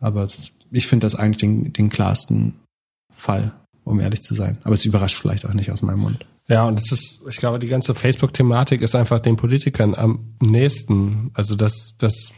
Aber 0.00 0.28
ich 0.72 0.86
finde 0.88 1.04
das 1.04 1.14
eigentlich 1.14 1.38
den, 1.38 1.72
den 1.72 1.88
klarsten 1.88 2.54
Fall, 3.14 3.52
um 3.84 4.00
ehrlich 4.00 4.22
zu 4.22 4.34
sein. 4.34 4.58
Aber 4.64 4.74
es 4.74 4.84
überrascht 4.84 5.18
vielleicht 5.18 5.46
auch 5.46 5.54
nicht 5.54 5.70
aus 5.70 5.82
meinem 5.82 6.00
Mund. 6.00 6.24
Ja, 6.48 6.66
und 6.66 6.78
es 6.78 6.92
ist, 6.92 7.22
ich 7.28 7.36
glaube, 7.36 7.58
die 7.58 7.68
ganze 7.68 7.94
Facebook-Thematik 7.94 8.82
ist 8.82 8.94
einfach 8.94 9.20
den 9.20 9.36
Politikern 9.36 9.94
am 9.94 10.34
nächsten. 10.42 11.30
Also 11.34 11.54
das, 11.54 11.96
das 11.98 12.32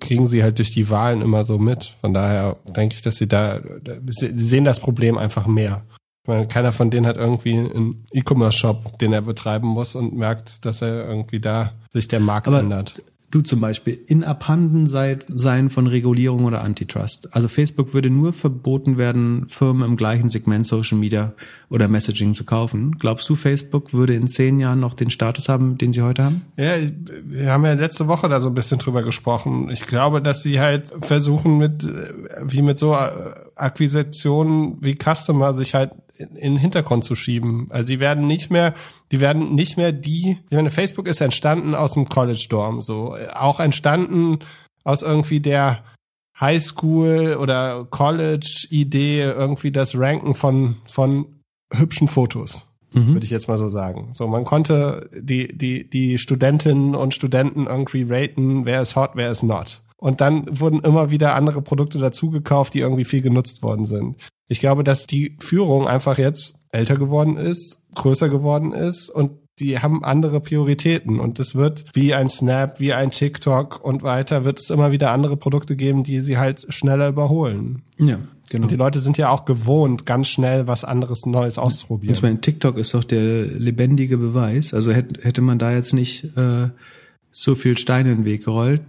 kriegen 0.00 0.26
sie 0.26 0.42
halt 0.42 0.58
durch 0.58 0.72
die 0.72 0.90
Wahlen 0.90 1.22
immer 1.22 1.44
so 1.44 1.58
mit. 1.58 1.84
Von 2.00 2.14
daher 2.14 2.56
denke 2.76 2.96
ich, 2.96 3.02
dass 3.02 3.16
sie 3.16 3.28
da, 3.28 3.60
sie 4.08 4.38
sehen 4.38 4.64
das 4.64 4.80
Problem 4.80 5.18
einfach 5.18 5.46
mehr. 5.46 5.84
Ich 6.22 6.28
meine, 6.28 6.48
keiner 6.48 6.72
von 6.72 6.90
denen 6.90 7.06
hat 7.06 7.18
irgendwie 7.18 7.52
einen 7.52 8.06
E-Commerce-Shop, 8.12 8.98
den 8.98 9.12
er 9.12 9.22
betreiben 9.22 9.68
muss 9.68 9.94
und 9.94 10.16
merkt, 10.16 10.64
dass 10.64 10.80
er 10.80 11.06
irgendwie 11.06 11.38
da 11.38 11.74
sich 11.90 12.08
der 12.08 12.20
Markt 12.20 12.48
Aber 12.48 12.60
ändert. 12.60 13.02
Du 13.34 13.42
zum 13.42 13.60
Beispiel 13.60 13.98
in 14.06 14.24
Abhanden 14.24 14.86
sei, 14.86 15.18
sein 15.28 15.70
von 15.70 15.86
Regulierung 15.86 16.44
oder 16.44 16.62
Antitrust. 16.62 17.34
Also 17.34 17.48
Facebook 17.48 17.92
würde 17.92 18.10
nur 18.10 18.32
verboten 18.32 18.96
werden, 18.96 19.46
Firmen 19.48 19.88
im 19.88 19.96
gleichen 19.96 20.28
Segment 20.28 20.66
Social 20.66 20.98
Media 20.98 21.34
oder 21.68 21.88
Messaging 21.88 22.34
zu 22.34 22.44
kaufen. 22.44 22.96
Glaubst 22.98 23.28
du, 23.28 23.34
Facebook 23.34 23.92
würde 23.92 24.14
in 24.14 24.28
zehn 24.28 24.60
Jahren 24.60 24.80
noch 24.80 24.94
den 24.94 25.10
Status 25.10 25.48
haben, 25.48 25.76
den 25.78 25.92
sie 25.92 26.02
heute 26.02 26.24
haben? 26.24 26.42
Ja, 26.56 26.74
wir 27.24 27.52
haben 27.52 27.64
ja 27.64 27.72
letzte 27.72 28.06
Woche 28.06 28.28
da 28.28 28.40
so 28.40 28.48
ein 28.48 28.54
bisschen 28.54 28.78
drüber 28.78 29.02
gesprochen. 29.02 29.68
Ich 29.70 29.86
glaube, 29.86 30.22
dass 30.22 30.42
sie 30.42 30.60
halt 30.60 30.92
versuchen 31.00 31.58
mit, 31.58 31.86
wie 32.44 32.62
mit 32.62 32.78
so 32.78 32.94
Akquisitionen 32.94 34.78
wie 34.80 34.96
Customer 34.96 35.54
sich 35.54 35.74
halt 35.74 35.90
in 36.16 36.34
den 36.34 36.56
Hintergrund 36.56 37.04
zu 37.04 37.14
schieben. 37.14 37.66
Also 37.70 37.88
sie 37.88 38.00
werden 38.00 38.26
nicht 38.26 38.50
mehr, 38.50 38.74
die 39.12 39.20
werden 39.20 39.54
nicht 39.54 39.76
mehr 39.76 39.92
die, 39.92 40.38
ich 40.48 40.56
meine, 40.56 40.70
Facebook 40.70 41.08
ist 41.08 41.20
entstanden 41.20 41.74
aus 41.74 41.94
dem 41.94 42.08
College 42.08 42.46
Dorm, 42.48 42.82
so, 42.82 43.16
auch 43.34 43.60
entstanden 43.60 44.38
aus 44.84 45.02
irgendwie 45.02 45.40
der 45.40 45.82
Highschool 46.38 47.36
oder 47.40 47.86
College 47.90 48.66
Idee, 48.70 49.22
irgendwie 49.22 49.72
das 49.72 49.96
Ranken 49.96 50.34
von, 50.34 50.76
von 50.84 51.26
hübschen 51.72 52.08
Fotos. 52.08 52.64
Mhm. 52.92 53.14
Würde 53.14 53.24
ich 53.24 53.30
jetzt 53.30 53.48
mal 53.48 53.58
so 53.58 53.68
sagen. 53.68 54.10
So, 54.12 54.26
man 54.28 54.44
konnte 54.44 55.10
die, 55.12 55.56
die, 55.56 55.88
die 55.88 56.18
Studentinnen 56.18 56.94
und 56.94 57.14
Studenten 57.14 57.66
irgendwie 57.66 58.06
raten, 58.08 58.64
wer 58.64 58.82
ist 58.82 58.94
hot, 58.96 59.12
wer 59.14 59.30
ist 59.30 59.42
not. 59.42 59.82
Und 59.96 60.20
dann 60.20 60.60
wurden 60.60 60.80
immer 60.80 61.10
wieder 61.10 61.34
andere 61.34 61.62
Produkte 61.62 61.98
dazugekauft, 61.98 62.74
die 62.74 62.80
irgendwie 62.80 63.04
viel 63.04 63.22
genutzt 63.22 63.62
worden 63.62 63.86
sind. 63.86 64.16
Ich 64.48 64.60
glaube, 64.60 64.84
dass 64.84 65.06
die 65.06 65.36
Führung 65.40 65.88
einfach 65.88 66.18
jetzt 66.18 66.60
älter 66.70 66.96
geworden 66.96 67.36
ist, 67.36 67.82
größer 67.94 68.28
geworden 68.28 68.72
ist 68.72 69.10
und 69.10 69.32
die 69.60 69.78
haben 69.78 70.04
andere 70.04 70.40
Prioritäten 70.40 71.20
und 71.20 71.38
es 71.38 71.54
wird 71.54 71.84
wie 71.92 72.12
ein 72.12 72.28
Snap, 72.28 72.80
wie 72.80 72.92
ein 72.92 73.12
TikTok 73.12 73.84
und 73.84 74.02
weiter 74.02 74.44
wird 74.44 74.58
es 74.58 74.70
immer 74.70 74.90
wieder 74.90 75.12
andere 75.12 75.36
Produkte 75.36 75.76
geben, 75.76 76.02
die 76.02 76.20
sie 76.20 76.38
halt 76.38 76.66
schneller 76.70 77.08
überholen. 77.08 77.82
Ja, 77.96 78.18
genau. 78.50 78.64
Und 78.64 78.72
die 78.72 78.76
Leute 78.76 78.98
sind 78.98 79.16
ja 79.16 79.30
auch 79.30 79.44
gewohnt, 79.44 80.06
ganz 80.06 80.28
schnell 80.28 80.66
was 80.66 80.82
anderes 80.82 81.24
Neues 81.24 81.58
auszuprobieren. 81.58 82.14
Ich 82.14 82.22
meine, 82.22 82.40
TikTok 82.40 82.76
ist 82.78 82.94
doch 82.94 83.04
der 83.04 83.46
lebendige 83.46 84.18
Beweis. 84.18 84.74
Also 84.74 84.90
hätte, 84.90 85.22
hätte 85.22 85.40
man 85.40 85.60
da 85.60 85.72
jetzt 85.72 85.92
nicht 85.92 86.36
äh, 86.36 86.70
so 87.30 87.54
viel 87.54 87.78
Steine 87.78 88.10
in 88.10 88.18
den 88.18 88.24
Weg 88.24 88.44
gerollt, 88.44 88.80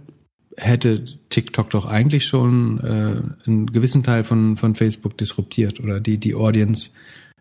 hätte 0.56 1.04
TikTok 1.28 1.70
doch 1.70 1.86
eigentlich 1.86 2.26
schon 2.26 2.80
äh, 2.80 3.46
einen 3.46 3.66
gewissen 3.72 4.02
Teil 4.02 4.24
von, 4.24 4.56
von 4.56 4.74
Facebook 4.74 5.16
disruptiert 5.18 5.80
oder 5.80 6.00
die, 6.00 6.18
die 6.18 6.34
Audience 6.34 6.90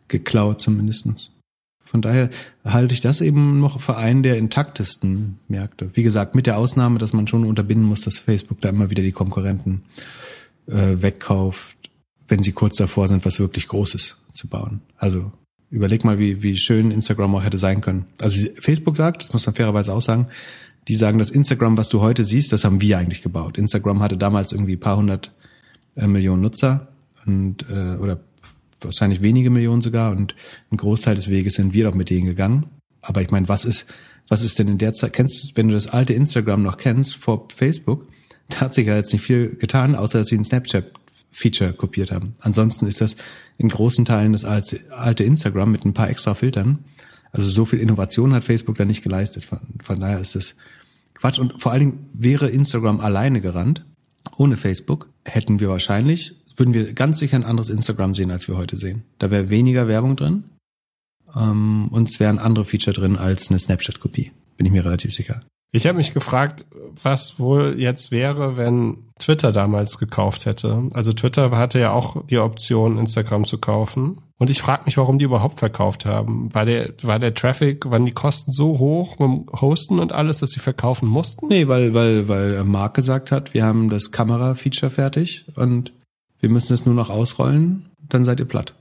geklaut 0.07 0.61
zumindestens. 0.61 1.31
Von 1.83 2.01
daher 2.01 2.29
halte 2.65 2.93
ich 2.93 2.99
das 2.99 3.21
eben 3.21 3.59
noch 3.59 3.79
für 3.79 3.95
einen 3.95 4.23
der 4.23 4.37
intaktesten 4.37 5.39
Märkte. 5.47 5.91
Wie 5.93 6.03
gesagt, 6.03 6.35
mit 6.35 6.47
der 6.47 6.57
Ausnahme, 6.57 6.99
dass 6.99 7.13
man 7.13 7.27
schon 7.27 7.45
unterbinden 7.45 7.87
muss, 7.87 8.01
dass 8.01 8.17
Facebook 8.17 8.59
da 8.59 8.69
immer 8.69 8.89
wieder 8.89 9.03
die 9.03 9.11
Konkurrenten 9.11 9.83
äh, 10.67 11.01
wegkauft, 11.01 11.77
wenn 12.27 12.43
sie 12.43 12.51
kurz 12.51 12.77
davor 12.77 13.07
sind, 13.07 13.23
was 13.23 13.39
wirklich 13.39 13.67
Großes 13.67 14.17
zu 14.33 14.47
bauen. 14.47 14.81
Also 14.97 15.31
überleg 15.69 16.03
mal, 16.03 16.19
wie, 16.19 16.41
wie 16.43 16.57
schön 16.57 16.91
Instagram 16.91 17.35
auch 17.35 17.43
hätte 17.43 17.57
sein 17.57 17.81
können. 17.81 18.05
Also 18.19 18.49
Facebook 18.59 18.97
sagt, 18.97 19.21
das 19.21 19.33
muss 19.33 19.45
man 19.45 19.55
fairerweise 19.55 19.93
auch 19.93 20.01
sagen, 20.01 20.27
die 20.87 20.95
sagen, 20.95 21.17
das 21.17 21.29
Instagram, 21.29 21.77
was 21.77 21.89
du 21.89 22.01
heute 22.01 22.23
siehst, 22.23 22.51
das 22.51 22.63
haben 22.63 22.81
wir 22.81 22.97
eigentlich 22.97 23.21
gebaut. 23.21 23.57
Instagram 23.57 24.01
hatte 24.01 24.17
damals 24.17 24.51
irgendwie 24.51 24.75
ein 24.75 24.79
paar 24.79 24.97
hundert 24.97 25.33
äh, 25.95 26.07
Millionen 26.07 26.41
Nutzer 26.41 26.89
und 27.25 27.65
äh, 27.69 27.95
oder 27.95 28.19
wahrscheinlich 28.81 29.21
wenige 29.21 29.49
Millionen 29.49 29.81
sogar 29.81 30.11
und 30.11 30.35
ein 30.71 30.77
Großteil 30.77 31.15
des 31.15 31.29
Weges 31.29 31.55
sind 31.55 31.73
wir 31.73 31.85
doch 31.85 31.95
mit 31.95 32.09
denen 32.09 32.27
gegangen. 32.27 32.67
Aber 33.01 33.21
ich 33.21 33.31
meine, 33.31 33.47
was 33.47 33.65
ist, 33.65 33.91
was 34.27 34.41
ist 34.41 34.59
denn 34.59 34.67
in 34.67 34.77
der 34.77 34.93
Zeit, 34.93 35.13
kennst, 35.13 35.55
wenn 35.57 35.67
du 35.67 35.73
das 35.73 35.87
alte 35.87 36.13
Instagram 36.13 36.61
noch 36.61 36.77
kennst 36.77 37.15
vor 37.15 37.47
Facebook, 37.55 38.07
da 38.49 38.61
hat 38.61 38.73
sich 38.73 38.87
ja 38.87 38.95
jetzt 38.95 39.13
nicht 39.13 39.23
viel 39.23 39.55
getan, 39.55 39.95
außer 39.95 40.19
dass 40.19 40.27
sie 40.27 40.37
ein 40.37 40.43
Snapchat-Feature 40.43 41.73
kopiert 41.73 42.11
haben. 42.11 42.35
Ansonsten 42.39 42.85
ist 42.87 43.01
das 43.01 43.15
in 43.57 43.69
großen 43.69 44.05
Teilen 44.05 44.33
das 44.33 44.45
alte 44.45 45.23
Instagram 45.23 45.71
mit 45.71 45.85
ein 45.85 45.93
paar 45.93 46.09
extra 46.09 46.35
Filtern. 46.35 46.79
Also 47.35 47.49
so 47.49 47.65
viel 47.65 47.79
Innovation 47.79 48.33
hat 48.33 48.43
Facebook 48.43 48.75
da 48.75 48.85
nicht 48.85 49.03
geleistet. 49.03 49.45
Von, 49.45 49.59
von 49.81 49.99
daher 49.99 50.19
ist 50.19 50.35
das 50.35 50.55
Quatsch. 51.13 51.39
Und 51.39 51.61
vor 51.61 51.71
allen 51.71 51.79
Dingen 51.79 52.09
wäre 52.13 52.49
Instagram 52.49 52.99
alleine 52.99 53.41
gerannt, 53.41 53.85
ohne 54.37 54.57
Facebook, 54.57 55.09
hätten 55.23 55.59
wir 55.59 55.69
wahrscheinlich, 55.69 56.35
würden 56.57 56.73
wir 56.73 56.93
ganz 56.93 57.19
sicher 57.19 57.35
ein 57.35 57.43
anderes 57.43 57.69
Instagram 57.69 58.13
sehen, 58.13 58.31
als 58.31 58.47
wir 58.47 58.57
heute 58.57 58.77
sehen. 58.77 59.03
Da 59.19 59.31
wäre 59.31 59.49
weniger 59.49 59.87
Werbung 59.87 60.15
drin 60.15 60.45
ähm, 61.35 61.87
und 61.89 62.09
es 62.09 62.19
wären 62.19 62.39
andere 62.39 62.65
Feature 62.65 62.95
drin 62.95 63.17
als 63.17 63.49
eine 63.49 63.59
Snapchat-Kopie. 63.59 64.31
Bin 64.57 64.65
ich 64.65 64.71
mir 64.71 64.85
relativ 64.85 65.13
sicher. 65.13 65.43
Ich 65.75 65.85
habe 65.85 65.97
mich 65.97 66.13
gefragt, 66.13 66.65
was 67.03 67.37
wohl 67.37 67.75
jetzt 67.77 68.09
wäre, 68.09 68.55
wenn 68.55 69.11
Twitter 69.19 69.51
damals 69.51 69.97
gekauft 69.97 70.45
hätte. 70.45 70.89
Also 70.93 71.11
Twitter 71.11 71.51
hatte 71.51 71.79
ja 71.79 71.91
auch 71.91 72.25
die 72.27 72.37
Option, 72.37 72.97
Instagram 72.97 73.43
zu 73.43 73.57
kaufen. 73.57 74.21
Und 74.37 74.49
ich 74.49 74.61
frage 74.61 74.83
mich, 74.85 74.95
warum 74.95 75.19
die 75.19 75.25
überhaupt 75.25 75.59
verkauft 75.59 76.05
haben. 76.05 76.53
War 76.55 76.63
der, 76.63 76.93
war 77.01 77.19
der 77.19 77.33
Traffic, 77.33 77.91
waren 77.91 78.05
die 78.05 78.13
Kosten 78.13 78.53
so 78.53 78.79
hoch 78.79 79.17
dem 79.17 79.47
Hosten 79.51 79.99
und 79.99 80.13
alles, 80.13 80.37
dass 80.37 80.51
sie 80.51 80.61
verkaufen 80.61 81.09
mussten? 81.09 81.47
Nee, 81.49 81.67
weil, 81.67 81.93
weil, 81.93 82.29
weil 82.29 82.63
Mark 82.63 82.93
gesagt 82.93 83.33
hat, 83.33 83.53
wir 83.53 83.65
haben 83.65 83.89
das 83.89 84.11
Kamera-Feature 84.11 84.91
fertig 84.91 85.45
und 85.57 85.91
wir 86.39 86.49
müssen 86.49 86.73
es 86.73 86.85
nur 86.85 86.95
noch 86.95 87.09
ausrollen, 87.09 87.89
dann 87.99 88.23
seid 88.23 88.39
ihr 88.39 88.47
platt. 88.47 88.75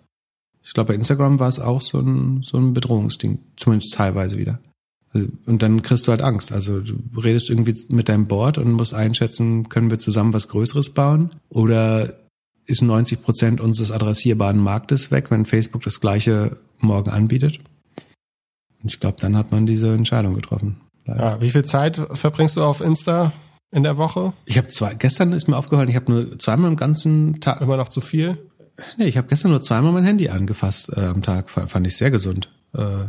Ich 0.62 0.74
glaube, 0.74 0.92
bei 0.92 0.94
Instagram 0.94 1.40
war 1.40 1.48
es 1.48 1.58
auch 1.58 1.80
so 1.80 1.98
ein, 1.98 2.42
so 2.44 2.56
ein 2.56 2.72
Bedrohungsding, 2.72 3.40
zumindest 3.56 3.94
teilweise 3.94 4.38
wieder. 4.38 4.60
Und 5.46 5.62
dann 5.62 5.82
kriegst 5.82 6.06
du 6.06 6.10
halt 6.10 6.22
Angst. 6.22 6.50
Also 6.50 6.80
du 6.80 7.20
redest 7.20 7.48
irgendwie 7.48 7.74
mit 7.88 8.08
deinem 8.08 8.26
Board 8.26 8.58
und 8.58 8.72
musst 8.72 8.94
einschätzen, 8.94 9.68
können 9.68 9.90
wir 9.90 9.98
zusammen 9.98 10.32
was 10.32 10.48
Größeres 10.48 10.90
bauen? 10.90 11.30
Oder 11.48 12.16
ist 12.66 12.82
90 12.82 13.22
Prozent 13.22 13.60
unseres 13.60 13.90
adressierbaren 13.90 14.58
Marktes 14.58 15.10
weg, 15.10 15.30
wenn 15.30 15.46
Facebook 15.46 15.82
das 15.82 16.00
gleiche 16.00 16.56
morgen 16.80 17.10
anbietet? 17.10 17.60
Und 18.82 18.92
ich 18.92 19.00
glaube, 19.00 19.18
dann 19.20 19.36
hat 19.36 19.52
man 19.52 19.66
diese 19.66 19.92
Entscheidung 19.92 20.34
getroffen. 20.34 20.80
Ja, 21.06 21.40
wie 21.40 21.50
viel 21.50 21.64
Zeit 21.64 22.00
verbringst 22.12 22.56
du 22.56 22.62
auf 22.62 22.80
Insta 22.80 23.32
in 23.70 23.82
der 23.82 23.98
Woche? 23.98 24.32
Ich 24.46 24.58
habe 24.58 24.68
zwei, 24.68 24.94
gestern 24.94 25.32
ist 25.32 25.48
mir 25.48 25.56
aufgefallen, 25.56 25.88
ich 25.88 25.96
habe 25.96 26.10
nur 26.10 26.38
zweimal 26.38 26.70
im 26.70 26.76
ganzen 26.76 27.40
Tag. 27.40 27.60
Immer 27.60 27.76
noch 27.76 27.88
zu 27.88 28.00
viel? 28.00 28.38
Nee, 28.98 29.06
ich 29.06 29.16
habe 29.16 29.28
gestern 29.28 29.50
nur 29.50 29.60
zweimal 29.60 29.92
mein 29.92 30.04
Handy 30.04 30.28
angefasst 30.28 30.92
äh, 30.96 31.00
am 31.00 31.22
Tag. 31.22 31.50
Fand 31.50 31.86
ich 31.86 31.96
sehr 31.96 32.10
gesund. 32.10 32.50
Äh, 32.72 33.06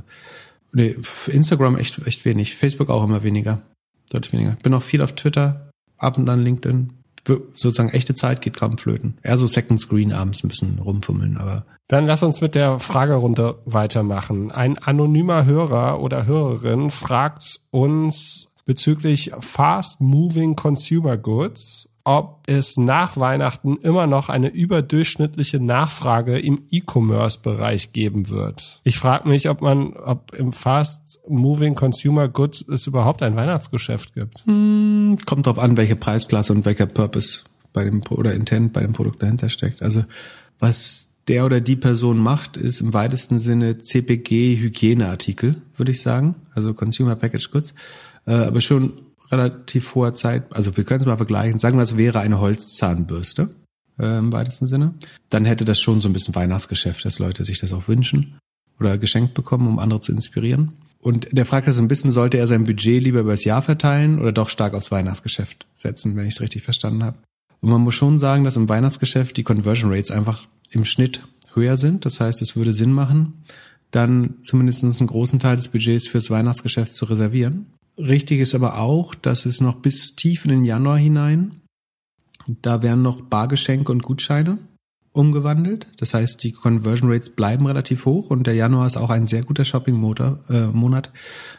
Nee, 0.75 0.97
Instagram 1.27 1.77
echt, 1.77 2.05
echt 2.05 2.25
wenig. 2.25 2.55
Facebook 2.55 2.89
auch 2.89 3.03
immer 3.03 3.23
weniger. 3.23 3.61
Deutlich 4.09 4.33
weniger. 4.33 4.57
Bin 4.61 4.73
auch 4.73 4.83
viel 4.83 5.01
auf 5.01 5.13
Twitter, 5.13 5.69
ab 5.97 6.17
und 6.17 6.27
an 6.27 6.43
LinkedIn. 6.43 6.91
Sozusagen 7.25 7.89
echte 7.89 8.13
Zeit 8.13 8.41
geht 8.41 8.57
kaum 8.57 8.77
flöten. 8.77 9.17
Eher 9.23 9.37
so 9.37 9.47
Second 9.47 9.79
Screen 9.79 10.11
abends 10.11 10.43
ein 10.43 10.49
bisschen 10.49 10.77
rumfummeln, 10.79 11.37
aber. 11.37 11.65
Dann 11.87 12.05
lass 12.05 12.23
uns 12.23 12.41
mit 12.41 12.55
der 12.55 12.79
Fragerunde 12.79 13.61
weitermachen. 13.65 14.51
Ein 14.51 14.77
anonymer 14.77 15.45
Hörer 15.45 16.01
oder 16.01 16.25
Hörerin 16.25 16.91
fragt 16.91 17.61
uns 17.71 18.49
bezüglich 18.65 19.31
Fast 19.39 20.01
Moving 20.01 20.55
Consumer 20.55 21.17
Goods 21.17 21.87
ob 22.05 22.43
es 22.45 22.77
nach 22.77 23.17
Weihnachten 23.17 23.77
immer 23.77 24.05
noch 24.05 24.29
eine 24.29 24.49
überdurchschnittliche 24.49 25.59
Nachfrage 25.59 26.37
im 26.37 26.61
E-Commerce-Bereich 26.69 27.93
geben 27.93 28.29
wird. 28.29 28.79
Ich 28.83 28.99
frage 28.99 29.27
mich, 29.27 29.49
ob 29.49 29.61
man, 29.61 29.93
ob 29.93 30.33
im 30.35 30.53
Fast 30.53 31.19
Moving 31.27 31.73
Consumer 31.73 32.29
Goods 32.29 32.63
es 32.71 32.85
überhaupt 32.85 33.23
ein 33.23 33.35
Weihnachtsgeschäft 33.35 34.13
gibt. 34.13 34.45
Hm, 34.45 35.17
kommt 35.25 35.47
drauf 35.47 35.57
an, 35.57 35.77
welche 35.77 35.95
Preisklasse 35.95 36.53
und 36.53 36.63
welcher 36.65 36.85
Purpose 36.85 37.43
bei 37.73 37.83
dem 37.83 38.03
oder 38.09 38.35
Intent 38.35 38.71
bei 38.71 38.81
dem 38.81 38.93
Produkt 38.93 39.23
dahinter 39.23 39.49
steckt. 39.49 39.81
Also 39.81 40.05
was 40.59 41.09
der 41.27 41.43
oder 41.43 41.59
die 41.59 41.75
Person 41.75 42.19
macht, 42.19 42.55
ist 42.55 42.81
im 42.81 42.93
weitesten 42.93 43.39
Sinne 43.39 43.79
CPG 43.79 44.57
Hygieneartikel, 44.57 45.61
würde 45.75 45.91
ich 45.91 46.01
sagen, 46.03 46.35
also 46.53 46.75
Consumer 46.75 47.15
Package 47.15 47.49
Goods, 47.49 47.73
äh, 48.27 48.31
aber 48.31 48.61
schon 48.61 48.93
relativ 49.31 49.95
hoher 49.95 50.13
Zeit, 50.13 50.53
also 50.53 50.75
wir 50.77 50.83
können 50.83 51.01
es 51.01 51.05
mal 51.05 51.17
vergleichen, 51.17 51.57
sagen 51.57 51.77
wir, 51.77 51.83
es 51.83 51.97
wäre 51.97 52.19
eine 52.19 52.39
Holzzahnbürste 52.39 53.55
äh, 53.99 54.17
im 54.17 54.31
weitesten 54.31 54.67
Sinne, 54.67 54.93
dann 55.29 55.45
hätte 55.45 55.65
das 55.65 55.79
schon 55.79 56.01
so 56.01 56.09
ein 56.09 56.13
bisschen 56.13 56.35
Weihnachtsgeschäft, 56.35 57.05
dass 57.05 57.19
Leute 57.19 57.43
sich 57.43 57.59
das 57.59 57.73
auch 57.73 57.87
wünschen 57.87 58.39
oder 58.79 58.97
geschenkt 58.97 59.33
bekommen, 59.33 59.67
um 59.67 59.79
andere 59.79 60.01
zu 60.01 60.11
inspirieren. 60.11 60.73
Und 60.99 61.27
der 61.31 61.45
fragt 61.45 61.71
so 61.71 61.81
ein 61.81 61.87
bisschen, 61.87 62.11
sollte 62.11 62.37
er 62.37 62.47
sein 62.47 62.65
Budget 62.65 63.03
lieber 63.03 63.19
übers 63.19 63.43
Jahr 63.43 63.61
verteilen 63.61 64.19
oder 64.19 64.31
doch 64.31 64.49
stark 64.49 64.73
aufs 64.73 64.91
Weihnachtsgeschäft 64.91 65.67
setzen, 65.73 66.15
wenn 66.15 66.25
ich 66.25 66.33
es 66.33 66.41
richtig 66.41 66.63
verstanden 66.63 67.03
habe. 67.03 67.19
Und 67.61 67.69
man 67.69 67.81
muss 67.81 67.95
schon 67.95 68.17
sagen, 68.17 68.43
dass 68.43 68.55
im 68.55 68.69
Weihnachtsgeschäft 68.69 69.37
die 69.37 69.43
Conversion 69.43 69.91
Rates 69.91 70.11
einfach 70.11 70.47
im 70.71 70.83
Schnitt 70.83 71.21
höher 71.53 71.77
sind. 71.77 72.05
Das 72.05 72.19
heißt, 72.19 72.41
es 72.41 72.55
würde 72.55 72.73
Sinn 72.73 72.91
machen, 72.91 73.43
dann 73.91 74.35
zumindest 74.41 74.83
einen 74.83 75.07
großen 75.07 75.39
Teil 75.39 75.55
des 75.55 75.69
Budgets 75.69 76.07
fürs 76.07 76.29
Weihnachtsgeschäft 76.29 76.93
zu 76.93 77.05
reservieren. 77.05 77.67
Richtig 77.97 78.39
ist 78.41 78.55
aber 78.55 78.77
auch, 78.77 79.15
dass 79.15 79.45
es 79.45 79.61
noch 79.61 79.75
bis 79.75 80.15
tief 80.15 80.45
in 80.45 80.51
den 80.51 80.65
Januar 80.65 80.97
hinein, 80.97 81.61
da 82.47 82.81
wären 82.81 83.01
noch 83.01 83.21
Bargeschenke 83.21 83.91
und 83.91 84.03
Gutscheine. 84.03 84.57
umgewandelt. 85.15 85.87
Das 85.97 86.13
heißt, 86.13 86.43
die 86.43 86.51
Conversion 86.51 87.09
Rates 87.09 87.29
bleiben 87.29 87.65
relativ 87.65 88.05
hoch 88.05 88.29
und 88.29 88.45
der 88.47 88.53
Januar 88.53 88.85
ist 88.85 88.97
auch 88.97 89.09
ein 89.09 89.25
sehr 89.25 89.43
guter 89.43 89.63
Shopping-Monat 89.63 91.07
äh, 91.07 91.09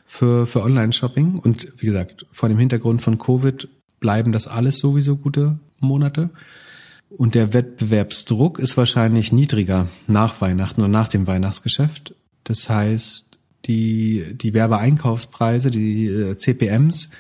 für, 0.04 0.46
für 0.46 0.62
Online-Shopping. 0.62 1.38
Und 1.38 1.72
wie 1.78 1.86
gesagt, 1.86 2.26
vor 2.30 2.50
dem 2.50 2.58
Hintergrund 2.58 3.00
von 3.00 3.16
Covid 3.16 3.66
bleiben 3.98 4.32
das 4.32 4.46
alles 4.46 4.78
sowieso 4.78 5.16
gute 5.16 5.58
Monate. 5.80 6.30
Und 7.08 7.34
der 7.34 7.54
Wettbewerbsdruck 7.54 8.58
ist 8.58 8.76
wahrscheinlich 8.76 9.32
niedriger 9.32 9.88
nach 10.06 10.40
Weihnachten 10.42 10.82
und 10.82 10.90
nach 10.90 11.08
dem 11.08 11.26
Weihnachtsgeschäft. 11.26 12.14
Das 12.44 12.68
heißt, 12.68 13.35
die, 13.66 14.34
die 14.34 14.54
Werbeeinkaufspreise, 14.54 15.70
die 15.70 16.06
äh, 16.06 16.36
CPMs 16.36 17.10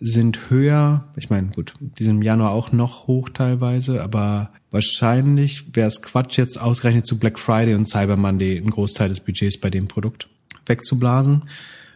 sind 0.00 0.50
höher. 0.50 1.10
Ich 1.16 1.28
meine, 1.28 1.48
gut, 1.48 1.74
die 1.80 2.04
sind 2.04 2.16
im 2.16 2.22
Januar 2.22 2.52
auch 2.52 2.72
noch 2.72 3.06
hoch 3.06 3.28
teilweise, 3.28 4.02
aber 4.02 4.52
wahrscheinlich 4.70 5.74
wäre 5.74 5.88
es 5.88 6.02
Quatsch, 6.02 6.38
jetzt 6.38 6.60
ausgerechnet 6.60 7.06
zu 7.06 7.18
Black 7.18 7.38
Friday 7.38 7.74
und 7.74 7.86
Cyber 7.86 8.16
Monday 8.16 8.56
einen 8.56 8.70
Großteil 8.70 9.08
des 9.08 9.20
Budgets 9.20 9.58
bei 9.58 9.70
dem 9.70 9.88
Produkt 9.88 10.28
wegzublasen. 10.66 11.48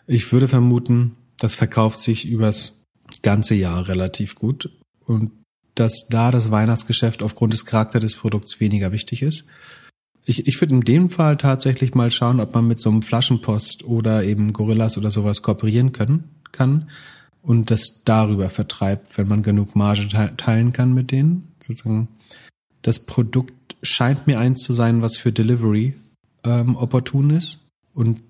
Ich 0.07 0.33
würde 0.33 0.49
vermuten, 0.49 1.17
das 1.39 1.55
verkauft 1.55 2.01
sich 2.01 2.27
übers 2.27 2.85
ganze 3.23 3.55
Jahr 3.55 3.87
relativ 3.89 4.35
gut 4.35 4.71
und 5.05 5.31
dass 5.75 6.07
da 6.09 6.31
das 6.31 6.51
Weihnachtsgeschäft 6.51 7.23
aufgrund 7.23 7.53
des 7.53 7.67
Charakters 7.67 8.03
des 8.03 8.17
Produkts 8.17 8.61
weniger 8.61 8.93
wichtig 8.93 9.23
ist. 9.23 9.45
Ich, 10.25 10.47
ich 10.47 10.61
würde 10.61 10.75
in 10.75 10.81
dem 10.83 11.11
Fall 11.11 11.37
tatsächlich 11.37 11.95
mal 11.95 12.11
schauen, 12.11 12.41
ob 12.41 12.55
man 12.55 12.69
mit 12.69 12.81
so 12.81 12.91
einem 12.91 13.03
Flaschenpost 13.03 13.85
oder 13.85 14.23
eben 14.23 14.53
Gorillas 14.53 14.97
oder 14.97 15.11
sowas 15.11 15.43
kooperieren 15.43 15.93
können, 15.93 16.25
kann 16.53 16.89
und 17.43 17.71
das 17.71 18.03
darüber 18.05 18.51
vertreibt, 18.51 19.19
wenn 19.19 19.29
man 19.29 19.43
genug 19.43 19.75
Marge 19.75 20.07
teilen 20.37 20.73
kann 20.73 20.95
mit 20.95 21.11
denen. 21.11 21.49
Sozusagen 21.61 22.09
das 22.83 23.01
Produkt 23.01 23.77
scheint 23.83 24.27
mir 24.27 24.39
eins 24.39 24.61
zu 24.61 24.73
sein, 24.73 25.03
was 25.03 25.17
für 25.17 25.33
Delivery 25.33 25.95
ähm, 26.45 26.77
opportun 26.77 27.31
ist 27.31 27.59
und 27.95 28.21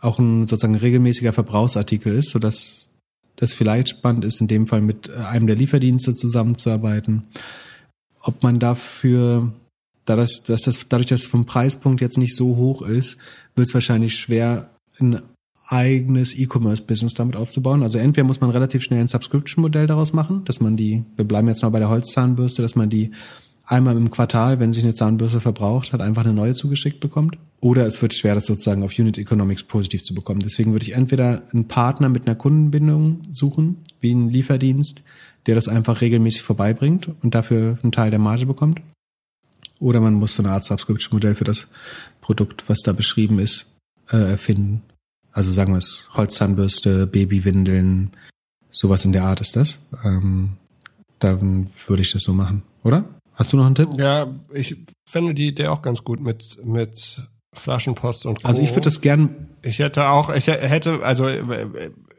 auch 0.00 0.18
ein 0.18 0.48
sozusagen 0.48 0.74
regelmäßiger 0.74 1.32
Verbrauchsartikel 1.32 2.14
ist, 2.14 2.30
sodass 2.30 2.90
das 3.36 3.52
vielleicht 3.52 3.88
spannend 3.88 4.24
ist, 4.24 4.40
in 4.40 4.48
dem 4.48 4.66
Fall 4.66 4.80
mit 4.80 5.10
einem 5.10 5.46
der 5.46 5.56
Lieferdienste 5.56 6.14
zusammenzuarbeiten. 6.14 7.24
Ob 8.20 8.42
man 8.42 8.58
dafür, 8.58 9.52
da 10.04 10.16
das, 10.16 10.42
dass 10.42 10.62
das, 10.62 10.86
dadurch, 10.88 11.08
dass 11.08 11.22
es 11.22 11.26
vom 11.26 11.46
Preispunkt 11.46 12.00
jetzt 12.00 12.18
nicht 12.18 12.36
so 12.36 12.56
hoch 12.56 12.82
ist, 12.82 13.18
wird 13.54 13.68
es 13.68 13.74
wahrscheinlich 13.74 14.14
schwer, 14.16 14.70
ein 14.98 15.22
eigenes 15.68 16.36
E-Commerce-Business 16.36 17.14
damit 17.14 17.36
aufzubauen. 17.36 17.82
Also 17.82 17.98
entweder 17.98 18.26
muss 18.26 18.40
man 18.40 18.50
relativ 18.50 18.82
schnell 18.82 19.00
ein 19.00 19.08
Subscription-Modell 19.08 19.86
daraus 19.86 20.12
machen, 20.12 20.44
dass 20.44 20.60
man 20.60 20.76
die, 20.76 21.04
wir 21.16 21.24
bleiben 21.24 21.48
jetzt 21.48 21.62
mal 21.62 21.70
bei 21.70 21.78
der 21.78 21.88
Holzzahnbürste, 21.88 22.62
dass 22.62 22.76
man 22.76 22.90
die 22.90 23.12
einmal 23.64 23.96
im 23.96 24.10
Quartal, 24.10 24.60
wenn 24.60 24.72
sich 24.72 24.84
eine 24.84 24.92
Zahnbürste 24.92 25.40
verbraucht 25.40 25.92
hat, 25.92 26.00
einfach 26.00 26.24
eine 26.24 26.34
neue 26.34 26.54
zugeschickt 26.54 27.00
bekommt. 27.00 27.38
Oder 27.60 27.86
es 27.86 28.02
wird 28.02 28.12
schwer, 28.12 28.34
das 28.34 28.46
sozusagen 28.46 28.82
auf 28.82 28.98
Unit 28.98 29.18
Economics 29.18 29.62
positiv 29.62 30.02
zu 30.02 30.14
bekommen. 30.14 30.40
Deswegen 30.40 30.72
würde 30.72 30.84
ich 30.84 30.92
entweder 30.92 31.42
einen 31.52 31.68
Partner 31.68 32.08
mit 32.08 32.26
einer 32.26 32.34
Kundenbindung 32.34 33.20
suchen, 33.30 33.78
wie 34.00 34.10
einen 34.10 34.28
Lieferdienst, 34.28 35.04
der 35.46 35.54
das 35.54 35.68
einfach 35.68 36.00
regelmäßig 36.00 36.42
vorbeibringt 36.42 37.08
und 37.22 37.34
dafür 37.34 37.78
einen 37.82 37.92
Teil 37.92 38.10
der 38.10 38.18
Marge 38.18 38.46
bekommt. 38.46 38.80
Oder 39.82 40.00
man 40.00 40.14
muss 40.14 40.36
so 40.36 40.42
eine 40.42 40.52
Art 40.52 40.64
Subscription-Modell 40.64 41.34
für 41.34 41.44
das 41.44 41.66
Produkt, 42.20 42.68
was 42.68 42.80
da 42.80 42.92
beschrieben 42.92 43.40
ist, 43.40 43.66
äh, 44.10 44.16
erfinden. 44.16 44.82
Also 45.32 45.50
sagen 45.50 45.72
wir 45.72 45.78
es, 45.78 46.04
Holzzahnbürste, 46.14 47.08
Babywindeln, 47.08 48.12
sowas 48.70 49.04
in 49.04 49.10
der 49.12 49.24
Art 49.24 49.40
ist 49.40 49.56
das. 49.56 49.80
Ähm, 50.04 50.52
dann 51.18 51.70
würde 51.88 52.02
ich 52.02 52.12
das 52.12 52.22
so 52.22 52.32
machen, 52.32 52.62
oder? 52.84 53.04
Hast 53.34 53.52
du 53.52 53.56
noch 53.56 53.66
einen 53.66 53.74
Tipp? 53.74 53.88
Ja, 53.96 54.28
ich 54.52 54.76
finde 55.08 55.34
die 55.34 55.48
Idee 55.48 55.66
auch 55.66 55.82
ganz 55.82 56.04
gut 56.04 56.20
mit, 56.20 56.64
mit 56.64 57.20
Flaschenpost 57.52 58.26
und 58.26 58.40
Co. 58.42 58.48
Also 58.48 58.62
ich 58.62 58.70
würde 58.70 58.82
das 58.82 59.00
gern. 59.00 59.48
Ich 59.62 59.80
hätte 59.80 60.10
auch, 60.10 60.32
ich 60.32 60.46
hätte, 60.46 61.02
also 61.02 61.26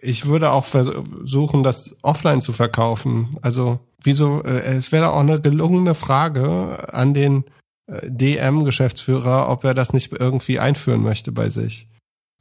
ich 0.03 0.25
würde 0.25 0.51
auch 0.51 0.65
versuchen, 0.65 1.63
das 1.63 1.95
offline 2.01 2.41
zu 2.41 2.51
verkaufen. 2.51 3.37
Also 3.41 3.79
wieso, 4.01 4.43
äh, 4.43 4.59
es 4.75 4.91
wäre 4.91 5.11
auch 5.11 5.21
eine 5.21 5.39
gelungene 5.39 5.95
Frage 5.95 6.93
an 6.93 7.13
den 7.13 7.45
äh, 7.87 8.09
DM-Geschäftsführer, 8.09 9.49
ob 9.49 9.63
er 9.63 9.73
das 9.73 9.93
nicht 9.93 10.11
irgendwie 10.11 10.59
einführen 10.59 11.01
möchte 11.01 11.31
bei 11.31 11.49
sich. 11.49 11.87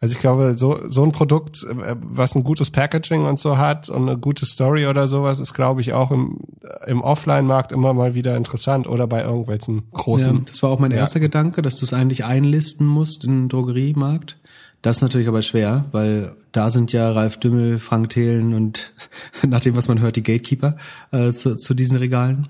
Also 0.00 0.14
ich 0.14 0.20
glaube, 0.20 0.54
so, 0.58 0.80
so 0.88 1.04
ein 1.04 1.12
Produkt, 1.12 1.62
äh, 1.62 1.94
was 2.00 2.34
ein 2.34 2.42
gutes 2.42 2.72
Packaging 2.72 3.24
und 3.24 3.38
so 3.38 3.56
hat 3.56 3.88
und 3.88 4.08
eine 4.08 4.18
gute 4.18 4.44
Story 4.44 4.86
oder 4.86 5.06
sowas, 5.06 5.38
ist, 5.38 5.54
glaube 5.54 5.80
ich, 5.80 5.92
auch 5.92 6.10
im, 6.10 6.40
im 6.86 7.00
Offline-Markt 7.00 7.70
immer 7.70 7.94
mal 7.94 8.14
wieder 8.14 8.36
interessant 8.36 8.88
oder 8.88 9.06
bei 9.06 9.22
irgendwelchen 9.22 9.88
großen. 9.92 10.34
Ja, 10.34 10.42
das 10.46 10.62
war 10.64 10.70
auch 10.70 10.80
mein 10.80 10.90
erster 10.90 11.20
Gedanke, 11.20 11.62
dass 11.62 11.76
du 11.76 11.84
es 11.84 11.94
eigentlich 11.94 12.24
einlisten 12.24 12.84
musst 12.84 13.22
in 13.22 13.42
den 13.42 13.48
Drogeriemarkt. 13.48 14.38
Das 14.82 14.96
ist 14.96 15.02
natürlich 15.02 15.28
aber 15.28 15.42
schwer, 15.42 15.84
weil 15.92 16.34
da 16.50 16.70
sind 16.70 16.92
ja 16.92 17.10
Ralf 17.10 17.38
Dümmel, 17.38 17.78
Frank 17.78 18.10
Thelen 18.10 18.52
und 18.52 18.92
nach 19.46 19.60
dem, 19.60 19.76
was 19.76 19.88
man 19.88 20.00
hört, 20.00 20.16
die 20.16 20.24
Gatekeeper 20.24 20.76
äh, 21.12 21.32
zu, 21.32 21.56
zu 21.56 21.74
diesen 21.74 21.96
Regalen. 21.98 22.48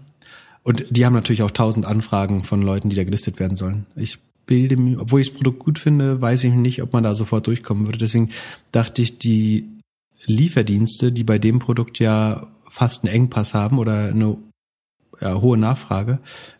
Und 0.62 0.86
die 0.90 1.04
haben 1.04 1.12
natürlich 1.12 1.42
auch 1.42 1.50
tausend 1.50 1.84
Anfragen 1.84 2.44
von 2.44 2.62
Leuten, 2.62 2.88
die 2.88 2.96
da 2.96 3.04
gelistet 3.04 3.38
werden 3.38 3.56
sollen. 3.56 3.86
Ich 3.96 4.18
bilde 4.46 4.76
mir, 4.76 5.00
obwohl 5.00 5.20
ich 5.20 5.28
das 5.28 5.36
Produkt 5.36 5.58
gut 5.58 5.78
finde, 5.78 6.20
weiß 6.20 6.44
ich 6.44 6.54
nicht, 6.54 6.82
ob 6.82 6.92
man 6.92 7.04
da 7.04 7.14
sofort 7.14 7.46
durchkommen 7.46 7.86
würde. 7.86 7.98
Deswegen 7.98 8.30
dachte 8.70 9.02
ich, 9.02 9.18
die 9.18 9.68
Lieferdienste, 10.24 11.12
die 11.12 11.24
bei 11.24 11.38
dem 11.38 11.58
Produkt 11.58 11.98
ja 11.98 12.46
fast 12.70 13.04
einen 13.04 13.14
Engpass 13.14 13.54
haben 13.54 13.78
oder 13.78 14.08
eine 14.08 14.38
ja, 15.20 15.40
hohe 15.40 15.58
Nachfrage, 15.58 16.18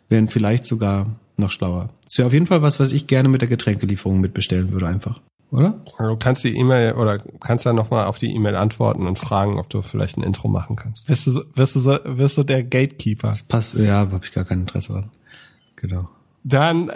wären 0.09 0.27
vielleicht 0.27 0.65
sogar 0.65 1.07
noch 1.37 1.49
schlauer. 1.49 1.89
Das 2.03 2.13
ist 2.13 2.17
ja 2.17 2.25
auf 2.27 2.33
jeden 2.33 2.45
Fall 2.45 2.61
was, 2.61 2.79
was 2.79 2.93
ich 2.93 3.07
gerne 3.07 3.29
mit 3.29 3.41
der 3.41 3.49
Getränkelieferung 3.49 4.21
mitbestellen 4.21 4.71
würde 4.71 4.87
einfach. 4.87 5.19
Oder? 5.53 5.79
Du 5.99 6.17
kannst 6.17 6.43
die 6.43 6.57
E-Mail 6.57 6.93
oder 6.93 7.19
kannst 7.39 7.65
ja 7.65 7.73
nochmal 7.73 8.07
auf 8.07 8.17
die 8.17 8.33
E-Mail 8.33 8.55
antworten 8.55 9.05
und 9.05 9.19
fragen, 9.19 9.59
ob 9.59 9.69
du 9.69 9.83
vielleicht 9.83 10.17
ein 10.17 10.23
Intro 10.23 10.47
machen 10.47 10.75
kannst. 10.75 11.07
Wirst 11.07 11.27
du, 11.27 11.43
wirst 11.53 11.75
du, 11.75 11.99
wirst 12.17 12.37
du 12.39 12.43
der 12.43 12.63
Gatekeeper? 12.63 13.29
Das 13.29 13.43
passt, 13.43 13.75
ja, 13.75 13.97
habe 13.97 14.19
ich 14.23 14.31
gar 14.31 14.45
kein 14.45 14.61
Interesse 14.61 14.93
dran. 14.93 15.11
Genau. 15.75 16.09
Dann 16.43 16.89
äh, 16.89 16.93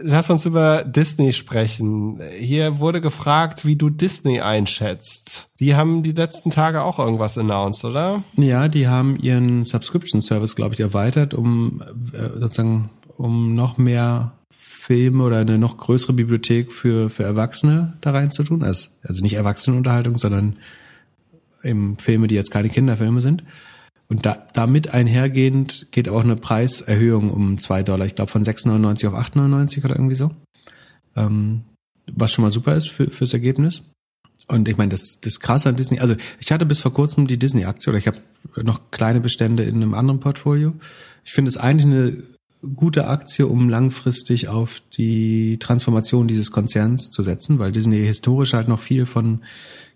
lass 0.00 0.30
uns 0.30 0.46
über 0.46 0.84
Disney 0.84 1.32
sprechen. 1.32 2.20
Hier 2.38 2.78
wurde 2.78 3.00
gefragt, 3.00 3.66
wie 3.66 3.74
du 3.74 3.90
Disney 3.90 4.40
einschätzt. 4.40 5.50
Die 5.58 5.74
haben 5.74 6.04
die 6.04 6.12
letzten 6.12 6.50
Tage 6.50 6.84
auch 6.84 7.00
irgendwas 7.00 7.36
announced, 7.36 7.84
oder? 7.84 8.22
Ja, 8.36 8.68
die 8.68 8.86
haben 8.86 9.16
ihren 9.16 9.64
Subscription 9.64 10.20
Service, 10.20 10.54
glaube 10.54 10.74
ich, 10.74 10.80
erweitert, 10.80 11.34
um 11.34 11.82
äh, 12.12 12.38
sozusagen 12.38 12.90
um 13.16 13.56
noch 13.56 13.76
mehr 13.76 14.37
Filme 14.88 15.22
oder 15.22 15.36
eine 15.36 15.58
noch 15.58 15.76
größere 15.76 16.14
Bibliothek 16.14 16.72
für 16.72 17.10
für 17.10 17.22
Erwachsene 17.22 17.98
da 18.00 18.12
reinzutun. 18.12 18.62
Also, 18.62 18.88
also 19.02 19.22
nicht 19.22 19.34
Erwachsenenunterhaltung, 19.34 20.16
sondern 20.16 20.54
eben 21.62 21.98
Filme, 21.98 22.26
die 22.26 22.34
jetzt 22.34 22.50
keine 22.50 22.70
Kinderfilme 22.70 23.20
sind. 23.20 23.44
Und 24.08 24.24
da, 24.24 24.46
damit 24.54 24.94
einhergehend 24.94 25.88
geht 25.90 26.08
auch 26.08 26.24
eine 26.24 26.36
Preiserhöhung 26.36 27.28
um 27.30 27.58
zwei 27.58 27.82
Dollar. 27.82 28.06
Ich 28.06 28.14
glaube 28.14 28.30
von 28.30 28.42
6,99 28.42 29.08
auf 29.08 29.14
8,99 29.14 29.84
oder 29.84 29.94
irgendwie 29.94 30.14
so. 30.14 30.30
Ähm, 31.14 31.64
was 32.10 32.32
schon 32.32 32.42
mal 32.42 32.50
super 32.50 32.74
ist 32.74 32.88
für, 32.88 33.10
fürs 33.10 33.34
Ergebnis. 33.34 33.90
Und 34.46 34.68
ich 34.68 34.78
meine, 34.78 34.88
das, 34.88 35.20
das 35.20 35.38
krasse 35.38 35.68
an 35.68 35.76
Disney, 35.76 35.98
also 35.98 36.16
ich 36.40 36.50
hatte 36.50 36.64
bis 36.64 36.80
vor 36.80 36.94
kurzem 36.94 37.26
die 37.26 37.38
Disney-Aktie 37.38 37.90
oder 37.90 37.98
ich 37.98 38.06
habe 38.06 38.20
noch 38.62 38.90
kleine 38.90 39.20
Bestände 39.20 39.64
in 39.64 39.74
einem 39.74 39.92
anderen 39.92 40.20
Portfolio. 40.20 40.72
Ich 41.26 41.32
finde 41.32 41.50
es 41.50 41.58
eigentlich 41.58 41.84
eine 41.84 42.22
gute 42.76 43.06
Aktie, 43.06 43.46
um 43.46 43.68
langfristig 43.68 44.48
auf 44.48 44.82
die 44.96 45.58
Transformation 45.58 46.26
dieses 46.26 46.50
Konzerns 46.50 47.10
zu 47.10 47.22
setzen, 47.22 47.58
weil 47.58 47.72
Disney 47.72 47.98
historisch 47.98 48.52
halt 48.52 48.68
noch 48.68 48.80
viel 48.80 49.06
von 49.06 49.40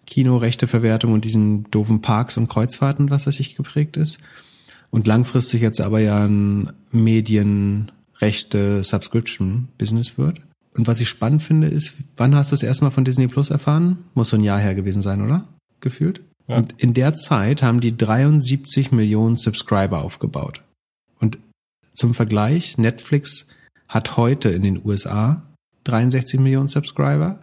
Kinorechteverwertung 0.07 1.13
und 1.13 1.25
diesen 1.25 1.71
doofen 1.71 2.03
Parks 2.03 2.37
und 2.37 2.49
Kreuzfahrten, 2.49 3.11
was 3.11 3.25
das 3.25 3.37
sich 3.37 3.55
geprägt 3.55 3.97
ist. 3.97 4.19
Und 4.91 5.07
langfristig 5.07 5.63
jetzt 5.63 5.81
aber 5.81 6.01
ja 6.01 6.25
ein 6.25 6.73
Medienrechte 6.91 8.83
Subscription 8.83 9.69
Business 9.79 10.19
wird. 10.19 10.41
Und 10.77 10.87
was 10.87 11.01
ich 11.01 11.09
spannend 11.09 11.43
finde, 11.43 11.69
ist, 11.69 11.95
wann 12.17 12.35
hast 12.35 12.51
du 12.51 12.55
es 12.55 12.63
erstmal 12.63 12.91
von 12.91 13.05
Disney 13.05 13.27
Plus 13.27 13.51
erfahren? 13.51 13.99
Muss 14.15 14.31
so 14.31 14.37
ein 14.37 14.45
Jahr 14.45 14.59
her 14.59 14.75
gewesen 14.75 15.03
sein, 15.03 15.23
oder? 15.23 15.47
Gefühlt. 15.81 16.23
Ja. 16.49 16.57
Und 16.57 16.75
in 16.79 16.95
der 16.95 17.15
Zeit 17.15 17.63
haben 17.63 17.81
die 17.81 17.97
73 17.97 18.93
Millionen 18.93 19.37
Subscriber 19.37 20.03
aufgebaut. 20.03 20.63
Und 21.21 21.39
zum 21.93 22.15
Vergleich, 22.15 22.79
Netflix 22.79 23.49
hat 23.89 24.17
heute 24.17 24.51
in 24.51 24.63
den 24.63 24.85
USA 24.85 25.43
63 25.85 26.41
Millionen 26.41 26.69
Subscriber 26.69 27.41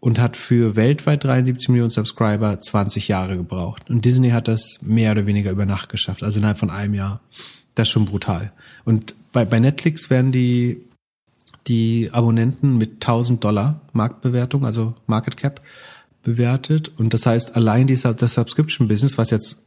und 0.00 0.18
hat 0.18 0.36
für 0.36 0.76
weltweit 0.76 1.24
73 1.24 1.68
Millionen 1.70 1.90
Subscriber 1.90 2.58
20 2.58 3.08
Jahre 3.08 3.36
gebraucht. 3.36 3.88
Und 3.90 4.04
Disney 4.04 4.30
hat 4.30 4.48
das 4.48 4.80
mehr 4.82 5.12
oder 5.12 5.26
weniger 5.26 5.50
über 5.50 5.66
Nacht 5.66 5.88
geschafft, 5.88 6.22
also 6.22 6.38
innerhalb 6.38 6.58
von 6.58 6.70
einem 6.70 6.94
Jahr. 6.94 7.20
Das 7.74 7.88
ist 7.88 7.92
schon 7.92 8.06
brutal. 8.06 8.52
Und 8.84 9.14
bei, 9.32 9.44
bei 9.44 9.60
Netflix 9.60 10.10
werden 10.10 10.32
die, 10.32 10.84
die 11.66 12.10
Abonnenten 12.12 12.78
mit 12.78 12.94
1000 12.94 13.42
Dollar 13.42 13.80
Marktbewertung, 13.92 14.64
also 14.64 14.94
Market 15.06 15.36
Cap, 15.36 15.60
bewertet. 16.22 16.92
Und 16.96 17.14
das 17.14 17.26
heißt, 17.26 17.56
allein 17.56 17.86
dieser, 17.86 18.14
das 18.14 18.34
Subscription 18.34 18.88
Business, 18.88 19.18
was 19.18 19.30
jetzt 19.30 19.64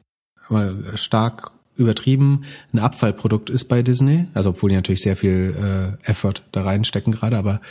stark 0.96 1.52
übertrieben 1.82 2.46
ein 2.74 2.80
Abfallprodukt 2.80 3.50
ist 3.50 3.66
bei 3.66 3.82
Disney. 3.82 4.28
Also 4.34 4.52
obwohl 4.52 4.70
die 4.70 4.76
natürlich 4.76 5.02
sehr 5.02 5.16
viel 5.16 5.98
äh, 6.06 6.10
Effort 6.10 6.42
da 6.52 6.64
reinstecken 6.64 7.12
gerade, 7.12 7.38
aber 7.38 7.62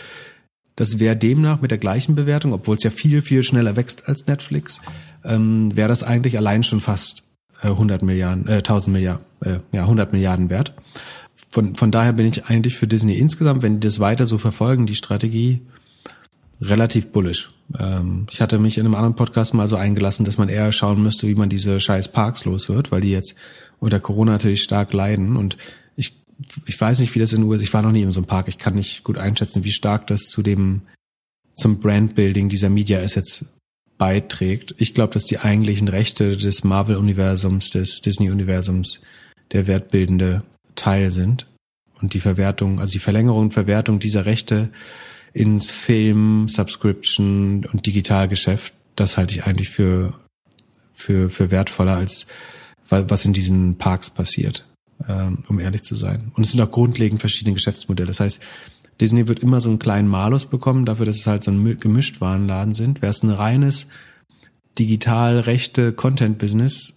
das 0.77 0.99
wäre 0.99 1.17
demnach 1.17 1.61
mit 1.61 1.71
der 1.71 1.79
gleichen 1.79 2.15
Bewertung, 2.15 2.53
obwohl 2.53 2.77
es 2.77 2.83
ja 2.83 2.91
viel, 2.91 3.23
viel 3.23 3.43
schneller 3.43 3.77
wächst 3.77 4.09
als 4.09 4.27
Netflix, 4.27 4.81
ähm, 5.25 5.77
wäre 5.77 5.89
das 5.89 6.03
eigentlich 6.03 6.39
allein 6.39 6.63
schon 6.63 6.81
fast 6.81 7.25
äh, 7.63 7.69
100 7.69 8.03
Milliarden, 8.03 8.49
äh, 8.49 8.57
1000 8.59 8.93
Milliarden, 8.95 9.25
äh, 9.41 9.59
ja 9.73 9.83
100 9.83 10.13
Milliarden 10.13 10.49
wert. 10.51 10.73
Von, 11.51 11.75
von 11.75 11.91
daher 11.91 12.13
bin 12.13 12.27
ich 12.27 12.47
eigentlich 12.47 12.77
für 12.77 12.87
Disney 12.87 13.19
insgesamt, 13.19 13.63
wenn 13.63 13.81
die 13.81 13.87
das 13.87 14.01
weiter 14.01 14.25
so 14.25 14.39
verfolgen, 14.39 14.87
die 14.87 14.95
Strategie, 14.95 15.61
relativ 16.61 17.09
bullish. 17.09 17.51
Ähm, 17.79 18.27
ich 18.31 18.41
hatte 18.41 18.59
mich 18.59 18.79
in 18.79 18.87
einem 18.87 18.95
anderen 18.95 19.17
Podcast 19.17 19.55
mal 19.55 19.69
so 19.69 19.77
eingelassen, 19.77 20.25
dass 20.25 20.39
man 20.39 20.49
eher 20.49 20.73
schauen 20.73 21.03
müsste, 21.03 21.27
wie 21.27 21.35
man 21.35 21.49
diese 21.49 21.81
scheiß 21.81 22.09
Parks 22.09 22.45
los 22.45 22.69
wird, 22.69 22.93
weil 22.93 23.01
die 23.01 23.11
jetzt 23.11 23.37
unter 23.79 24.01
Corona 24.01 24.33
natürlich 24.33 24.63
stark 24.63 24.93
leiden 24.93 25.37
und 25.37 25.57
ich, 25.97 26.15
ich 26.67 26.81
weiß 26.81 27.01
nicht, 27.01 27.15
wie 27.15 27.19
das 27.19 27.33
in 27.33 27.43
den 27.43 27.49
USA, 27.49 27.63
ich 27.63 27.75
war 27.75 27.83
noch 27.83 27.93
nie 27.93 28.03
in 28.03 28.13
so 28.13 28.21
einem 28.21 28.27
Park, 28.27 28.49
ich 28.49 28.59
kann 28.59 28.75
nicht 28.75 29.05
gut 29.05 29.19
einschätzen, 29.19 29.65
wie 29.65 29.73
stark 29.73 30.07
das 30.07 30.29
zu 30.29 30.43
dem, 30.43 30.83
zum 31.55 31.81
Brandbuilding 31.81 32.49
dieser 32.49 32.71
Media 32.71 33.01
Assets 33.01 33.55
beiträgt. 34.01 34.75
Ich 34.79 34.95
glaube, 34.95 35.13
dass 35.13 35.25
die 35.25 35.39
eigentlichen 35.39 35.89
Rechte 35.89 36.37
des 36.37 36.65
Marvel-Universums, 36.65 37.71
des 37.71 38.01
Disney-Universums 38.01 39.03
der 39.53 39.67
wertbildende 39.67 40.43
Teil 40.75 41.11
sind. 41.11 41.47
Und 42.01 42.15
die 42.15 42.21
Verwertung, 42.21 42.81
also 42.81 42.93
die 42.93 42.99
Verlängerung 42.99 43.43
und 43.43 43.53
Verwertung 43.53 43.99
dieser 43.99 44.25
Rechte 44.25 44.71
ins 45.33 45.71
Film, 45.71 46.49
Subscription 46.49 47.67
und 47.73 47.87
Digitalgeschäft, 47.87 48.75
das 48.97 49.17
halte 49.17 49.35
ich 49.35 49.45
eigentlich 49.45 49.71
für, 49.71 50.15
für, 50.95 51.31
für 51.31 51.51
wertvoller 51.51 51.97
als 51.97 52.27
was 52.89 53.25
in 53.25 53.33
diesen 53.33 53.79
Parks 53.79 54.11
passiert, 54.11 54.67
ähm, 55.09 55.45
um 55.49 55.61
ehrlich 55.61 55.83
zu 55.83 55.95
sein. 55.95 56.33
Und 56.35 56.45
es 56.45 56.51
sind 56.51 56.61
auch 56.61 56.73
grundlegend 56.73 57.21
verschiedene 57.21 57.55
Geschäftsmodelle. 57.55 58.09
Das 58.09 58.19
heißt, 58.19 58.41
Disney 59.01 59.29
wird 59.29 59.39
immer 59.39 59.61
so 59.61 59.71
einen 59.71 59.79
kleinen 59.79 60.09
Malus 60.09 60.45
bekommen, 60.45 60.85
dafür, 60.85 61.07
dass 61.07 61.19
es 61.19 61.27
halt 61.27 61.45
so 61.45 61.53
ein 61.53 61.79
Gemischtwarenladen 61.79 62.75
sind. 62.75 63.01
Wäre 63.01 63.11
es 63.11 63.23
ein 63.23 63.31
reines 63.31 63.87
digital 64.79 65.41
rechte 65.41 65.93
Content-Business, 65.93 66.95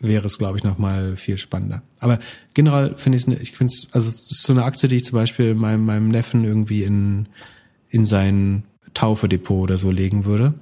wäre 0.00 0.26
es, 0.26 0.38
glaube 0.38 0.58
ich, 0.58 0.64
nochmal 0.64 1.16
viel 1.16 1.38
spannender. 1.38 1.82
Aber 2.00 2.18
generell 2.54 2.94
finde 2.96 3.18
ich 3.18 3.26
es, 3.26 3.40
ich 3.40 3.52
finde 3.52 3.72
es, 3.72 3.88
also 3.92 4.08
es 4.08 4.30
ist 4.30 4.42
so 4.42 4.52
eine 4.52 4.64
Aktie, 4.64 4.88
die 4.88 4.96
ich 4.96 5.04
zum 5.04 5.16
Beispiel 5.16 5.54
meinem, 5.54 5.84
meinem 5.84 6.08
Neffen 6.08 6.44
irgendwie 6.44 6.84
in 6.84 7.28
in 7.90 8.04
sein 8.04 8.64
Taufedepot 8.94 9.62
oder 9.62 9.78
so 9.78 9.90
legen 9.90 10.24
würde. 10.24 10.54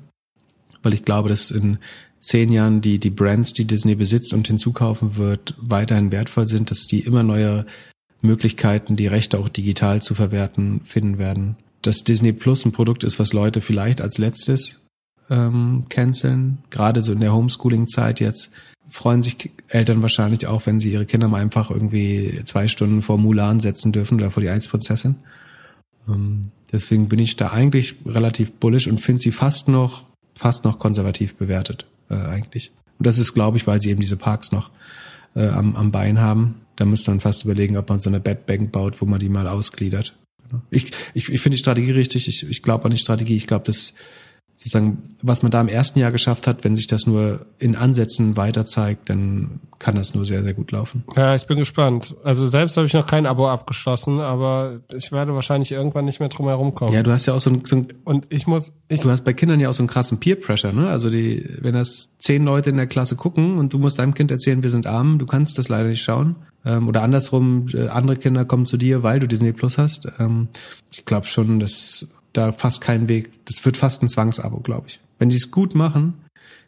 Weil 0.82 0.94
ich 0.94 1.04
glaube, 1.04 1.28
dass 1.28 1.50
in 1.50 1.78
zehn 2.18 2.50
Jahren 2.50 2.80
die, 2.80 2.98
die 2.98 3.10
Brands, 3.10 3.52
die 3.52 3.66
Disney 3.66 3.94
besitzt 3.94 4.32
und 4.32 4.46
hinzukaufen 4.46 5.16
wird, 5.16 5.54
weiterhin 5.58 6.12
wertvoll 6.12 6.46
sind, 6.46 6.70
dass 6.70 6.86
die 6.86 7.00
immer 7.00 7.22
neue 7.22 7.66
Möglichkeiten, 8.20 8.96
die 8.96 9.06
Rechte 9.06 9.38
auch 9.38 9.48
digital 9.48 10.02
zu 10.02 10.14
verwerten, 10.14 10.80
finden 10.84 11.18
werden. 11.18 11.56
Dass 11.82 12.04
Disney 12.04 12.32
Plus 12.32 12.64
ein 12.64 12.72
Produkt 12.72 13.04
ist, 13.04 13.18
was 13.18 13.32
Leute 13.32 13.60
vielleicht 13.60 14.00
als 14.00 14.18
letztes 14.18 14.86
ähm, 15.30 15.84
canceln, 15.88 16.58
gerade 16.70 17.02
so 17.02 17.12
in 17.12 17.20
der 17.20 17.34
Homeschooling-Zeit 17.34 18.20
jetzt, 18.20 18.50
freuen 18.88 19.22
sich 19.22 19.50
Eltern 19.68 20.02
wahrscheinlich 20.02 20.46
auch, 20.46 20.66
wenn 20.66 20.80
sie 20.80 20.92
ihre 20.92 21.06
Kinder 21.06 21.28
mal 21.28 21.40
einfach 21.40 21.70
irgendwie 21.70 22.40
zwei 22.44 22.68
Stunden 22.68 23.02
vor 23.02 23.18
Mulan 23.18 23.60
setzen 23.60 23.92
dürfen 23.92 24.18
oder 24.18 24.30
vor 24.30 24.42
die 24.42 24.48
Eisprinzessin. 24.48 25.16
Ähm, 25.16 25.24
deswegen 26.72 27.08
bin 27.08 27.18
ich 27.18 27.36
da 27.36 27.50
eigentlich 27.50 27.96
relativ 28.06 28.52
bullish 28.52 28.86
und 28.86 29.00
finde 29.00 29.20
sie 29.20 29.32
fast 29.32 29.68
noch, 29.68 30.04
fast 30.34 30.64
noch 30.64 30.78
konservativ 30.78 31.34
bewertet, 31.36 31.86
äh, 32.10 32.14
eigentlich. 32.14 32.72
Und 32.98 33.06
das 33.06 33.18
ist, 33.18 33.34
glaube 33.34 33.56
ich, 33.56 33.66
weil 33.66 33.80
sie 33.80 33.90
eben 33.90 34.00
diese 34.00 34.16
Parks 34.16 34.52
noch 34.52 34.70
äh, 35.34 35.46
am, 35.48 35.76
am 35.76 35.90
Bein 35.92 36.20
haben. 36.20 36.56
Da 36.76 36.84
müsste 36.84 37.10
man 37.10 37.20
fast 37.20 37.44
überlegen, 37.44 37.76
ob 37.76 37.88
man 37.88 38.00
so 38.00 38.10
eine 38.10 38.20
Bedbank 38.20 38.72
baut, 38.72 39.00
wo 39.00 39.06
man 39.06 39.18
die 39.18 39.28
mal 39.28 39.48
ausgliedert. 39.48 40.16
Ich, 40.70 40.92
ich, 41.14 41.28
ich 41.28 41.40
finde 41.40 41.56
die 41.56 41.60
Strategie 41.60 41.92
richtig. 41.92 42.28
Ich, 42.28 42.48
ich 42.48 42.62
glaube 42.62 42.84
an 42.84 42.90
die 42.90 42.98
Strategie. 42.98 43.36
Ich 43.36 43.46
glaube, 43.46 43.64
dass 43.64 43.94
sozusagen, 44.66 45.16
was 45.22 45.42
man 45.42 45.52
da 45.52 45.60
im 45.60 45.68
ersten 45.68 46.00
Jahr 46.00 46.10
geschafft 46.10 46.46
hat, 46.46 46.64
wenn 46.64 46.74
sich 46.74 46.88
das 46.88 47.06
nur 47.06 47.46
in 47.58 47.76
Ansätzen 47.76 48.36
weiter 48.36 48.64
zeigt, 48.64 49.08
dann 49.08 49.60
kann 49.78 49.94
das 49.94 50.14
nur 50.14 50.24
sehr, 50.24 50.42
sehr 50.42 50.54
gut 50.54 50.72
laufen. 50.72 51.04
Ja, 51.16 51.34
ich 51.34 51.46
bin 51.46 51.58
gespannt. 51.58 52.16
Also 52.24 52.48
selbst 52.48 52.76
habe 52.76 52.86
ich 52.86 52.92
noch 52.92 53.06
kein 53.06 53.26
Abo 53.26 53.48
abgeschlossen, 53.48 54.20
aber 54.20 54.80
ich 54.92 55.12
werde 55.12 55.34
wahrscheinlich 55.34 55.70
irgendwann 55.70 56.04
nicht 56.04 56.18
mehr 56.18 56.28
drum 56.28 56.48
herum 56.48 56.74
kommen. 56.74 56.92
Ja, 56.92 57.02
du 57.02 57.12
hast 57.12 57.26
ja 57.26 57.34
auch 57.34 57.40
so 57.40 57.50
ein, 57.50 57.62
so 57.64 57.76
ein 57.76 57.88
und 58.04 58.26
ich 58.30 58.46
muss, 58.46 58.72
ich 58.88 59.00
du 59.00 59.10
hast 59.10 59.24
bei 59.24 59.32
Kindern 59.32 59.60
ja 59.60 59.68
auch 59.68 59.74
so 59.74 59.82
einen 59.82 59.88
krassen 59.88 60.18
Peer 60.18 60.36
Pressure, 60.36 60.72
ne? 60.72 60.88
Also 60.88 61.10
die, 61.10 61.48
wenn 61.60 61.74
das 61.74 62.10
zehn 62.18 62.44
Leute 62.44 62.70
in 62.70 62.76
der 62.76 62.88
Klasse 62.88 63.14
gucken 63.14 63.58
und 63.58 63.72
du 63.72 63.78
musst 63.78 63.98
deinem 64.00 64.14
Kind 64.14 64.30
erzählen, 64.32 64.62
wir 64.62 64.70
sind 64.70 64.86
arm, 64.86 65.18
du 65.18 65.26
kannst 65.26 65.58
das 65.58 65.68
leider 65.68 65.88
nicht 65.88 66.02
schauen. 66.02 66.36
Ähm, 66.64 66.88
oder 66.88 67.02
andersrum, 67.02 67.68
äh, 67.72 67.86
andere 67.86 68.16
Kinder 68.16 68.44
kommen 68.44 68.66
zu 68.66 68.76
dir, 68.76 69.04
weil 69.04 69.20
du 69.20 69.28
Disney 69.28 69.52
Plus 69.52 69.78
hast. 69.78 70.08
Ähm, 70.18 70.48
ich 70.90 71.04
glaube 71.04 71.26
schon, 71.26 71.60
dass 71.60 72.08
da 72.36 72.52
fast 72.52 72.80
keinen 72.80 73.08
Weg. 73.08 73.30
Das 73.44 73.64
wird 73.64 73.76
fast 73.76 74.02
ein 74.02 74.08
Zwangsabo, 74.08 74.58
glaube 74.58 74.88
ich. 74.88 75.00
Wenn 75.18 75.30
sie 75.30 75.36
es 75.36 75.50
gut 75.50 75.74
machen, 75.74 76.14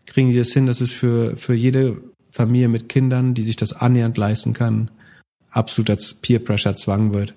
kriegen 0.07 0.31
die 0.31 0.39
es 0.39 0.53
hin, 0.53 0.67
dass 0.67 0.81
es 0.81 0.93
für, 0.93 1.37
für 1.37 1.55
jede 1.55 2.01
Familie 2.31 2.69
mit 2.69 2.89
Kindern, 2.89 3.35
die 3.35 3.43
sich 3.43 3.57
das 3.57 3.73
annähernd 3.73 4.17
leisten 4.17 4.53
kann, 4.53 4.91
absolut 5.51 5.91
als 5.91 6.15
Peer 6.15 6.39
Pressure 6.39 6.75
Zwang 6.75 7.13
wird, 7.15 7.35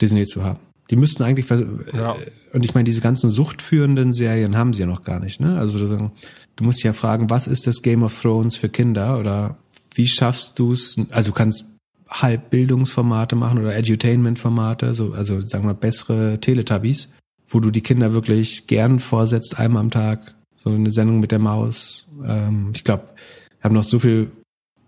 Disney 0.00 0.26
zu 0.26 0.44
haben. 0.44 0.60
Die 0.90 0.96
müssten 0.96 1.22
eigentlich, 1.22 1.48
ja. 1.48 2.16
und 2.52 2.64
ich 2.64 2.74
meine, 2.74 2.84
diese 2.84 3.00
ganzen 3.00 3.30
suchtführenden 3.30 4.12
Serien 4.12 4.56
haben 4.56 4.74
sie 4.74 4.82
ja 4.82 4.86
noch 4.86 5.02
gar 5.02 5.18
nicht, 5.18 5.40
ne? 5.40 5.58
Also 5.58 6.10
du 6.56 6.64
musst 6.64 6.82
ja 6.82 6.92
fragen, 6.92 7.30
was 7.30 7.46
ist 7.46 7.66
das 7.66 7.80
Game 7.80 8.02
of 8.02 8.20
Thrones 8.20 8.56
für 8.56 8.68
Kinder 8.68 9.18
oder 9.18 9.56
wie 9.94 10.08
schaffst 10.08 10.58
du 10.58 10.72
es, 10.72 10.96
also 11.10 11.30
du 11.30 11.34
kannst 11.34 11.74
halb 12.08 12.50
Bildungsformate 12.50 13.34
machen 13.34 13.60
oder 13.60 13.74
Edutainment-Formate, 13.74 14.92
so, 14.94 15.12
also 15.12 15.40
sagen 15.40 15.66
wir 15.66 15.74
bessere 15.74 16.38
Teletubbies 16.40 17.08
wo 17.48 17.60
du 17.60 17.70
die 17.70 17.82
Kinder 17.82 18.12
wirklich 18.12 18.66
gern 18.66 18.98
vorsetzt, 18.98 19.58
einmal 19.58 19.80
am 19.80 19.90
Tag. 19.90 20.34
So 20.56 20.70
eine 20.70 20.90
Sendung 20.90 21.20
mit 21.20 21.30
der 21.30 21.38
Maus. 21.38 22.08
Ähm, 22.24 22.70
ich 22.74 22.84
glaube, 22.84 23.08
haben 23.60 23.74
noch 23.74 23.84
so 23.84 23.98
viel 23.98 24.30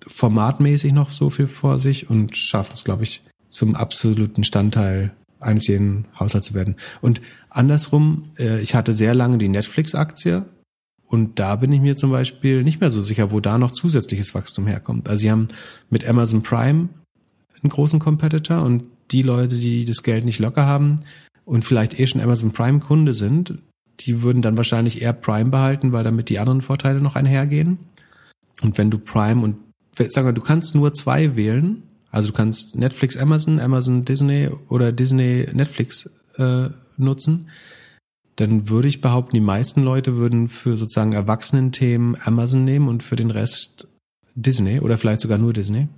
formatmäßig 0.06 0.92
noch 0.92 1.10
so 1.10 1.30
viel 1.30 1.48
vor 1.48 1.78
sich 1.78 2.08
und 2.08 2.36
schaffen 2.36 2.72
es, 2.74 2.84
glaube 2.84 3.02
ich, 3.02 3.22
zum 3.48 3.74
absoluten 3.74 4.44
Standteil 4.44 5.12
eines 5.40 5.66
jeden 5.66 6.06
Haushalts 6.18 6.48
zu 6.48 6.54
werden. 6.54 6.76
Und 7.00 7.20
andersrum, 7.50 8.22
äh, 8.38 8.60
ich 8.60 8.74
hatte 8.74 8.92
sehr 8.92 9.14
lange 9.14 9.38
die 9.38 9.48
Netflix-Aktie 9.48 10.44
und 11.08 11.38
da 11.38 11.56
bin 11.56 11.72
ich 11.72 11.80
mir 11.80 11.96
zum 11.96 12.10
Beispiel 12.10 12.62
nicht 12.62 12.80
mehr 12.80 12.90
so 12.90 13.02
sicher, 13.02 13.30
wo 13.30 13.40
da 13.40 13.58
noch 13.58 13.70
zusätzliches 13.70 14.34
Wachstum 14.34 14.66
herkommt. 14.66 15.08
Also 15.08 15.22
sie 15.22 15.30
haben 15.30 15.48
mit 15.90 16.06
Amazon 16.06 16.42
Prime 16.42 16.88
einen 17.62 17.70
großen 17.70 17.98
Competitor 17.98 18.62
und 18.62 18.84
die 19.10 19.22
Leute, 19.22 19.56
die 19.58 19.84
das 19.84 20.02
Geld 20.02 20.24
nicht 20.24 20.40
locker 20.40 20.66
haben, 20.66 21.00
und 21.46 21.64
vielleicht 21.64 21.98
eh 21.98 22.06
schon 22.06 22.20
Amazon 22.20 22.52
Prime 22.52 22.80
Kunde 22.80 23.14
sind, 23.14 23.58
die 24.00 24.22
würden 24.22 24.42
dann 24.42 24.58
wahrscheinlich 24.58 25.00
eher 25.00 25.14
Prime 25.14 25.50
behalten, 25.50 25.92
weil 25.92 26.04
damit 26.04 26.28
die 26.28 26.38
anderen 26.38 26.60
Vorteile 26.60 27.00
noch 27.00 27.16
einhergehen. 27.16 27.78
Und 28.62 28.76
wenn 28.76 28.90
du 28.90 28.98
Prime 28.98 29.42
und 29.42 29.56
sagen 29.96 30.26
wir, 30.26 30.32
du 30.32 30.42
kannst 30.42 30.74
nur 30.74 30.92
zwei 30.92 31.36
wählen, 31.36 31.82
also 32.10 32.28
du 32.28 32.34
kannst 32.34 32.76
Netflix 32.76 33.16
Amazon, 33.16 33.60
Amazon 33.60 34.04
Disney 34.04 34.50
oder 34.68 34.92
Disney 34.92 35.48
Netflix 35.52 36.10
äh, 36.36 36.68
nutzen, 36.98 37.48
dann 38.36 38.68
würde 38.68 38.88
ich 38.88 39.00
behaupten, 39.00 39.34
die 39.34 39.40
meisten 39.40 39.82
Leute 39.82 40.16
würden 40.16 40.48
für 40.48 40.76
sozusagen 40.76 41.12
Erwachsenen-Themen 41.12 42.16
Amazon 42.22 42.64
nehmen 42.64 42.88
und 42.88 43.02
für 43.02 43.16
den 43.16 43.30
Rest 43.30 43.88
Disney 44.34 44.80
oder 44.80 44.98
vielleicht 44.98 45.22
sogar 45.22 45.38
nur 45.38 45.52
Disney. 45.52 45.88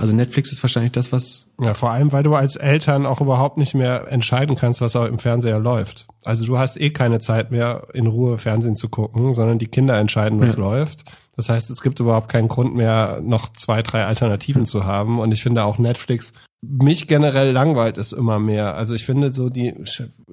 Also 0.00 0.16
Netflix 0.16 0.50
ist 0.50 0.62
wahrscheinlich 0.62 0.92
das, 0.92 1.12
was. 1.12 1.50
Ja, 1.60 1.74
vor 1.74 1.90
allem, 1.90 2.10
weil 2.12 2.22
du 2.22 2.34
als 2.34 2.56
Eltern 2.56 3.06
auch 3.06 3.20
überhaupt 3.20 3.58
nicht 3.58 3.74
mehr 3.74 4.10
entscheiden 4.10 4.56
kannst, 4.56 4.80
was 4.80 4.96
auch 4.96 5.04
im 5.04 5.18
Fernseher 5.18 5.58
läuft. 5.58 6.06
Also 6.24 6.46
du 6.46 6.58
hast 6.58 6.80
eh 6.80 6.90
keine 6.90 7.18
Zeit 7.18 7.50
mehr, 7.50 7.88
in 7.92 8.06
Ruhe 8.06 8.38
Fernsehen 8.38 8.76
zu 8.76 8.88
gucken, 8.88 9.34
sondern 9.34 9.58
die 9.58 9.66
Kinder 9.66 9.98
entscheiden, 9.98 10.40
was 10.40 10.54
ja. 10.54 10.60
läuft. 10.60 11.04
Das 11.36 11.48
heißt, 11.48 11.70
es 11.70 11.82
gibt 11.82 12.00
überhaupt 12.00 12.28
keinen 12.28 12.48
Grund 12.48 12.74
mehr, 12.74 13.20
noch 13.22 13.50
zwei, 13.52 13.82
drei 13.82 14.04
Alternativen 14.04 14.66
zu 14.66 14.84
haben. 14.84 15.18
Und 15.18 15.32
ich 15.32 15.42
finde 15.42 15.64
auch 15.64 15.78
Netflix, 15.78 16.32
mich 16.62 17.06
generell 17.06 17.52
langweilt 17.52 17.96
es 17.96 18.12
immer 18.12 18.38
mehr. 18.38 18.74
Also 18.74 18.94
ich 18.94 19.06
finde 19.06 19.32
so 19.32 19.48
die, 19.48 19.74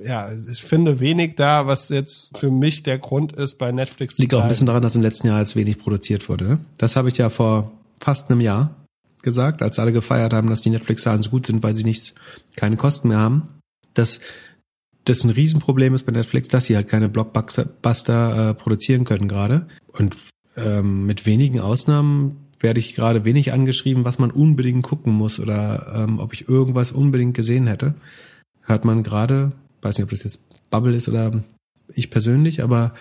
ja, 0.02 0.30
ich 0.34 0.62
finde 0.62 1.00
wenig 1.00 1.36
da, 1.36 1.68
was 1.68 1.90
jetzt 1.90 2.38
für 2.38 2.52
mich 2.52 2.84
der 2.84 2.98
Grund 2.98 3.32
ist, 3.32 3.58
bei 3.58 3.72
Netflix 3.72 4.18
Liegt 4.18 4.32
zu 4.32 4.38
auch 4.38 4.44
ein 4.44 4.50
bisschen 4.50 4.68
daran, 4.68 4.82
dass 4.82 4.96
im 4.96 5.02
letzten 5.02 5.28
Jahr 5.28 5.38
als 5.38 5.56
wenig 5.56 5.78
produziert 5.78 6.28
wurde. 6.28 6.46
Ne? 6.46 6.60
Das 6.78 6.96
habe 6.96 7.10
ich 7.10 7.18
ja 7.18 7.30
vor 7.30 7.72
fast 8.02 8.30
einem 8.30 8.42
Jahr 8.42 8.72
gesagt, 9.28 9.62
als 9.62 9.78
alle 9.78 9.92
gefeiert 9.92 10.32
haben, 10.32 10.50
dass 10.50 10.62
die 10.62 10.70
Netflix-Zahlen 10.70 11.22
so 11.22 11.30
gut 11.30 11.46
sind, 11.46 11.62
weil 11.64 11.76
sie 11.76 11.84
nichts, 11.84 12.16
keine 12.56 12.78
Kosten 12.78 13.10
mehr 13.10 13.18
haben, 13.18 13.50
dass 13.94 14.22
das 15.04 15.26
ein 15.26 15.32
Riesenproblem 15.32 15.94
ist 15.94 16.06
bei 16.06 16.14
Netflix, 16.14 16.48
dass 16.48 16.64
sie 16.64 16.78
halt 16.78 16.88
keine 16.88 17.10
Blockbuster 17.10 18.50
äh, 18.50 18.54
produzieren 18.54 19.04
können 19.04 19.28
gerade. 19.28 19.68
Und 19.92 20.16
ähm, 20.56 21.06
mit 21.06 21.26
wenigen 21.26 21.60
Ausnahmen 21.60 22.38
werde 22.58 22.80
ich 22.80 22.96
gerade 22.96 23.26
wenig 23.26 23.52
angeschrieben, 23.52 24.06
was 24.06 24.18
man 24.18 24.32
unbedingt 24.32 24.84
gucken 24.84 25.14
muss 25.14 25.42
oder 25.42 25.94
ähm, 25.94 26.20
ob 26.20 26.34
ich 26.34 26.48
irgendwas 26.48 26.94
unbedingt 26.94 27.36
gesehen 27.36 27.68
hätte. 27.68 27.96
Hört 28.62 28.86
man 28.86 29.04
gerade, 29.04 29.52
weiß 29.82 29.98
nicht, 29.98 30.06
ob 30.06 30.10
das 30.12 30.24
jetzt 30.24 30.40
Bubble 30.70 30.96
ist 30.96 31.10
oder 31.10 31.44
ich 31.94 32.10
persönlich, 32.10 32.64
aber 32.64 32.94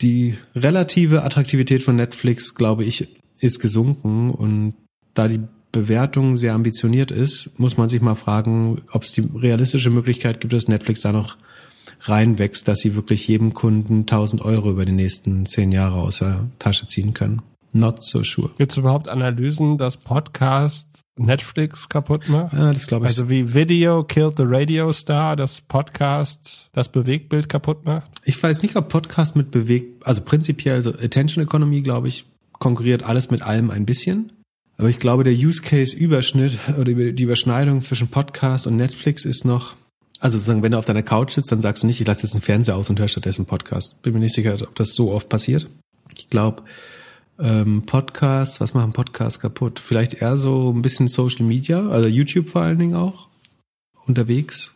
die 0.00 0.36
relative 0.54 1.22
Attraktivität 1.22 1.82
von 1.82 1.96
Netflix, 1.96 2.54
glaube 2.54 2.84
ich, 2.84 3.08
ist 3.40 3.60
gesunken 3.60 4.30
und 4.30 4.74
da 5.18 5.28
die 5.28 5.40
Bewertung 5.72 6.36
sehr 6.36 6.54
ambitioniert 6.54 7.10
ist, 7.10 7.58
muss 7.58 7.76
man 7.76 7.88
sich 7.88 8.00
mal 8.00 8.14
fragen, 8.14 8.82
ob 8.92 9.02
es 9.02 9.12
die 9.12 9.28
realistische 9.34 9.90
Möglichkeit 9.90 10.40
gibt, 10.40 10.52
dass 10.52 10.68
Netflix 10.68 11.00
da 11.00 11.12
noch 11.12 11.36
reinwächst, 12.02 12.68
dass 12.68 12.80
sie 12.80 12.94
wirklich 12.94 13.26
jedem 13.28 13.54
Kunden 13.54 14.00
1000 14.00 14.42
Euro 14.42 14.70
über 14.70 14.84
die 14.84 14.92
nächsten 14.92 15.46
zehn 15.46 15.72
Jahre 15.72 15.96
aus 15.96 16.18
der 16.18 16.48
Tasche 16.58 16.86
ziehen 16.86 17.12
können. 17.12 17.42
Not 17.72 18.02
so 18.02 18.22
sure. 18.22 18.50
Gibt 18.56 18.72
es 18.72 18.78
überhaupt 18.78 19.08
Analysen, 19.08 19.76
dass 19.76 19.98
Podcast 19.98 21.02
Netflix 21.18 21.88
kaputt 21.90 22.28
macht? 22.28 22.54
Ja, 22.54 22.72
das 22.72 22.86
glaube 22.86 23.04
ich. 23.04 23.08
Also 23.08 23.28
wie 23.28 23.52
Video 23.52 24.04
killed 24.04 24.38
the 24.38 24.44
Radio 24.46 24.90
Star, 24.92 25.36
das 25.36 25.60
Podcast 25.60 26.70
das 26.72 26.88
Bewegtbild 26.88 27.48
kaputt 27.48 27.84
macht? 27.84 28.10
Ich 28.24 28.42
weiß 28.42 28.62
nicht, 28.62 28.74
ob 28.76 28.88
Podcast 28.88 29.36
mit 29.36 29.50
Beweg, 29.50 30.00
also 30.04 30.22
prinzipiell, 30.22 30.76
also 30.76 30.90
Attention 30.90 31.44
Economy, 31.44 31.82
glaube 31.82 32.08
ich, 32.08 32.24
konkurriert 32.52 33.02
alles 33.02 33.30
mit 33.30 33.42
allem 33.42 33.70
ein 33.70 33.84
bisschen. 33.84 34.32
Aber 34.78 34.88
ich 34.88 35.00
glaube, 35.00 35.24
der 35.24 35.32
Use 35.32 35.60
Case 35.60 35.94
Überschnitt 35.94 36.56
oder 36.78 36.92
die 36.92 37.22
Überschneidung 37.22 37.80
zwischen 37.80 38.08
Podcast 38.08 38.66
und 38.68 38.76
Netflix 38.76 39.24
ist 39.24 39.44
noch, 39.44 39.74
also 40.20 40.38
sozusagen, 40.38 40.62
wenn 40.62 40.72
du 40.72 40.78
auf 40.78 40.86
deiner 40.86 41.02
Couch 41.02 41.32
sitzt, 41.32 41.50
dann 41.50 41.60
sagst 41.60 41.82
du 41.82 41.88
nicht, 41.88 42.00
ich 42.00 42.06
lasse 42.06 42.22
jetzt 42.22 42.34
einen 42.34 42.42
Fernseher 42.42 42.76
aus 42.76 42.88
und 42.88 43.00
höre 43.00 43.08
stattdessen 43.08 43.44
Podcast. 43.44 44.00
Bin 44.02 44.14
mir 44.14 44.20
nicht 44.20 44.34
sicher, 44.34 44.54
ob 44.62 44.74
das 44.76 44.94
so 44.94 45.10
oft 45.10 45.28
passiert. 45.28 45.68
Ich 46.16 46.28
glaube, 46.28 46.62
ähm, 47.40 47.86
Podcasts, 47.86 48.60
was 48.60 48.72
machen 48.72 48.92
Podcasts 48.92 49.40
kaputt? 49.40 49.80
Vielleicht 49.80 50.14
eher 50.14 50.36
so 50.36 50.72
ein 50.72 50.82
bisschen 50.82 51.08
Social 51.08 51.44
Media, 51.44 51.88
also 51.88 52.08
YouTube 52.08 52.50
vor 52.50 52.62
allen 52.62 52.78
Dingen 52.78 52.94
auch 52.94 53.28
unterwegs. 54.06 54.74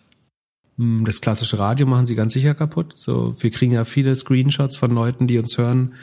Hm, 0.78 1.04
das 1.04 1.20
klassische 1.20 1.60
Radio 1.60 1.86
machen 1.86 2.06
sie 2.06 2.16
ganz 2.16 2.32
sicher 2.32 2.54
kaputt. 2.54 2.94
So, 2.96 3.36
wir 3.38 3.50
kriegen 3.52 3.72
ja 3.72 3.84
viele 3.84 4.16
Screenshots 4.16 4.76
von 4.76 4.92
Leuten, 4.92 5.28
die 5.28 5.38
uns 5.38 5.56
hören 5.58 5.94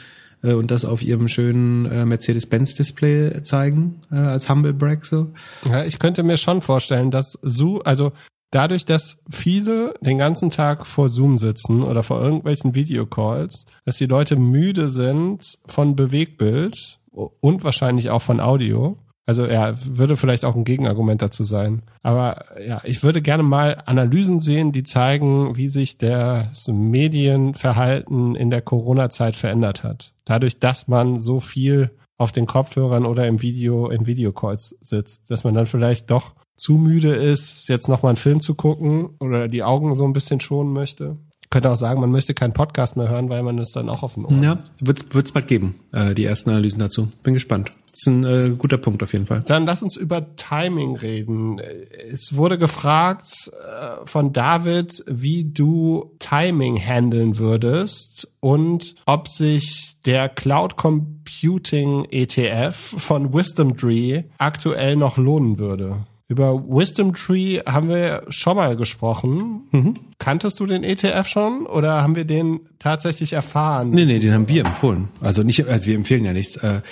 äh, 0.42 0.52
und 0.52 0.70
das 0.70 0.84
auf 0.84 1.02
ihrem 1.02 1.28
schönen 1.28 1.86
äh, 1.86 2.04
Mercedes-Benz-Display 2.04 3.42
zeigen 3.42 4.00
äh, 4.10 4.16
als 4.16 4.48
Humble 4.48 4.72
Break 4.72 5.04
so. 5.04 5.32
Ja, 5.68 5.84
ich 5.84 5.98
könnte 5.98 6.22
mir 6.22 6.36
schon 6.36 6.62
vorstellen, 6.62 7.10
dass 7.10 7.38
so, 7.42 7.80
also 7.82 8.12
dadurch, 8.50 8.84
dass 8.84 9.18
viele 9.30 9.94
den 10.00 10.18
ganzen 10.18 10.50
Tag 10.50 10.86
vor 10.86 11.08
Zoom 11.08 11.36
sitzen 11.36 11.82
oder 11.82 12.02
vor 12.02 12.22
irgendwelchen 12.22 12.74
Videocalls, 12.74 13.66
dass 13.84 13.96
die 13.96 14.06
Leute 14.06 14.36
müde 14.36 14.88
sind 14.88 15.58
von 15.66 15.96
Bewegbild 15.96 16.98
und 17.12 17.64
wahrscheinlich 17.64 18.10
auch 18.10 18.22
von 18.22 18.40
Audio. 18.40 18.98
Also 19.30 19.46
ja, 19.46 19.74
würde 19.84 20.16
vielleicht 20.16 20.44
auch 20.44 20.56
ein 20.56 20.64
Gegenargument 20.64 21.22
dazu 21.22 21.44
sein. 21.44 21.82
Aber 22.02 22.46
ja, 22.66 22.80
ich 22.82 23.04
würde 23.04 23.22
gerne 23.22 23.44
mal 23.44 23.80
Analysen 23.86 24.40
sehen, 24.40 24.72
die 24.72 24.82
zeigen, 24.82 25.56
wie 25.56 25.68
sich 25.68 25.98
das 25.98 26.66
Medienverhalten 26.66 28.34
in 28.34 28.50
der 28.50 28.60
Corona-Zeit 28.60 29.36
verändert 29.36 29.84
hat. 29.84 30.14
Dadurch, 30.24 30.58
dass 30.58 30.88
man 30.88 31.20
so 31.20 31.38
viel 31.38 31.92
auf 32.18 32.32
den 32.32 32.46
Kopfhörern 32.46 33.06
oder 33.06 33.28
im 33.28 33.40
Video, 33.40 33.88
in 33.88 34.04
Videocalls 34.04 34.76
sitzt, 34.80 35.30
dass 35.30 35.44
man 35.44 35.54
dann 35.54 35.66
vielleicht 35.66 36.10
doch 36.10 36.34
zu 36.56 36.72
müde 36.72 37.14
ist, 37.14 37.68
jetzt 37.68 37.86
nochmal 37.86 38.10
einen 38.10 38.16
Film 38.16 38.40
zu 38.40 38.56
gucken 38.56 39.10
oder 39.20 39.46
die 39.46 39.62
Augen 39.62 39.94
so 39.94 40.02
ein 40.02 40.12
bisschen 40.12 40.40
schonen 40.40 40.72
möchte. 40.72 41.18
Könnte 41.50 41.68
auch 41.68 41.76
sagen, 41.76 42.00
man 42.00 42.12
möchte 42.12 42.32
keinen 42.32 42.52
Podcast 42.52 42.96
mehr 42.96 43.08
hören, 43.08 43.28
weil 43.28 43.42
man 43.42 43.58
es 43.58 43.72
dann 43.72 43.88
auch 43.88 44.04
auf 44.04 44.14
dem 44.14 44.24
Ohr 44.24 44.40
Ja, 44.40 44.58
wird's 44.80 45.04
wird's 45.10 45.32
bald 45.32 45.48
geben, 45.48 45.80
äh, 45.92 46.14
die 46.14 46.24
ersten 46.24 46.50
Analysen 46.50 46.78
dazu. 46.78 47.08
Bin 47.24 47.34
gespannt. 47.34 47.70
Das 47.86 48.02
ist 48.02 48.06
ein 48.06 48.24
äh, 48.24 48.50
guter 48.56 48.78
Punkt 48.78 49.02
auf 49.02 49.12
jeden 49.12 49.26
Fall. 49.26 49.42
Dann 49.46 49.66
lass 49.66 49.82
uns 49.82 49.96
über 49.96 50.36
Timing 50.36 50.94
reden. 50.94 51.58
Es 51.58 52.36
wurde 52.36 52.56
gefragt 52.56 53.50
äh, 53.50 54.06
von 54.06 54.32
David, 54.32 55.02
wie 55.08 55.44
du 55.44 56.12
Timing 56.20 56.76
handeln 56.76 57.36
würdest 57.36 58.32
und 58.38 58.94
ob 59.06 59.26
sich 59.26 59.96
der 60.06 60.28
Cloud 60.28 60.76
Computing 60.76 62.06
ETF 62.12 62.94
von 62.98 63.34
Wisdom 63.34 63.76
Tree 63.76 64.22
aktuell 64.38 64.94
noch 64.94 65.16
lohnen 65.16 65.58
würde. 65.58 66.06
Über 66.30 66.62
Wisdom 66.68 67.12
Tree 67.12 67.58
haben 67.66 67.88
wir 67.88 68.22
schon 68.28 68.54
mal 68.54 68.76
gesprochen. 68.76 69.62
Mhm. 69.72 69.96
Kanntest 70.20 70.60
du 70.60 70.66
den 70.66 70.84
ETF 70.84 71.26
schon 71.26 71.66
oder 71.66 72.02
haben 72.02 72.14
wir 72.14 72.24
den 72.24 72.60
tatsächlich 72.78 73.32
erfahren? 73.32 73.90
Nee, 73.90 74.04
nee, 74.04 74.20
den 74.20 74.32
haben 74.32 74.48
wir 74.48 74.64
empfohlen. 74.64 75.08
Also 75.20 75.42
nicht, 75.42 75.66
also 75.66 75.86
wir 75.86 75.96
empfehlen 75.96 76.24
ja 76.24 76.32
nichts. 76.32 76.54
Äh, 76.54 76.82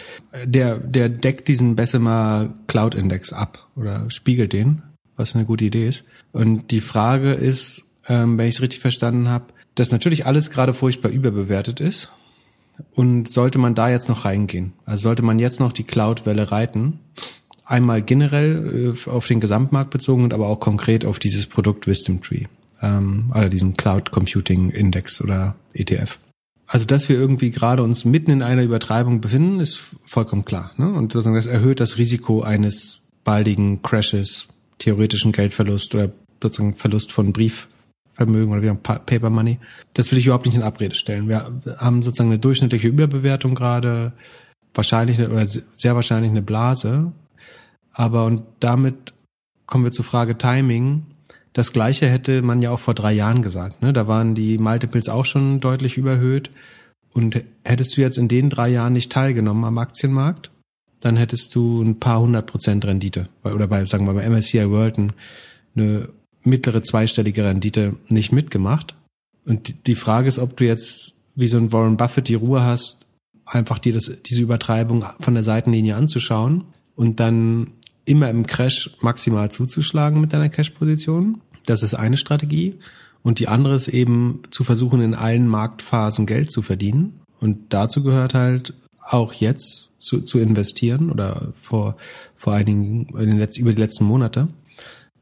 der, 0.44 0.78
der 0.78 1.08
deckt 1.08 1.46
diesen 1.46 1.76
Bessemer 1.76 2.52
Cloud 2.66 2.96
Index 2.96 3.32
ab 3.32 3.68
oder 3.76 4.10
spiegelt 4.10 4.52
den, 4.52 4.82
was 5.14 5.36
eine 5.36 5.44
gute 5.44 5.66
Idee 5.66 5.86
ist. 5.86 6.02
Und 6.32 6.72
die 6.72 6.80
Frage 6.80 7.30
ist, 7.30 7.84
ähm, 8.08 8.38
wenn 8.38 8.48
ich 8.48 8.56
es 8.56 8.60
richtig 8.60 8.80
verstanden 8.80 9.28
habe, 9.28 9.44
dass 9.76 9.92
natürlich 9.92 10.26
alles 10.26 10.50
gerade 10.50 10.74
furchtbar 10.74 11.10
überbewertet 11.10 11.78
ist. 11.78 12.10
Und 12.92 13.30
sollte 13.30 13.58
man 13.58 13.76
da 13.76 13.88
jetzt 13.88 14.08
noch 14.08 14.24
reingehen? 14.24 14.72
Also 14.84 15.04
sollte 15.04 15.22
man 15.22 15.38
jetzt 15.38 15.60
noch 15.60 15.72
die 15.72 15.84
Cloud-Welle 15.84 16.50
reiten? 16.50 16.98
Einmal 17.68 18.00
generell 18.00 18.94
äh, 18.96 19.10
auf 19.10 19.26
den 19.26 19.40
Gesamtmarkt 19.40 19.90
bezogen 19.90 20.24
und 20.24 20.32
aber 20.32 20.46
auch 20.46 20.58
konkret 20.58 21.04
auf 21.04 21.18
dieses 21.18 21.46
Produkt 21.46 21.86
Wisdom 21.86 22.22
Tree, 22.22 22.44
ähm, 22.80 23.26
also 23.30 23.50
diesen 23.50 23.76
Cloud 23.76 24.10
Computing 24.10 24.70
Index 24.70 25.20
oder 25.20 25.54
ETF. 25.74 26.18
Also, 26.66 26.86
dass 26.86 27.10
wir 27.10 27.16
irgendwie 27.16 27.50
gerade 27.50 27.82
uns 27.82 28.06
mitten 28.06 28.30
in 28.30 28.42
einer 28.42 28.62
Übertreibung 28.62 29.20
befinden, 29.20 29.60
ist 29.60 29.82
vollkommen 30.04 30.46
klar. 30.46 30.72
Ne? 30.78 30.90
Und 30.90 31.12
sozusagen 31.12 31.36
das 31.36 31.46
erhöht 31.46 31.80
das 31.80 31.98
Risiko 31.98 32.40
eines 32.40 33.02
baldigen 33.22 33.82
Crashes, 33.82 34.48
theoretischen 34.78 35.32
Geldverlust 35.32 35.94
oder 35.94 36.10
sozusagen 36.42 36.74
Verlust 36.74 37.12
von 37.12 37.34
Briefvermögen 37.34 38.50
oder 38.50 38.62
wie 38.62 38.72
Paper 38.74 39.28
Money. 39.28 39.58
Das 39.92 40.10
will 40.10 40.18
ich 40.18 40.24
überhaupt 40.24 40.46
nicht 40.46 40.56
in 40.56 40.62
Abrede 40.62 40.94
stellen. 40.94 41.28
Wir 41.28 41.50
haben 41.76 42.02
sozusagen 42.02 42.30
eine 42.30 42.38
durchschnittliche 42.38 42.88
Überbewertung 42.88 43.54
gerade, 43.54 44.12
wahrscheinlich 44.72 45.18
eine, 45.18 45.30
oder 45.30 45.44
sehr 45.46 45.94
wahrscheinlich 45.94 46.30
eine 46.30 46.42
Blase, 46.42 47.12
aber 47.98 48.26
und 48.26 48.44
damit 48.60 49.12
kommen 49.66 49.84
wir 49.84 49.90
zur 49.90 50.04
Frage 50.04 50.38
Timing. 50.38 51.02
Das 51.52 51.72
gleiche 51.72 52.08
hätte 52.08 52.42
man 52.42 52.62
ja 52.62 52.70
auch 52.70 52.78
vor 52.78 52.94
drei 52.94 53.12
Jahren 53.12 53.42
gesagt. 53.42 53.82
Ne? 53.82 53.92
Da 53.92 54.06
waren 54.06 54.36
die 54.36 54.56
Multiples 54.56 55.08
auch 55.08 55.24
schon 55.24 55.58
deutlich 55.58 55.98
überhöht. 55.98 56.50
Und 57.12 57.42
hättest 57.64 57.96
du 57.96 58.00
jetzt 58.00 58.16
in 58.16 58.28
den 58.28 58.50
drei 58.50 58.68
Jahren 58.68 58.92
nicht 58.92 59.10
teilgenommen 59.10 59.64
am 59.64 59.78
Aktienmarkt, 59.78 60.52
dann 61.00 61.16
hättest 61.16 61.56
du 61.56 61.82
ein 61.82 61.98
paar 61.98 62.20
hundert 62.20 62.46
Prozent 62.46 62.84
Rendite. 62.84 63.28
Oder 63.42 63.66
bei, 63.66 63.84
sagen 63.84 64.06
wir 64.06 64.12
mal, 64.12 64.30
MSCI 64.30 64.70
World 64.70 64.98
eine 65.74 66.08
mittlere 66.44 66.82
zweistellige 66.82 67.44
Rendite 67.44 67.96
nicht 68.06 68.30
mitgemacht. 68.30 68.94
Und 69.44 69.88
die 69.88 69.96
Frage 69.96 70.28
ist, 70.28 70.38
ob 70.38 70.56
du 70.56 70.64
jetzt 70.64 71.14
wie 71.34 71.48
so 71.48 71.58
ein 71.58 71.72
Warren 71.72 71.96
Buffett 71.96 72.28
die 72.28 72.34
Ruhe 72.34 72.62
hast, 72.62 73.06
einfach 73.44 73.80
dir 73.80 73.92
das, 73.92 74.22
diese 74.22 74.42
Übertreibung 74.42 75.04
von 75.18 75.34
der 75.34 75.42
Seitenlinie 75.42 75.96
anzuschauen 75.96 76.64
und 76.98 77.20
dann 77.20 77.72
immer 78.08 78.30
im 78.30 78.46
Crash 78.46 78.90
maximal 79.00 79.50
zuzuschlagen 79.50 80.20
mit 80.20 80.32
deiner 80.32 80.48
Cash-Position. 80.48 81.40
Das 81.66 81.82
ist 81.82 81.94
eine 81.94 82.16
Strategie. 82.16 82.78
Und 83.22 83.40
die 83.40 83.48
andere 83.48 83.74
ist 83.74 83.88
eben 83.88 84.42
zu 84.50 84.64
versuchen, 84.64 85.00
in 85.00 85.14
allen 85.14 85.48
Marktphasen 85.48 86.26
Geld 86.26 86.50
zu 86.50 86.62
verdienen. 86.62 87.20
Und 87.40 87.72
dazu 87.72 88.02
gehört 88.02 88.34
halt 88.34 88.74
auch 89.00 89.32
jetzt 89.32 89.90
zu, 89.98 90.22
zu 90.22 90.38
investieren 90.38 91.10
oder 91.10 91.52
vor, 91.62 91.96
vor 92.36 92.54
einigen, 92.54 93.08
in 93.18 93.28
den 93.28 93.38
letzten, 93.38 93.62
über 93.62 93.72
die 93.72 93.80
letzten 93.80 94.04
Monate. 94.04 94.48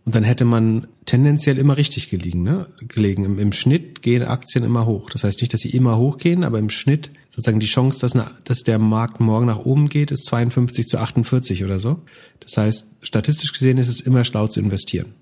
Und 0.04 0.14
dann 0.14 0.22
hätte 0.22 0.44
man 0.44 0.86
tendenziell 1.04 1.58
immer 1.58 1.76
richtig 1.76 2.10
gelegen, 2.10 2.44
ne? 2.44 2.68
gelegen. 2.80 3.24
Im, 3.24 3.38
Im 3.40 3.52
Schnitt 3.52 4.02
gehen 4.02 4.22
Aktien 4.22 4.64
immer 4.64 4.86
hoch. 4.86 5.10
Das 5.10 5.24
heißt 5.24 5.40
nicht, 5.40 5.52
dass 5.52 5.60
sie 5.60 5.70
immer 5.70 5.96
hochgehen, 5.98 6.44
aber 6.44 6.60
im 6.60 6.70
Schnitt 6.70 7.10
sozusagen 7.36 7.60
die 7.60 7.66
Chance, 7.66 8.00
dass, 8.00 8.14
eine, 8.14 8.30
dass 8.44 8.62
der 8.62 8.78
Markt 8.78 9.20
morgen 9.20 9.44
nach 9.44 9.58
oben 9.58 9.90
geht, 9.90 10.10
ist 10.10 10.24
52 10.24 10.88
zu 10.88 10.98
48 10.98 11.64
oder 11.64 11.78
so. 11.78 12.00
Das 12.40 12.56
heißt, 12.56 12.88
statistisch 13.02 13.52
gesehen 13.52 13.76
ist 13.76 13.88
es 13.88 14.00
immer 14.00 14.24
schlau 14.24 14.46
zu 14.46 14.58
investieren. 14.58 15.14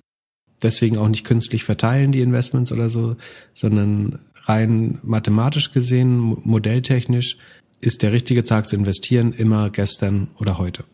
Deswegen 0.62 0.96
auch 0.96 1.08
nicht 1.08 1.24
künstlich 1.24 1.64
verteilen 1.64 2.12
die 2.12 2.20
Investments 2.20 2.70
oder 2.70 2.88
so, 2.88 3.16
sondern 3.52 4.20
rein 4.44 5.00
mathematisch 5.02 5.72
gesehen, 5.72 6.18
modelltechnisch 6.44 7.36
ist 7.80 8.02
der 8.02 8.12
richtige 8.12 8.44
Tag 8.44 8.68
zu 8.68 8.76
investieren 8.76 9.32
immer 9.32 9.70
gestern 9.70 10.28
oder 10.38 10.56
heute. 10.56 10.84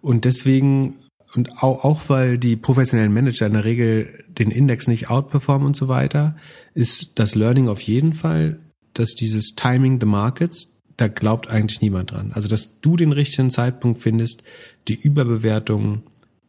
Und 0.00 0.24
deswegen 0.24 0.98
und 1.34 1.62
auch, 1.62 1.84
auch 1.84 2.00
weil 2.08 2.38
die 2.38 2.56
professionellen 2.56 3.12
Manager 3.12 3.46
in 3.46 3.54
der 3.54 3.64
Regel 3.64 4.24
den 4.28 4.50
Index 4.50 4.86
nicht 4.86 5.10
outperformen 5.10 5.66
und 5.66 5.76
so 5.76 5.88
weiter, 5.88 6.36
ist 6.74 7.18
das 7.18 7.34
Learning 7.34 7.68
auf 7.68 7.80
jeden 7.80 8.12
Fall, 8.12 8.60
dass 8.94 9.14
dieses 9.14 9.54
Timing 9.54 10.00
the 10.00 10.06
Markets, 10.06 10.80
da 10.96 11.08
glaubt 11.08 11.48
eigentlich 11.48 11.80
niemand 11.80 12.10
dran. 12.10 12.32
Also, 12.34 12.48
dass 12.48 12.80
du 12.80 12.96
den 12.96 13.12
richtigen 13.12 13.50
Zeitpunkt 13.50 14.00
findest, 14.00 14.44
die 14.88 14.94
Überbewertung 15.00 16.02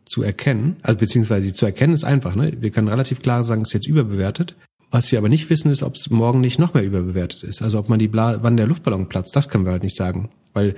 zu 0.06 0.22
erkennen, 0.22 0.76
also 0.82 1.00
beziehungsweise 1.00 1.48
sie 1.48 1.54
zu 1.54 1.66
erkennen 1.66 1.94
ist 1.94 2.04
einfach, 2.04 2.36
ne? 2.36 2.52
Wir 2.60 2.72
können 2.72 2.90
relativ 2.90 3.22
klar 3.22 3.44
sagen, 3.44 3.62
es 3.62 3.70
ist 3.70 3.74
jetzt 3.74 3.88
überbewertet. 3.88 4.56
Was 4.92 5.12
wir 5.12 5.18
aber 5.18 5.30
nicht 5.30 5.50
wissen, 5.50 5.72
ist, 5.72 5.82
ob 5.82 5.96
es 5.96 6.10
morgen 6.10 6.42
nicht 6.42 6.60
noch 6.60 6.74
mehr 6.74 6.84
überbewertet 6.84 7.44
ist. 7.44 7.62
Also 7.62 7.80
ob 7.80 7.90
man 7.90 8.00
die 8.00 8.10
Bla 8.10 8.44
wann 8.44 8.58
der 8.58 8.68
Luftballon 8.68 9.08
platzt, 9.08 9.36
das 9.36 9.50
können 9.50 9.66
wir 9.66 9.72
halt 9.72 9.84
nicht 9.84 9.96
sagen. 9.96 10.30
Weil 10.54 10.76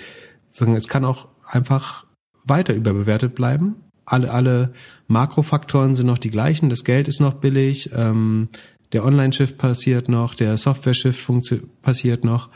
sagen, 0.48 0.76
es 0.76 0.88
kann 0.88 1.04
auch 1.04 1.28
einfach 1.44 2.06
weiter 2.46 2.74
überbewertet 2.74 3.36
bleiben 3.36 3.76
alle, 4.06 4.32
alle 4.32 4.74
Makrofaktoren 5.08 5.96
sind 5.96 6.08
noch 6.08 6.18
die 6.18 6.32
gleichen. 6.32 6.70
Das 6.70 6.84
Geld 6.84 7.08
ist 7.08 7.20
noch 7.20 7.36
billig, 7.36 7.90
ähm, 7.94 8.50
der 8.95 9.03
Online-Shift 9.03 9.57
passiert 9.57 10.07
noch, 10.07 10.35
der 10.35 10.55
Software-Shift 10.55 11.30
passiert 11.81 12.23
noch. 12.23 12.49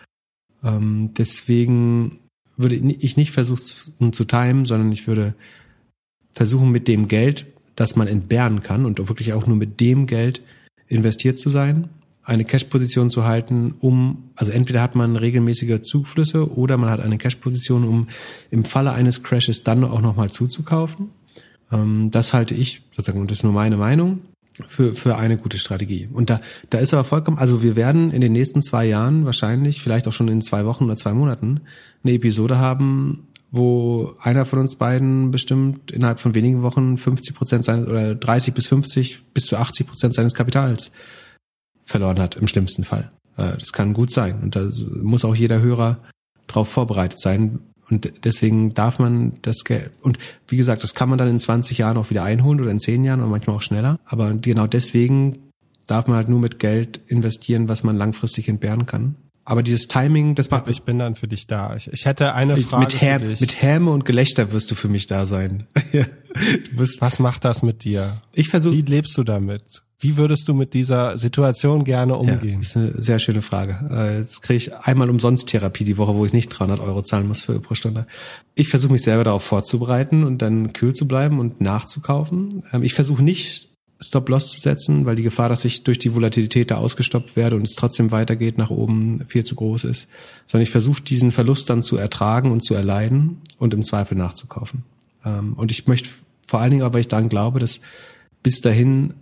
Ähm, 0.63 1.11
deswegen 1.17 2.19
würde 2.55 2.75
ich 2.75 3.17
nicht 3.17 3.31
versuchen 3.31 4.13
zu 4.13 4.23
timen, 4.23 4.63
sondern 4.63 4.89
ich 4.93 5.05
würde 5.05 5.35
versuchen 6.31 6.71
mit 6.71 6.87
dem 6.87 7.09
Geld, 7.09 7.45
das 7.75 7.97
man 7.97 8.07
entbehren 8.07 8.63
kann 8.63 8.85
und 8.85 9.05
wirklich 9.09 9.33
auch 9.33 9.47
nur 9.47 9.57
mit 9.57 9.81
dem 9.81 10.05
Geld 10.07 10.41
investiert 10.87 11.37
zu 11.37 11.49
sein, 11.49 11.89
eine 12.23 12.45
Cash-Position 12.45 13.09
zu 13.09 13.25
halten, 13.25 13.73
um, 13.81 14.29
also 14.35 14.53
entweder 14.53 14.81
hat 14.81 14.95
man 14.95 15.17
regelmäßige 15.17 15.81
Zuflüsse 15.81 16.55
oder 16.55 16.77
man 16.77 16.89
hat 16.89 17.01
eine 17.01 17.17
Cash-Position, 17.17 17.83
um 17.83 18.07
im 18.49 18.63
Falle 18.63 18.93
eines 18.93 19.23
Crashes 19.23 19.63
dann 19.63 19.83
auch 19.83 20.01
nochmal 20.01 20.29
zuzukaufen. 20.29 21.09
Ähm, 21.69 22.11
das 22.11 22.31
halte 22.33 22.55
ich, 22.55 22.83
sozusagen, 22.91 23.19
und 23.19 23.29
das 23.29 23.39
ist 23.39 23.43
nur 23.43 23.51
meine 23.51 23.75
Meinung, 23.75 24.21
für, 24.67 24.95
für 24.95 25.17
eine 25.17 25.37
gute 25.37 25.57
Strategie. 25.57 26.09
Und 26.11 26.29
da, 26.29 26.41
da 26.69 26.79
ist 26.79 26.93
aber 26.93 27.03
vollkommen, 27.03 27.37
also 27.37 27.63
wir 27.63 27.75
werden 27.75 28.11
in 28.11 28.21
den 28.21 28.33
nächsten 28.33 28.61
zwei 28.61 28.85
Jahren 28.85 29.25
wahrscheinlich, 29.25 29.81
vielleicht 29.81 30.07
auch 30.07 30.13
schon 30.13 30.27
in 30.27 30.41
zwei 30.41 30.65
Wochen 30.65 30.85
oder 30.85 30.95
zwei 30.95 31.13
Monaten, 31.13 31.61
eine 32.03 32.13
Episode 32.13 32.57
haben, 32.57 33.27
wo 33.51 34.15
einer 34.19 34.45
von 34.45 34.59
uns 34.59 34.75
beiden 34.75 35.31
bestimmt 35.31 35.91
innerhalb 35.91 36.19
von 36.19 36.35
wenigen 36.35 36.61
Wochen 36.61 36.97
50 36.97 37.35
Prozent 37.35 37.65
seines 37.65 37.87
oder 37.87 38.15
30 38.15 38.53
bis 38.53 38.67
50 38.67 39.23
bis 39.33 39.45
zu 39.45 39.57
80 39.57 39.87
Prozent 39.87 40.13
seines 40.13 40.35
Kapitals 40.35 40.91
verloren 41.83 42.19
hat, 42.19 42.35
im 42.35 42.47
schlimmsten 42.47 42.83
Fall. 42.83 43.11
Äh, 43.37 43.57
das 43.57 43.73
kann 43.73 43.93
gut 43.93 44.11
sein. 44.11 44.39
Und 44.41 44.55
da 44.55 44.69
muss 45.01 45.25
auch 45.25 45.35
jeder 45.35 45.61
Hörer 45.61 45.99
darauf 46.47 46.69
vorbereitet 46.69 47.19
sein. 47.19 47.59
Und 47.89 48.11
deswegen 48.23 48.73
darf 48.73 48.99
man 48.99 49.33
das 49.41 49.63
Geld, 49.63 49.91
und 50.01 50.19
wie 50.47 50.57
gesagt, 50.57 50.83
das 50.83 50.93
kann 50.93 51.09
man 51.09 51.17
dann 51.17 51.27
in 51.27 51.39
20 51.39 51.77
Jahren 51.77 51.97
auch 51.97 52.09
wieder 52.09 52.23
einholen 52.23 52.61
oder 52.61 52.71
in 52.71 52.79
10 52.79 53.03
Jahren 53.03 53.19
oder 53.19 53.29
manchmal 53.29 53.55
auch 53.55 53.61
schneller. 53.61 53.99
Aber 54.05 54.33
genau 54.33 54.67
deswegen 54.67 55.49
darf 55.87 56.07
man 56.07 56.17
halt 56.17 56.29
nur 56.29 56.39
mit 56.39 56.59
Geld 56.59 57.01
investieren, 57.07 57.67
was 57.67 57.83
man 57.83 57.97
langfristig 57.97 58.47
entbehren 58.47 58.85
kann. 58.85 59.15
Aber 59.49 59.63
dieses 59.63 59.87
Timing, 59.87 60.35
das 60.35 60.51
macht. 60.51 60.69
Ich 60.69 60.83
bin 60.83 60.99
dann 60.99 61.15
für 61.15 61.27
dich 61.27 61.47
da. 61.47 61.75
Ich, 61.75 61.91
ich 61.91 62.05
hätte 62.05 62.35
eine 62.35 62.55
Frage. 62.57 62.83
Mit, 62.83 63.01
Häm, 63.01 63.35
mit 63.39 63.61
Häme 63.61 63.89
und 63.89 64.05
Gelächter 64.05 64.51
wirst 64.51 64.69
du 64.69 64.75
für 64.75 64.89
mich 64.89 65.07
da 65.07 65.25
sein. 65.25 65.65
Was 66.75 67.17
macht 67.17 67.45
das 67.45 67.63
mit 67.63 67.83
dir? 67.83 68.21
Ich 68.33 68.49
versuche. 68.49 68.75
Wie 68.75 68.83
lebst 68.83 69.17
du 69.17 69.23
damit? 69.23 69.81
Wie 70.01 70.15
würdest 70.15 70.47
du 70.47 70.53
mit 70.53 70.73
dieser 70.73 71.17
Situation 71.17 71.83
gerne 71.83 72.15
umgehen? 72.15 72.53
Ja, 72.53 72.57
das 72.59 72.67
ist 72.67 72.77
eine 72.77 73.01
sehr 73.01 73.19
schöne 73.19 73.41
Frage. 73.41 73.79
Äh, 73.91 74.19
jetzt 74.19 74.41
kriege 74.41 74.57
ich 74.57 74.75
einmal 74.75 75.09
umsonst 75.09 75.49
Therapie 75.49 75.83
die 75.83 75.97
Woche, 75.97 76.15
wo 76.15 76.25
ich 76.25 76.31
nicht 76.31 76.47
300 76.47 76.79
Euro 76.79 77.01
zahlen 77.01 77.27
muss 77.27 77.41
für 77.41 77.59
pro 77.59 77.75
Stunde. 77.75 78.07
Ich 78.55 78.69
versuche 78.69 78.93
mich 78.93 79.01
selber 79.01 79.25
darauf 79.25 79.43
vorzubereiten 79.43 80.23
und 80.23 80.41
dann 80.41 80.71
kühl 80.71 80.93
zu 80.93 81.05
bleiben 81.05 81.39
und 81.39 81.59
nachzukaufen. 81.59 82.63
Ähm, 82.71 82.83
ich 82.83 82.93
versuche 82.93 83.21
nicht 83.21 83.67
Stop-Loss 84.01 84.51
zu 84.51 84.59
setzen, 84.61 85.05
weil 85.05 85.17
die 85.17 85.23
Gefahr, 85.23 85.49
dass 85.49 85.65
ich 85.65 85.83
durch 85.83 85.99
die 85.99 86.15
Volatilität 86.15 86.71
da 86.71 86.77
ausgestoppt 86.77 87.35
werde 87.35 87.57
und 87.57 87.63
es 87.63 87.75
trotzdem 87.75 88.11
weitergeht 88.11 88.57
nach 88.57 88.69
oben, 88.69 89.25
viel 89.27 89.43
zu 89.43 89.55
groß 89.55 89.83
ist. 89.83 90.07
Sondern 90.45 90.63
ich 90.63 90.71
versuche 90.71 91.01
diesen 91.01 91.31
Verlust 91.31 91.69
dann 91.69 91.83
zu 91.83 91.97
ertragen 91.97 92.51
und 92.51 92.63
zu 92.63 92.73
erleiden 92.73 93.41
und 93.57 93.73
im 93.73 93.83
Zweifel 93.83 94.15
nachzukaufen. 94.15 94.83
Ähm, 95.25 95.53
und 95.53 95.71
ich 95.71 95.87
möchte 95.87 96.09
vor 96.47 96.61
allen 96.61 96.71
Dingen 96.71 96.83
aber, 96.83 96.93
weil 96.93 97.01
ich 97.01 97.09
daran 97.09 97.27
glaube, 97.27 97.59
dass 97.59 97.81
bis 98.41 98.61
dahin 98.61 99.15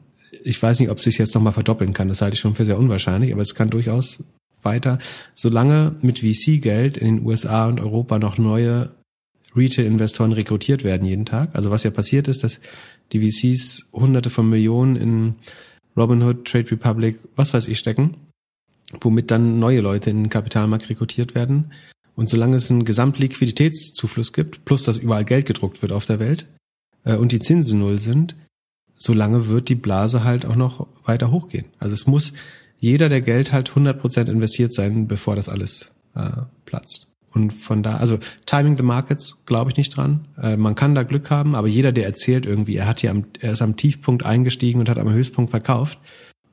ich 0.44 0.62
weiß 0.62 0.80
nicht, 0.80 0.90
ob 0.90 0.98
es 0.98 1.04
sich 1.04 1.18
jetzt 1.18 1.36
nochmal 1.36 1.54
verdoppeln 1.54 1.94
kann. 1.94 2.08
Das 2.08 2.22
halte 2.22 2.36
ich 2.36 2.40
schon 2.40 2.56
für 2.56 2.66
sehr 2.66 2.78
unwahrscheinlich, 2.78 3.32
aber 3.34 3.41
es 3.41 3.56
kann 3.56 3.70
durchaus 3.70 4.24
weiter, 4.64 4.99
solange 5.34 5.95
mit 6.02 6.20
VC-Geld 6.20 6.98
in 6.98 7.18
den 7.18 7.26
USA 7.26 7.68
und 7.68 7.80
Europa 7.80 8.20
noch 8.20 8.38
neue 8.38 8.91
Retail-Investoren 9.56 10.34
rekrutiert 10.34 10.84
werden 10.84 11.08
jeden 11.08 11.26
Tag. 11.26 11.49
Also 11.54 11.72
was 11.72 11.84
ja 11.84 11.91
passiert 11.91 12.28
ist, 12.28 12.44
dass 12.44 12.60
die 13.12 13.32
VCs 13.32 13.90
hunderte 13.94 14.30
von 14.30 14.49
Millionen 14.49 14.95
in 14.95 15.36
Robinhood, 15.95 16.45
Trade 16.45 16.72
Republic, 16.72 17.18
was 17.36 17.54
weiß 17.54 17.68
ich 17.68 17.80
stecken, 17.80 18.18
womit 19.02 19.32
dann 19.32 19.60
neue 19.60 19.82
Leute 19.82 20.10
in 20.10 20.24
den 20.24 20.30
Kapitalmarkt 20.30 20.90
rekrutiert 20.90 21.34
werden. 21.34 21.74
Und 22.16 22.30
solange 22.30 22.58
es 22.58 22.70
einen 22.70 22.86
Gesamtliquiditätszufluss 22.86 24.34
gibt, 24.34 24.66
plus 24.66 24.84
dass 24.84 24.98
überall 24.98 25.26
Geld 25.26 25.45
gedruckt 25.45 25.82
wird 25.82 25.91
auf 25.91 26.06
der 26.06 26.20
Welt 26.20 26.45
äh, 27.04 27.16
und 27.16 27.32
die 27.32 27.40
Zinsen 27.40 27.80
null 27.80 27.99
sind, 27.99 28.36
solange 28.98 29.49
wird 29.49 29.69
die 29.69 29.76
Blase 29.76 30.24
halt 30.24 30.45
auch 30.45 30.56
noch 30.56 30.88
weiter 31.06 31.32
hochgehen. 31.32 31.65
Also 31.80 31.94
es 31.94 32.07
muss 32.07 32.34
jeder, 32.80 33.10
der 33.10 33.22
Geld 33.22 33.52
halt 33.52 33.72
100% 33.72 34.30
investiert 34.30 34.74
sein, 34.74 35.07
bevor 35.07 35.36
das 35.36 35.49
alles 35.49 35.94
äh, 36.15 36.30
platzt. 36.65 37.07
Und 37.34 37.53
von 37.53 37.84
da, 37.84 37.98
also 37.98 38.19
Timing 38.45 38.78
the 38.78 38.84
Markets 38.84 39.45
glaube 39.45 39.69
ich 39.69 39.78
nicht 39.78 39.95
dran. 39.95 40.28
Äh, 40.41 40.57
man 40.57 40.76
kann 40.76 40.95
da 40.95 41.03
Glück 41.03 41.30
haben, 41.30 41.56
aber 41.56 41.68
jeder, 41.68 41.91
der 41.91 42.06
erzählt 42.06 42.45
irgendwie, 42.45 42.76
er 42.76 42.88
hat 42.88 43.02
hier 43.02 43.11
am, 43.11 43.26
er 43.40 43.53
ist 43.53 43.61
am 43.61 43.76
Tiefpunkt 43.76 44.26
eingestiegen 44.26 44.80
und 44.80 44.90
hat 44.90 44.98
am 44.98 45.11
Höchstpunkt 45.11 45.52
verkauft, 45.52 45.99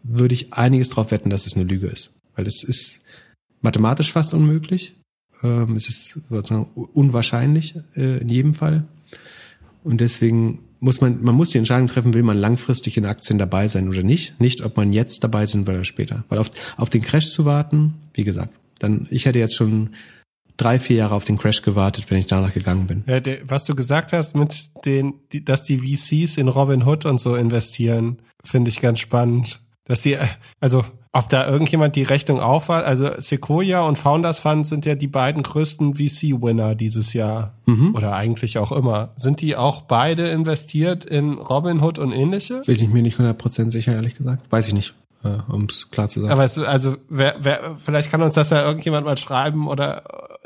würde 0.03 0.35
ich 0.35 0.53
einiges 0.53 0.91
drauf 0.91 1.11
wetten, 1.11 1.31
dass 1.31 1.47
es 1.47 1.55
eine 1.55 1.65
Lüge 1.65 1.87
ist. 1.87 2.13
Weil 2.37 2.47
es 2.47 2.63
ist 2.63 3.01
mathematisch 3.63 4.13
fast 4.13 4.35
unmöglich. 4.35 4.95
Ähm, 5.43 5.77
es 5.77 5.89
ist 5.89 6.21
sozusagen 6.29 6.67
unwahrscheinlich 6.75 7.77
äh, 7.97 8.19
in 8.19 8.29
jedem 8.29 8.55
Fall. 8.55 8.85
Und 9.85 10.01
deswegen 10.01 10.61
muss 10.85 11.01
man, 11.01 11.23
man 11.23 11.35
muss 11.35 11.49
die 11.49 11.59
Entscheidung 11.59 11.87
treffen, 11.87 12.13
will 12.13 12.23
man 12.23 12.37
langfristig 12.37 12.99
in 12.99 13.07
Aktien 13.07 13.39
dabei 13.39 13.69
sein 13.69 13.89
oder 13.89 14.03
nicht. 14.03 14.39
Nicht, 14.39 14.63
ob 14.63 14.77
man 14.77 14.93
jetzt 14.93 15.25
dabei 15.25 15.47
sind 15.47 15.67
oder 15.69 15.83
später. 15.83 16.25
Weil 16.29 16.39
auf, 16.39 16.51
auf 16.77 16.91
den 16.91 17.01
Crash 17.01 17.31
zu 17.31 17.47
warten, 17.47 17.95
wie 18.13 18.25
gesagt, 18.25 18.53
dann, 18.79 19.07
ich 19.11 19.25
hätte 19.25 19.39
jetzt 19.39 19.57
schon 19.57 19.95
drei, 20.59 20.79
vier 20.79 20.97
Jahre 20.97 21.15
auf 21.15 21.25
den 21.25 21.39
Crash 21.39 21.63
gewartet, 21.63 22.05
wenn 22.11 22.19
ich 22.19 22.27
danach 22.27 22.53
gegangen 22.53 22.87
bin. 22.87 23.03
Ja, 23.07 23.21
der, 23.21 23.39
was 23.49 23.65
du 23.65 23.75
gesagt 23.75 24.13
hast 24.13 24.37
mit 24.37 24.55
den, 24.85 25.15
die, 25.33 25.43
dass 25.43 25.63
die 25.63 25.79
VCs 25.79 26.37
in 26.37 26.49
Robinhood 26.49 27.07
und 27.07 27.19
so 27.19 27.35
investieren, 27.35 28.19
finde 28.45 28.69
ich 28.69 28.81
ganz 28.81 29.01
spannend. 29.01 29.61
Dass 29.87 30.03
die, 30.03 30.19
also 30.61 30.85
ob 31.15 31.29
da 31.29 31.49
irgendjemand 31.49 31.97
die 31.97 32.03
Rechnung 32.03 32.41
aufhat. 32.41 32.85
Also 32.85 33.09
Sequoia 33.19 33.87
und 33.87 33.97
Founders 33.97 34.41
Fund 34.41 34.67
sind 34.67 34.85
ja 34.85 34.97
die 34.97 35.07
beiden 35.07 35.43
größten 35.43 35.95
VC-Winner 35.95 36.75
dieses 36.75 37.15
Jahr. 37.15 37.55
Mhm. 37.67 37.95
Oder 37.95 38.15
eigentlich 38.15 38.59
auch 38.59 38.73
immer. 38.73 39.11
Sind 39.17 39.41
die 39.41 39.57
auch 39.57 39.83
beide 39.83 40.29
investiert 40.29 41.05
in 41.05 41.35
Robinhood 41.35 41.99
und 41.99 42.13
ähnliche? 42.13 42.63
Bin 42.67 42.75
ich 42.75 42.89
mir 42.89 43.03
nicht 43.03 43.19
100% 43.19 43.71
sicher, 43.71 43.93
ehrlich 43.93 44.17
gesagt. 44.17 44.51
Weiß 44.51 44.69
ich 44.69 44.75
nicht 44.75 44.95
äh, 45.25 45.39
um 45.49 45.65
es 45.65 45.91
klar 45.91 46.09
zu 46.09 46.21
sagen. 46.21 46.33
Aber 46.33 46.45
es, 46.45 46.59
also 46.59 46.97
wer, 47.09 47.37
wer, 47.41 47.77
vielleicht 47.77 48.11
kann 48.11 48.23
uns 48.23 48.35
das 48.35 48.51
ja 48.51 48.67
irgendjemand 48.67 49.07
mal 49.07 49.17
schreiben 49.17 49.69
oder 49.69 50.03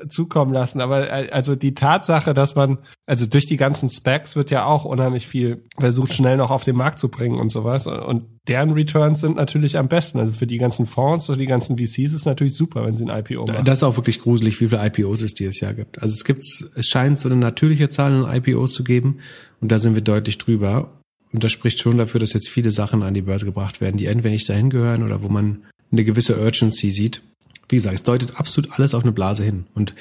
zukommen 0.08 0.52
lassen. 0.52 0.80
Aber 0.80 1.10
äh, 1.10 1.30
also 1.30 1.56
die 1.56 1.74
Tatsache, 1.74 2.34
dass 2.34 2.54
man, 2.54 2.78
also 3.06 3.26
durch 3.26 3.46
die 3.46 3.56
ganzen 3.56 3.88
Specs 3.88 4.36
wird 4.36 4.50
ja 4.50 4.64
auch 4.64 4.84
unheimlich 4.84 5.26
viel 5.26 5.64
versucht, 5.78 6.12
schnell 6.12 6.36
noch 6.36 6.50
auf 6.50 6.64
den 6.64 6.76
Markt 6.76 6.98
zu 6.98 7.08
bringen 7.08 7.38
und 7.38 7.50
sowas. 7.50 7.86
Und 7.86 8.24
deren 8.46 8.70
Returns 8.70 9.20
sind 9.20 9.36
natürlich 9.36 9.78
am 9.78 9.88
besten. 9.88 10.18
Also 10.18 10.32
für 10.32 10.46
die 10.46 10.58
ganzen 10.58 10.86
Fonds, 10.86 11.26
für 11.26 11.36
die 11.36 11.46
ganzen 11.46 11.78
VCs 11.78 12.12
ist 12.12 12.26
natürlich 12.26 12.54
super, 12.54 12.84
wenn 12.84 12.94
sie 12.94 13.04
ein 13.04 13.24
IPO 13.24 13.46
machen. 13.46 13.64
Das 13.64 13.80
ist 13.80 13.82
auch 13.82 13.96
wirklich 13.96 14.20
gruselig, 14.20 14.60
wie 14.60 14.68
viele 14.68 14.86
IPOs 14.86 15.22
es 15.22 15.34
dieses 15.34 15.60
Jahr 15.60 15.74
gibt. 15.74 16.00
Also 16.00 16.14
es 16.14 16.24
gibt, 16.24 16.42
es 16.42 16.86
scheint 16.86 17.18
so 17.18 17.28
eine 17.28 17.36
natürliche 17.36 17.88
Zahl 17.88 18.24
an 18.24 18.36
IPOs 18.36 18.72
zu 18.72 18.84
geben. 18.84 19.18
Und 19.60 19.72
da 19.72 19.78
sind 19.78 19.94
wir 19.94 20.02
deutlich 20.02 20.38
drüber. 20.38 20.92
Und 21.32 21.44
das 21.44 21.52
spricht 21.52 21.80
schon 21.80 21.98
dafür, 21.98 22.20
dass 22.20 22.32
jetzt 22.32 22.48
viele 22.48 22.70
Sachen 22.70 23.02
an 23.02 23.14
die 23.14 23.22
Börse 23.22 23.44
gebracht 23.44 23.80
werden, 23.80 23.96
die 23.96 24.06
entweder 24.06 24.32
nicht 24.32 24.48
dahin 24.48 24.70
gehören 24.70 25.02
oder 25.02 25.22
wo 25.22 25.28
man 25.28 25.64
eine 25.90 26.04
gewisse 26.04 26.40
Urgency 26.40 26.90
sieht. 26.90 27.22
Wie 27.68 27.76
gesagt, 27.76 27.94
es 27.94 28.02
deutet 28.02 28.38
absolut 28.38 28.72
alles 28.72 28.94
auf 28.94 29.02
eine 29.02 29.12
Blase 29.12 29.44
hin. 29.44 29.66
Und 29.74 29.92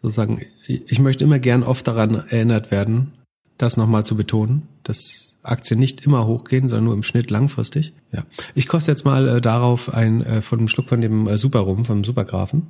sozusagen, 0.00 0.42
ich 0.66 0.98
möchte 0.98 1.24
immer 1.24 1.38
gern 1.38 1.62
oft 1.62 1.86
daran 1.86 2.14
erinnert 2.14 2.70
werden, 2.70 3.12
das 3.58 3.76
nochmal 3.76 4.04
zu 4.04 4.16
betonen, 4.16 4.68
dass 4.82 5.36
Aktien 5.42 5.80
nicht 5.80 6.04
immer 6.04 6.26
hochgehen, 6.26 6.68
sondern 6.68 6.84
nur 6.84 6.94
im 6.94 7.02
Schnitt 7.02 7.30
langfristig. 7.30 7.92
Ja. 8.12 8.24
Ich 8.54 8.68
koste 8.68 8.90
jetzt 8.90 9.04
mal 9.04 9.28
äh, 9.28 9.40
darauf 9.40 9.92
ein 9.92 10.22
äh, 10.22 10.42
von 10.42 10.58
einem 10.58 10.68
Schluck 10.68 10.88
von 10.88 11.00
dem 11.00 11.28
äh, 11.28 11.38
Superrum, 11.38 11.84
vom 11.84 12.04
Supergrafen. 12.04 12.66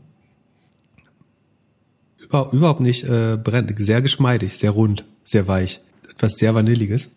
Über, 2.19 2.51
überhaupt 2.53 2.81
nicht 2.81 3.05
äh, 3.05 3.39
brennt, 3.43 3.73
sehr 3.79 4.03
geschmeidig, 4.03 4.59
sehr 4.59 4.71
rund, 4.71 5.05
sehr 5.23 5.49
weich. 5.49 5.81
Etwas 6.11 6.37
sehr 6.37 6.55
Vanilliges. 6.55 7.11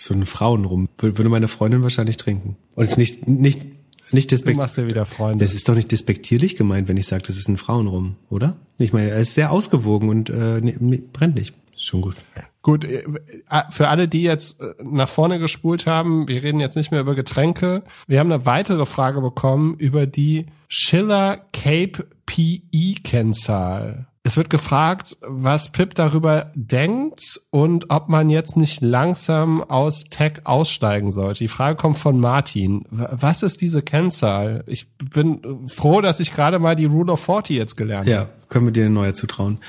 So 0.00 0.14
ein 0.14 0.26
Frauenrum. 0.26 0.88
Würde 0.98 1.28
meine 1.28 1.48
Freundin 1.48 1.82
wahrscheinlich 1.82 2.16
trinken. 2.16 2.56
Und 2.76 2.84
es 2.84 2.96
nicht, 2.96 3.26
nicht, 3.26 3.66
nicht 4.12 4.30
despektierlich. 4.30 4.56
Du 4.56 4.62
machst 4.62 4.78
ja 4.78 4.86
wieder 4.86 5.06
Freunde. 5.06 5.44
Das 5.44 5.54
ist 5.54 5.68
doch 5.68 5.74
nicht 5.74 5.90
despektierlich 5.92 6.56
gemeint, 6.56 6.88
wenn 6.88 6.96
ich 6.96 7.06
sage, 7.06 7.22
das 7.26 7.36
ist 7.36 7.48
ein 7.48 7.56
Frauenrum, 7.56 8.16
oder? 8.30 8.56
Ich 8.78 8.92
meine, 8.92 9.10
er 9.10 9.18
ist 9.18 9.34
sehr 9.34 9.50
ausgewogen 9.50 10.08
und 10.08 10.30
äh, 10.30 10.60
ne, 10.60 11.02
brennt 11.12 11.34
nicht. 11.34 11.54
Ist 11.74 11.86
schon 11.86 12.00
gut. 12.00 12.16
Gut, 12.62 12.84
äh, 12.84 13.04
äh, 13.48 13.62
für 13.70 13.88
alle, 13.88 14.08
die 14.08 14.22
jetzt 14.22 14.60
äh, 14.60 14.74
nach 14.82 15.08
vorne 15.08 15.38
gespult 15.38 15.86
haben, 15.86 16.26
wir 16.26 16.42
reden 16.42 16.58
jetzt 16.58 16.76
nicht 16.76 16.90
mehr 16.90 17.00
über 17.00 17.14
Getränke. 17.14 17.84
Wir 18.06 18.18
haben 18.18 18.32
eine 18.32 18.46
weitere 18.46 18.84
Frage 18.84 19.20
bekommen 19.20 19.74
über 19.76 20.06
die 20.06 20.46
Schiller 20.68 21.46
Cape 21.52 22.06
PE 22.26 23.00
Kennzahl. 23.04 24.08
Es 24.28 24.36
wird 24.36 24.50
gefragt, 24.50 25.16
was 25.26 25.72
Pip 25.72 25.94
darüber 25.94 26.52
denkt 26.54 27.40
und 27.48 27.88
ob 27.88 28.10
man 28.10 28.28
jetzt 28.28 28.58
nicht 28.58 28.82
langsam 28.82 29.62
aus 29.62 30.04
Tech 30.04 30.42
aussteigen 30.44 31.12
sollte. 31.12 31.38
Die 31.38 31.48
Frage 31.48 31.76
kommt 31.76 31.96
von 31.96 32.20
Martin. 32.20 32.84
Was 32.90 33.42
ist 33.42 33.62
diese 33.62 33.80
Kennzahl? 33.80 34.64
Ich 34.66 34.86
bin 34.98 35.66
froh, 35.66 36.02
dass 36.02 36.20
ich 36.20 36.34
gerade 36.34 36.58
mal 36.58 36.76
die 36.76 36.84
Rule 36.84 37.14
of 37.14 37.20
40 37.20 37.56
jetzt 37.56 37.78
gelernt 37.78 38.06
habe. 38.06 38.14
Ja, 38.14 38.28
können 38.50 38.66
wir 38.66 38.72
dir 38.72 38.84
eine 38.84 38.92
neue 38.92 39.14
zutrauen. 39.14 39.60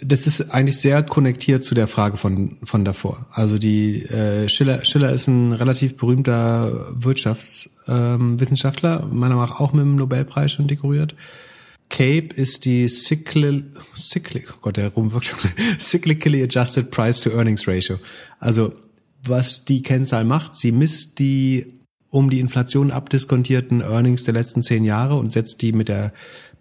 Das 0.00 0.26
ist 0.26 0.54
eigentlich 0.54 0.78
sehr 0.78 1.02
konnektiert 1.02 1.62
zu 1.62 1.74
der 1.74 1.86
Frage 1.86 2.16
von, 2.16 2.56
von 2.64 2.86
davor. 2.86 3.26
Also 3.30 3.58
die 3.58 4.06
äh, 4.06 4.48
Schiller, 4.48 4.86
Schiller 4.86 5.12
ist 5.12 5.26
ein 5.26 5.52
relativ 5.52 5.98
berühmter 5.98 6.94
Wirtschaftswissenschaftler, 6.94 9.02
ähm, 9.02 9.18
meiner 9.18 9.34
Meinung 9.34 9.50
nach 9.50 9.60
auch 9.60 9.74
mit 9.74 9.82
dem 9.82 9.96
Nobelpreis 9.96 10.50
schon 10.50 10.66
dekoriert 10.66 11.14
CAPE 11.92 12.34
ist 12.34 12.64
die 12.64 12.88
cycli, 12.88 13.64
cycli, 13.94 14.44
oh 14.50 14.58
Gott, 14.62 14.78
der 14.78 14.88
rum 14.88 15.12
wirkt 15.12 15.26
schon, 15.26 15.38
cyclically 15.78 16.42
adjusted 16.42 16.90
price 16.90 17.20
to 17.20 17.30
earnings 17.30 17.68
ratio. 17.68 17.98
Also, 18.40 18.72
was 19.22 19.66
die 19.66 19.82
Kennzahl 19.82 20.24
macht, 20.24 20.56
sie 20.56 20.72
misst 20.72 21.18
die 21.18 21.78
um 22.10 22.30
die 22.30 22.40
Inflation 22.40 22.90
abdiskontierten 22.90 23.80
Earnings 23.80 24.24
der 24.24 24.34
letzten 24.34 24.62
zehn 24.62 24.84
Jahre 24.84 25.16
und 25.16 25.32
setzt 25.32 25.62
die 25.62 25.72
mit 25.72 25.88
der 25.88 26.12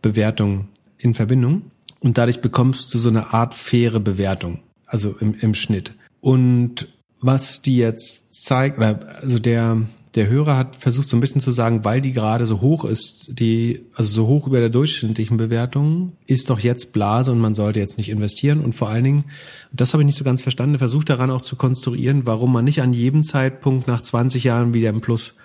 Bewertung 0.01 0.67
in 0.97 1.13
Verbindung. 1.13 1.71
Und 1.99 2.17
dadurch 2.17 2.41
bekommst 2.41 2.93
du 2.93 2.99
so 2.99 3.09
eine 3.09 3.33
Art 3.33 3.53
faire 3.53 3.99
Bewertung, 3.99 4.59
also 4.85 5.15
im, 5.19 5.33
im 5.39 5.53
Schnitt. 5.53 5.93
Und 6.19 6.87
was 7.21 7.61
die 7.61 7.77
jetzt 7.77 8.33
zeigt, 8.33 8.79
also 8.79 9.39
der, 9.39 9.81
der 10.15 10.27
Hörer 10.27 10.57
hat 10.57 10.75
versucht 10.75 11.07
so 11.07 11.15
ein 11.15 11.21
bisschen 11.21 11.39
zu 11.39 11.51
sagen, 11.51 11.85
weil 11.85 12.01
die 12.01 12.11
gerade 12.11 12.45
so 12.45 12.59
hoch 12.59 12.83
ist, 12.83 13.27
die, 13.29 13.85
also 13.93 14.11
so 14.11 14.27
hoch 14.27 14.47
über 14.47 14.59
der 14.59 14.69
durchschnittlichen 14.69 15.37
Bewertung, 15.37 16.13
ist 16.27 16.49
doch 16.49 16.59
jetzt 16.59 16.91
Blase 16.91 17.31
und 17.31 17.39
man 17.39 17.53
sollte 17.53 17.79
jetzt 17.79 17.97
nicht 17.97 18.09
investieren. 18.09 18.59
Und 18.59 18.73
vor 18.73 18.89
allen 18.89 19.05
Dingen, 19.05 19.23
das 19.71 19.93
habe 19.93 20.03
ich 20.03 20.07
nicht 20.07 20.17
so 20.17 20.25
ganz 20.25 20.41
verstanden, 20.41 20.79
versucht 20.79 21.09
daran 21.09 21.31
auch 21.31 21.41
zu 21.41 21.55
konstruieren, 21.55 22.25
warum 22.25 22.51
man 22.51 22.65
nicht 22.65 22.81
an 22.81 22.91
jedem 22.91 23.23
Zeitpunkt 23.23 23.87
nach 23.87 24.01
20 24.01 24.43
Jahren 24.43 24.73
wieder 24.73 24.89
im 24.89 24.99
Plus 24.99 25.35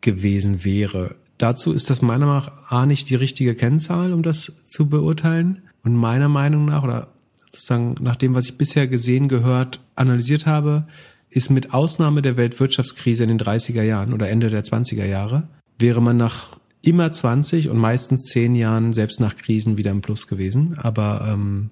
gewesen 0.00 0.64
wäre. 0.64 1.16
Dazu 1.38 1.72
ist 1.72 1.90
das 1.90 2.00
meiner 2.00 2.26
Meinung 2.26 2.44
nach 2.44 2.70
A 2.70 2.86
nicht 2.86 3.10
die 3.10 3.16
richtige 3.16 3.56
Kennzahl, 3.56 4.12
um 4.12 4.22
das 4.22 4.52
zu 4.64 4.88
beurteilen. 4.88 5.62
Und 5.82 5.96
meiner 5.96 6.28
Meinung 6.28 6.66
nach, 6.66 6.84
oder 6.84 7.08
sozusagen 7.50 7.96
nach 8.00 8.16
dem, 8.16 8.34
was 8.34 8.46
ich 8.46 8.56
bisher 8.56 8.86
gesehen, 8.86 9.28
gehört, 9.28 9.80
analysiert 9.96 10.46
habe, 10.46 10.86
ist 11.34 11.50
mit 11.50 11.74
Ausnahme 11.74 12.22
der 12.22 12.36
Weltwirtschaftskrise 12.36 13.24
in 13.24 13.28
den 13.28 13.40
30er 13.40 13.82
Jahren 13.82 14.14
oder 14.14 14.28
Ende 14.28 14.50
der 14.50 14.62
20er 14.62 15.04
Jahre, 15.04 15.48
wäre 15.78 16.00
man 16.00 16.16
nach 16.16 16.58
immer 16.80 17.10
20 17.10 17.70
und 17.70 17.78
meistens 17.78 18.26
10 18.26 18.54
Jahren 18.54 18.92
selbst 18.92 19.20
nach 19.20 19.36
Krisen 19.36 19.76
wieder 19.76 19.90
im 19.90 20.00
Plus 20.00 20.28
gewesen. 20.28 20.78
Aber 20.78 21.26
ähm, 21.28 21.70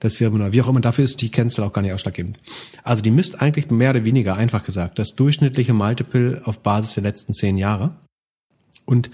das 0.00 0.18
wäre 0.20 0.30
nur, 0.30 0.52
wie 0.52 0.62
auch 0.62 0.68
immer, 0.68 0.80
dafür 0.80 1.04
ist 1.04 1.20
die 1.20 1.30
Kennzahl 1.30 1.66
auch 1.66 1.72
gar 1.74 1.82
nicht 1.82 1.92
ausschlaggebend. 1.92 2.38
Also 2.82 3.02
die 3.02 3.10
misst 3.10 3.42
eigentlich 3.42 3.70
mehr 3.70 3.90
oder 3.90 4.04
weniger, 4.04 4.36
einfach 4.36 4.64
gesagt, 4.64 4.98
das 4.98 5.14
durchschnittliche 5.14 5.74
Multiple 5.74 6.40
auf 6.44 6.60
Basis 6.60 6.94
der 6.94 7.02
letzten 7.02 7.34
10 7.34 7.58
Jahre. 7.58 7.96
Und 8.86 9.10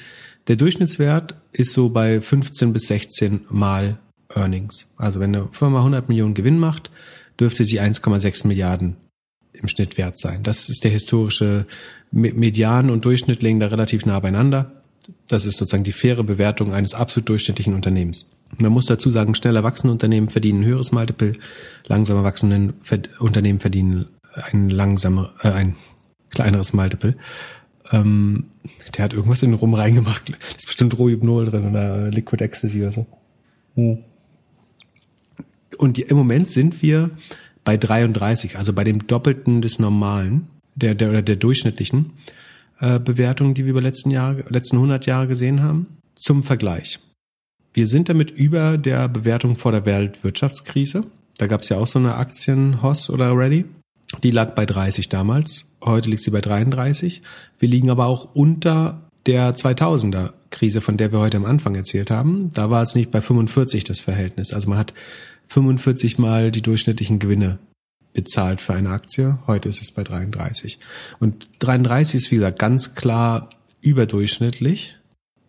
der 0.47 0.57
Durchschnittswert 0.57 1.35
ist 1.53 1.73
so 1.73 1.89
bei 1.89 2.21
15 2.21 2.73
bis 2.73 2.87
16 2.87 3.47
Mal 3.49 3.99
Earnings. 4.29 4.93
Also 4.97 5.19
wenn 5.19 5.35
eine 5.35 5.49
Firma 5.51 5.79
100 5.79 6.09
Millionen 6.09 6.35
Gewinn 6.35 6.59
macht, 6.59 6.91
dürfte 7.41 7.65
sie 7.65 7.81
1,6 7.81 8.47
Milliarden 8.47 8.97
im 9.53 9.69
Schnitt 9.69 9.99
wert 9.99 10.19
sein. 10.19 10.43
Das 10.43 10.69
ist 10.69 10.85
der 10.85 10.91
historische 10.91 11.67
Median 12.11 12.91
und 12.91 13.05
Durchschnitt 13.05 13.43
liegen 13.43 13.61
da 13.61 13.67
relativ 13.67 14.07
nah 14.07 14.19
beieinander. 14.21 14.73
Das 15.29 15.47
ist 15.47 15.59
sozusagen 15.59 15.85
die 15.85 15.93
faire 15.93 16.23
Bewertung 16.23 16.73
eines 16.73 16.95
absolut 16.95 17.29
durchschnittlichen 17.29 17.75
Unternehmens. 17.75 18.31
Man 18.59 18.73
muss 18.73 18.87
dazu 18.87 19.11
sagen, 19.11 19.35
schneller 19.35 19.63
wachsende 19.63 19.93
Unternehmen 19.93 20.29
verdienen 20.29 20.61
ein 20.61 20.67
höheres 20.67 20.93
Multiple, 20.93 21.33
langsamer 21.87 22.23
wachsende 22.23 22.75
Unternehmen 23.19 23.59
verdienen 23.59 24.09
ein 24.51 24.71
langsamer, 24.71 25.33
äh, 25.43 25.49
ein 25.49 25.77
kleineres 26.31 26.73
Multiple. 26.73 27.17
Ähm, 27.91 28.47
der 28.97 29.05
hat 29.05 29.13
irgendwas 29.13 29.43
in 29.43 29.51
den 29.51 29.59
Rum 29.59 29.75
reingemacht. 29.75 30.31
Da 30.31 30.35
ist 30.57 30.67
bestimmt 30.67 30.99
Rohypnol 30.99 31.47
drin 31.47 31.69
oder 31.69 32.11
Liquid 32.11 32.43
Ecstasy 32.43 32.83
oder 32.83 32.91
so. 32.91 33.07
Hm. 33.75 33.99
Und 35.79 35.99
im 35.99 36.17
Moment 36.17 36.49
sind 36.49 36.83
wir 36.83 37.11
bei 37.65 37.77
33, 37.77 38.59
also 38.59 38.73
bei 38.73 38.85
dem 38.85 39.07
Doppelten 39.07 39.63
des 39.63 39.79
normalen, 39.79 40.49
der, 40.75 40.95
der, 40.95 41.11
oder 41.11 41.23
der 41.23 41.37
durchschnittlichen 41.37 42.13
äh, 42.81 42.99
Bewertung, 42.99 43.55
die 43.55 43.65
wir 43.65 43.71
über 43.71 43.81
letzten 43.81 44.11
Jahre, 44.11 44.45
letzten 44.49 44.77
100 44.77 45.07
Jahre 45.07 45.29
gesehen 45.29 45.63
haben. 45.63 45.87
Zum 46.15 46.43
Vergleich. 46.43 47.01
Wir 47.75 47.87
sind 47.87 48.09
damit 48.09 48.31
über 48.31 48.79
der 48.79 49.09
Bewertung 49.09 49.57
vor 49.57 49.73
der 49.73 49.87
Weltwirtschaftskrise. 49.87 51.05
Da 51.39 51.47
gab 51.47 51.63
es 51.63 51.69
ja 51.69 51.79
auch 51.79 51.87
so 51.87 51.99
eine 51.99 52.17
Aktien 52.17 52.83
Hoss 52.83 53.09
oder 53.09 53.37
Ready. 53.37 53.65
Die 54.23 54.31
lag 54.31 54.55
bei 54.55 54.67
30 54.67 55.09
damals. 55.09 55.67
Heute 55.83 56.11
liegt 56.11 56.23
sie 56.23 56.31
bei 56.31 56.41
33. 56.41 57.23
Wir 57.59 57.69
liegen 57.69 57.91
aber 57.91 58.07
auch 58.07 58.35
unter 58.35 59.09
der 59.27 59.55
2000er 59.55 60.33
Krise, 60.51 60.81
von 60.81 60.97
der 60.97 61.13
wir 61.13 61.21
heute 61.21 61.39
am 61.39 61.47
Anfang 61.47 61.75
erzählt 61.75 62.11
haben. 62.11 62.51
Da 62.53 62.71
war 62.71 62.83
es 62.83 62.95
nicht 62.95 63.11
bei 63.11 63.21
45 63.21 63.85
das 63.85 64.01
Verhältnis. 64.01 64.53
Also 64.53 64.69
man 64.69 64.79
hat 64.79 64.93
45 65.49 66.19
mal 66.19 66.51
die 66.51 66.63
durchschnittlichen 66.63 67.19
Gewinne 67.19 67.59
bezahlt 68.13 68.61
für 68.61 68.75
eine 68.75 68.91
Aktie. 68.91 69.39
Heute 69.47 69.69
ist 69.69 69.83
es 69.83 69.93
bei 69.93 70.05
33. 70.05 70.79
Und 71.19 71.49
33 71.61 72.17
ist, 72.17 72.31
wie 72.31 72.37
gesagt, 72.37 72.59
ganz 72.59 72.95
klar 72.95 73.49
überdurchschnittlich. 73.81 74.99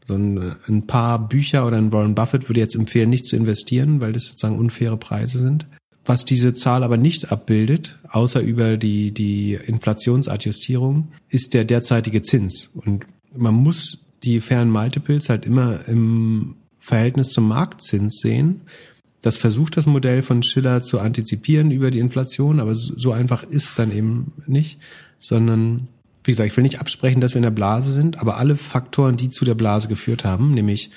So 0.07 0.15
ein, 0.15 0.55
ein 0.67 0.87
paar 0.87 1.27
Bücher 1.27 1.65
oder 1.65 1.77
ein 1.77 1.93
Warren 1.93 2.15
Buffett 2.15 2.49
würde 2.49 2.59
jetzt 2.59 2.75
empfehlen, 2.75 3.09
nicht 3.09 3.25
zu 3.25 3.35
investieren, 3.35 4.01
weil 4.01 4.11
das 4.11 4.25
sozusagen 4.25 4.59
unfaire 4.59 4.97
Preise 4.97 5.39
sind. 5.39 5.65
Was 6.05 6.25
diese 6.25 6.53
Zahl 6.53 6.83
aber 6.83 6.97
nicht 6.97 7.31
abbildet, 7.31 7.97
außer 8.09 8.41
über 8.41 8.75
die, 8.75 9.13
die 9.13 9.53
Inflationsadjustierung, 9.53 11.13
ist 11.29 11.53
der 11.53 11.63
derzeitige 11.63 12.21
Zins. 12.21 12.67
Und 12.67 13.05
man 13.35 13.53
muss 13.53 14.05
die 14.23 14.41
fairen 14.41 14.69
Multiples 14.69 15.29
halt 15.29 15.45
immer 15.45 15.87
im 15.87 16.55
Verhältnis 16.79 17.29
zum 17.29 17.47
Marktzins 17.47 18.19
sehen. 18.19 18.61
Das 19.23 19.37
versucht 19.37 19.77
das 19.77 19.85
Modell 19.85 20.21
von 20.21 20.43
Schiller 20.43 20.81
zu 20.81 20.99
antizipieren 20.99 21.71
über 21.71 21.91
die 21.91 21.99
Inflation, 21.99 22.59
aber 22.59 22.75
so 22.75 23.13
einfach 23.13 23.43
ist 23.43 23.79
dann 23.79 23.91
eben 23.91 24.33
nicht, 24.47 24.79
sondern 25.17 25.87
wie 26.25 26.31
gesagt, 26.31 26.51
ich 26.51 26.57
will 26.57 26.63
nicht 26.63 26.81
absprechen, 26.81 27.21
dass 27.21 27.31
wir 27.31 27.37
in 27.37 27.43
der 27.43 27.51
Blase 27.51 27.93
sind, 27.93 28.19
aber 28.19 28.37
alle 28.37 28.57
Faktoren, 28.57 29.15
die 29.15 29.29
zu 29.29 29.45
der 29.45 29.55
Blase 29.55 29.87
geführt 29.87 30.25
haben, 30.25 30.53
nämlich 30.53 30.91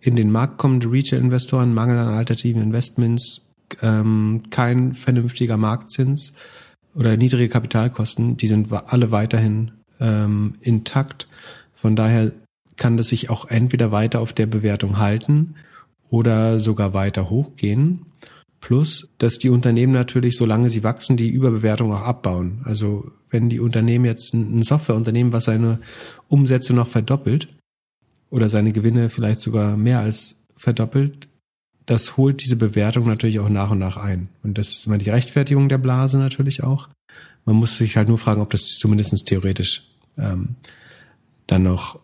in 0.00 0.14
den 0.14 0.30
Markt 0.30 0.58
kommende 0.58 0.90
Retail-Investoren, 0.90 1.72
Mangel 1.72 1.96
an 1.96 2.14
alternativen 2.14 2.62
Investments, 2.62 3.46
ähm, 3.80 4.42
kein 4.50 4.94
vernünftiger 4.94 5.56
Marktzins 5.56 6.34
oder 6.94 7.16
niedrige 7.16 7.48
Kapitalkosten, 7.48 8.36
die 8.36 8.46
sind 8.46 8.70
alle 8.72 9.10
weiterhin 9.10 9.70
ähm, 10.00 10.54
intakt. 10.60 11.28
Von 11.74 11.96
daher 11.96 12.32
kann 12.76 12.98
das 12.98 13.08
sich 13.08 13.30
auch 13.30 13.46
entweder 13.48 13.90
weiter 13.90 14.20
auf 14.20 14.34
der 14.34 14.46
Bewertung 14.46 14.98
halten 14.98 15.54
oder 16.10 16.60
sogar 16.60 16.94
weiter 16.94 17.30
hochgehen. 17.30 18.06
Plus, 18.60 19.10
dass 19.18 19.38
die 19.38 19.50
Unternehmen 19.50 19.92
natürlich, 19.92 20.36
solange 20.36 20.70
sie 20.70 20.82
wachsen, 20.82 21.16
die 21.16 21.28
Überbewertung 21.28 21.92
auch 21.92 22.00
abbauen. 22.00 22.62
Also 22.64 23.10
wenn 23.28 23.50
die 23.50 23.60
Unternehmen 23.60 24.06
jetzt 24.06 24.32
ein 24.32 24.62
Softwareunternehmen, 24.62 25.32
was 25.32 25.44
seine 25.44 25.80
Umsätze 26.28 26.72
noch 26.72 26.88
verdoppelt 26.88 27.48
oder 28.30 28.48
seine 28.48 28.72
Gewinne 28.72 29.10
vielleicht 29.10 29.40
sogar 29.40 29.76
mehr 29.76 30.00
als 30.00 30.44
verdoppelt, 30.56 31.28
das 31.84 32.16
holt 32.16 32.42
diese 32.42 32.56
Bewertung 32.56 33.06
natürlich 33.06 33.40
auch 33.40 33.48
nach 33.48 33.70
und 33.70 33.78
nach 33.78 33.98
ein. 33.98 34.28
Und 34.42 34.56
das 34.56 34.72
ist 34.72 34.86
immer 34.86 34.98
die 34.98 35.10
Rechtfertigung 35.10 35.68
der 35.68 35.78
Blase 35.78 36.16
natürlich 36.16 36.62
auch. 36.62 36.88
Man 37.44 37.56
muss 37.56 37.76
sich 37.76 37.96
halt 37.96 38.08
nur 38.08 38.18
fragen, 38.18 38.40
ob 38.40 38.50
das 38.50 38.78
zumindest 38.78 39.26
theoretisch 39.26 39.82
ähm, 40.16 40.56
dann 41.46 41.64
noch 41.64 41.98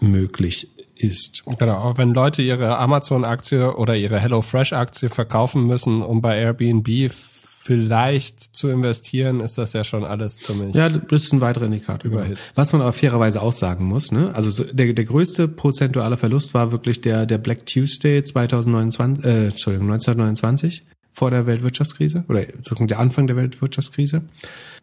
möglich 0.00 0.68
ist. 0.98 1.44
Genau, 1.58 1.76
auch 1.76 1.98
wenn 1.98 2.12
Leute 2.12 2.42
ihre 2.42 2.78
Amazon-Aktie 2.78 3.74
oder 3.76 3.96
ihre 3.96 4.18
HelloFresh-Aktie 4.20 5.08
verkaufen 5.08 5.66
müssen, 5.66 6.02
um 6.02 6.20
bei 6.20 6.38
Airbnb 6.38 7.10
vielleicht 7.10 8.56
zu 8.56 8.70
investieren, 8.70 9.40
ist 9.40 9.58
das 9.58 9.74
ja 9.74 9.84
schon 9.84 10.02
alles 10.02 10.38
ziemlich. 10.38 10.74
Ja, 10.74 10.88
das 10.88 11.24
ist 11.24 11.32
ein 11.34 11.42
weiterer 11.42 11.66
Indikator. 11.66 12.10
Überhitzt. 12.10 12.56
Was 12.56 12.72
man 12.72 12.80
aber 12.80 12.94
fairerweise 12.94 13.42
auch 13.42 13.52
sagen 13.52 13.84
muss, 13.84 14.10
ne? 14.10 14.34
Also 14.34 14.64
der, 14.64 14.94
der 14.94 15.04
größte 15.04 15.48
prozentuale 15.48 16.16
Verlust 16.16 16.54
war 16.54 16.72
wirklich 16.72 17.02
der, 17.02 17.26
der 17.26 17.36
Black 17.36 17.66
Tuesday 17.66 18.22
2029, 18.22 19.24
äh, 19.24 19.46
Entschuldigung, 19.48 19.88
1929 19.92 20.84
vor 21.12 21.30
der 21.30 21.46
Weltwirtschaftskrise 21.46 22.24
oder 22.28 22.46
sozusagen 22.56 22.88
der 22.88 23.00
Anfang 23.00 23.26
der 23.26 23.36
Weltwirtschaftskrise. 23.36 24.22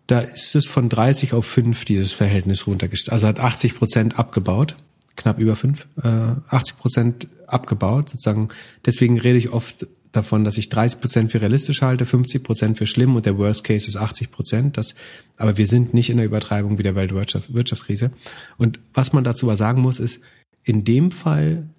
Da 0.06 0.20
ist 0.20 0.54
es 0.56 0.68
von 0.68 0.88
30 0.88 1.34
auf 1.34 1.48
5 1.48 1.86
dieses 1.86 2.12
Verhältnis 2.14 2.68
runtergestellt. 2.68 3.14
Also 3.14 3.28
hat 3.28 3.40
80 3.40 3.76
Prozent 3.76 4.20
abgebaut 4.20 4.76
knapp 5.16 5.40
über 5.40 5.56
fünf, 5.56 5.88
äh, 6.02 6.08
80 6.08 6.78
Prozent 6.78 7.28
abgebaut. 7.48 8.10
Sozusagen, 8.10 8.50
deswegen 8.86 9.20
rede 9.20 9.38
ich 9.38 9.52
oft 9.52 9.88
davon, 10.12 10.44
dass 10.44 10.58
ich 10.58 10.70
30 10.70 11.02
Prozent 11.02 11.32
für 11.32 11.42
realistisch 11.42 11.82
halte, 11.82 12.06
50 12.06 12.44
Prozent 12.44 12.78
für 12.78 12.86
schlimm 12.86 13.16
und 13.16 13.26
der 13.26 13.38
Worst 13.38 13.64
Case 13.64 13.88
ist 13.88 13.98
80 13.98 14.32
Prozent. 14.32 14.78
Das, 14.78 14.96
aber 15.38 15.58
wir 15.58 15.68
sind 15.68 15.94
nicht 15.94 16.10
in 16.10 16.18
der 16.18 16.26
Übertreibung 16.26 16.78
wie 16.78 16.84
der 16.84 16.96
Weltwirtschaftskrise. 16.96 18.12
Und 18.58 18.80
was 18.94 19.14
man 19.14 19.24
dazu 19.24 19.48
aber 19.48 19.58
sagen 19.58 19.82
muss, 19.82 20.00
ist, 20.00 20.22
in 20.64 20.84
dem 20.84 21.12
Fall 21.12 21.70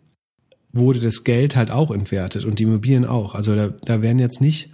wurde 0.73 1.01
das 1.01 1.25
Geld 1.25 1.57
halt 1.57 1.71
auch 1.71 1.91
entwertet 1.91 2.45
und 2.45 2.59
die 2.59 2.65
Immobilien 2.65 3.05
auch. 3.05 3.35
Also 3.35 3.55
da, 3.55 3.69
da 3.69 4.03
werden 4.03 4.19
jetzt 4.19 4.41
nicht 4.41 4.71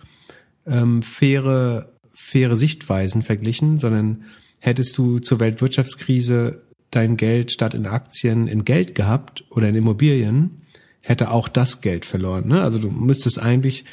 ähm, 0.67 1.03
faire, 1.03 1.93
faire 2.11 2.57
Sichtweisen 2.57 3.23
verglichen, 3.23 3.79
sondern 3.79 4.25
hättest 4.59 4.99
du 4.99 5.19
zur 5.19 5.41
Weltwirtschaftskrise 5.41 6.63
dein 6.93 7.17
Geld 7.17 7.51
statt 7.51 7.75
in 7.75 7.87
Aktien 7.87 8.47
in 8.47 8.65
Geld 8.65 8.95
gehabt 8.95 9.45
oder 9.51 9.69
in 9.69 9.75
Immobilien, 9.75 10.63
hätte 11.01 11.31
auch 11.31 11.49
das 11.49 11.81
Geld 11.81 12.05
verloren. 12.05 12.47
Ne? 12.47 12.63
Also 12.63 12.79
du 12.79 12.91
müsstest 12.91 13.41
eigentlich 13.41 13.85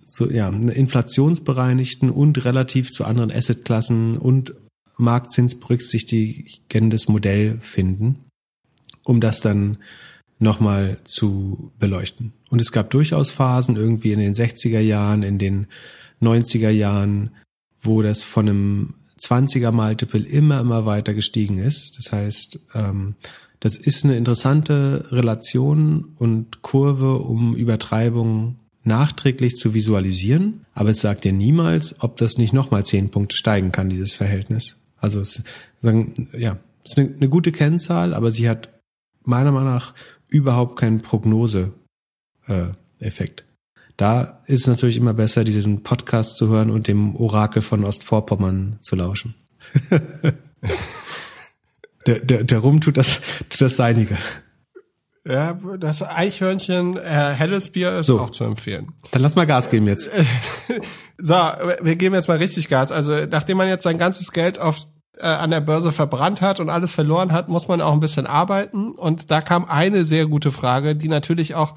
so 0.00 0.30
ja 0.30 0.48
inflationsbereinigten 0.48 2.10
und 2.10 2.44
relativ 2.44 2.92
zu 2.92 3.04
anderen 3.04 3.32
Assetklassen 3.32 4.16
und 4.16 4.54
Marktzins 4.96 5.58
berücksichtigendes 5.58 7.08
Modell 7.08 7.58
finden, 7.60 8.24
um 9.04 9.20
das 9.20 9.40
dann 9.40 9.78
nochmal 10.38 10.98
zu 11.04 11.72
beleuchten. 11.78 12.32
Und 12.50 12.60
es 12.60 12.72
gab 12.72 12.90
durchaus 12.90 13.30
Phasen 13.30 13.76
irgendwie 13.76 14.12
in 14.12 14.20
den 14.20 14.34
60er 14.34 14.80
Jahren, 14.80 15.22
in 15.22 15.38
den 15.38 15.66
90er 16.20 16.70
Jahren, 16.70 17.30
wo 17.80 18.02
das 18.02 18.24
von 18.24 18.48
einem 18.48 18.94
20er 19.18 19.72
Multiple 19.72 20.24
immer, 20.24 20.60
immer 20.60 20.86
weiter 20.86 21.14
gestiegen 21.14 21.58
ist. 21.58 21.98
Das 21.98 22.12
heißt, 22.12 22.60
ähm, 22.74 23.16
das 23.60 23.76
ist 23.76 24.04
eine 24.04 24.16
interessante 24.16 25.06
Relation 25.10 26.12
und 26.16 26.62
Kurve, 26.62 27.18
um 27.18 27.56
Übertreibungen 27.56 28.60
nachträglich 28.84 29.56
zu 29.56 29.74
visualisieren, 29.74 30.64
aber 30.74 30.90
es 30.90 31.00
sagt 31.00 31.24
dir 31.24 31.32
niemals, 31.32 31.96
ob 32.00 32.16
das 32.16 32.38
nicht 32.38 32.52
nochmal 32.52 32.84
zehn 32.84 33.10
Punkte 33.10 33.36
steigen 33.36 33.72
kann, 33.72 33.90
dieses 33.90 34.14
Verhältnis. 34.14 34.76
Also 34.96 35.18
es 35.20 35.42
sagen, 35.82 36.28
ja, 36.36 36.58
es 36.84 36.92
ist 36.92 36.98
eine, 36.98 37.16
eine 37.16 37.28
gute 37.28 37.50
Kennzahl, 37.52 38.14
aber 38.14 38.30
sie 38.30 38.48
hat 38.48 38.68
meiner 39.24 39.50
Meinung 39.52 39.74
nach 39.74 39.94
überhaupt 40.28 40.78
keinen 40.78 41.02
Prognose-Effekt. 41.02 43.44
Da 43.98 44.40
ist 44.46 44.60
es 44.60 44.66
natürlich 44.68 44.96
immer 44.96 45.12
besser, 45.12 45.42
diesen 45.42 45.82
Podcast 45.82 46.36
zu 46.36 46.48
hören 46.48 46.70
und 46.70 46.86
dem 46.86 47.16
Orakel 47.16 47.62
von 47.62 47.84
Ostvorpommern 47.84 48.78
zu 48.80 48.94
lauschen. 48.94 49.34
der, 52.06 52.20
der, 52.20 52.44
der 52.44 52.58
Rum 52.60 52.80
tut 52.80 52.96
das, 52.96 53.20
tut 53.50 53.60
das 53.60 53.74
Seinige. 53.74 54.16
Ja, 55.26 55.58
das 55.80 56.04
Eichhörnchen 56.04 56.96
äh, 56.96 57.00
helles 57.00 57.72
Bier 57.72 57.96
ist 57.96 58.06
so. 58.06 58.20
auch 58.20 58.30
zu 58.30 58.44
empfehlen. 58.44 58.92
Dann 59.10 59.20
lass 59.20 59.34
mal 59.34 59.48
Gas 59.48 59.68
geben 59.68 59.88
jetzt. 59.88 60.12
so, 61.18 61.34
wir 61.34 61.96
geben 61.96 62.14
jetzt 62.14 62.28
mal 62.28 62.38
richtig 62.38 62.68
Gas. 62.68 62.92
Also 62.92 63.16
nachdem 63.28 63.58
man 63.58 63.66
jetzt 63.66 63.82
sein 63.82 63.98
ganzes 63.98 64.30
Geld 64.30 64.60
auf 64.60 64.86
äh, 65.18 65.26
an 65.26 65.50
der 65.50 65.60
Börse 65.60 65.90
verbrannt 65.90 66.40
hat 66.40 66.60
und 66.60 66.70
alles 66.70 66.92
verloren 66.92 67.32
hat, 67.32 67.48
muss 67.48 67.66
man 67.66 67.80
auch 67.80 67.92
ein 67.92 68.00
bisschen 68.00 68.26
arbeiten. 68.26 68.92
Und 68.92 69.30
da 69.32 69.40
kam 69.40 69.64
eine 69.64 70.04
sehr 70.04 70.26
gute 70.26 70.52
Frage, 70.52 70.94
die 70.94 71.08
natürlich 71.08 71.56
auch, 71.56 71.74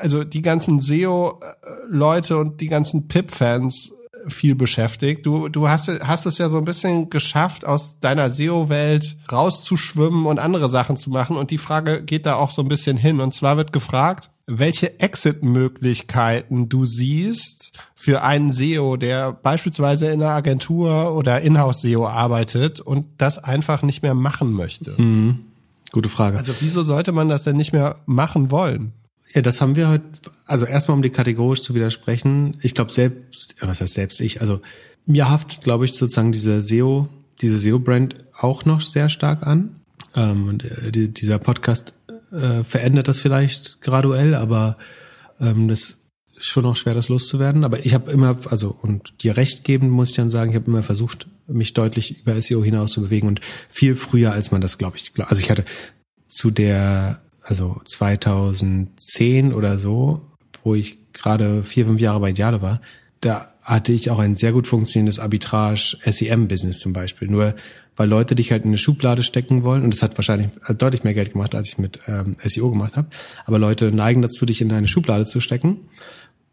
also 0.00 0.24
die 0.24 0.42
ganzen 0.42 0.80
SEO-Leute 0.80 2.36
und 2.36 2.60
die 2.60 2.68
ganzen 2.68 3.08
PIP-Fans 3.08 3.92
viel 4.26 4.54
beschäftigt. 4.54 5.24
Du, 5.26 5.48
du 5.48 5.68
hast, 5.68 5.88
hast 5.88 6.26
es 6.26 6.38
ja 6.38 6.48
so 6.48 6.58
ein 6.58 6.64
bisschen 6.64 7.10
geschafft, 7.10 7.64
aus 7.64 7.98
deiner 8.00 8.30
SEO-Welt 8.30 9.16
rauszuschwimmen 9.30 10.26
und 10.26 10.38
andere 10.38 10.68
Sachen 10.68 10.96
zu 10.96 11.10
machen. 11.10 11.36
Und 11.36 11.50
die 11.50 11.58
Frage 11.58 12.02
geht 12.02 12.26
da 12.26 12.34
auch 12.34 12.50
so 12.50 12.62
ein 12.62 12.68
bisschen 12.68 12.96
hin. 12.96 13.20
Und 13.20 13.32
zwar 13.32 13.56
wird 13.56 13.72
gefragt, 13.72 14.30
welche 14.46 14.98
Exit-Möglichkeiten 14.98 16.68
du 16.68 16.86
siehst 16.86 17.72
für 17.94 18.22
einen 18.22 18.50
SEO, 18.50 18.96
der 18.96 19.32
beispielsweise 19.32 20.08
in 20.08 20.22
einer 20.22 20.32
Agentur 20.32 21.14
oder 21.14 21.40
Inhouse-SEO 21.40 22.06
arbeitet 22.06 22.80
und 22.80 23.06
das 23.18 23.38
einfach 23.38 23.82
nicht 23.82 24.02
mehr 24.02 24.14
machen 24.14 24.52
möchte. 24.52 25.00
Mhm. 25.00 25.40
Gute 25.92 26.08
Frage. 26.08 26.38
Also 26.38 26.52
wieso 26.60 26.82
sollte 26.82 27.12
man 27.12 27.28
das 27.28 27.44
denn 27.44 27.56
nicht 27.56 27.72
mehr 27.72 27.96
machen 28.06 28.50
wollen? 28.50 28.92
Ja, 29.34 29.42
das 29.42 29.60
haben 29.60 29.76
wir 29.76 29.88
heute, 29.88 30.04
also 30.46 30.64
erstmal 30.64 30.96
um 30.96 31.02
die 31.02 31.10
kategorisch 31.10 31.62
zu 31.62 31.74
widersprechen. 31.74 32.56
Ich 32.62 32.74
glaube 32.74 32.92
selbst, 32.92 33.56
was 33.60 33.80
heißt 33.80 33.94
selbst 33.94 34.20
ich, 34.20 34.40
also 34.40 34.60
mir 35.06 35.28
haft, 35.28 35.62
glaube 35.62 35.84
ich, 35.84 35.92
sozusagen 35.92 36.32
diese 36.32 36.60
SEO, 36.62 37.08
diese 37.40 37.58
SEO-Brand 37.58 38.24
auch 38.38 38.64
noch 38.64 38.80
sehr 38.80 39.08
stark 39.08 39.46
an. 39.46 39.76
Ähm, 40.14 40.48
und 40.48 40.64
äh, 40.64 40.90
die, 40.90 41.12
dieser 41.12 41.38
Podcast 41.38 41.92
äh, 42.32 42.64
verändert 42.64 43.08
das 43.08 43.18
vielleicht 43.18 43.80
graduell, 43.80 44.34
aber 44.34 44.78
ähm, 45.40 45.68
das 45.68 45.98
ist 46.36 46.46
schon 46.46 46.64
noch 46.64 46.76
schwer, 46.76 46.94
das 46.94 47.08
loszuwerden. 47.08 47.64
Aber 47.64 47.84
ich 47.84 47.94
habe 47.94 48.10
immer, 48.10 48.38
also 48.50 48.76
und 48.80 49.22
dir 49.22 49.36
recht 49.36 49.64
geben, 49.64 49.90
muss 49.90 50.10
ich 50.10 50.16
dann 50.16 50.30
sagen, 50.30 50.50
ich 50.50 50.56
habe 50.56 50.70
immer 50.70 50.82
versucht, 50.82 51.28
mich 51.46 51.74
deutlich 51.74 52.20
über 52.20 52.40
SEO 52.40 52.62
hinaus 52.62 52.92
zu 52.92 53.02
bewegen 53.02 53.28
und 53.28 53.40
viel 53.68 53.96
früher, 53.96 54.32
als 54.32 54.50
man 54.50 54.60
das, 54.60 54.78
glaube 54.78 54.96
ich, 54.96 55.12
also 55.18 55.40
ich 55.40 55.50
hatte 55.50 55.64
zu 56.26 56.50
der 56.50 57.20
also 57.48 57.80
2010 57.84 59.54
oder 59.54 59.78
so, 59.78 60.20
wo 60.64 60.74
ich 60.74 60.98
gerade 61.12 61.62
vier, 61.62 61.86
fünf 61.86 62.00
Jahre 62.00 62.20
bei 62.20 62.30
Ideale 62.30 62.60
war, 62.60 62.80
da 63.20 63.52
hatte 63.62 63.92
ich 63.92 64.10
auch 64.10 64.18
ein 64.18 64.34
sehr 64.34 64.52
gut 64.52 64.66
funktionierendes 64.66 65.18
Arbitrage-SEM-Business 65.18 66.78
zum 66.78 66.92
Beispiel. 66.92 67.28
Nur 67.28 67.54
weil 67.96 68.08
Leute 68.08 68.36
dich 68.36 68.52
halt 68.52 68.62
in 68.62 68.70
eine 68.70 68.78
Schublade 68.78 69.22
stecken 69.22 69.64
wollen, 69.64 69.82
und 69.82 69.92
das 69.92 70.02
hat 70.02 70.16
wahrscheinlich 70.16 70.50
deutlich 70.76 71.02
mehr 71.02 71.14
Geld 71.14 71.32
gemacht, 71.32 71.54
als 71.54 71.68
ich 71.68 71.78
mit 71.78 71.98
ähm, 72.06 72.36
SEO 72.44 72.70
gemacht 72.70 72.96
habe, 72.96 73.08
aber 73.44 73.58
Leute 73.58 73.90
neigen 73.90 74.22
dazu, 74.22 74.46
dich 74.46 74.60
in 74.60 74.72
eine 74.72 74.86
Schublade 74.86 75.26
zu 75.26 75.40
stecken. 75.40 75.78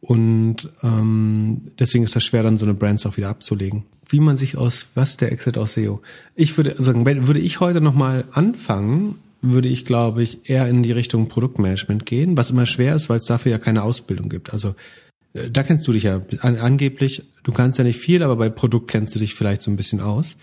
Und 0.01 0.69
ähm, 0.83 1.71
deswegen 1.79 2.03
ist 2.03 2.15
das 2.15 2.23
schwer, 2.23 2.43
dann 2.43 2.57
so 2.57 2.65
eine 2.65 2.73
Brands 2.73 3.05
auch 3.05 3.17
wieder 3.17 3.29
abzulegen. 3.29 3.83
Wie 4.07 4.19
man 4.19 4.37
sich 4.37 4.57
aus, 4.57 4.87
was 4.95 5.17
der 5.17 5.31
Exit 5.31 5.57
aus 5.57 5.75
SEO? 5.75 6.01
Ich 6.35 6.57
würde 6.57 6.75
sagen, 6.81 7.05
würde 7.05 7.39
ich 7.39 7.59
heute 7.59 7.81
nochmal 7.81 8.25
anfangen, 8.31 9.15
würde 9.51 9.69
ich, 9.69 9.85
glaube 9.85 10.23
ich, 10.23 10.49
eher 10.49 10.67
in 10.67 10.83
die 10.83 10.91
Richtung 10.91 11.27
Produktmanagement 11.27 12.05
gehen, 12.05 12.37
was 12.37 12.51
immer 12.51 12.65
schwer 12.65 12.95
ist, 12.95 13.09
weil 13.09 13.19
es 13.19 13.25
dafür 13.25 13.51
ja 13.51 13.57
keine 13.57 13.83
Ausbildung 13.83 14.29
gibt. 14.29 14.53
Also 14.53 14.75
äh, 15.33 15.49
da 15.49 15.63
kennst 15.63 15.87
du 15.87 15.91
dich 15.91 16.03
ja 16.03 16.21
an, 16.41 16.57
angeblich, 16.57 17.23
du 17.43 17.51
kannst 17.51 17.77
ja 17.77 17.83
nicht 17.83 17.99
viel, 17.99 18.23
aber 18.23 18.35
bei 18.35 18.49
Produkt 18.49 18.89
kennst 18.89 19.15
du 19.15 19.19
dich 19.19 19.35
vielleicht 19.35 19.61
so 19.61 19.71
ein 19.71 19.77
bisschen 19.77 20.01
aus. 20.01 20.35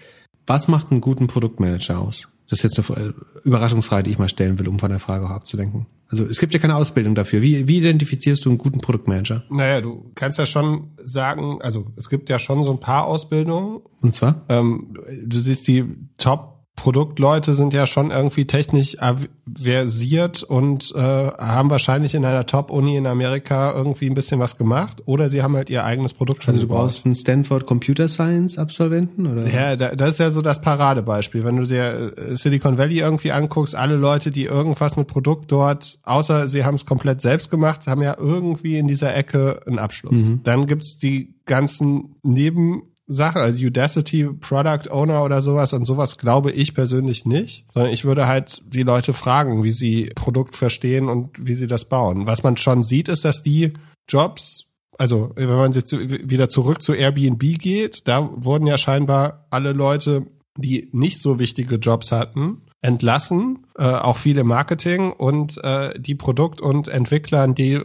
Was 0.46 0.68
macht 0.68 0.90
einen 0.90 1.00
guten 1.00 1.26
Produktmanager 1.26 2.00
aus? 2.00 2.28
Das 2.48 2.62
ist 2.62 2.76
jetzt 2.76 2.90
eine 2.90 3.08
äh, 3.08 3.12
Überraschungsfrage, 3.44 4.02
die 4.02 4.10
ich 4.10 4.18
mal 4.18 4.28
stellen 4.28 4.58
will, 4.58 4.68
um 4.68 4.78
von 4.78 4.90
der 4.90 5.00
Frage 5.00 5.24
auch 5.24 5.30
abzulenken. 5.30 5.86
Also 6.08 6.26
es 6.26 6.38
gibt 6.38 6.52
ja 6.52 6.60
keine 6.60 6.76
Ausbildung 6.76 7.14
dafür. 7.14 7.40
Wie, 7.40 7.66
wie 7.66 7.78
identifizierst 7.78 8.44
du 8.44 8.50
einen 8.50 8.58
guten 8.58 8.82
Produktmanager? 8.82 9.44
Naja, 9.48 9.80
du 9.80 10.10
kannst 10.14 10.38
ja 10.38 10.44
schon 10.44 10.90
sagen, 11.02 11.62
also 11.62 11.86
es 11.96 12.10
gibt 12.10 12.28
ja 12.28 12.38
schon 12.38 12.66
so 12.66 12.72
ein 12.72 12.80
paar 12.80 13.06
Ausbildungen. 13.06 13.80
Und 14.02 14.14
zwar? 14.14 14.42
Ähm, 14.50 14.94
du 15.24 15.38
siehst 15.38 15.66
die 15.68 15.86
Top 16.18 16.51
Produktleute 16.74 17.54
sind 17.54 17.74
ja 17.74 17.86
schon 17.86 18.10
irgendwie 18.10 18.46
technisch 18.46 18.96
versiert 19.60 20.42
und 20.42 20.92
äh, 20.96 20.98
haben 20.98 21.70
wahrscheinlich 21.70 22.14
in 22.14 22.24
einer 22.24 22.46
Top-Uni 22.46 22.96
in 22.96 23.06
Amerika 23.06 23.72
irgendwie 23.72 24.06
ein 24.06 24.14
bisschen 24.14 24.40
was 24.40 24.56
gemacht 24.56 25.02
oder 25.04 25.28
sie 25.28 25.42
haben 25.42 25.54
halt 25.54 25.68
ihr 25.68 25.84
eigenes 25.84 26.14
Produkt 26.14 26.42
schon 26.42 26.54
Also 26.54 26.66
du 26.66 26.72
brauchst 26.72 27.04
einen 27.04 27.14
Stanford 27.14 27.66
Computer 27.66 28.08
Science 28.08 28.58
Absolventen 28.58 29.26
oder? 29.26 29.46
Ja, 29.46 29.76
das 29.76 30.12
ist 30.12 30.18
ja 30.18 30.30
so 30.30 30.40
das 30.40 30.60
Paradebeispiel. 30.60 31.44
Wenn 31.44 31.56
du 31.56 31.66
dir 31.66 32.14
äh, 32.16 32.36
Silicon 32.36 32.78
Valley 32.78 33.00
irgendwie 33.00 33.32
anguckst, 33.32 33.74
alle 33.74 33.96
Leute, 33.96 34.30
die 34.30 34.44
irgendwas 34.44 34.96
mit 34.96 35.08
Produkt 35.08 35.52
dort, 35.52 35.98
außer 36.04 36.48
sie 36.48 36.64
haben 36.64 36.76
es 36.76 36.86
komplett 36.86 37.20
selbst 37.20 37.50
gemacht, 37.50 37.86
haben 37.86 38.02
ja 38.02 38.16
irgendwie 38.18 38.78
in 38.78 38.88
dieser 38.88 39.14
Ecke 39.14 39.60
einen 39.66 39.78
Abschluss. 39.78 40.22
Mhm. 40.22 40.40
Dann 40.42 40.66
gibt's 40.66 40.96
die 40.96 41.34
ganzen 41.44 42.16
Neben 42.22 42.91
Sache, 43.06 43.40
also 43.40 43.58
Udacity 43.64 44.24
Product 44.24 44.90
Owner 44.90 45.24
oder 45.24 45.42
sowas, 45.42 45.74
an 45.74 45.84
sowas 45.84 46.18
glaube 46.18 46.52
ich 46.52 46.74
persönlich 46.74 47.26
nicht, 47.26 47.66
sondern 47.72 47.92
ich 47.92 48.04
würde 48.04 48.26
halt 48.26 48.62
die 48.66 48.84
Leute 48.84 49.12
fragen, 49.12 49.64
wie 49.64 49.70
sie 49.70 50.10
Produkt 50.14 50.56
verstehen 50.56 51.08
und 51.08 51.44
wie 51.44 51.54
sie 51.54 51.66
das 51.66 51.86
bauen. 51.86 52.26
Was 52.26 52.42
man 52.42 52.56
schon 52.56 52.84
sieht, 52.84 53.08
ist, 53.08 53.24
dass 53.24 53.42
die 53.42 53.72
Jobs, 54.08 54.66
also 54.98 55.32
wenn 55.34 55.48
man 55.48 55.72
jetzt 55.72 55.92
wieder 55.92 56.48
zurück 56.48 56.80
zu 56.82 56.94
Airbnb 56.94 57.58
geht, 57.58 58.06
da 58.06 58.30
wurden 58.34 58.66
ja 58.66 58.78
scheinbar 58.78 59.46
alle 59.50 59.72
Leute, 59.72 60.26
die 60.56 60.88
nicht 60.92 61.20
so 61.20 61.38
wichtige 61.38 61.76
Jobs 61.76 62.12
hatten, 62.12 62.62
entlassen, 62.82 63.66
äh, 63.78 63.84
auch 63.84 64.16
viele 64.16 64.44
Marketing 64.44 65.12
und 65.12 65.62
äh, 65.64 65.98
die 65.98 66.14
Produkt- 66.14 66.60
und 66.60 66.88
Entwickler, 66.88 67.46
die 67.48 67.80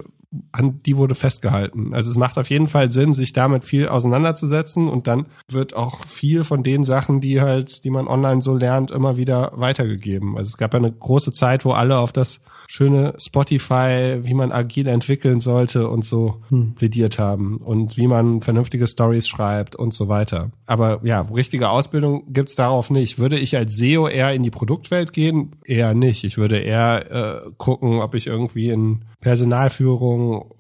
an 0.52 0.82
die 0.84 0.98
wurde 0.98 1.16
festgehalten. 1.16 1.94
Also 1.94 2.12
es 2.12 2.18
macht 2.18 2.38
auf 2.38 2.50
jeden 2.50 2.68
Fall 2.68 2.92
Sinn, 2.92 3.14
sich 3.14 3.34
damit 3.34 3.66
viel 3.66 3.88
auseinanderzusetzen 3.88 4.88
und 4.88 5.08
dann 5.08 5.28
wird 5.52 5.76
auch 5.76 6.06
viel 6.06 6.44
von 6.44 6.64
den 6.64 6.84
Sachen, 6.84 7.22
die 7.22 7.42
halt, 7.42 7.84
die 7.84 7.90
man 7.90 8.08
online 8.08 8.42
so 8.42 8.56
lernt, 8.56 8.92
immer 8.92 9.18
wieder 9.18 9.52
weitergegeben. 9.56 10.38
Also 10.38 10.50
es 10.50 10.58
gab 10.58 10.74
ja 10.74 10.80
eine 10.80 10.92
große 10.92 11.32
Zeit, 11.32 11.66
wo 11.66 11.72
alle 11.72 11.98
auf 11.98 12.12
das 12.12 12.42
schöne 12.68 13.14
Spotify, 13.18 14.20
wie 14.22 14.34
man 14.34 14.52
agil 14.52 14.88
entwickeln 14.88 15.42
sollte 15.42 15.90
und 15.90 16.06
so 16.06 16.42
hm. 16.50 16.76
plädiert 16.76 17.18
haben 17.18 17.58
und 17.58 17.98
wie 17.98 18.08
man 18.08 18.42
vernünftige 18.42 18.88
Stories 18.88 19.28
schreibt 19.28 19.76
und 19.76 19.94
so 19.94 20.08
weiter. 20.08 20.52
Aber 20.66 21.00
ja, 21.04 21.22
richtige 21.22 21.70
Ausbildung 21.70 22.34
gibt's 22.34 22.56
darauf 22.56 22.90
nicht. 22.90 23.18
Würde 23.18 23.40
ich 23.40 23.56
als 23.56 23.78
SEO 23.78 24.08
eher 24.08 24.34
in 24.34 24.44
die 24.44 24.52
Produktwelt 24.52 25.14
gehen? 25.14 25.56
Eher 25.66 25.94
nicht. 25.94 26.24
Ich 26.24 26.38
würde 26.38 26.60
eher 26.60 27.46
äh, 27.46 27.50
gucken, 27.58 28.02
ob 28.02 28.14
ich 28.16 28.28
irgendwie 28.28 28.70
in 28.70 29.06
Personalführung 29.22 30.52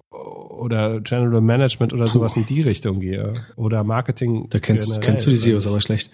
oder 0.57 0.99
General 1.01 1.41
Management 1.41 1.93
oder 1.93 2.07
sowas 2.07 2.33
Puh. 2.33 2.41
in 2.41 2.45
die 2.45 2.61
Richtung 2.61 2.99
gehe. 2.99 3.33
Oder 3.55 3.83
Marketing. 3.83 4.47
Da 4.49 4.59
kennst, 4.59 5.01
kennst 5.01 5.25
du 5.25 5.29
die 5.29 5.37
SEOs 5.37 5.67
aber 5.67 5.81
schlecht. 5.81 6.11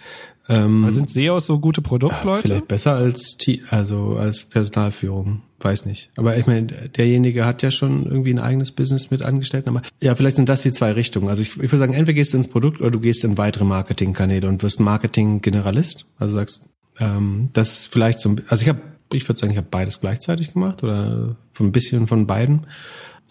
Ähm, 0.50 0.90
sind 0.92 1.10
SEOs 1.10 1.46
so 1.46 1.60
gute 1.60 1.82
Produktleute? 1.82 2.48
Vielleicht 2.48 2.68
besser 2.68 2.94
als 2.94 3.38
also 3.70 4.18
als 4.18 4.44
Personalführung. 4.44 5.42
Weiß 5.60 5.86
nicht. 5.86 6.12
Aber 6.18 6.38
ich 6.38 6.46
meine, 6.46 6.68
derjenige 6.68 7.46
hat 7.46 7.64
ja 7.64 7.72
schon 7.72 8.06
irgendwie 8.06 8.34
ein 8.34 8.40
eigenes 8.40 8.72
Business 8.72 9.12
mit 9.12 9.22
Angestellten. 9.22 9.70
Aber 9.70 9.82
ja, 10.02 10.14
vielleicht 10.14 10.36
sind 10.36 10.50
das 10.50 10.62
die 10.62 10.74
zwei 10.74 10.92
Richtungen. 10.92 11.30
Also 11.30 11.42
ich, 11.42 11.52
ich 11.52 11.58
würde 11.58 11.78
sagen, 11.78 11.94
entweder 11.94 12.14
gehst 12.14 12.34
du 12.34 12.38
ins 12.38 12.50
Produkt 12.50 12.82
oder 12.82 12.92
du 12.92 13.00
gehst 13.00 13.24
in 13.24 13.38
weitere 13.38 13.64
Marketingkanäle 13.64 14.48
und 14.50 14.62
wirst 14.62 14.82
Marketing-Generalist. 14.82 16.06
Also 16.20 16.36
sagst, 16.36 16.66
ähm, 17.00 17.50
das 17.54 17.86
vielleicht 17.86 18.20
so. 18.20 18.36
Also 18.50 18.64
ich 18.64 18.70
habe, 18.70 18.82
ich 19.14 19.28
würde 19.28 19.40
sagen, 19.40 19.52
ich 19.52 19.58
habe 19.58 19.68
beides 19.70 20.02
gleichzeitig 20.02 20.54
gemacht 20.54 20.84
oder 20.84 21.38
von 21.54 21.68
ein 21.68 21.72
bisschen 21.72 22.08
von 22.08 22.28
beiden. 22.28 22.68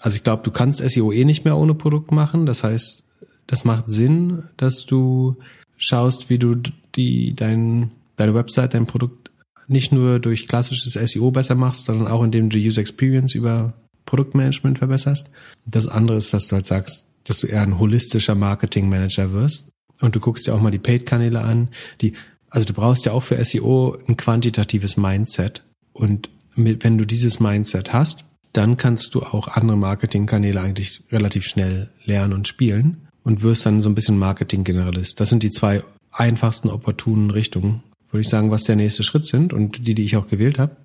Also 0.03 0.17
ich 0.17 0.25
glaube, 0.25 0.43
du 0.43 0.51
kannst 0.51 0.79
SEO 0.81 1.13
eh 1.13 1.25
nicht 1.25 1.45
mehr 1.45 1.57
ohne 1.57 1.75
Produkt 1.75 2.13
machen. 2.13 2.45
Das 2.45 2.65
heißt, 2.65 3.05
das 3.47 3.65
macht 3.65 3.87
Sinn, 3.87 4.43
dass 4.57 4.85
du 4.85 5.37
schaust, 5.77 6.29
wie 6.29 6.39
du 6.39 6.57
die 6.95 7.35
dein 7.35 7.93
deine 8.17 8.35
Website, 8.35 8.75
dein 8.75 8.87
Produkt 8.87 9.31
nicht 9.69 9.93
nur 9.93 10.19
durch 10.19 10.49
klassisches 10.49 10.95
SEO 10.95 11.31
besser 11.31 11.55
machst, 11.55 11.87
sondern 11.87 12.09
auch 12.09 12.23
indem 12.23 12.51
du 12.51 12.59
die 12.59 12.67
User 12.67 12.81
Experience 12.81 13.35
über 13.35 13.75
Produktmanagement 14.07 14.79
verbesserst. 14.79 15.31
Das 15.67 15.87
andere 15.87 16.19
ist, 16.19 16.35
dass 16.35 16.49
du 16.49 16.57
halt 16.57 16.67
sagst, 16.67 17.07
dass 17.25 17.41
du 17.41 17.47
eher 17.47 17.63
ein 17.63 17.79
holistischer 17.79 18.35
Marketing 18.35 18.89
Manager 18.89 19.33
wirst. 19.33 19.71
Und 20.01 20.17
du 20.17 20.21
guckst 20.21 20.47
dir 20.47 20.55
auch 20.55 20.61
mal 20.61 20.71
die 20.73 20.81
Paid-Kanäle 20.81 21.41
an, 21.41 21.69
die, 22.01 22.15
also 22.51 22.67
du 22.67 22.73
brauchst 22.73 23.07
ja 23.07 23.13
auch 23.13 23.23
für 23.23 23.43
SEO 23.43 23.97
ein 24.09 24.17
quantitatives 24.17 24.97
Mindset. 24.97 25.63
Und 25.93 26.29
mit, 26.57 26.83
wenn 26.83 26.99
du 26.99 27.07
dieses 27.07 27.39
Mindset 27.39 27.93
hast, 27.93 28.25
dann 28.53 28.77
kannst 28.77 29.15
du 29.15 29.23
auch 29.23 29.49
andere 29.49 29.77
Marketingkanäle 29.77 30.61
eigentlich 30.61 31.03
relativ 31.11 31.47
schnell 31.47 31.91
lernen 32.05 32.35
und 32.35 32.49
spielen 32.49 33.09
und 33.23 33.43
wirst 33.43 33.67
dann 33.67 33.81
so 33.81 33.89
ein 33.89 33.95
bisschen 33.95 34.19
Marketing-Generalist. 34.19 35.19
Das 35.21 35.29
sind 35.29 35.43
die 35.43 35.51
zwei 35.51 35.83
einfachsten 36.11 36.69
opportunen 36.69 37.31
Richtungen, 37.31 37.83
würde 38.11 38.23
ich 38.23 38.29
sagen, 38.29 38.51
was 38.51 38.65
der 38.65 38.77
nächste 38.77 39.05
Schritt 39.05 39.27
sind 39.27 39.53
und 39.53 39.87
die, 39.87 39.95
die 39.95 40.05
ich 40.05 40.17
auch 40.17 40.27
gewählt 40.27 40.59
habe. 40.59 40.77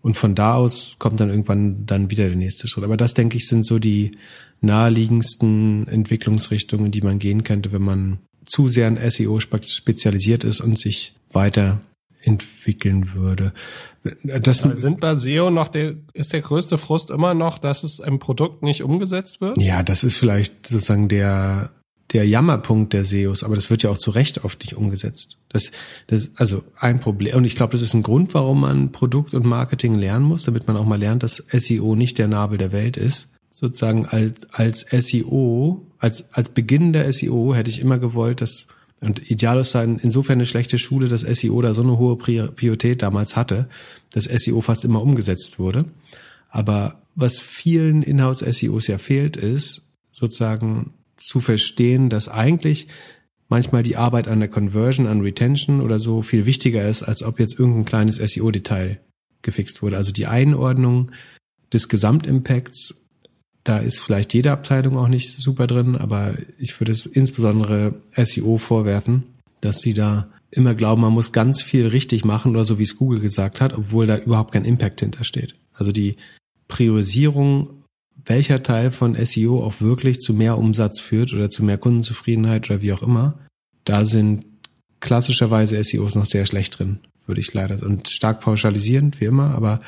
Und 0.00 0.16
von 0.16 0.36
da 0.36 0.54
aus 0.54 0.94
kommt 0.98 1.18
dann 1.20 1.30
irgendwann 1.30 1.84
dann 1.84 2.10
wieder 2.10 2.28
der 2.28 2.36
nächste 2.36 2.68
Schritt. 2.68 2.84
Aber 2.84 2.96
das, 2.96 3.14
denke 3.14 3.36
ich, 3.36 3.48
sind 3.48 3.66
so 3.66 3.80
die 3.80 4.12
naheliegendsten 4.60 5.88
Entwicklungsrichtungen, 5.88 6.92
die 6.92 7.02
man 7.02 7.18
gehen 7.18 7.42
könnte, 7.42 7.72
wenn 7.72 7.82
man 7.82 8.18
zu 8.44 8.68
sehr 8.68 8.88
in 8.88 9.10
SEO 9.10 9.40
spezialisiert 9.40 10.44
ist 10.44 10.60
und 10.60 10.78
sich 10.78 11.14
weiter 11.32 11.80
entwickeln 12.28 13.14
würde. 13.14 13.52
Das 14.22 14.58
sind 14.58 15.00
bei 15.00 15.14
SEO 15.14 15.50
noch 15.50 15.68
der, 15.68 15.94
ist 16.12 16.32
der 16.32 16.42
größte 16.42 16.78
Frust 16.78 17.10
immer 17.10 17.34
noch, 17.34 17.58
dass 17.58 17.82
es 17.82 17.98
im 17.98 18.18
Produkt 18.18 18.62
nicht 18.62 18.82
umgesetzt 18.82 19.40
wird? 19.40 19.58
Ja, 19.58 19.82
das 19.82 20.04
ist 20.04 20.16
vielleicht 20.16 20.66
sozusagen 20.66 21.08
der, 21.08 21.70
der 22.12 22.26
Jammerpunkt 22.26 22.92
der 22.92 23.04
SEOs, 23.04 23.42
aber 23.42 23.54
das 23.54 23.70
wird 23.70 23.82
ja 23.82 23.90
auch 23.90 23.98
zu 23.98 24.10
Recht 24.10 24.44
oft 24.44 24.60
nicht 24.60 24.76
umgesetzt. 24.76 25.36
Das, 25.48 25.72
das, 26.06 26.30
also 26.36 26.64
ein 26.78 27.00
Problem. 27.00 27.36
Und 27.36 27.44
ich 27.44 27.56
glaube, 27.56 27.72
das 27.72 27.82
ist 27.82 27.94
ein 27.94 28.02
Grund, 28.02 28.34
warum 28.34 28.60
man 28.60 28.92
Produkt 28.92 29.34
und 29.34 29.44
Marketing 29.44 29.94
lernen 29.94 30.24
muss, 30.24 30.44
damit 30.44 30.66
man 30.66 30.76
auch 30.76 30.86
mal 30.86 30.98
lernt, 30.98 31.22
dass 31.22 31.44
SEO 31.50 31.96
nicht 31.96 32.18
der 32.18 32.28
Nabel 32.28 32.58
der 32.58 32.72
Welt 32.72 32.96
ist. 32.96 33.28
Sozusagen 33.50 34.06
als, 34.06 34.46
als 34.52 34.86
SEO, 34.90 35.86
als, 35.98 36.32
als 36.34 36.50
Beginn 36.50 36.92
der 36.92 37.10
SEO 37.12 37.54
hätte 37.54 37.70
ich 37.70 37.80
immer 37.80 37.98
gewollt, 37.98 38.42
dass 38.42 38.68
und 39.00 39.30
Idealos 39.30 39.70
sei 39.70 39.84
insofern 39.84 40.38
eine 40.38 40.46
schlechte 40.46 40.78
Schule, 40.78 41.08
dass 41.08 41.20
SEO 41.20 41.60
da 41.62 41.72
so 41.72 41.82
eine 41.82 41.98
hohe 41.98 42.16
Priorität 42.16 43.02
damals 43.02 43.36
hatte, 43.36 43.68
dass 44.12 44.24
SEO 44.24 44.60
fast 44.60 44.84
immer 44.84 45.02
umgesetzt 45.02 45.58
wurde. 45.58 45.86
Aber 46.50 47.02
was 47.14 47.38
vielen 47.40 48.02
Inhouse-SEOs 48.02 48.86
ja 48.88 48.98
fehlt, 48.98 49.36
ist 49.36 49.82
sozusagen 50.12 50.94
zu 51.16 51.40
verstehen, 51.40 52.10
dass 52.10 52.28
eigentlich 52.28 52.88
manchmal 53.48 53.82
die 53.82 53.96
Arbeit 53.96 54.28
an 54.28 54.40
der 54.40 54.48
Conversion, 54.48 55.06
an 55.06 55.20
Retention 55.20 55.80
oder 55.80 55.98
so 55.98 56.22
viel 56.22 56.46
wichtiger 56.46 56.88
ist, 56.88 57.02
als 57.02 57.22
ob 57.22 57.38
jetzt 57.38 57.58
irgendein 57.58 57.84
kleines 57.84 58.16
SEO-Detail 58.16 59.00
gefixt 59.42 59.82
wurde. 59.82 59.96
Also 59.96 60.12
die 60.12 60.26
Einordnung 60.26 61.12
des 61.72 61.88
Gesamtimpacts 61.88 63.07
da 63.64 63.78
ist 63.78 63.98
vielleicht 63.98 64.34
jede 64.34 64.52
Abteilung 64.52 64.96
auch 64.96 65.08
nicht 65.08 65.36
super 65.36 65.66
drin, 65.66 65.96
aber 65.96 66.34
ich 66.58 66.78
würde 66.80 66.92
es 66.92 67.06
insbesondere 67.06 67.94
SEO 68.16 68.58
vorwerfen, 68.58 69.24
dass 69.60 69.80
sie 69.80 69.94
da 69.94 70.28
immer 70.50 70.74
glauben, 70.74 71.02
man 71.02 71.12
muss 71.12 71.32
ganz 71.32 71.62
viel 71.62 71.86
richtig 71.86 72.24
machen 72.24 72.52
oder 72.52 72.64
so 72.64 72.78
wie 72.78 72.84
es 72.84 72.96
Google 72.96 73.20
gesagt 73.20 73.60
hat, 73.60 73.74
obwohl 73.74 74.06
da 74.06 74.16
überhaupt 74.16 74.52
kein 74.52 74.64
Impact 74.64 75.00
hintersteht. 75.00 75.54
Also 75.74 75.92
die 75.92 76.16
Priorisierung, 76.68 77.84
welcher 78.24 78.62
Teil 78.62 78.90
von 78.90 79.14
SEO 79.22 79.62
auch 79.62 79.80
wirklich 79.80 80.20
zu 80.20 80.32
mehr 80.32 80.58
Umsatz 80.58 81.00
führt 81.00 81.32
oder 81.32 81.50
zu 81.50 81.62
mehr 81.64 81.78
Kundenzufriedenheit 81.78 82.70
oder 82.70 82.82
wie 82.82 82.92
auch 82.92 83.02
immer, 83.02 83.38
da 83.84 84.04
sind 84.04 84.44
klassischerweise 85.00 85.82
SEOs 85.82 86.14
noch 86.14 86.26
sehr 86.26 86.46
schlecht 86.46 86.78
drin, 86.78 87.00
würde 87.26 87.40
ich 87.40 87.52
leider 87.54 87.82
und 87.84 88.08
stark 88.08 88.40
pauschalisierend 88.40 89.20
wie 89.20 89.26
immer, 89.26 89.54
aber 89.54 89.80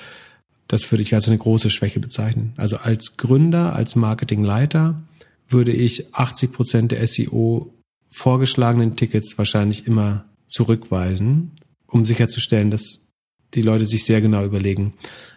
das 0.70 0.90
würde 0.92 1.02
ich 1.02 1.12
als 1.14 1.26
eine 1.26 1.36
große 1.36 1.68
Schwäche 1.68 1.98
bezeichnen. 1.98 2.52
Also 2.56 2.76
als 2.76 3.16
Gründer, 3.16 3.74
als 3.74 3.96
Marketingleiter 3.96 5.02
würde 5.48 5.72
ich 5.72 6.14
80 6.14 6.52
Prozent 6.52 6.92
der 6.92 7.04
SEO 7.08 7.74
vorgeschlagenen 8.08 8.94
Tickets 8.94 9.36
wahrscheinlich 9.36 9.88
immer 9.88 10.26
zurückweisen, 10.46 11.50
um 11.88 12.04
sicherzustellen, 12.04 12.70
dass 12.70 13.08
die 13.54 13.62
Leute 13.62 13.84
sich 13.84 14.04
sehr 14.04 14.20
genau 14.20 14.44
überlegen, 14.44 14.92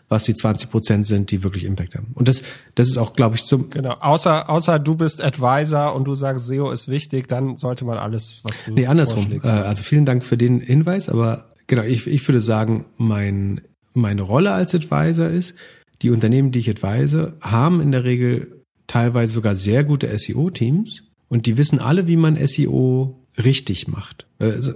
was 0.07 0.25
die 0.25 0.35
20 0.35 0.69
Prozent 0.69 1.07
sind, 1.07 1.31
die 1.31 1.41
wirklich 1.41 1.63
Impact 1.63 1.95
haben. 1.95 2.11
Und 2.13 2.27
das, 2.27 2.43
das 2.75 2.89
ist 2.89 2.97
auch, 2.97 3.15
glaube 3.15 3.35
ich, 3.35 3.43
zum 3.45 3.71
genau. 3.71 3.95
Außer, 4.01 4.51
außer 4.51 4.77
du 4.77 4.93
bist 4.93 5.19
Advisor 5.19 5.95
und 5.95 6.05
du 6.05 6.13
sagst, 6.13 6.45
SEO 6.45 6.69
ist 6.69 6.89
wichtig, 6.89 7.27
dann 7.27 7.57
sollte 7.57 7.85
man 7.85 7.97
alles, 7.97 8.41
was 8.43 8.65
du 8.65 8.73
nee 8.73 8.85
andersrum. 8.85 9.31
Äh, 9.31 9.47
also 9.47 9.81
vielen 9.81 10.05
Dank 10.05 10.23
für 10.23 10.37
den 10.37 10.59
Hinweis, 10.59 11.09
aber 11.09 11.45
genau, 11.65 11.81
ich, 11.81 12.05
ich 12.05 12.27
würde 12.27 12.41
sagen, 12.41 12.85
mein 12.97 13.61
meine 13.93 14.21
Rolle 14.21 14.51
als 14.51 14.75
Advisor 14.75 15.29
ist, 15.29 15.55
die 16.01 16.09
Unternehmen, 16.09 16.51
die 16.51 16.59
ich 16.59 16.69
advise, 16.69 17.37
haben 17.41 17.81
in 17.81 17.91
der 17.91 18.03
Regel 18.03 18.61
teilweise 18.87 19.33
sogar 19.33 19.55
sehr 19.55 19.83
gute 19.83 20.15
SEO-Teams 20.17 21.03
und 21.29 21.45
die 21.45 21.57
wissen 21.57 21.79
alle, 21.79 22.07
wie 22.07 22.17
man 22.17 22.35
SEO 22.45 23.19
richtig 23.43 23.87
macht. 23.87 24.27
Also, 24.39 24.73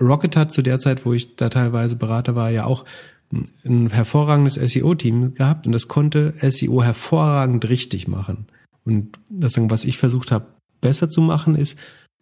Rocket 0.00 0.36
hat 0.36 0.52
zu 0.52 0.62
der 0.62 0.78
Zeit, 0.78 1.04
wo 1.04 1.12
ich 1.12 1.36
da 1.36 1.48
teilweise 1.48 1.96
Berater 1.96 2.34
war, 2.34 2.50
ja 2.50 2.64
auch 2.64 2.84
ein 3.64 3.90
hervorragendes 3.90 4.54
SEO-Team 4.54 5.34
gehabt 5.34 5.66
und 5.66 5.72
das 5.72 5.88
konnte 5.88 6.32
SEO 6.32 6.82
hervorragend 6.82 7.68
richtig 7.68 8.08
machen. 8.08 8.46
Und 8.84 9.18
das, 9.28 9.54
was 9.56 9.84
ich 9.84 9.98
versucht 9.98 10.32
habe, 10.32 10.46
besser 10.80 11.08
zu 11.08 11.20
machen, 11.20 11.56
ist 11.56 11.78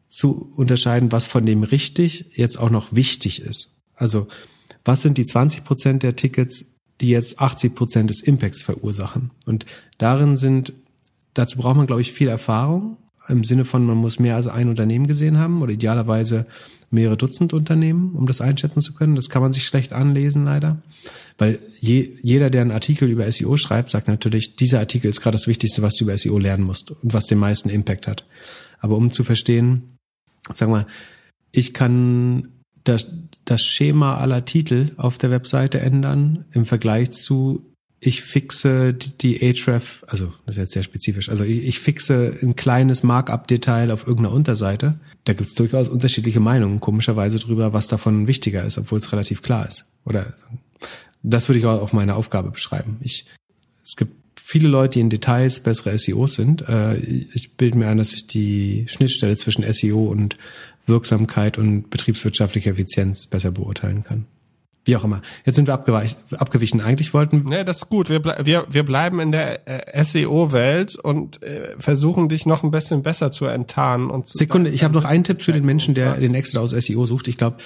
zu 0.07 0.53
unterscheiden, 0.57 1.13
was 1.13 1.27
von 1.27 1.47
dem 1.47 1.63
richtig 1.63 2.37
jetzt 2.37 2.59
auch 2.59 2.71
noch 2.71 2.93
wichtig 2.93 3.43
ist. 3.43 3.77
Also 3.95 4.29
was 4.85 5.02
sind 5.02 5.19
die 5.19 5.24
20 5.24 5.65
Prozent 5.65 6.02
der 6.02 6.16
Tickets, 6.16 6.65
die 7.01 7.09
jetzt 7.09 7.40
80 7.40 7.74
Prozent 7.74 8.11
des 8.11 8.23
Impacts 8.23 8.62
verursachen. 8.62 9.31
Und 9.47 9.66
darin 9.98 10.36
sind, 10.36 10.73
dazu 11.35 11.59
braucht 11.59 11.77
man, 11.77 11.86
glaube 11.86 12.02
ich, 12.02 12.12
viel 12.12 12.28
Erfahrung 12.28 12.97
im 13.28 13.44
Sinne 13.44 13.65
von, 13.65 13.85
man 13.85 13.98
muss 13.98 14.19
mehr 14.19 14.36
als 14.36 14.47
ein 14.47 14.69
Unternehmen 14.69 15.07
gesehen 15.07 15.39
haben 15.39 15.62
oder 15.62 15.73
idealerweise 15.73 16.47
mehrere 16.90 17.16
Dutzend 17.16 17.52
Unternehmen, 17.52 18.15
um 18.15 18.27
das 18.27 18.40
einschätzen 18.40 18.81
zu 18.81 18.94
können. 18.94 19.15
Das 19.15 19.28
kann 19.28 19.43
man 19.43 19.52
sich 19.52 19.66
schlecht 19.66 19.93
anlesen, 19.93 20.44
leider. 20.44 20.82
Weil 21.39 21.61
je, 21.78 22.16
jeder, 22.23 22.51
der 22.51 22.62
einen 22.62 22.73
Artikel 22.73 23.09
über 23.09 23.31
SEO 23.31 23.57
schreibt, 23.57 23.90
sagt 23.90 24.09
natürlich, 24.09 24.57
dieser 24.57 24.81
Artikel 24.81 25.09
ist 25.09 25.20
gerade 25.20 25.36
das 25.36 25.47
Wichtigste, 25.47 25.82
was 25.82 25.94
du 25.94 26.05
über 26.05 26.16
SEO 26.16 26.39
lernen 26.39 26.65
musst 26.65 26.90
und 26.90 27.12
was 27.12 27.27
den 27.27 27.39
meisten 27.39 27.69
Impact 27.69 28.09
hat. 28.09 28.27
Aber 28.81 28.97
um 28.97 29.12
zu 29.12 29.23
verstehen, 29.23 29.97
sagen 30.52 30.73
wir, 30.73 30.86
ich 31.52 31.74
kann 31.74 32.48
das, 32.85 33.09
das 33.44 33.65
Schema 33.65 34.16
aller 34.16 34.44
Titel 34.44 34.93
auf 34.97 35.19
der 35.19 35.31
Webseite 35.31 35.81
ändern 35.81 36.44
im 36.52 36.66
Vergleich 36.66 37.11
zu 37.11 37.66
ich 38.02 38.23
fixe 38.23 38.94
die 38.94 39.36
Href, 39.36 40.05
also 40.09 40.32
das 40.47 40.55
ist 40.55 40.59
jetzt 40.59 40.73
sehr 40.73 40.82
spezifisch, 40.82 41.28
also 41.28 41.44
ich 41.44 41.78
fixe 41.81 42.35
ein 42.40 42.57
kleines 42.57 43.02
Markup-Detail 43.02 43.90
auf 43.90 44.07
irgendeiner 44.07 44.35
Unterseite. 44.35 44.98
Da 45.24 45.35
gibt 45.35 45.51
es 45.51 45.55
durchaus 45.55 45.90
unterschiedliche 45.90 46.40
Meinungen, 46.40 46.81
komischerweise 46.81 47.39
drüber, 47.39 47.74
was 47.74 47.89
davon 47.89 48.27
wichtiger 48.27 48.65
ist, 48.65 48.78
obwohl 48.78 49.01
es 49.01 49.12
relativ 49.12 49.43
klar 49.43 49.66
ist. 49.66 49.85
Oder 50.07 50.32
das 51.23 51.48
würde 51.48 51.59
ich 51.59 51.66
auch 51.66 51.82
auf 51.82 51.93
meine 51.93 52.15
Aufgabe 52.15 52.51
beschreiben. 52.51 52.97
Ich, 53.02 53.27
es 53.85 53.97
gibt 53.97 54.15
viele 54.51 54.69
Leute, 54.69 54.95
die 54.95 55.01
in 55.01 55.11
Details 55.11 55.61
bessere 55.61 55.97
SEOs 55.97 56.35
sind. 56.35 56.69
Äh, 56.69 56.97
ich 56.97 57.57
bilde 57.57 57.79
mir 57.79 57.87
ein, 57.87 57.99
dass 57.99 58.13
ich 58.13 58.27
die 58.27 58.85
Schnittstelle 58.89 59.37
zwischen 59.37 59.63
SEO 59.73 60.07
und 60.07 60.37
Wirksamkeit 60.87 61.57
und 61.57 61.89
betriebswirtschaftliche 61.89 62.71
Effizienz 62.71 63.29
besser 63.29 63.53
beurteilen 63.53 64.03
kann. 64.03 64.27
Wie 64.85 64.97
auch 64.97 65.05
immer. 65.05 65.23
Jetzt 65.45 65.55
sind 65.55 65.69
wir 65.69 65.75
abgewichen. 65.75 66.81
Eigentlich 66.81 67.15
wollten. 67.15 67.43
Nee, 67.43 67.63
das 67.63 67.83
ist 67.83 67.91
gut. 67.91 68.09
Wir, 68.09 68.25
wir, 68.25 68.67
wir 68.69 68.83
bleiben 68.83 69.21
in 69.21 69.31
der 69.31 69.69
äh, 69.69 70.03
SEO-Welt 70.03 70.97
und 70.97 71.41
äh, 71.45 71.77
versuchen 71.79 72.29
dich 72.29 72.45
noch 72.45 72.65
ein 72.65 72.73
bisschen 72.73 73.05
besser 73.05 73.31
zu 73.31 73.45
enttarnen. 73.45 74.11
Und 74.11 74.27
zu 74.27 74.37
Sekunde, 74.37 74.71
ich 74.71 74.83
habe 74.83 74.95
noch 74.95 75.05
einen 75.05 75.23
Tipp 75.23 75.43
für 75.43 75.53
den 75.53 75.65
Menschen, 75.65 75.95
der 75.95 76.17
den 76.17 76.35
Exit 76.35 76.59
aus 76.59 76.71
SEO 76.71 77.07
sucht. 77.07 77.29
Ich 77.29 77.37
glaube, 77.37 77.59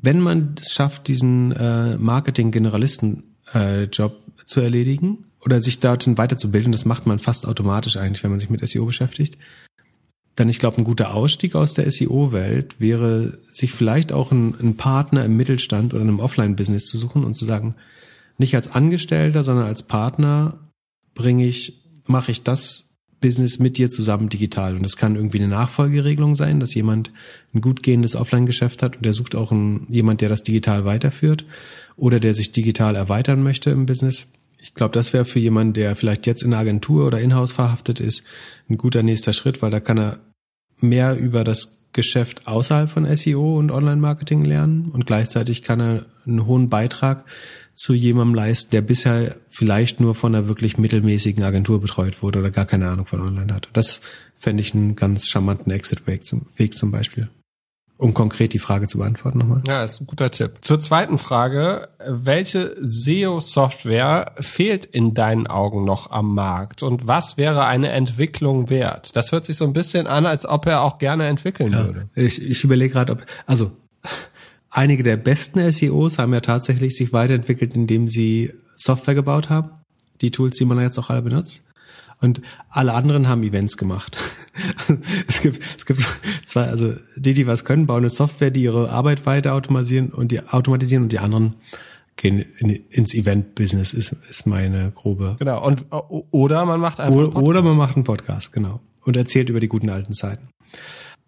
wenn 0.00 0.18
man 0.18 0.54
es 0.58 0.72
schafft, 0.72 1.08
diesen 1.08 1.52
äh, 1.52 1.98
Marketing-Generalisten-Job 1.98 4.12
äh, 4.12 4.44
zu 4.46 4.60
erledigen 4.62 5.26
oder 5.44 5.60
sich 5.60 5.80
dorthin 5.80 6.18
weiterzubilden, 6.18 6.72
das 6.72 6.84
macht 6.84 7.06
man 7.06 7.18
fast 7.18 7.46
automatisch 7.46 7.96
eigentlich, 7.96 8.22
wenn 8.22 8.30
man 8.30 8.40
sich 8.40 8.50
mit 8.50 8.66
SEO 8.66 8.86
beschäftigt, 8.86 9.36
dann, 10.36 10.48
ich 10.48 10.58
glaube, 10.58 10.78
ein 10.78 10.84
guter 10.84 11.14
Ausstieg 11.14 11.54
aus 11.54 11.74
der 11.74 11.90
SEO-Welt 11.90 12.76
wäre, 12.78 13.38
sich 13.52 13.72
vielleicht 13.72 14.12
auch 14.12 14.32
einen, 14.32 14.54
einen 14.58 14.76
Partner 14.76 15.24
im 15.24 15.36
Mittelstand 15.36 15.92
oder 15.92 16.02
einem 16.02 16.20
Offline-Business 16.20 16.86
zu 16.86 16.96
suchen 16.96 17.24
und 17.24 17.34
zu 17.34 17.44
sagen, 17.44 17.74
nicht 18.38 18.54
als 18.54 18.72
Angestellter, 18.72 19.42
sondern 19.42 19.66
als 19.66 19.82
Partner 19.82 20.70
bringe 21.14 21.46
ich, 21.46 21.82
mache 22.06 22.30
ich 22.30 22.42
das 22.42 22.92
Business 23.20 23.58
mit 23.58 23.76
dir 23.76 23.90
zusammen 23.90 24.30
digital. 24.30 24.74
Und 24.74 24.82
das 24.82 24.96
kann 24.96 25.16
irgendwie 25.16 25.38
eine 25.38 25.48
Nachfolgeregelung 25.48 26.34
sein, 26.34 26.60
dass 26.60 26.74
jemand 26.74 27.12
ein 27.54 27.60
gut 27.60 27.82
gehendes 27.82 28.16
Offline-Geschäft 28.16 28.82
hat 28.82 28.96
und 28.96 29.04
der 29.04 29.12
sucht 29.12 29.34
auch 29.34 29.52
einen, 29.52 29.86
jemand, 29.90 30.22
der 30.22 30.30
das 30.30 30.42
digital 30.42 30.86
weiterführt 30.86 31.44
oder 31.96 32.20
der 32.20 32.32
sich 32.32 32.52
digital 32.52 32.96
erweitern 32.96 33.42
möchte 33.42 33.70
im 33.70 33.86
Business 33.86 34.28
ich 34.62 34.74
glaube, 34.74 34.94
das 34.94 35.12
wäre 35.12 35.24
für 35.24 35.40
jemanden, 35.40 35.72
der 35.72 35.96
vielleicht 35.96 36.26
jetzt 36.26 36.42
in 36.42 36.52
der 36.52 36.60
Agentur 36.60 37.06
oder 37.06 37.20
Inhouse 37.20 37.52
verhaftet 37.52 37.98
ist, 37.98 38.22
ein 38.70 38.78
guter 38.78 39.02
nächster 39.02 39.32
Schritt, 39.32 39.60
weil 39.60 39.70
da 39.70 39.80
kann 39.80 39.98
er 39.98 40.20
mehr 40.80 41.16
über 41.16 41.42
das 41.42 41.90
Geschäft 41.92 42.46
außerhalb 42.46 42.88
von 42.88 43.04
SEO 43.14 43.58
und 43.58 43.70
Online-Marketing 43.70 44.44
lernen 44.44 44.90
und 44.92 45.04
gleichzeitig 45.04 45.62
kann 45.62 45.80
er 45.80 46.06
einen 46.26 46.46
hohen 46.46 46.70
Beitrag 46.70 47.24
zu 47.74 47.92
jemandem 47.92 48.34
leisten, 48.34 48.70
der 48.70 48.82
bisher 48.82 49.36
vielleicht 49.50 50.00
nur 50.00 50.14
von 50.14 50.34
einer 50.34 50.46
wirklich 50.46 50.78
mittelmäßigen 50.78 51.42
Agentur 51.42 51.80
betreut 51.80 52.22
wurde 52.22 52.38
oder 52.38 52.50
gar 52.50 52.66
keine 52.66 52.88
Ahnung 52.88 53.06
von 53.06 53.20
Online 53.20 53.52
hat. 53.52 53.68
Das 53.72 54.00
fände 54.38 54.62
ich 54.62 54.74
einen 54.74 54.96
ganz 54.96 55.26
charmanten 55.26 55.72
Exit-Weg 55.72 56.24
zum, 56.24 56.46
Weg 56.56 56.74
zum 56.74 56.92
Beispiel. 56.92 57.28
Um 58.02 58.14
konkret 58.14 58.52
die 58.52 58.58
Frage 58.58 58.88
zu 58.88 58.98
beantworten 58.98 59.38
nochmal. 59.38 59.62
Ja, 59.68 59.84
ist 59.84 60.00
ein 60.00 60.08
guter 60.08 60.28
Tipp. 60.28 60.58
Zur 60.62 60.80
zweiten 60.80 61.18
Frage. 61.18 61.88
Welche 62.04 62.74
SEO-Software 62.80 64.32
fehlt 64.40 64.84
in 64.84 65.14
deinen 65.14 65.46
Augen 65.46 65.84
noch 65.84 66.10
am 66.10 66.34
Markt? 66.34 66.82
Und 66.82 67.06
was 67.06 67.38
wäre 67.38 67.64
eine 67.66 67.92
Entwicklung 67.92 68.70
wert? 68.70 69.14
Das 69.14 69.30
hört 69.30 69.44
sich 69.46 69.56
so 69.56 69.64
ein 69.64 69.72
bisschen 69.72 70.08
an, 70.08 70.26
als 70.26 70.44
ob 70.44 70.66
er 70.66 70.82
auch 70.82 70.98
gerne 70.98 71.28
entwickeln 71.28 71.70
ja, 71.70 71.84
würde. 71.84 72.08
Ich, 72.16 72.42
ich 72.42 72.64
überlege 72.64 72.92
gerade, 72.92 73.12
ob, 73.12 73.24
also 73.46 73.70
einige 74.68 75.04
der 75.04 75.16
besten 75.16 75.70
SEOs 75.70 76.18
haben 76.18 76.34
ja 76.34 76.40
tatsächlich 76.40 76.96
sich 76.96 77.12
weiterentwickelt, 77.12 77.76
indem 77.76 78.08
sie 78.08 78.52
Software 78.74 79.14
gebaut 79.14 79.48
haben. 79.48 79.70
Die 80.22 80.32
Tools, 80.32 80.56
die 80.56 80.64
man 80.64 80.80
jetzt 80.80 80.98
auch 80.98 81.08
alle 81.08 81.22
benutzt. 81.22 81.62
Und 82.20 82.42
alle 82.68 82.94
anderen 82.94 83.28
haben 83.28 83.44
Events 83.44 83.76
gemacht. 83.76 84.18
es 85.28 85.40
gibt, 85.40 85.62
es 85.76 85.86
gibt 85.86 86.00
zwei, 86.46 86.64
also 86.64 86.94
die, 87.16 87.34
die 87.34 87.46
was 87.46 87.64
können, 87.64 87.86
bauen 87.86 87.98
eine 87.98 88.10
Software, 88.10 88.50
die 88.50 88.62
ihre 88.62 88.90
Arbeit 88.90 89.24
weiter 89.26 89.54
automatisieren 89.54 90.10
und 90.10 90.32
die 90.32 90.46
automatisieren 90.46 91.04
und 91.04 91.12
die 91.12 91.18
anderen 91.18 91.56
gehen 92.16 92.44
in, 92.58 92.70
ins 92.90 93.14
Event-Business, 93.14 93.94
ist, 93.94 94.12
ist 94.28 94.46
meine 94.46 94.90
grobe. 94.94 95.36
Genau. 95.38 95.66
Und, 95.66 95.86
oder 95.90 96.64
man 96.64 96.80
macht 96.80 97.00
einfach. 97.00 97.16
Oder, 97.16 97.36
oder 97.36 97.62
man 97.62 97.76
macht 97.76 97.96
einen 97.96 98.04
Podcast, 98.04 98.52
genau. 98.52 98.80
Und 99.04 99.16
erzählt 99.16 99.48
über 99.48 99.60
die 99.60 99.68
guten 99.68 99.90
alten 99.90 100.12
Zeiten. 100.12 100.48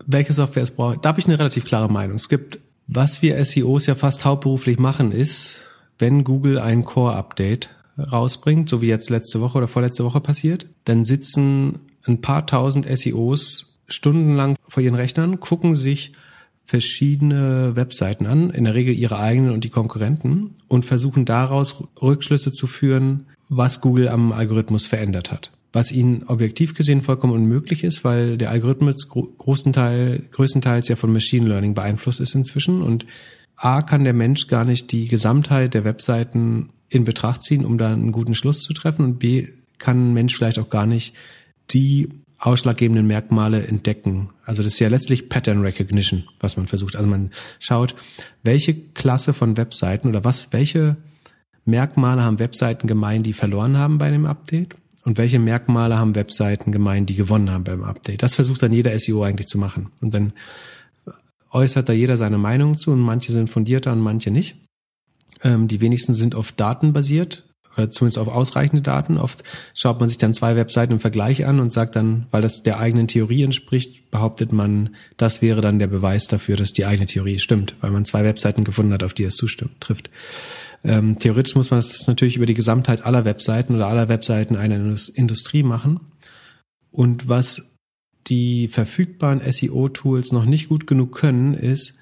Welche 0.07 0.33
Software 0.33 0.63
es 0.63 0.71
braucht, 0.71 1.05
da 1.05 1.11
habe 1.11 1.21
ich 1.21 1.27
eine 1.27 1.39
relativ 1.39 1.65
klare 1.65 1.91
Meinung. 1.91 2.17
Es 2.17 2.29
gibt, 2.29 2.61
was 2.87 3.23
wir 3.23 3.43
SEOs 3.45 3.87
ja 3.87 3.95
fast 3.95 4.25
hauptberuflich 4.25 4.79
machen, 4.79 5.13
ist, 5.13 5.63
wenn 5.99 6.25
Google 6.25 6.59
ein 6.59 6.85
Core-Update 6.85 7.71
rausbringt, 7.99 8.69
so 8.69 8.83
wie 8.83 8.89
jetzt 8.89 9.11
letzte 9.11 9.41
Woche 9.41 9.59
oder 9.59 9.69
vorletzte 9.69 10.05
Woche 10.05 10.21
passiert, 10.21 10.67
dann 10.85 11.05
sitzen 11.05 11.81
ein 12.07 12.21
paar 12.21 12.47
tausend 12.47 12.87
SEOs 12.87 13.79
stundenlang 13.89 14.57
vor 14.69 14.83
ihren 14.83 14.95
Rechnern, 14.95 15.41
gucken 15.41 15.75
sich 15.75 16.13
verschiedene 16.65 17.77
Webseiten 17.77 18.27
an, 18.27 18.51
in 18.51 18.65
der 18.65 18.75
Regel 18.75 18.95
ihre 18.95 19.19
eigenen 19.19 19.53
und 19.53 19.65
die 19.65 19.71
Konkurrenten, 19.71 20.57
und 20.69 20.85
versuchen 20.85 21.25
daraus 21.25 21.85
Rückschlüsse 22.01 22.53
zu 22.53 22.67
führen, 22.67 23.27
was 23.49 23.81
Google 23.81 24.09
am 24.09 24.33
Algorithmus 24.33 24.87
verändert 24.87 25.31
hat. 25.31 25.51
Was 25.73 25.93
ihnen 25.93 26.23
objektiv 26.25 26.75
gesehen 26.75 27.03
vollkommen 27.03 27.35
unmöglich 27.35 27.85
ist, 27.85 28.05
weil 28.05 28.39
der 28.39 28.51
Algorithmus 28.51 29.09
größtenteils 29.09 30.89
ja 30.89 30.97
von 30.97 31.13
Machine 31.13 31.49
Learning 31.49 31.75
beeinflusst 31.75 32.21
ist 32.21 32.35
inzwischen 32.35 32.81
und 32.81 33.05
A 33.57 33.83
kann 33.83 34.05
der 34.05 34.15
Mensch 34.15 34.47
gar 34.47 34.65
nicht 34.65 34.93
die 34.93 35.09
Gesamtheit 35.09 35.75
der 35.75 35.85
Webseiten 35.85 36.71
in 36.89 37.05
Betracht 37.05 37.43
ziehen, 37.43 37.65
um 37.65 37.79
da 37.79 37.93
einen 37.93 38.13
guten 38.13 38.35
Schluss 38.35 38.63
zu 38.63 38.73
treffen. 38.73 39.05
Und 39.05 39.19
B, 39.19 39.47
kann 39.79 40.11
ein 40.11 40.15
Mensch 40.15 40.37
vielleicht 40.37 40.59
auch 40.59 40.71
gar 40.71 40.87
nicht 40.87 41.15
die 41.71 42.09
ausschlaggebenden 42.39 43.07
Merkmale 43.07 43.67
entdecken. 43.67 44.29
Also 44.45 44.63
das 44.63 44.75
ist 44.75 44.81
ja 44.81 44.89
letztlich 44.89 45.29
Pattern 45.29 45.63
Recognition, 45.63 46.25
was 46.41 46.57
man 46.57 46.67
versucht. 46.67 46.97
Also 46.97 47.09
man 47.09 47.31
schaut, 47.59 47.95
welche 48.43 48.75
Klasse 48.75 49.33
von 49.33 49.57
Webseiten 49.57 50.09
oder 50.09 50.25
was, 50.25 50.53
welche 50.53 50.97
Merkmale 51.65 52.23
haben 52.23 52.39
Webseiten 52.39 52.87
gemein, 52.87 53.23
die 53.23 53.33
verloren 53.33 53.79
haben 53.79 53.99
bei 53.99 54.07
einem 54.07 54.27
Update 54.27 54.77
und 55.05 55.17
welche 55.17 55.39
Merkmale 55.39 55.97
haben 55.97 56.15
Webseiten 56.15 56.73
gemein, 56.73 57.07
die 57.07 57.15
gewonnen 57.15 57.51
haben 57.51 57.65
beim 57.65 57.83
Update. 57.83 58.23
Das 58.23 58.35
versucht 58.35 58.63
dann 58.63 58.73
jeder 58.73 58.99
SEO 58.99 59.23
eigentlich 59.23 59.49
zu 59.49 59.59
machen. 59.59 59.91
Und 60.01 60.13
dann 60.13 60.33
äußert 61.51 61.89
da 61.89 61.93
jeder 61.93 62.17
seine 62.17 62.39
Meinung 62.39 62.77
zu 62.77 62.91
und 62.91 63.01
manche 63.01 63.33
sind 63.33 63.49
fundierter 63.49 63.93
und 63.93 64.01
manche 64.01 64.31
nicht. 64.31 64.57
Ähm, 65.43 65.69
die 65.69 65.81
wenigsten 65.81 66.15
sind 66.15 66.35
auf 66.35 66.53
Daten 66.53 66.93
basiert 66.93 67.49
oder 67.77 67.91
zumindest 67.91 68.19
auf 68.19 68.29
ausreichende 68.29 68.83
Daten. 68.83 69.19
Oft 69.19 69.43
schaut 69.75 70.01
man 70.01 70.09
sich 70.09 70.19
dann 70.19 70.35
zwei 70.35 70.57
Webseiten 70.57 70.93
im 70.93 71.01
Vergleich 71.01 71.47
an 71.47 71.61
und 71.61 71.71
sagt 71.71 71.97
dann, 71.97 72.27
weil 72.31 72.43
das 72.43 72.63
der 72.63 72.79
eigenen 72.79 73.09
Theorie 73.09 73.43
entspricht, 73.43 74.11
behauptet 74.11 74.53
man, 74.53 74.97
das 75.17 75.43
wäre 75.43 75.61
dann 75.61 75.79
der 75.79 75.87
Beweis 75.87 76.27
dafür, 76.27 76.57
dass 76.57 76.73
die 76.73 76.87
eigene 76.87 77.07
Theorie 77.07 77.39
stimmt, 77.39 77.77
weil 77.81 77.91
man 77.91 78.05
zwei 78.05 78.25
Webseiten 78.25 78.65
gefunden 78.65 78.93
hat, 78.93 79.03
auf 79.03 79.15
die 79.15 79.25
es 79.25 79.37
zustimmt, 79.37 79.81
trifft. 79.81 80.11
Ähm, 80.85 81.19
theoretisch 81.19 81.55
muss 81.55 81.71
man 81.71 81.81
das 81.81 82.07
natürlich 82.07 82.37
über 82.37 82.47
die 82.47 82.55
Gesamtheit 82.55 83.05
aller 83.05 83.25
Webseiten 83.25 83.75
oder 83.75 83.87
aller 83.87 84.09
Webseiten 84.09 84.57
einer 84.57 84.97
Industrie 85.15 85.63
machen. 85.63 86.01
Und 86.91 87.29
was 87.29 87.79
die 88.27 88.69
verfügbaren 88.69 89.41
SEO-Tools 89.41 90.33
noch 90.33 90.45
nicht 90.45 90.69
gut 90.69 90.87
genug 90.87 91.15
können, 91.17 91.55
ist, 91.55 91.95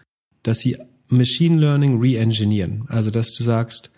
dass 0.43 0.59
sie 0.59 0.77
Machine 1.09 1.59
Learning 1.61 2.01
re-engineeren. 2.01 2.85
Also, 2.89 3.11
dass 3.11 3.35
du 3.35 3.43
sagst, 3.43 3.91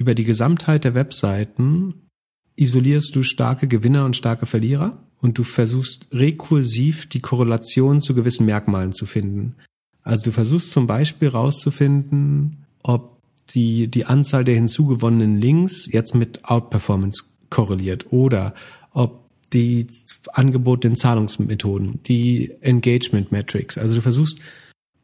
über 0.00 0.14
die 0.14 0.24
Gesamtheit 0.24 0.84
der 0.84 0.94
Webseiten 0.94 2.08
isolierst 2.56 3.14
du 3.14 3.22
starke 3.22 3.68
Gewinner 3.68 4.06
und 4.06 4.16
starke 4.16 4.46
Verlierer 4.46 5.04
und 5.20 5.36
du 5.36 5.44
versuchst 5.44 6.08
rekursiv 6.10 7.06
die 7.06 7.20
Korrelation 7.20 8.00
zu 8.00 8.14
gewissen 8.14 8.46
Merkmalen 8.46 8.92
zu 8.92 9.04
finden. 9.04 9.56
Also 10.02 10.24
du 10.24 10.32
versuchst 10.32 10.70
zum 10.70 10.86
Beispiel 10.86 11.28
rauszufinden, 11.28 12.64
ob 12.82 13.20
die, 13.50 13.88
die 13.88 14.06
Anzahl 14.06 14.42
der 14.44 14.54
hinzugewonnenen 14.54 15.38
Links 15.38 15.86
jetzt 15.92 16.14
mit 16.14 16.46
Outperformance 16.46 17.24
korreliert 17.50 18.10
oder 18.10 18.54
ob 18.92 19.28
die 19.52 19.86
Angebot 20.32 20.82
den 20.82 20.96
Zahlungsmethoden, 20.96 22.02
die 22.04 22.52
Engagement 22.62 23.32
Metrics. 23.32 23.76
Also 23.76 23.96
du 23.96 24.00
versuchst 24.00 24.38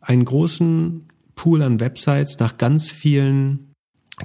einen 0.01 0.25
großen 0.25 1.11
Pool 1.35 1.61
an 1.61 1.81
Websites 1.81 2.39
nach 2.39 2.57
ganz 2.57 2.91
vielen 2.91 3.75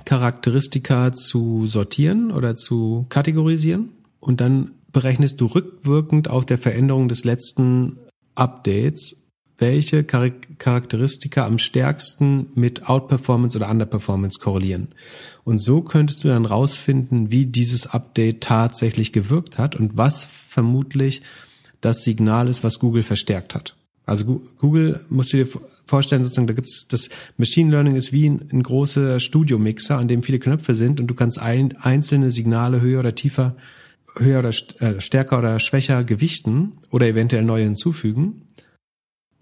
Charakteristika 0.05 1.11
zu 1.11 1.65
sortieren 1.65 2.31
oder 2.31 2.55
zu 2.55 3.05
kategorisieren 3.09 3.89
und 4.19 4.41
dann 4.41 4.71
berechnest 4.91 5.41
du 5.41 5.45
rückwirkend 5.47 6.29
auf 6.29 6.45
der 6.45 6.57
Veränderung 6.57 7.07
des 7.07 7.23
letzten 7.23 7.97
Updates, 8.35 9.27
welche 9.57 10.03
Charakteristika 10.03 11.45
am 11.45 11.59
stärksten 11.59 12.47
mit 12.55 12.89
Outperformance 12.89 13.57
oder 13.57 13.69
Underperformance 13.69 14.39
korrelieren. 14.39 14.89
Und 15.43 15.59
so 15.59 15.81
könntest 15.81 16.23
du 16.23 16.29
dann 16.29 16.45
rausfinden, 16.45 17.29
wie 17.29 17.45
dieses 17.45 17.87
Update 17.87 18.41
tatsächlich 18.41 19.11
gewirkt 19.11 19.57
hat 19.57 19.75
und 19.75 19.97
was 19.97 20.23
vermutlich 20.25 21.21
das 21.79 22.03
Signal 22.03 22.47
ist, 22.47 22.63
was 22.63 22.79
Google 22.79 23.03
verstärkt 23.03 23.53
hat. 23.53 23.75
Also 24.05 24.41
Google 24.57 24.99
musst 25.09 25.31
du 25.31 25.37
dir 25.37 25.47
vorstellen, 25.85 26.23
sozusagen, 26.23 26.47
da 26.47 26.53
gibt's 26.53 26.87
das 26.87 27.09
Machine 27.37 27.71
Learning 27.71 27.95
ist 27.95 28.11
wie 28.11 28.29
ein, 28.29 28.49
ein 28.51 28.63
großer 28.63 29.19
Studiomixer, 29.19 29.97
an 29.97 30.07
dem 30.07 30.23
viele 30.23 30.39
Knöpfe 30.39 30.75
sind 30.75 30.99
und 30.99 31.07
du 31.07 31.13
kannst 31.13 31.39
ein, 31.39 31.77
einzelne 31.77 32.31
Signale 32.31 32.81
höher 32.81 32.99
oder 32.99 33.15
tiefer, 33.15 33.55
höher 34.17 34.39
oder 34.39 34.49
äh, 34.79 34.99
stärker 34.99 35.39
oder 35.39 35.59
schwächer 35.59 36.03
gewichten 36.03 36.73
oder 36.89 37.07
eventuell 37.07 37.43
neue 37.43 37.63
hinzufügen. 37.63 38.47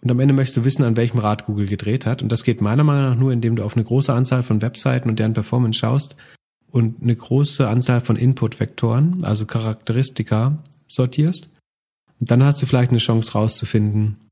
Und 0.02 0.12
am 0.12 0.20
Ende 0.20 0.34
möchtest 0.34 0.58
du 0.58 0.64
wissen, 0.64 0.84
an 0.84 0.96
welchem 0.96 1.20
Rad 1.20 1.46
Google 1.46 1.66
gedreht 1.66 2.06
hat. 2.06 2.22
Und 2.22 2.32
das 2.32 2.44
geht 2.44 2.62
meiner 2.62 2.84
Meinung 2.84 3.10
nach 3.10 3.20
nur, 3.20 3.34
indem 3.34 3.56
du 3.56 3.64
auf 3.64 3.76
eine 3.76 3.84
große 3.84 4.14
Anzahl 4.14 4.44
von 4.44 4.62
Webseiten 4.62 5.10
und 5.10 5.20
deren 5.20 5.34
Performance 5.34 5.80
schaust 5.80 6.16
und 6.72 7.02
eine 7.02 7.16
große 7.16 7.68
Anzahl 7.68 8.02
von 8.02 8.16
Input-Vektoren, 8.16 9.24
also 9.24 9.46
Charakteristika, 9.46 10.62
sortierst. 10.88 11.50
Und 12.20 12.32
dann 12.32 12.44
hast 12.44 12.62
du 12.62 12.66
vielleicht 12.66 12.92
eine 12.92 13.00
Chance 13.00 13.34
rauszufinden, 13.34 14.29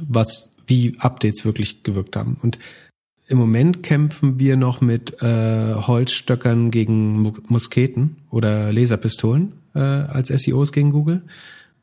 was 0.00 0.54
wie 0.66 0.96
Updates 0.98 1.44
wirklich 1.44 1.82
gewirkt 1.82 2.16
haben. 2.16 2.38
Und 2.42 2.58
im 3.28 3.38
Moment 3.38 3.82
kämpfen 3.82 4.38
wir 4.38 4.56
noch 4.56 4.80
mit 4.80 5.22
äh, 5.22 5.74
Holzstöckern 5.74 6.70
gegen 6.70 7.34
Musketen 7.48 8.18
oder 8.30 8.72
Laserpistolen 8.72 9.52
äh, 9.74 9.80
als 9.80 10.28
SEOs 10.28 10.72
gegen 10.72 10.92
Google. 10.92 11.22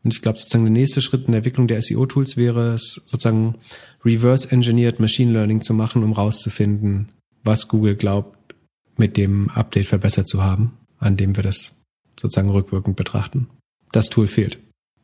Und 0.04 0.14
ich 0.14 0.22
glaube, 0.22 0.38
sozusagen 0.38 0.66
der 0.66 0.74
nächste 0.74 1.02
Schritt 1.02 1.26
in 1.26 1.32
der 1.32 1.40
Entwicklung 1.40 1.68
der 1.68 1.82
SEO-Tools 1.82 2.36
wäre 2.36 2.74
es, 2.74 3.02
sozusagen 3.06 3.56
reverse-engineered 4.04 5.00
Machine 5.00 5.32
Learning 5.32 5.62
zu 5.62 5.74
machen, 5.74 6.04
um 6.04 6.12
rauszufinden, 6.12 7.10
was 7.44 7.68
Google 7.68 7.96
glaubt, 7.96 8.56
mit 8.98 9.18
dem 9.18 9.50
Update 9.50 9.88
verbessert 9.88 10.28
zu 10.28 10.44
haben, 10.44 10.74
an 11.00 11.18
dem 11.18 11.36
wir 11.36 11.44
das 11.44 11.82
sozusagen 12.20 12.50
rückwirkend 12.50 12.96
betrachten. 12.96 13.48
Das 13.92 14.10
Tool 14.10 14.28
fehlt, 14.28 14.60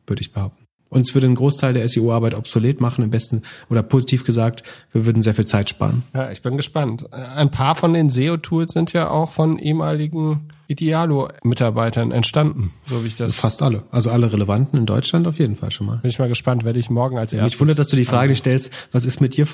würde 0.06 0.22
ich 0.22 0.32
behaupten. 0.32 0.66
Und 0.90 1.02
es 1.02 1.14
würde 1.14 1.28
einen 1.28 1.36
Großteil 1.36 1.74
der 1.74 1.88
SEO-Arbeit 1.88 2.34
obsolet 2.34 2.82
machen, 2.82 3.04
im 3.04 3.10
besten 3.10 3.44
oder 3.70 3.84
positiv 3.84 4.24
gesagt, 4.24 4.64
wir 4.92 5.06
würden 5.06 5.22
sehr 5.22 5.36
viel 5.36 5.46
Zeit 5.46 5.70
sparen. 5.70 6.04
Ja, 6.14 6.32
ich 6.32 6.42
bin 6.42 6.58
gespannt. 6.58 7.12
Ein 7.14 7.52
paar 7.52 7.76
von 7.76 7.94
den 7.94 8.10
SEO-Tools 8.10 8.74
sind 8.74 8.94
ja 8.94 9.10
auch 9.10 9.30
von 9.30 9.60
ehemaligen 9.60 10.50
Idealo-Mitarbeitern 10.70 12.12
entstanden, 12.12 12.72
so 12.88 13.04
wie 13.04 13.08
ich 13.08 13.16
das. 13.16 13.36
Fast 13.36 13.64
alle. 13.64 13.84
Also 13.90 14.12
alle 14.12 14.32
relevanten 14.32 14.78
in 14.78 14.86
Deutschland 14.86 15.26
auf 15.26 15.40
jeden 15.40 15.56
Fall 15.56 15.72
schon 15.72 15.88
mal. 15.88 15.98
Bin 15.98 16.10
ich 16.10 16.20
mal 16.20 16.30
gespannt, 16.30 16.64
werde 16.64 16.78
ich 16.78 16.92
morgen 16.92 17.18
als 17.18 17.34
erstes. 17.34 17.54
Mich 17.54 17.60
wundert, 17.60 17.80
dass 17.80 17.88
du 17.88 17.96
die 17.96 18.06
Frage 18.06 18.30
nicht 18.30 18.40
stellst, 18.40 18.72
was 18.92 19.04
ist 19.04 19.20
mit 19.20 19.36
dir, 19.36 19.48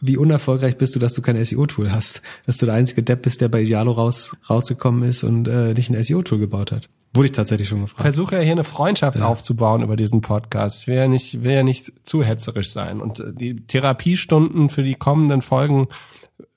wie 0.00 0.16
unerfolgreich 0.16 0.78
bist 0.78 0.94
du, 0.94 1.00
dass 1.00 1.14
du 1.14 1.22
kein 1.22 1.42
SEO-Tool 1.44 1.90
hast? 1.90 2.22
Dass 2.46 2.58
du 2.58 2.66
der 2.66 2.76
einzige 2.76 3.02
Depp 3.02 3.22
bist, 3.22 3.40
der 3.40 3.48
bei 3.48 3.62
Idealo 3.62 3.90
raus, 3.90 4.36
rausgekommen 4.48 5.08
ist 5.08 5.24
und 5.24 5.48
äh, 5.48 5.74
nicht 5.74 5.90
ein 5.90 6.00
SEO-Tool 6.00 6.38
gebaut 6.38 6.70
hat. 6.70 6.88
Wurde 7.14 7.26
ich 7.26 7.32
tatsächlich 7.32 7.68
schon 7.68 7.82
gefragt. 7.82 8.02
Versuche 8.02 8.36
ja 8.36 8.40
hier 8.40 8.52
eine 8.52 8.64
Freundschaft 8.64 9.18
ja. 9.18 9.26
aufzubauen 9.26 9.82
über 9.82 9.96
diesen 9.96 10.22
Podcast. 10.22 10.82
Ich 10.82 10.86
will 10.86 10.96
ja 10.96 11.08
nicht, 11.08 11.42
will 11.42 11.52
ja 11.52 11.62
nicht 11.62 11.92
zu 12.06 12.24
hetzerisch 12.24 12.70
sein. 12.70 13.00
Und 13.00 13.20
äh, 13.20 13.34
die 13.34 13.66
Therapiestunden 13.66 14.70
für 14.70 14.82
die 14.82 14.94
kommenden 14.94 15.42
Folgen 15.42 15.88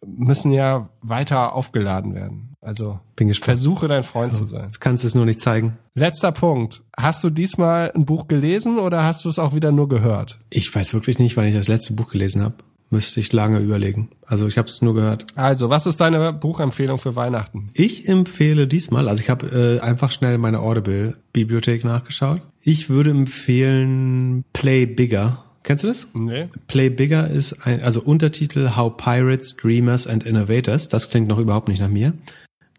müssen 0.05 0.51
ja 0.51 0.89
weiter 1.01 1.53
aufgeladen 1.53 2.15
werden. 2.15 2.55
Also 2.61 2.99
Bin 3.15 3.27
gespannt. 3.27 3.45
versuche 3.45 3.87
dein 3.87 4.03
Freund 4.03 4.33
ja, 4.33 4.39
zu 4.39 4.45
sein. 4.45 4.69
Du 4.69 4.79
kannst 4.79 5.03
es 5.03 5.13
nur 5.13 5.25
nicht 5.25 5.39
zeigen. 5.39 5.77
Letzter 5.93 6.31
Punkt. 6.31 6.81
Hast 6.97 7.23
du 7.23 7.29
diesmal 7.29 7.91
ein 7.93 8.05
Buch 8.05 8.27
gelesen 8.27 8.79
oder 8.79 9.03
hast 9.03 9.25
du 9.25 9.29
es 9.29 9.37
auch 9.37 9.53
wieder 9.53 9.71
nur 9.71 9.87
gehört? 9.87 10.39
Ich 10.49 10.73
weiß 10.73 10.93
wirklich 10.93 11.19
nicht, 11.19 11.37
wann 11.37 11.45
ich 11.45 11.53
das 11.53 11.67
letzte 11.67 11.93
Buch 11.93 12.09
gelesen 12.09 12.43
habe. 12.43 12.55
Müsste 12.89 13.19
ich 13.19 13.33
lange 13.33 13.59
überlegen. 13.59 14.09
Also 14.25 14.47
ich 14.47 14.57
habe 14.57 14.69
es 14.69 14.81
nur 14.81 14.93
gehört. 14.93 15.25
Also, 15.35 15.69
was 15.69 15.87
ist 15.87 15.99
deine 15.99 16.31
Buchempfehlung 16.33 16.99
für 16.99 17.15
Weihnachten? 17.15 17.69
Ich 17.73 18.07
empfehle 18.07 18.67
diesmal, 18.67 19.09
also 19.09 19.21
ich 19.21 19.29
habe 19.29 19.79
äh, 19.81 19.83
einfach 19.83 20.11
schnell 20.11 20.37
meine 20.37 20.59
Audible-Bibliothek 20.59 21.83
nachgeschaut. 21.83 22.41
Ich 22.61 22.89
würde 22.89 23.09
empfehlen 23.09 24.45
Play 24.53 24.85
Bigger. 24.85 25.43
Kennst 25.63 25.83
du 25.83 25.87
das? 25.87 26.07
Nee. 26.13 26.47
Play 26.67 26.89
Bigger 26.91 27.27
ist 27.27 27.65
ein, 27.65 27.81
also 27.81 28.01
Untertitel 28.01 28.75
How 28.75 28.95
Pirates, 28.95 29.55
Dreamers 29.55 30.05
and 30.05 30.23
Innovators. 30.23 30.87
Das 30.87 31.09
klingt 31.09 31.27
noch 31.27 31.39
überhaupt 31.39 31.69
nicht 31.69 31.79
nach 31.79 31.89
mir. 31.89 32.13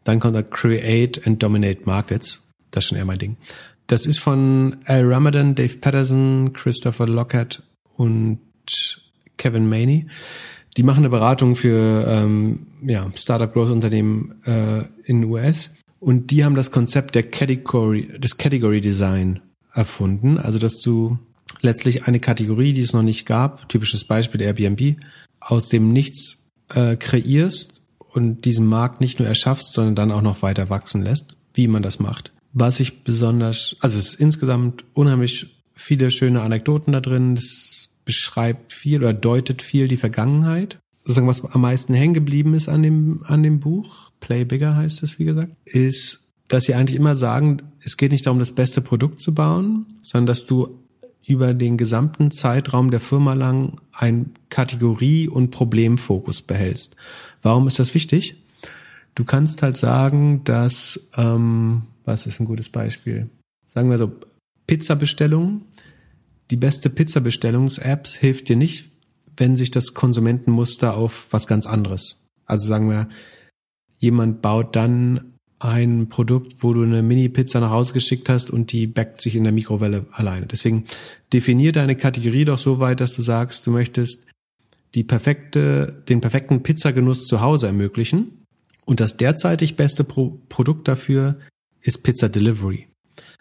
Dann 0.04 0.20
kommt 0.20 0.36
da 0.36 0.42
Create 0.42 1.26
and 1.26 1.42
Dominate 1.42 1.80
Markets. 1.84 2.46
Das 2.70 2.84
ist 2.84 2.88
schon 2.88 2.98
eher 2.98 3.04
mein 3.04 3.18
Ding. 3.18 3.36
Das 3.88 4.06
ist 4.06 4.20
von 4.20 4.76
Al 4.84 5.04
Ramadan, 5.04 5.56
Dave 5.56 5.78
Patterson, 5.78 6.52
Christopher 6.52 7.08
Lockhart 7.08 7.64
und 7.94 8.38
Kevin 9.36 9.68
Maney. 9.68 10.06
Die 10.76 10.82
machen 10.82 10.98
eine 10.98 11.08
Beratung 11.08 11.56
für 11.56 12.04
ähm, 12.06 12.66
ja, 12.82 13.10
Startup 13.14 13.52
Growth 13.52 13.70
Unternehmen 13.70 14.34
äh, 14.44 14.80
in 15.04 15.22
den 15.22 15.24
US 15.24 15.70
und 15.98 16.30
die 16.30 16.44
haben 16.44 16.54
das 16.54 16.70
Konzept 16.70 17.14
der 17.14 17.22
Category, 17.22 18.18
des 18.18 18.36
Category 18.36 18.80
Design 18.80 19.40
erfunden. 19.72 20.38
Also 20.38 20.58
dass 20.58 20.80
du 20.80 21.18
letztlich 21.62 22.06
eine 22.06 22.20
Kategorie, 22.20 22.72
die 22.72 22.82
es 22.82 22.92
noch 22.92 23.02
nicht 23.02 23.26
gab, 23.26 23.68
typisches 23.68 24.04
Beispiel 24.04 24.42
Airbnb, 24.42 24.96
aus 25.40 25.68
dem 25.68 25.92
Nichts 25.92 26.50
äh, 26.74 26.96
kreierst 26.96 27.82
und 27.98 28.44
diesen 28.44 28.66
Markt 28.66 29.00
nicht 29.00 29.18
nur 29.18 29.28
erschaffst, 29.28 29.72
sondern 29.72 29.94
dann 29.94 30.12
auch 30.12 30.22
noch 30.22 30.42
weiter 30.42 30.70
wachsen 30.70 31.02
lässt, 31.02 31.36
wie 31.54 31.68
man 31.68 31.82
das 31.82 31.98
macht. 31.98 32.32
Was 32.52 32.80
ich 32.80 33.04
besonders, 33.04 33.76
also 33.80 33.98
es 33.98 34.08
ist 34.08 34.20
insgesamt 34.20 34.84
unheimlich 34.94 35.56
viele 35.74 36.10
schöne 36.10 36.40
Anekdoten 36.40 36.92
da 36.92 37.00
drin. 37.00 37.34
Das 37.34 37.90
beschreibt 38.06 38.72
viel 38.72 39.02
oder 39.02 39.12
deutet 39.12 39.60
viel 39.60 39.88
die 39.88 39.98
Vergangenheit. 39.98 40.78
Sozusagen, 41.04 41.28
was 41.28 41.44
am 41.44 41.60
meisten 41.60 41.92
hängen 41.92 42.14
geblieben 42.14 42.54
ist 42.54 42.68
an 42.70 42.82
dem, 42.82 43.20
an 43.24 43.42
dem 43.42 43.60
Buch, 43.60 44.10
Play 44.20 44.44
Bigger 44.44 44.74
heißt 44.74 45.02
es, 45.02 45.18
wie 45.18 45.26
gesagt, 45.26 45.52
ist, 45.66 46.20
dass 46.48 46.64
sie 46.64 46.74
eigentlich 46.74 46.96
immer 46.96 47.14
sagen, 47.14 47.62
es 47.80 47.96
geht 47.96 48.12
nicht 48.12 48.24
darum, 48.26 48.38
das 48.38 48.52
beste 48.52 48.80
Produkt 48.80 49.20
zu 49.20 49.34
bauen, 49.34 49.86
sondern 50.02 50.26
dass 50.26 50.46
du 50.46 50.78
über 51.26 51.54
den 51.54 51.76
gesamten 51.76 52.30
Zeitraum 52.30 52.90
der 52.90 53.00
Firma 53.00 53.34
lang 53.34 53.80
ein 53.92 54.30
Kategorie- 54.48 55.28
und 55.28 55.50
Problemfokus 55.50 56.40
behältst. 56.40 56.96
Warum 57.42 57.66
ist 57.66 57.80
das 57.80 57.94
wichtig? 57.94 58.36
Du 59.16 59.24
kannst 59.24 59.62
halt 59.62 59.76
sagen, 59.76 60.44
dass, 60.44 61.08
ähm, 61.16 61.82
was 62.04 62.26
ist 62.26 62.38
ein 62.38 62.46
gutes 62.46 62.68
Beispiel? 62.68 63.28
Sagen 63.64 63.90
wir 63.90 63.98
so, 63.98 64.12
Pizza-Bestellungen 64.66 65.62
die 66.50 66.56
beste 66.56 66.90
Pizza-Bestellungs-Apps 66.90 68.14
hilft 68.14 68.48
dir 68.48 68.56
nicht, 68.56 68.90
wenn 69.36 69.56
sich 69.56 69.70
das 69.70 69.94
Konsumentenmuster 69.94 70.94
auf 70.94 71.26
was 71.30 71.46
ganz 71.46 71.66
anderes. 71.66 72.24
Also 72.46 72.66
sagen 72.66 72.88
wir, 72.88 73.08
jemand 73.98 74.42
baut 74.42 74.76
dann 74.76 75.34
ein 75.58 76.08
Produkt, 76.08 76.62
wo 76.62 76.72
du 76.72 76.82
eine 76.82 77.02
Mini-Pizza 77.02 77.60
nach 77.60 77.70
Hause 77.70 77.94
geschickt 77.94 78.28
hast 78.28 78.50
und 78.50 78.72
die 78.72 78.86
backt 78.86 79.20
sich 79.20 79.36
in 79.36 79.44
der 79.44 79.52
Mikrowelle 79.52 80.06
alleine. 80.12 80.46
Deswegen 80.46 80.84
definier 81.32 81.72
deine 81.72 81.96
Kategorie 81.96 82.44
doch 82.44 82.58
so 82.58 82.78
weit, 82.78 83.00
dass 83.00 83.14
du 83.14 83.22
sagst, 83.22 83.66
du 83.66 83.70
möchtest 83.70 84.26
die 84.94 85.04
perfekte, 85.04 86.02
den 86.08 86.20
perfekten 86.20 86.62
Pizzagenuss 86.62 87.26
zu 87.26 87.40
Hause 87.40 87.66
ermöglichen. 87.66 88.44
Und 88.84 89.00
das 89.00 89.16
derzeitig 89.16 89.76
beste 89.76 90.04
Pro 90.04 90.40
Produkt 90.48 90.88
dafür 90.88 91.38
ist 91.80 92.02
Pizza 92.02 92.28
Delivery. 92.28 92.88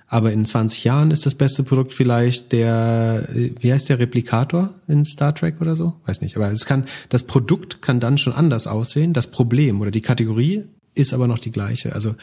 Aber 0.08 0.32
in 0.32 0.46
20 0.46 0.84
Jahren 0.84 1.10
ist 1.12 1.26
das 1.26 1.36
beste 1.36 1.64
Produkt 1.64 1.92
vielleicht 1.92 2.52
der, 2.52 3.28
wie 3.34 3.74
heißt 3.74 3.90
der 3.90 4.00
Replikator 4.00 4.76
in 4.88 5.04
Star 5.04 5.34
Trek 5.34 5.60
oder 5.62 5.76
so? 5.76 5.94
Weiß 6.06 6.22
nicht. 6.22 6.36
Aber 6.36 6.52
es 6.52 6.66
kann, 6.66 6.86
das 7.10 7.24
Produkt 7.24 7.82
kann 7.82 8.00
dann 8.00 8.18
schon 8.18 8.34
anders 8.34 8.68
aussehen. 8.68 9.14
Das 9.14 9.32
Problem 9.32 9.82
oder 9.82 9.92
die 9.92 10.02
Kategorie 10.02 10.66
ist 10.94 11.14
aber 11.14 11.28
noch 11.28 11.40
die 11.40 11.52
gleiche. 11.52 11.94
Also 11.94 12.16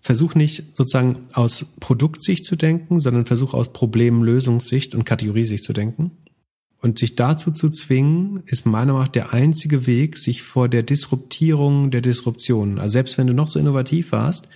versuch 0.00 0.34
nicht 0.34 0.74
sozusagen 0.74 1.26
aus 1.34 1.66
Produktsicht 1.80 2.46
zu 2.46 2.56
denken, 2.56 2.98
sondern 2.98 3.26
versuch 3.26 3.52
aus 3.52 3.72
Problemlösungssicht 3.72 4.94
und 4.94 5.04
Kategoriesicht 5.04 5.64
zu 5.64 5.74
denken. 5.74 6.12
Und 6.80 6.98
sich 6.98 7.14
dazu 7.14 7.52
zu 7.52 7.70
zwingen, 7.70 8.42
ist 8.46 8.66
meiner 8.66 8.94
Meinung 8.94 8.98
nach 9.02 9.08
der 9.08 9.32
einzige 9.32 9.86
Weg, 9.86 10.18
sich 10.18 10.42
vor 10.42 10.68
der 10.68 10.82
Disruptierung 10.82 11.92
der 11.92 12.00
Disruption, 12.00 12.80
also 12.80 12.94
selbst 12.94 13.16
wenn 13.18 13.28
du 13.28 13.34
noch 13.34 13.46
so 13.46 13.60
innovativ 13.60 14.10
warst, 14.10 14.48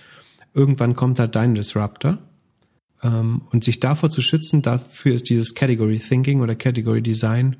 irgendwann 0.53 0.97
kommt 0.97 1.19
halt 1.19 1.35
dein 1.37 1.55
Disruptor 1.55 2.17
und 3.01 3.63
sich 3.63 3.79
davor 3.79 4.09
zu 4.09 4.21
schützen, 4.21 4.61
dafür 4.61 5.13
ist 5.15 5.29
dieses 5.29 5.53
Category 5.53 5.99
Thinking 5.99 6.41
oder 6.41 6.55
Category 6.55 7.01
Design, 7.01 7.55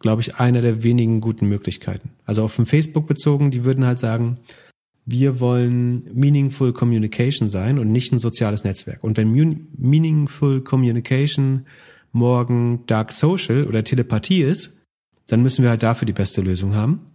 glaube 0.00 0.20
ich, 0.20 0.36
einer 0.36 0.60
der 0.60 0.82
wenigen 0.82 1.20
guten 1.20 1.48
Möglichkeiten. 1.48 2.10
Also 2.26 2.44
auf 2.44 2.56
dem 2.56 2.66
Facebook 2.66 3.06
bezogen, 3.06 3.50
die 3.50 3.64
würden 3.64 3.86
halt 3.86 3.98
sagen, 3.98 4.38
wir 5.06 5.40
wollen 5.40 6.08
meaningful 6.14 6.72
communication 6.72 7.48
sein 7.48 7.78
und 7.78 7.92
nicht 7.92 8.12
ein 8.12 8.18
soziales 8.18 8.64
Netzwerk. 8.64 9.02
Und 9.04 9.16
wenn 9.16 9.32
meaningful 9.76 10.62
communication 10.62 11.66
morgen 12.12 12.84
dark 12.86 13.12
social 13.12 13.64
oder 13.66 13.84
Telepathie 13.84 14.42
ist, 14.42 14.78
dann 15.28 15.42
müssen 15.42 15.62
wir 15.62 15.70
halt 15.70 15.82
dafür 15.82 16.06
die 16.06 16.12
beste 16.12 16.42
Lösung 16.42 16.74
haben. 16.74 17.12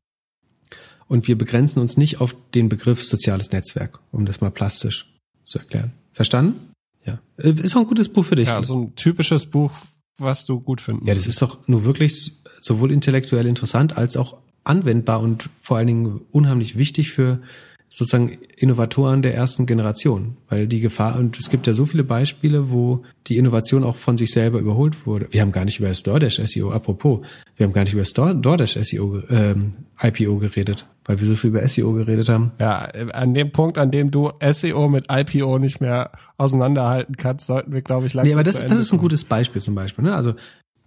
Und 1.07 1.27
wir 1.27 1.37
begrenzen 1.37 1.79
uns 1.79 1.97
nicht 1.97 2.21
auf 2.21 2.35
den 2.53 2.69
Begriff 2.69 3.03
soziales 3.03 3.51
Netzwerk, 3.51 3.99
um 4.11 4.25
das 4.25 4.41
mal 4.41 4.51
plastisch 4.51 5.11
zu 5.43 5.59
erklären. 5.59 5.93
Verstanden? 6.13 6.68
Ja. 7.05 7.19
Äh, 7.37 7.51
ist 7.51 7.75
auch 7.75 7.81
ein 7.81 7.87
gutes 7.87 8.09
Buch 8.09 8.25
für 8.25 8.35
dich. 8.35 8.47
Ja, 8.47 8.61
so 8.63 8.77
ein 8.77 8.95
typisches 8.95 9.45
Buch, 9.45 9.71
was 10.17 10.45
du 10.45 10.59
gut 10.59 10.81
findest. 10.81 11.07
Ja, 11.07 11.13
das 11.13 11.27
ist 11.27 11.41
doch 11.41 11.67
nur 11.67 11.85
wirklich 11.85 12.33
sowohl 12.61 12.91
intellektuell 12.91 13.47
interessant 13.47 13.97
als 13.97 14.17
auch 14.17 14.37
anwendbar 14.63 15.21
und 15.21 15.49
vor 15.61 15.77
allen 15.77 15.87
Dingen 15.87 16.21
unheimlich 16.31 16.77
wichtig 16.77 17.11
für 17.11 17.41
sozusagen 17.89 18.37
Innovatoren 18.55 19.23
der 19.23 19.33
ersten 19.33 19.65
Generation, 19.65 20.37
weil 20.47 20.67
die 20.67 20.79
Gefahr, 20.79 21.17
und 21.17 21.39
es 21.39 21.49
gibt 21.49 21.65
ja 21.65 21.73
so 21.73 21.87
viele 21.87 22.03
Beispiele, 22.03 22.69
wo 22.69 23.03
die 23.25 23.37
Innovation 23.37 23.83
auch 23.83 23.95
von 23.97 24.15
sich 24.15 24.31
selber 24.31 24.59
überholt 24.59 25.07
wurde. 25.07 25.27
Wir 25.31 25.41
haben 25.41 25.51
gar 25.51 25.65
nicht 25.65 25.79
über 25.79 25.89
das 25.89 26.03
DoorDash 26.03 26.39
SEO, 26.45 26.71
apropos, 26.71 27.21
wir 27.57 27.65
haben 27.65 27.73
gar 27.73 27.83
nicht 27.83 27.93
über 27.93 28.03
das 28.03 28.13
DoorDash 28.13 28.77
SEO, 28.83 29.23
ähm, 29.29 29.73
IPO 30.01 30.37
geredet, 30.37 30.85
weil 31.05 31.19
wir 31.19 31.27
so 31.27 31.35
viel 31.35 31.49
über 31.49 31.67
SEO 31.67 31.93
geredet 31.93 32.29
haben. 32.29 32.51
Ja, 32.59 32.77
an 32.77 33.33
dem 33.33 33.51
Punkt, 33.51 33.79
an 33.79 33.89
dem 33.89 34.11
du 34.11 34.31
SEO 34.51 34.87
mit 34.87 35.07
IPO 35.11 35.57
nicht 35.57 35.81
mehr 35.81 36.11
auseinanderhalten 36.37 37.17
kannst, 37.17 37.47
sollten 37.47 37.73
wir, 37.73 37.81
glaube 37.81 38.05
ich, 38.05 38.13
langsam 38.13 38.29
Nee, 38.29 38.33
aber 38.33 38.43
das, 38.43 38.65
das 38.65 38.79
ist 38.79 38.93
ein 38.93 38.99
gutes 38.99 39.23
Beispiel 39.23 39.63
zum 39.63 39.73
Beispiel, 39.73 40.03
ne? 40.03 40.15
Also 40.15 40.35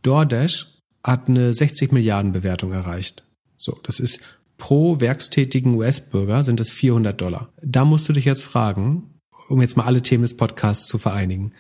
DoorDash 0.03 0.69
hat 1.05 1.29
eine 1.29 1.53
60 1.53 1.91
Milliarden 1.91 2.31
Bewertung 2.31 2.71
erreicht. 2.73 3.25
So, 3.57 3.79
das 3.83 3.99
ist 3.99 4.21
pro 4.63 5.01
werkstätigen 5.01 5.75
US-Bürger 5.75 6.45
sind 6.45 6.61
es 6.61 6.71
400 6.71 7.21
Dollar. 7.21 7.49
Da 7.63 7.85
musst 7.85 8.09
du 8.09 8.13
dich 8.13 8.25
jetzt 8.25 8.45
fragen, 8.45 9.11
um 9.49 9.61
jetzt 9.61 9.77
mal 9.77 9.87
alle 9.87 10.03
Themen 10.03 10.23
des 10.23 10.37
Podcasts 10.37 10.87
zu 10.87 10.99
vereinigen. 10.99 11.51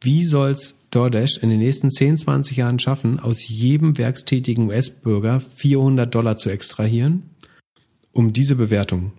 Wie 0.00 0.24
soll's 0.24 0.86
DoorDash 0.90 1.36
in 1.36 1.50
den 1.50 1.58
nächsten 1.58 1.90
10, 1.90 2.16
20 2.16 2.56
Jahren 2.56 2.78
schaffen, 2.78 3.20
aus 3.20 3.46
jedem 3.46 3.98
werkstätigen 3.98 4.68
US-Bürger 4.68 5.42
400 5.42 6.14
Dollar 6.14 6.38
zu 6.38 6.48
extrahieren, 6.48 7.28
um 8.12 8.32
diese 8.32 8.56
Bewertung 8.56 9.12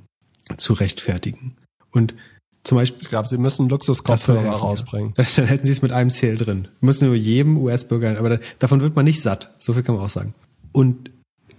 zu 0.57 0.73
rechtfertigen? 0.73 1.53
Und 1.91 2.15
zum 2.63 2.79
Beispiel. 2.79 3.03
Ich 3.03 3.09
glaube, 3.09 3.27
sie 3.27 3.37
müssen 3.37 3.69
Luxuskopfhörer 3.69 4.49
rausbringen. 4.49 5.13
Ja. 5.15 5.25
Dann 5.35 5.45
hätten 5.45 5.65
sie 5.67 5.71
es 5.73 5.83
mit 5.83 5.91
einem 5.91 6.09
Sale 6.09 6.37
drin. 6.37 6.69
Müssen 6.79 7.05
nur 7.05 7.15
jedem 7.15 7.57
US-Bürger, 7.57 8.17
aber 8.17 8.39
davon 8.57 8.81
wird 8.81 8.95
man 8.95 9.05
nicht 9.05 9.21
satt. 9.21 9.53
So 9.59 9.73
viel 9.73 9.83
kann 9.83 9.93
man 9.93 10.05
auch 10.05 10.09
sagen. 10.09 10.33
Und 10.71 11.11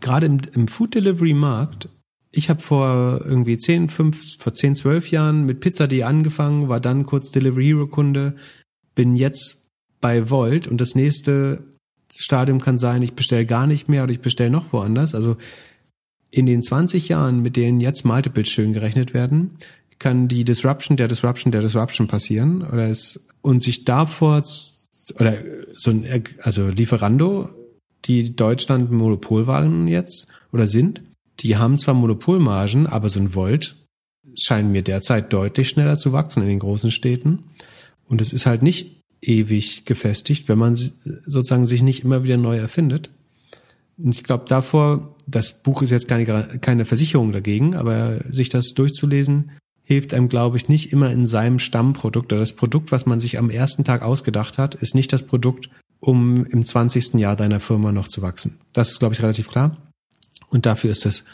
gerade 0.02 0.26
im, 0.26 0.40
im 0.52 0.68
Food 0.68 0.94
Delivery 0.94 1.32
Markt, 1.32 1.88
ich 2.32 2.50
habe 2.50 2.60
vor 2.60 3.22
irgendwie 3.24 3.56
10, 3.56 3.88
5, 3.88 4.36
vor 4.38 4.52
10, 4.52 4.76
12 4.76 5.10
Jahren 5.10 5.44
mit 5.44 5.60
Pizza.de 5.60 6.02
angefangen, 6.02 6.68
war 6.68 6.80
dann 6.80 7.06
kurz 7.06 7.30
Delivery 7.30 7.66
Hero 7.66 7.86
Kunde, 7.86 8.36
bin 8.94 9.16
jetzt 9.16 9.70
bei 10.00 10.30
Volt 10.30 10.66
und 10.66 10.80
das 10.80 10.94
nächste 10.94 11.62
Stadium 12.14 12.60
kann 12.60 12.78
sein, 12.78 13.02
ich 13.02 13.14
bestelle 13.14 13.46
gar 13.46 13.66
nicht 13.66 13.88
mehr 13.88 14.02
oder 14.04 14.12
ich 14.12 14.20
bestelle 14.20 14.50
noch 14.50 14.72
woanders. 14.72 15.14
Also 15.14 15.36
in 16.30 16.46
den 16.46 16.62
20 16.62 17.08
Jahren, 17.08 17.42
mit 17.42 17.56
denen 17.56 17.80
jetzt 17.80 18.04
Multiples 18.04 18.48
schön 18.48 18.72
gerechnet 18.72 19.14
werden, 19.14 19.58
kann 19.98 20.26
die 20.28 20.44
Disruption 20.44 20.96
der 20.96 21.08
Disruption 21.08 21.52
der 21.52 21.60
Disruption 21.60 22.08
passieren 22.08 22.62
oder 22.62 22.88
es, 22.88 23.24
und 23.42 23.62
sich 23.62 23.84
davor 23.84 24.42
oder 25.18 25.36
so 25.74 25.90
ein, 25.90 26.24
also 26.40 26.68
Lieferando 26.68 27.48
die 28.04 28.34
Deutschland 28.34 28.90
Monopol 28.90 29.46
waren 29.46 29.88
jetzt 29.88 30.28
oder 30.52 30.66
sind, 30.66 31.02
die 31.40 31.56
haben 31.56 31.78
zwar 31.78 31.94
Monopolmargen, 31.94 32.86
aber 32.86 33.10
so 33.10 33.20
ein 33.20 33.34
Volt 33.34 33.76
scheinen 34.36 34.72
mir 34.72 34.82
derzeit 34.82 35.32
deutlich 35.32 35.68
schneller 35.68 35.96
zu 35.96 36.12
wachsen 36.12 36.42
in 36.42 36.48
den 36.48 36.58
großen 36.58 36.90
Städten. 36.90 37.44
Und 38.06 38.20
es 38.20 38.32
ist 38.32 38.46
halt 38.46 38.62
nicht 38.62 39.02
ewig 39.22 39.84
gefestigt, 39.84 40.48
wenn 40.48 40.58
man 40.58 40.74
sozusagen 40.74 41.66
sich 41.66 41.82
nicht 41.82 42.04
immer 42.04 42.24
wieder 42.24 42.36
neu 42.36 42.56
erfindet. 42.56 43.10
Und 43.96 44.14
ich 44.14 44.24
glaube 44.24 44.44
davor, 44.48 45.14
das 45.26 45.62
Buch 45.62 45.82
ist 45.82 45.90
jetzt 45.90 46.08
keine, 46.08 46.24
keine 46.24 46.84
Versicherung 46.84 47.32
dagegen, 47.32 47.76
aber 47.76 48.20
sich 48.28 48.48
das 48.48 48.74
durchzulesen, 48.74 49.52
hilft 49.84 50.14
einem, 50.14 50.28
glaube 50.28 50.56
ich, 50.56 50.68
nicht 50.68 50.92
immer 50.92 51.10
in 51.10 51.26
seinem 51.26 51.58
Stammprodukt. 51.58 52.32
Oder 52.32 52.40
das 52.40 52.54
Produkt, 52.54 52.92
was 52.92 53.06
man 53.06 53.20
sich 53.20 53.38
am 53.38 53.50
ersten 53.50 53.84
Tag 53.84 54.02
ausgedacht 54.02 54.58
hat, 54.58 54.74
ist 54.74 54.94
nicht 54.94 55.12
das 55.12 55.24
Produkt, 55.24 55.68
um 56.02 56.44
im 56.44 56.64
20. 56.64 57.14
Jahr 57.14 57.36
deiner 57.36 57.60
Firma 57.60 57.92
noch 57.92 58.08
zu 58.08 58.22
wachsen. 58.22 58.58
Das 58.72 58.90
ist, 58.90 58.98
glaube 58.98 59.14
ich, 59.14 59.22
relativ 59.22 59.48
klar. 59.48 59.76
Und 60.50 60.66
dafür 60.66 60.90
ist 60.90 61.06
das 61.06 61.24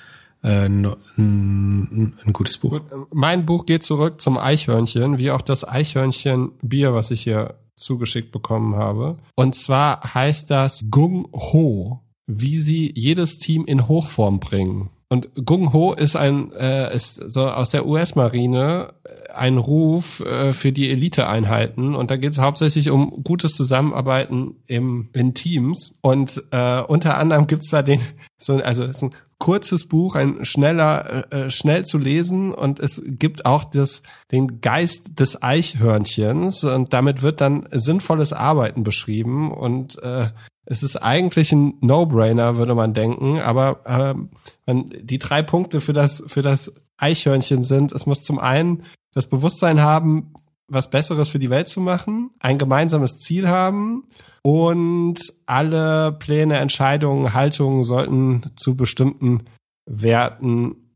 äh, 0.43 0.67
ein, 0.67 0.95
ein 1.17 2.33
gutes 2.33 2.59
Buch. 2.59 2.81
Mein 3.11 3.47
Buch 3.47 3.65
geht 3.65 3.83
zurück 3.83 4.21
zum 4.21 4.37
Eichhörnchen, 4.37 5.17
wie 5.19 5.31
auch 5.31 5.41
das 5.41 5.67
Eichhörnchen-Bier, 5.67 6.93
was 6.93 7.11
ich 7.11 7.23
hier 7.23 7.55
zugeschickt 7.77 8.31
bekommen 8.31 8.77
habe. 8.77 9.17
Und 9.35 9.55
zwar 9.55 10.15
heißt 10.15 10.51
das 10.51 10.85
Gung 10.91 11.29
Ho, 11.33 12.01
wie 12.27 12.59
sie 12.59 12.93
jedes 12.95 13.39
Team 13.39 13.65
in 13.65 13.89
Hochform 13.89 14.39
bringen. 14.39 14.91
Und 15.11 15.29
Gung 15.47 15.73
Ho 15.73 15.95
ist 15.95 16.17
ein 16.17 16.53
äh, 16.53 16.95
ist 16.95 17.15
so 17.17 17.49
aus 17.49 17.71
der 17.71 17.87
US-Marine 17.87 18.93
äh, 19.05 19.33
ein 19.33 19.57
Ruf 19.57 20.21
äh, 20.21 20.53
für 20.53 20.71
die 20.71 20.91
Eliteeinheiten. 20.91 21.95
Und 21.95 22.11
da 22.11 22.17
geht 22.17 22.33
es 22.33 22.39
hauptsächlich 22.39 22.91
um 22.91 23.23
gutes 23.25 23.55
Zusammenarbeiten 23.55 24.57
im 24.67 25.09
in 25.15 25.33
Teams. 25.33 25.95
Und 26.03 26.45
äh, 26.51 26.83
unter 26.83 27.17
anderem 27.17 27.47
gibt's 27.47 27.71
da 27.71 27.83
den 27.83 28.01
so 28.37 28.57
also 28.57 28.85
es 28.85 28.99
ist 28.99 29.03
ein 29.05 29.15
kurzes 29.39 29.87
Buch, 29.87 30.15
ein 30.15 30.45
schneller 30.45 31.25
äh, 31.33 31.47
äh, 31.47 31.51
schnell 31.51 31.87
zu 31.87 31.97
lesen. 31.97 32.53
Und 32.53 32.79
es 32.79 33.03
gibt 33.07 33.47
auch 33.47 33.65
das 33.65 34.03
den 34.31 34.61
Geist 34.61 35.19
des 35.21 35.43
Eichhörnchens. 35.43 36.65
Und 36.65 36.93
damit 36.93 37.23
wird 37.23 37.41
dann 37.41 37.67
sinnvolles 37.73 38.35
Arbeiten 38.35 38.83
beschrieben. 38.83 39.53
Und 39.53 40.03
äh, 40.03 40.29
es 40.71 40.83
ist 40.83 40.97
eigentlich 40.97 41.51
ein 41.53 41.79
No-Brainer, 41.81 42.57
würde 42.57 42.75
man 42.75 42.93
denken, 42.93 43.41
aber 43.41 44.29
ähm, 44.67 44.91
die 45.01 45.19
drei 45.19 45.43
Punkte 45.43 45.81
für 45.81 45.95
das, 45.95 46.23
für 46.27 46.43
das 46.43 46.75
Eichhörnchen 46.99 47.65
sind, 47.65 47.93
es 47.93 48.05
muss 48.05 48.23
zum 48.23 48.39
einen 48.39 48.83
das 49.15 49.29
Bewusstsein 49.29 49.81
haben, 49.81 50.35
was 50.67 50.91
Besseres 50.91 51.31
für 51.31 51.39
die 51.39 51.49
Welt 51.49 51.69
zu 51.69 51.81
machen, 51.81 52.33
ein 52.39 52.59
gemeinsames 52.59 53.17
Ziel 53.17 53.49
haben 53.49 54.09
und 54.43 55.19
alle 55.47 56.13
Pläne, 56.13 56.59
Entscheidungen, 56.59 57.33
Haltungen 57.33 57.83
sollten 57.83 58.51
zu 58.55 58.77
bestimmten 58.77 59.45
Werten 59.87 60.88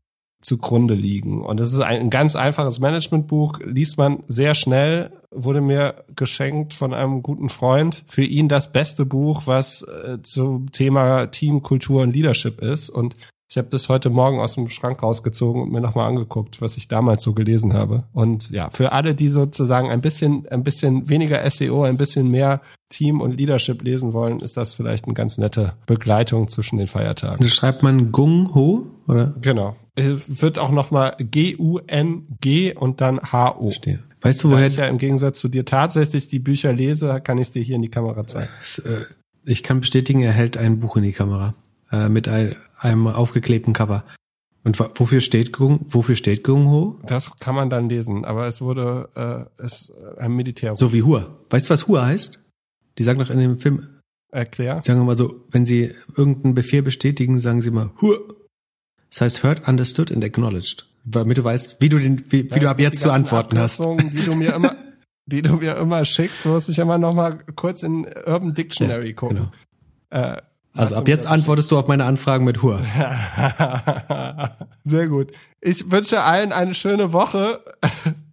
zugrunde 0.43 0.93
liegen. 0.93 1.41
Und 1.43 1.59
es 1.59 1.73
ist 1.73 1.79
ein 1.79 2.09
ganz 2.09 2.35
einfaches 2.35 2.79
Managementbuch, 2.79 3.59
liest 3.65 3.97
man 3.97 4.23
sehr 4.27 4.53
schnell, 4.53 5.11
wurde 5.31 5.61
mir 5.61 6.03
geschenkt 6.15 6.73
von 6.73 6.93
einem 6.93 7.23
guten 7.23 7.49
Freund. 7.49 8.03
Für 8.07 8.23
ihn 8.23 8.47
das 8.47 8.71
beste 8.71 9.05
Buch, 9.05 9.43
was 9.45 9.83
äh, 9.83 10.21
zum 10.21 10.71
Thema 10.71 11.27
Team, 11.27 11.63
Kultur 11.63 12.03
und 12.03 12.13
Leadership 12.13 12.61
ist. 12.61 12.89
Und 12.89 13.15
ich 13.49 13.57
habe 13.57 13.69
das 13.69 13.87
heute 13.87 14.09
Morgen 14.09 14.39
aus 14.39 14.55
dem 14.55 14.67
Schrank 14.69 15.01
rausgezogen 15.01 15.61
und 15.61 15.71
mir 15.71 15.81
nochmal 15.81 16.09
angeguckt, 16.09 16.61
was 16.61 16.75
ich 16.75 16.87
damals 16.87 17.23
so 17.23 17.33
gelesen 17.33 17.73
habe. 17.73 18.03
Und 18.11 18.49
ja, 18.49 18.69
für 18.69 18.91
alle, 18.91 19.15
die 19.15 19.29
sozusagen 19.29 19.89
ein 19.89 20.01
bisschen, 20.01 20.47
ein 20.49 20.63
bisschen 20.63 21.07
weniger 21.09 21.49
SEO, 21.49 21.83
ein 21.83 21.97
bisschen 21.97 22.29
mehr 22.29 22.61
Team 22.93 23.21
und 23.21 23.37
Leadership 23.37 23.81
lesen 23.81 24.13
wollen, 24.13 24.39
ist 24.39 24.55
das 24.55 24.73
vielleicht 24.75 25.05
eine 25.05 25.13
ganz 25.13 25.37
nette 25.37 25.73
Begleitung 25.85 26.47
zwischen 26.47 26.77
den 26.77 26.87
Feiertagen. 26.87 27.39
Also 27.39 27.49
schreibt 27.49 27.83
man 27.83 28.11
Gung 28.11 28.53
Ho, 28.53 28.87
oder? 29.07 29.33
Genau. 29.41 29.75
Wird 29.95 30.59
auch 30.59 30.71
nochmal 30.71 31.15
G-U-N-G 31.19 32.73
und 32.75 33.01
dann 33.01 33.19
H-O. 33.19 33.71
Verstehe. 33.71 33.99
Weißt 34.21 34.43
du, 34.43 34.51
woher? 34.51 34.67
ich 34.67 34.77
ja 34.77 34.85
im 34.85 34.97
Gegensatz 34.97 35.39
zu 35.39 35.49
dir 35.49 35.65
tatsächlich 35.65 36.27
die 36.29 36.39
Bücher 36.39 36.71
lese, 36.71 37.19
kann 37.21 37.37
ich 37.37 37.47
es 37.47 37.51
dir 37.51 37.61
hier 37.61 37.75
in 37.75 37.81
die 37.81 37.89
Kamera 37.89 38.25
zeigen. 38.25 38.49
Äh, 38.85 39.05
ich 39.45 39.63
kann 39.63 39.81
bestätigen, 39.81 40.21
er 40.21 40.31
hält 40.31 40.55
ein 40.55 40.79
Buch 40.79 40.95
in 40.95 41.03
die 41.03 41.11
Kamera 41.11 41.53
äh, 41.91 42.07
mit 42.07 42.27
ein, 42.27 42.55
einem 42.79 43.07
aufgeklebten 43.07 43.73
Cover. 43.73 44.05
Und 44.63 44.79
wofür 44.79 45.19
steht 45.19 45.51
Gung, 45.51 45.81
wofür 45.83 46.15
steht 46.15 46.43
Gung 46.43 46.69
Ho? 46.69 46.97
Das 47.05 47.37
kann 47.39 47.53
man 47.53 47.69
dann 47.69 47.89
lesen, 47.89 48.23
aber 48.23 48.47
es 48.47 48.61
wurde 48.61 49.09
äh, 49.59 49.61
es 49.61 49.89
äh, 49.89 50.21
ein 50.21 50.31
Militär. 50.31 50.75
So 50.77 50.93
wie 50.93 51.03
Hua. 51.03 51.37
Weißt 51.49 51.69
du, 51.69 51.73
was 51.73 51.87
Hua 51.87 52.05
heißt? 52.05 52.42
Die 52.97 53.03
sagen 53.03 53.19
doch 53.19 53.29
in 53.29 53.39
dem 53.39 53.59
Film. 53.59 53.87
Erklär. 54.31 54.81
Sagen 54.83 54.99
wir 54.99 55.05
mal 55.05 55.17
so, 55.17 55.45
wenn 55.51 55.65
sie 55.65 55.93
irgendeinen 56.15 56.55
Befehl 56.55 56.81
bestätigen, 56.81 57.39
sagen 57.39 57.61
sie 57.61 57.71
mal 57.71 57.91
Hua. 58.01 58.17
Das 59.09 59.21
heißt 59.21 59.43
heard, 59.43 59.67
understood 59.67 60.11
and 60.11 60.23
acknowledged. 60.23 60.87
Damit 61.05 61.37
du 61.37 61.43
weißt, 61.43 61.81
wie 61.81 61.89
du 61.89 61.99
den, 61.99 62.23
wie, 62.31 62.49
wie 62.49 62.59
du 62.59 62.69
ab 62.69 62.79
jetzt 62.79 63.01
zu 63.01 63.11
antworten 63.11 63.59
hast. 63.59 63.83
Die 63.83 64.25
du 64.25 64.35
mir 64.35 64.55
immer, 64.55 64.73
die 65.25 65.41
du 65.41 65.57
mir 65.57 65.77
immer 65.77 66.05
schickst, 66.05 66.45
muss 66.45 66.69
ich 66.69 66.79
immer 66.79 66.97
noch 66.97 67.13
mal 67.13 67.37
kurz 67.55 67.83
in 67.83 68.07
Urban 68.25 68.53
Dictionary 68.53 69.09
ja, 69.09 69.13
gucken. 69.13 69.51
Genau. 70.09 70.09
Äh, 70.09 70.37
also 70.75 70.95
ab 70.95 71.07
jetzt 71.07 71.27
antwortest 71.27 71.69
du 71.69 71.77
auf 71.77 71.87
meine 71.87 72.05
Anfragen 72.05 72.45
mit 72.45 72.63
Hur. 72.63 72.79
Sehr 74.83 75.07
gut. 75.07 75.31
Ich 75.61 75.91
wünsche 75.91 76.23
allen 76.23 76.51
eine 76.51 76.73
schöne 76.73 77.13
Woche. 77.13 77.63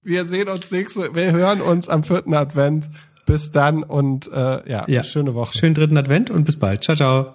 Wir 0.03 0.24
sehen 0.24 0.49
uns 0.49 0.70
nächste, 0.70 1.15
wir 1.15 1.32
hören 1.32 1.61
uns 1.61 1.91
am 1.91 2.03
vierten 2.03 2.32
Advent. 2.32 2.89
Bis 3.31 3.52
dann 3.52 3.85
und 3.85 4.27
äh, 4.32 4.69
ja, 4.69 4.85
ja. 4.89 5.05
schöne 5.05 5.36
Woche. 5.36 5.57
Schönen 5.57 5.74
dritten 5.74 5.97
Advent 5.97 6.31
und 6.31 6.43
bis 6.43 6.59
bald. 6.59 6.82
Ciao, 6.82 6.97
ciao. 6.97 7.28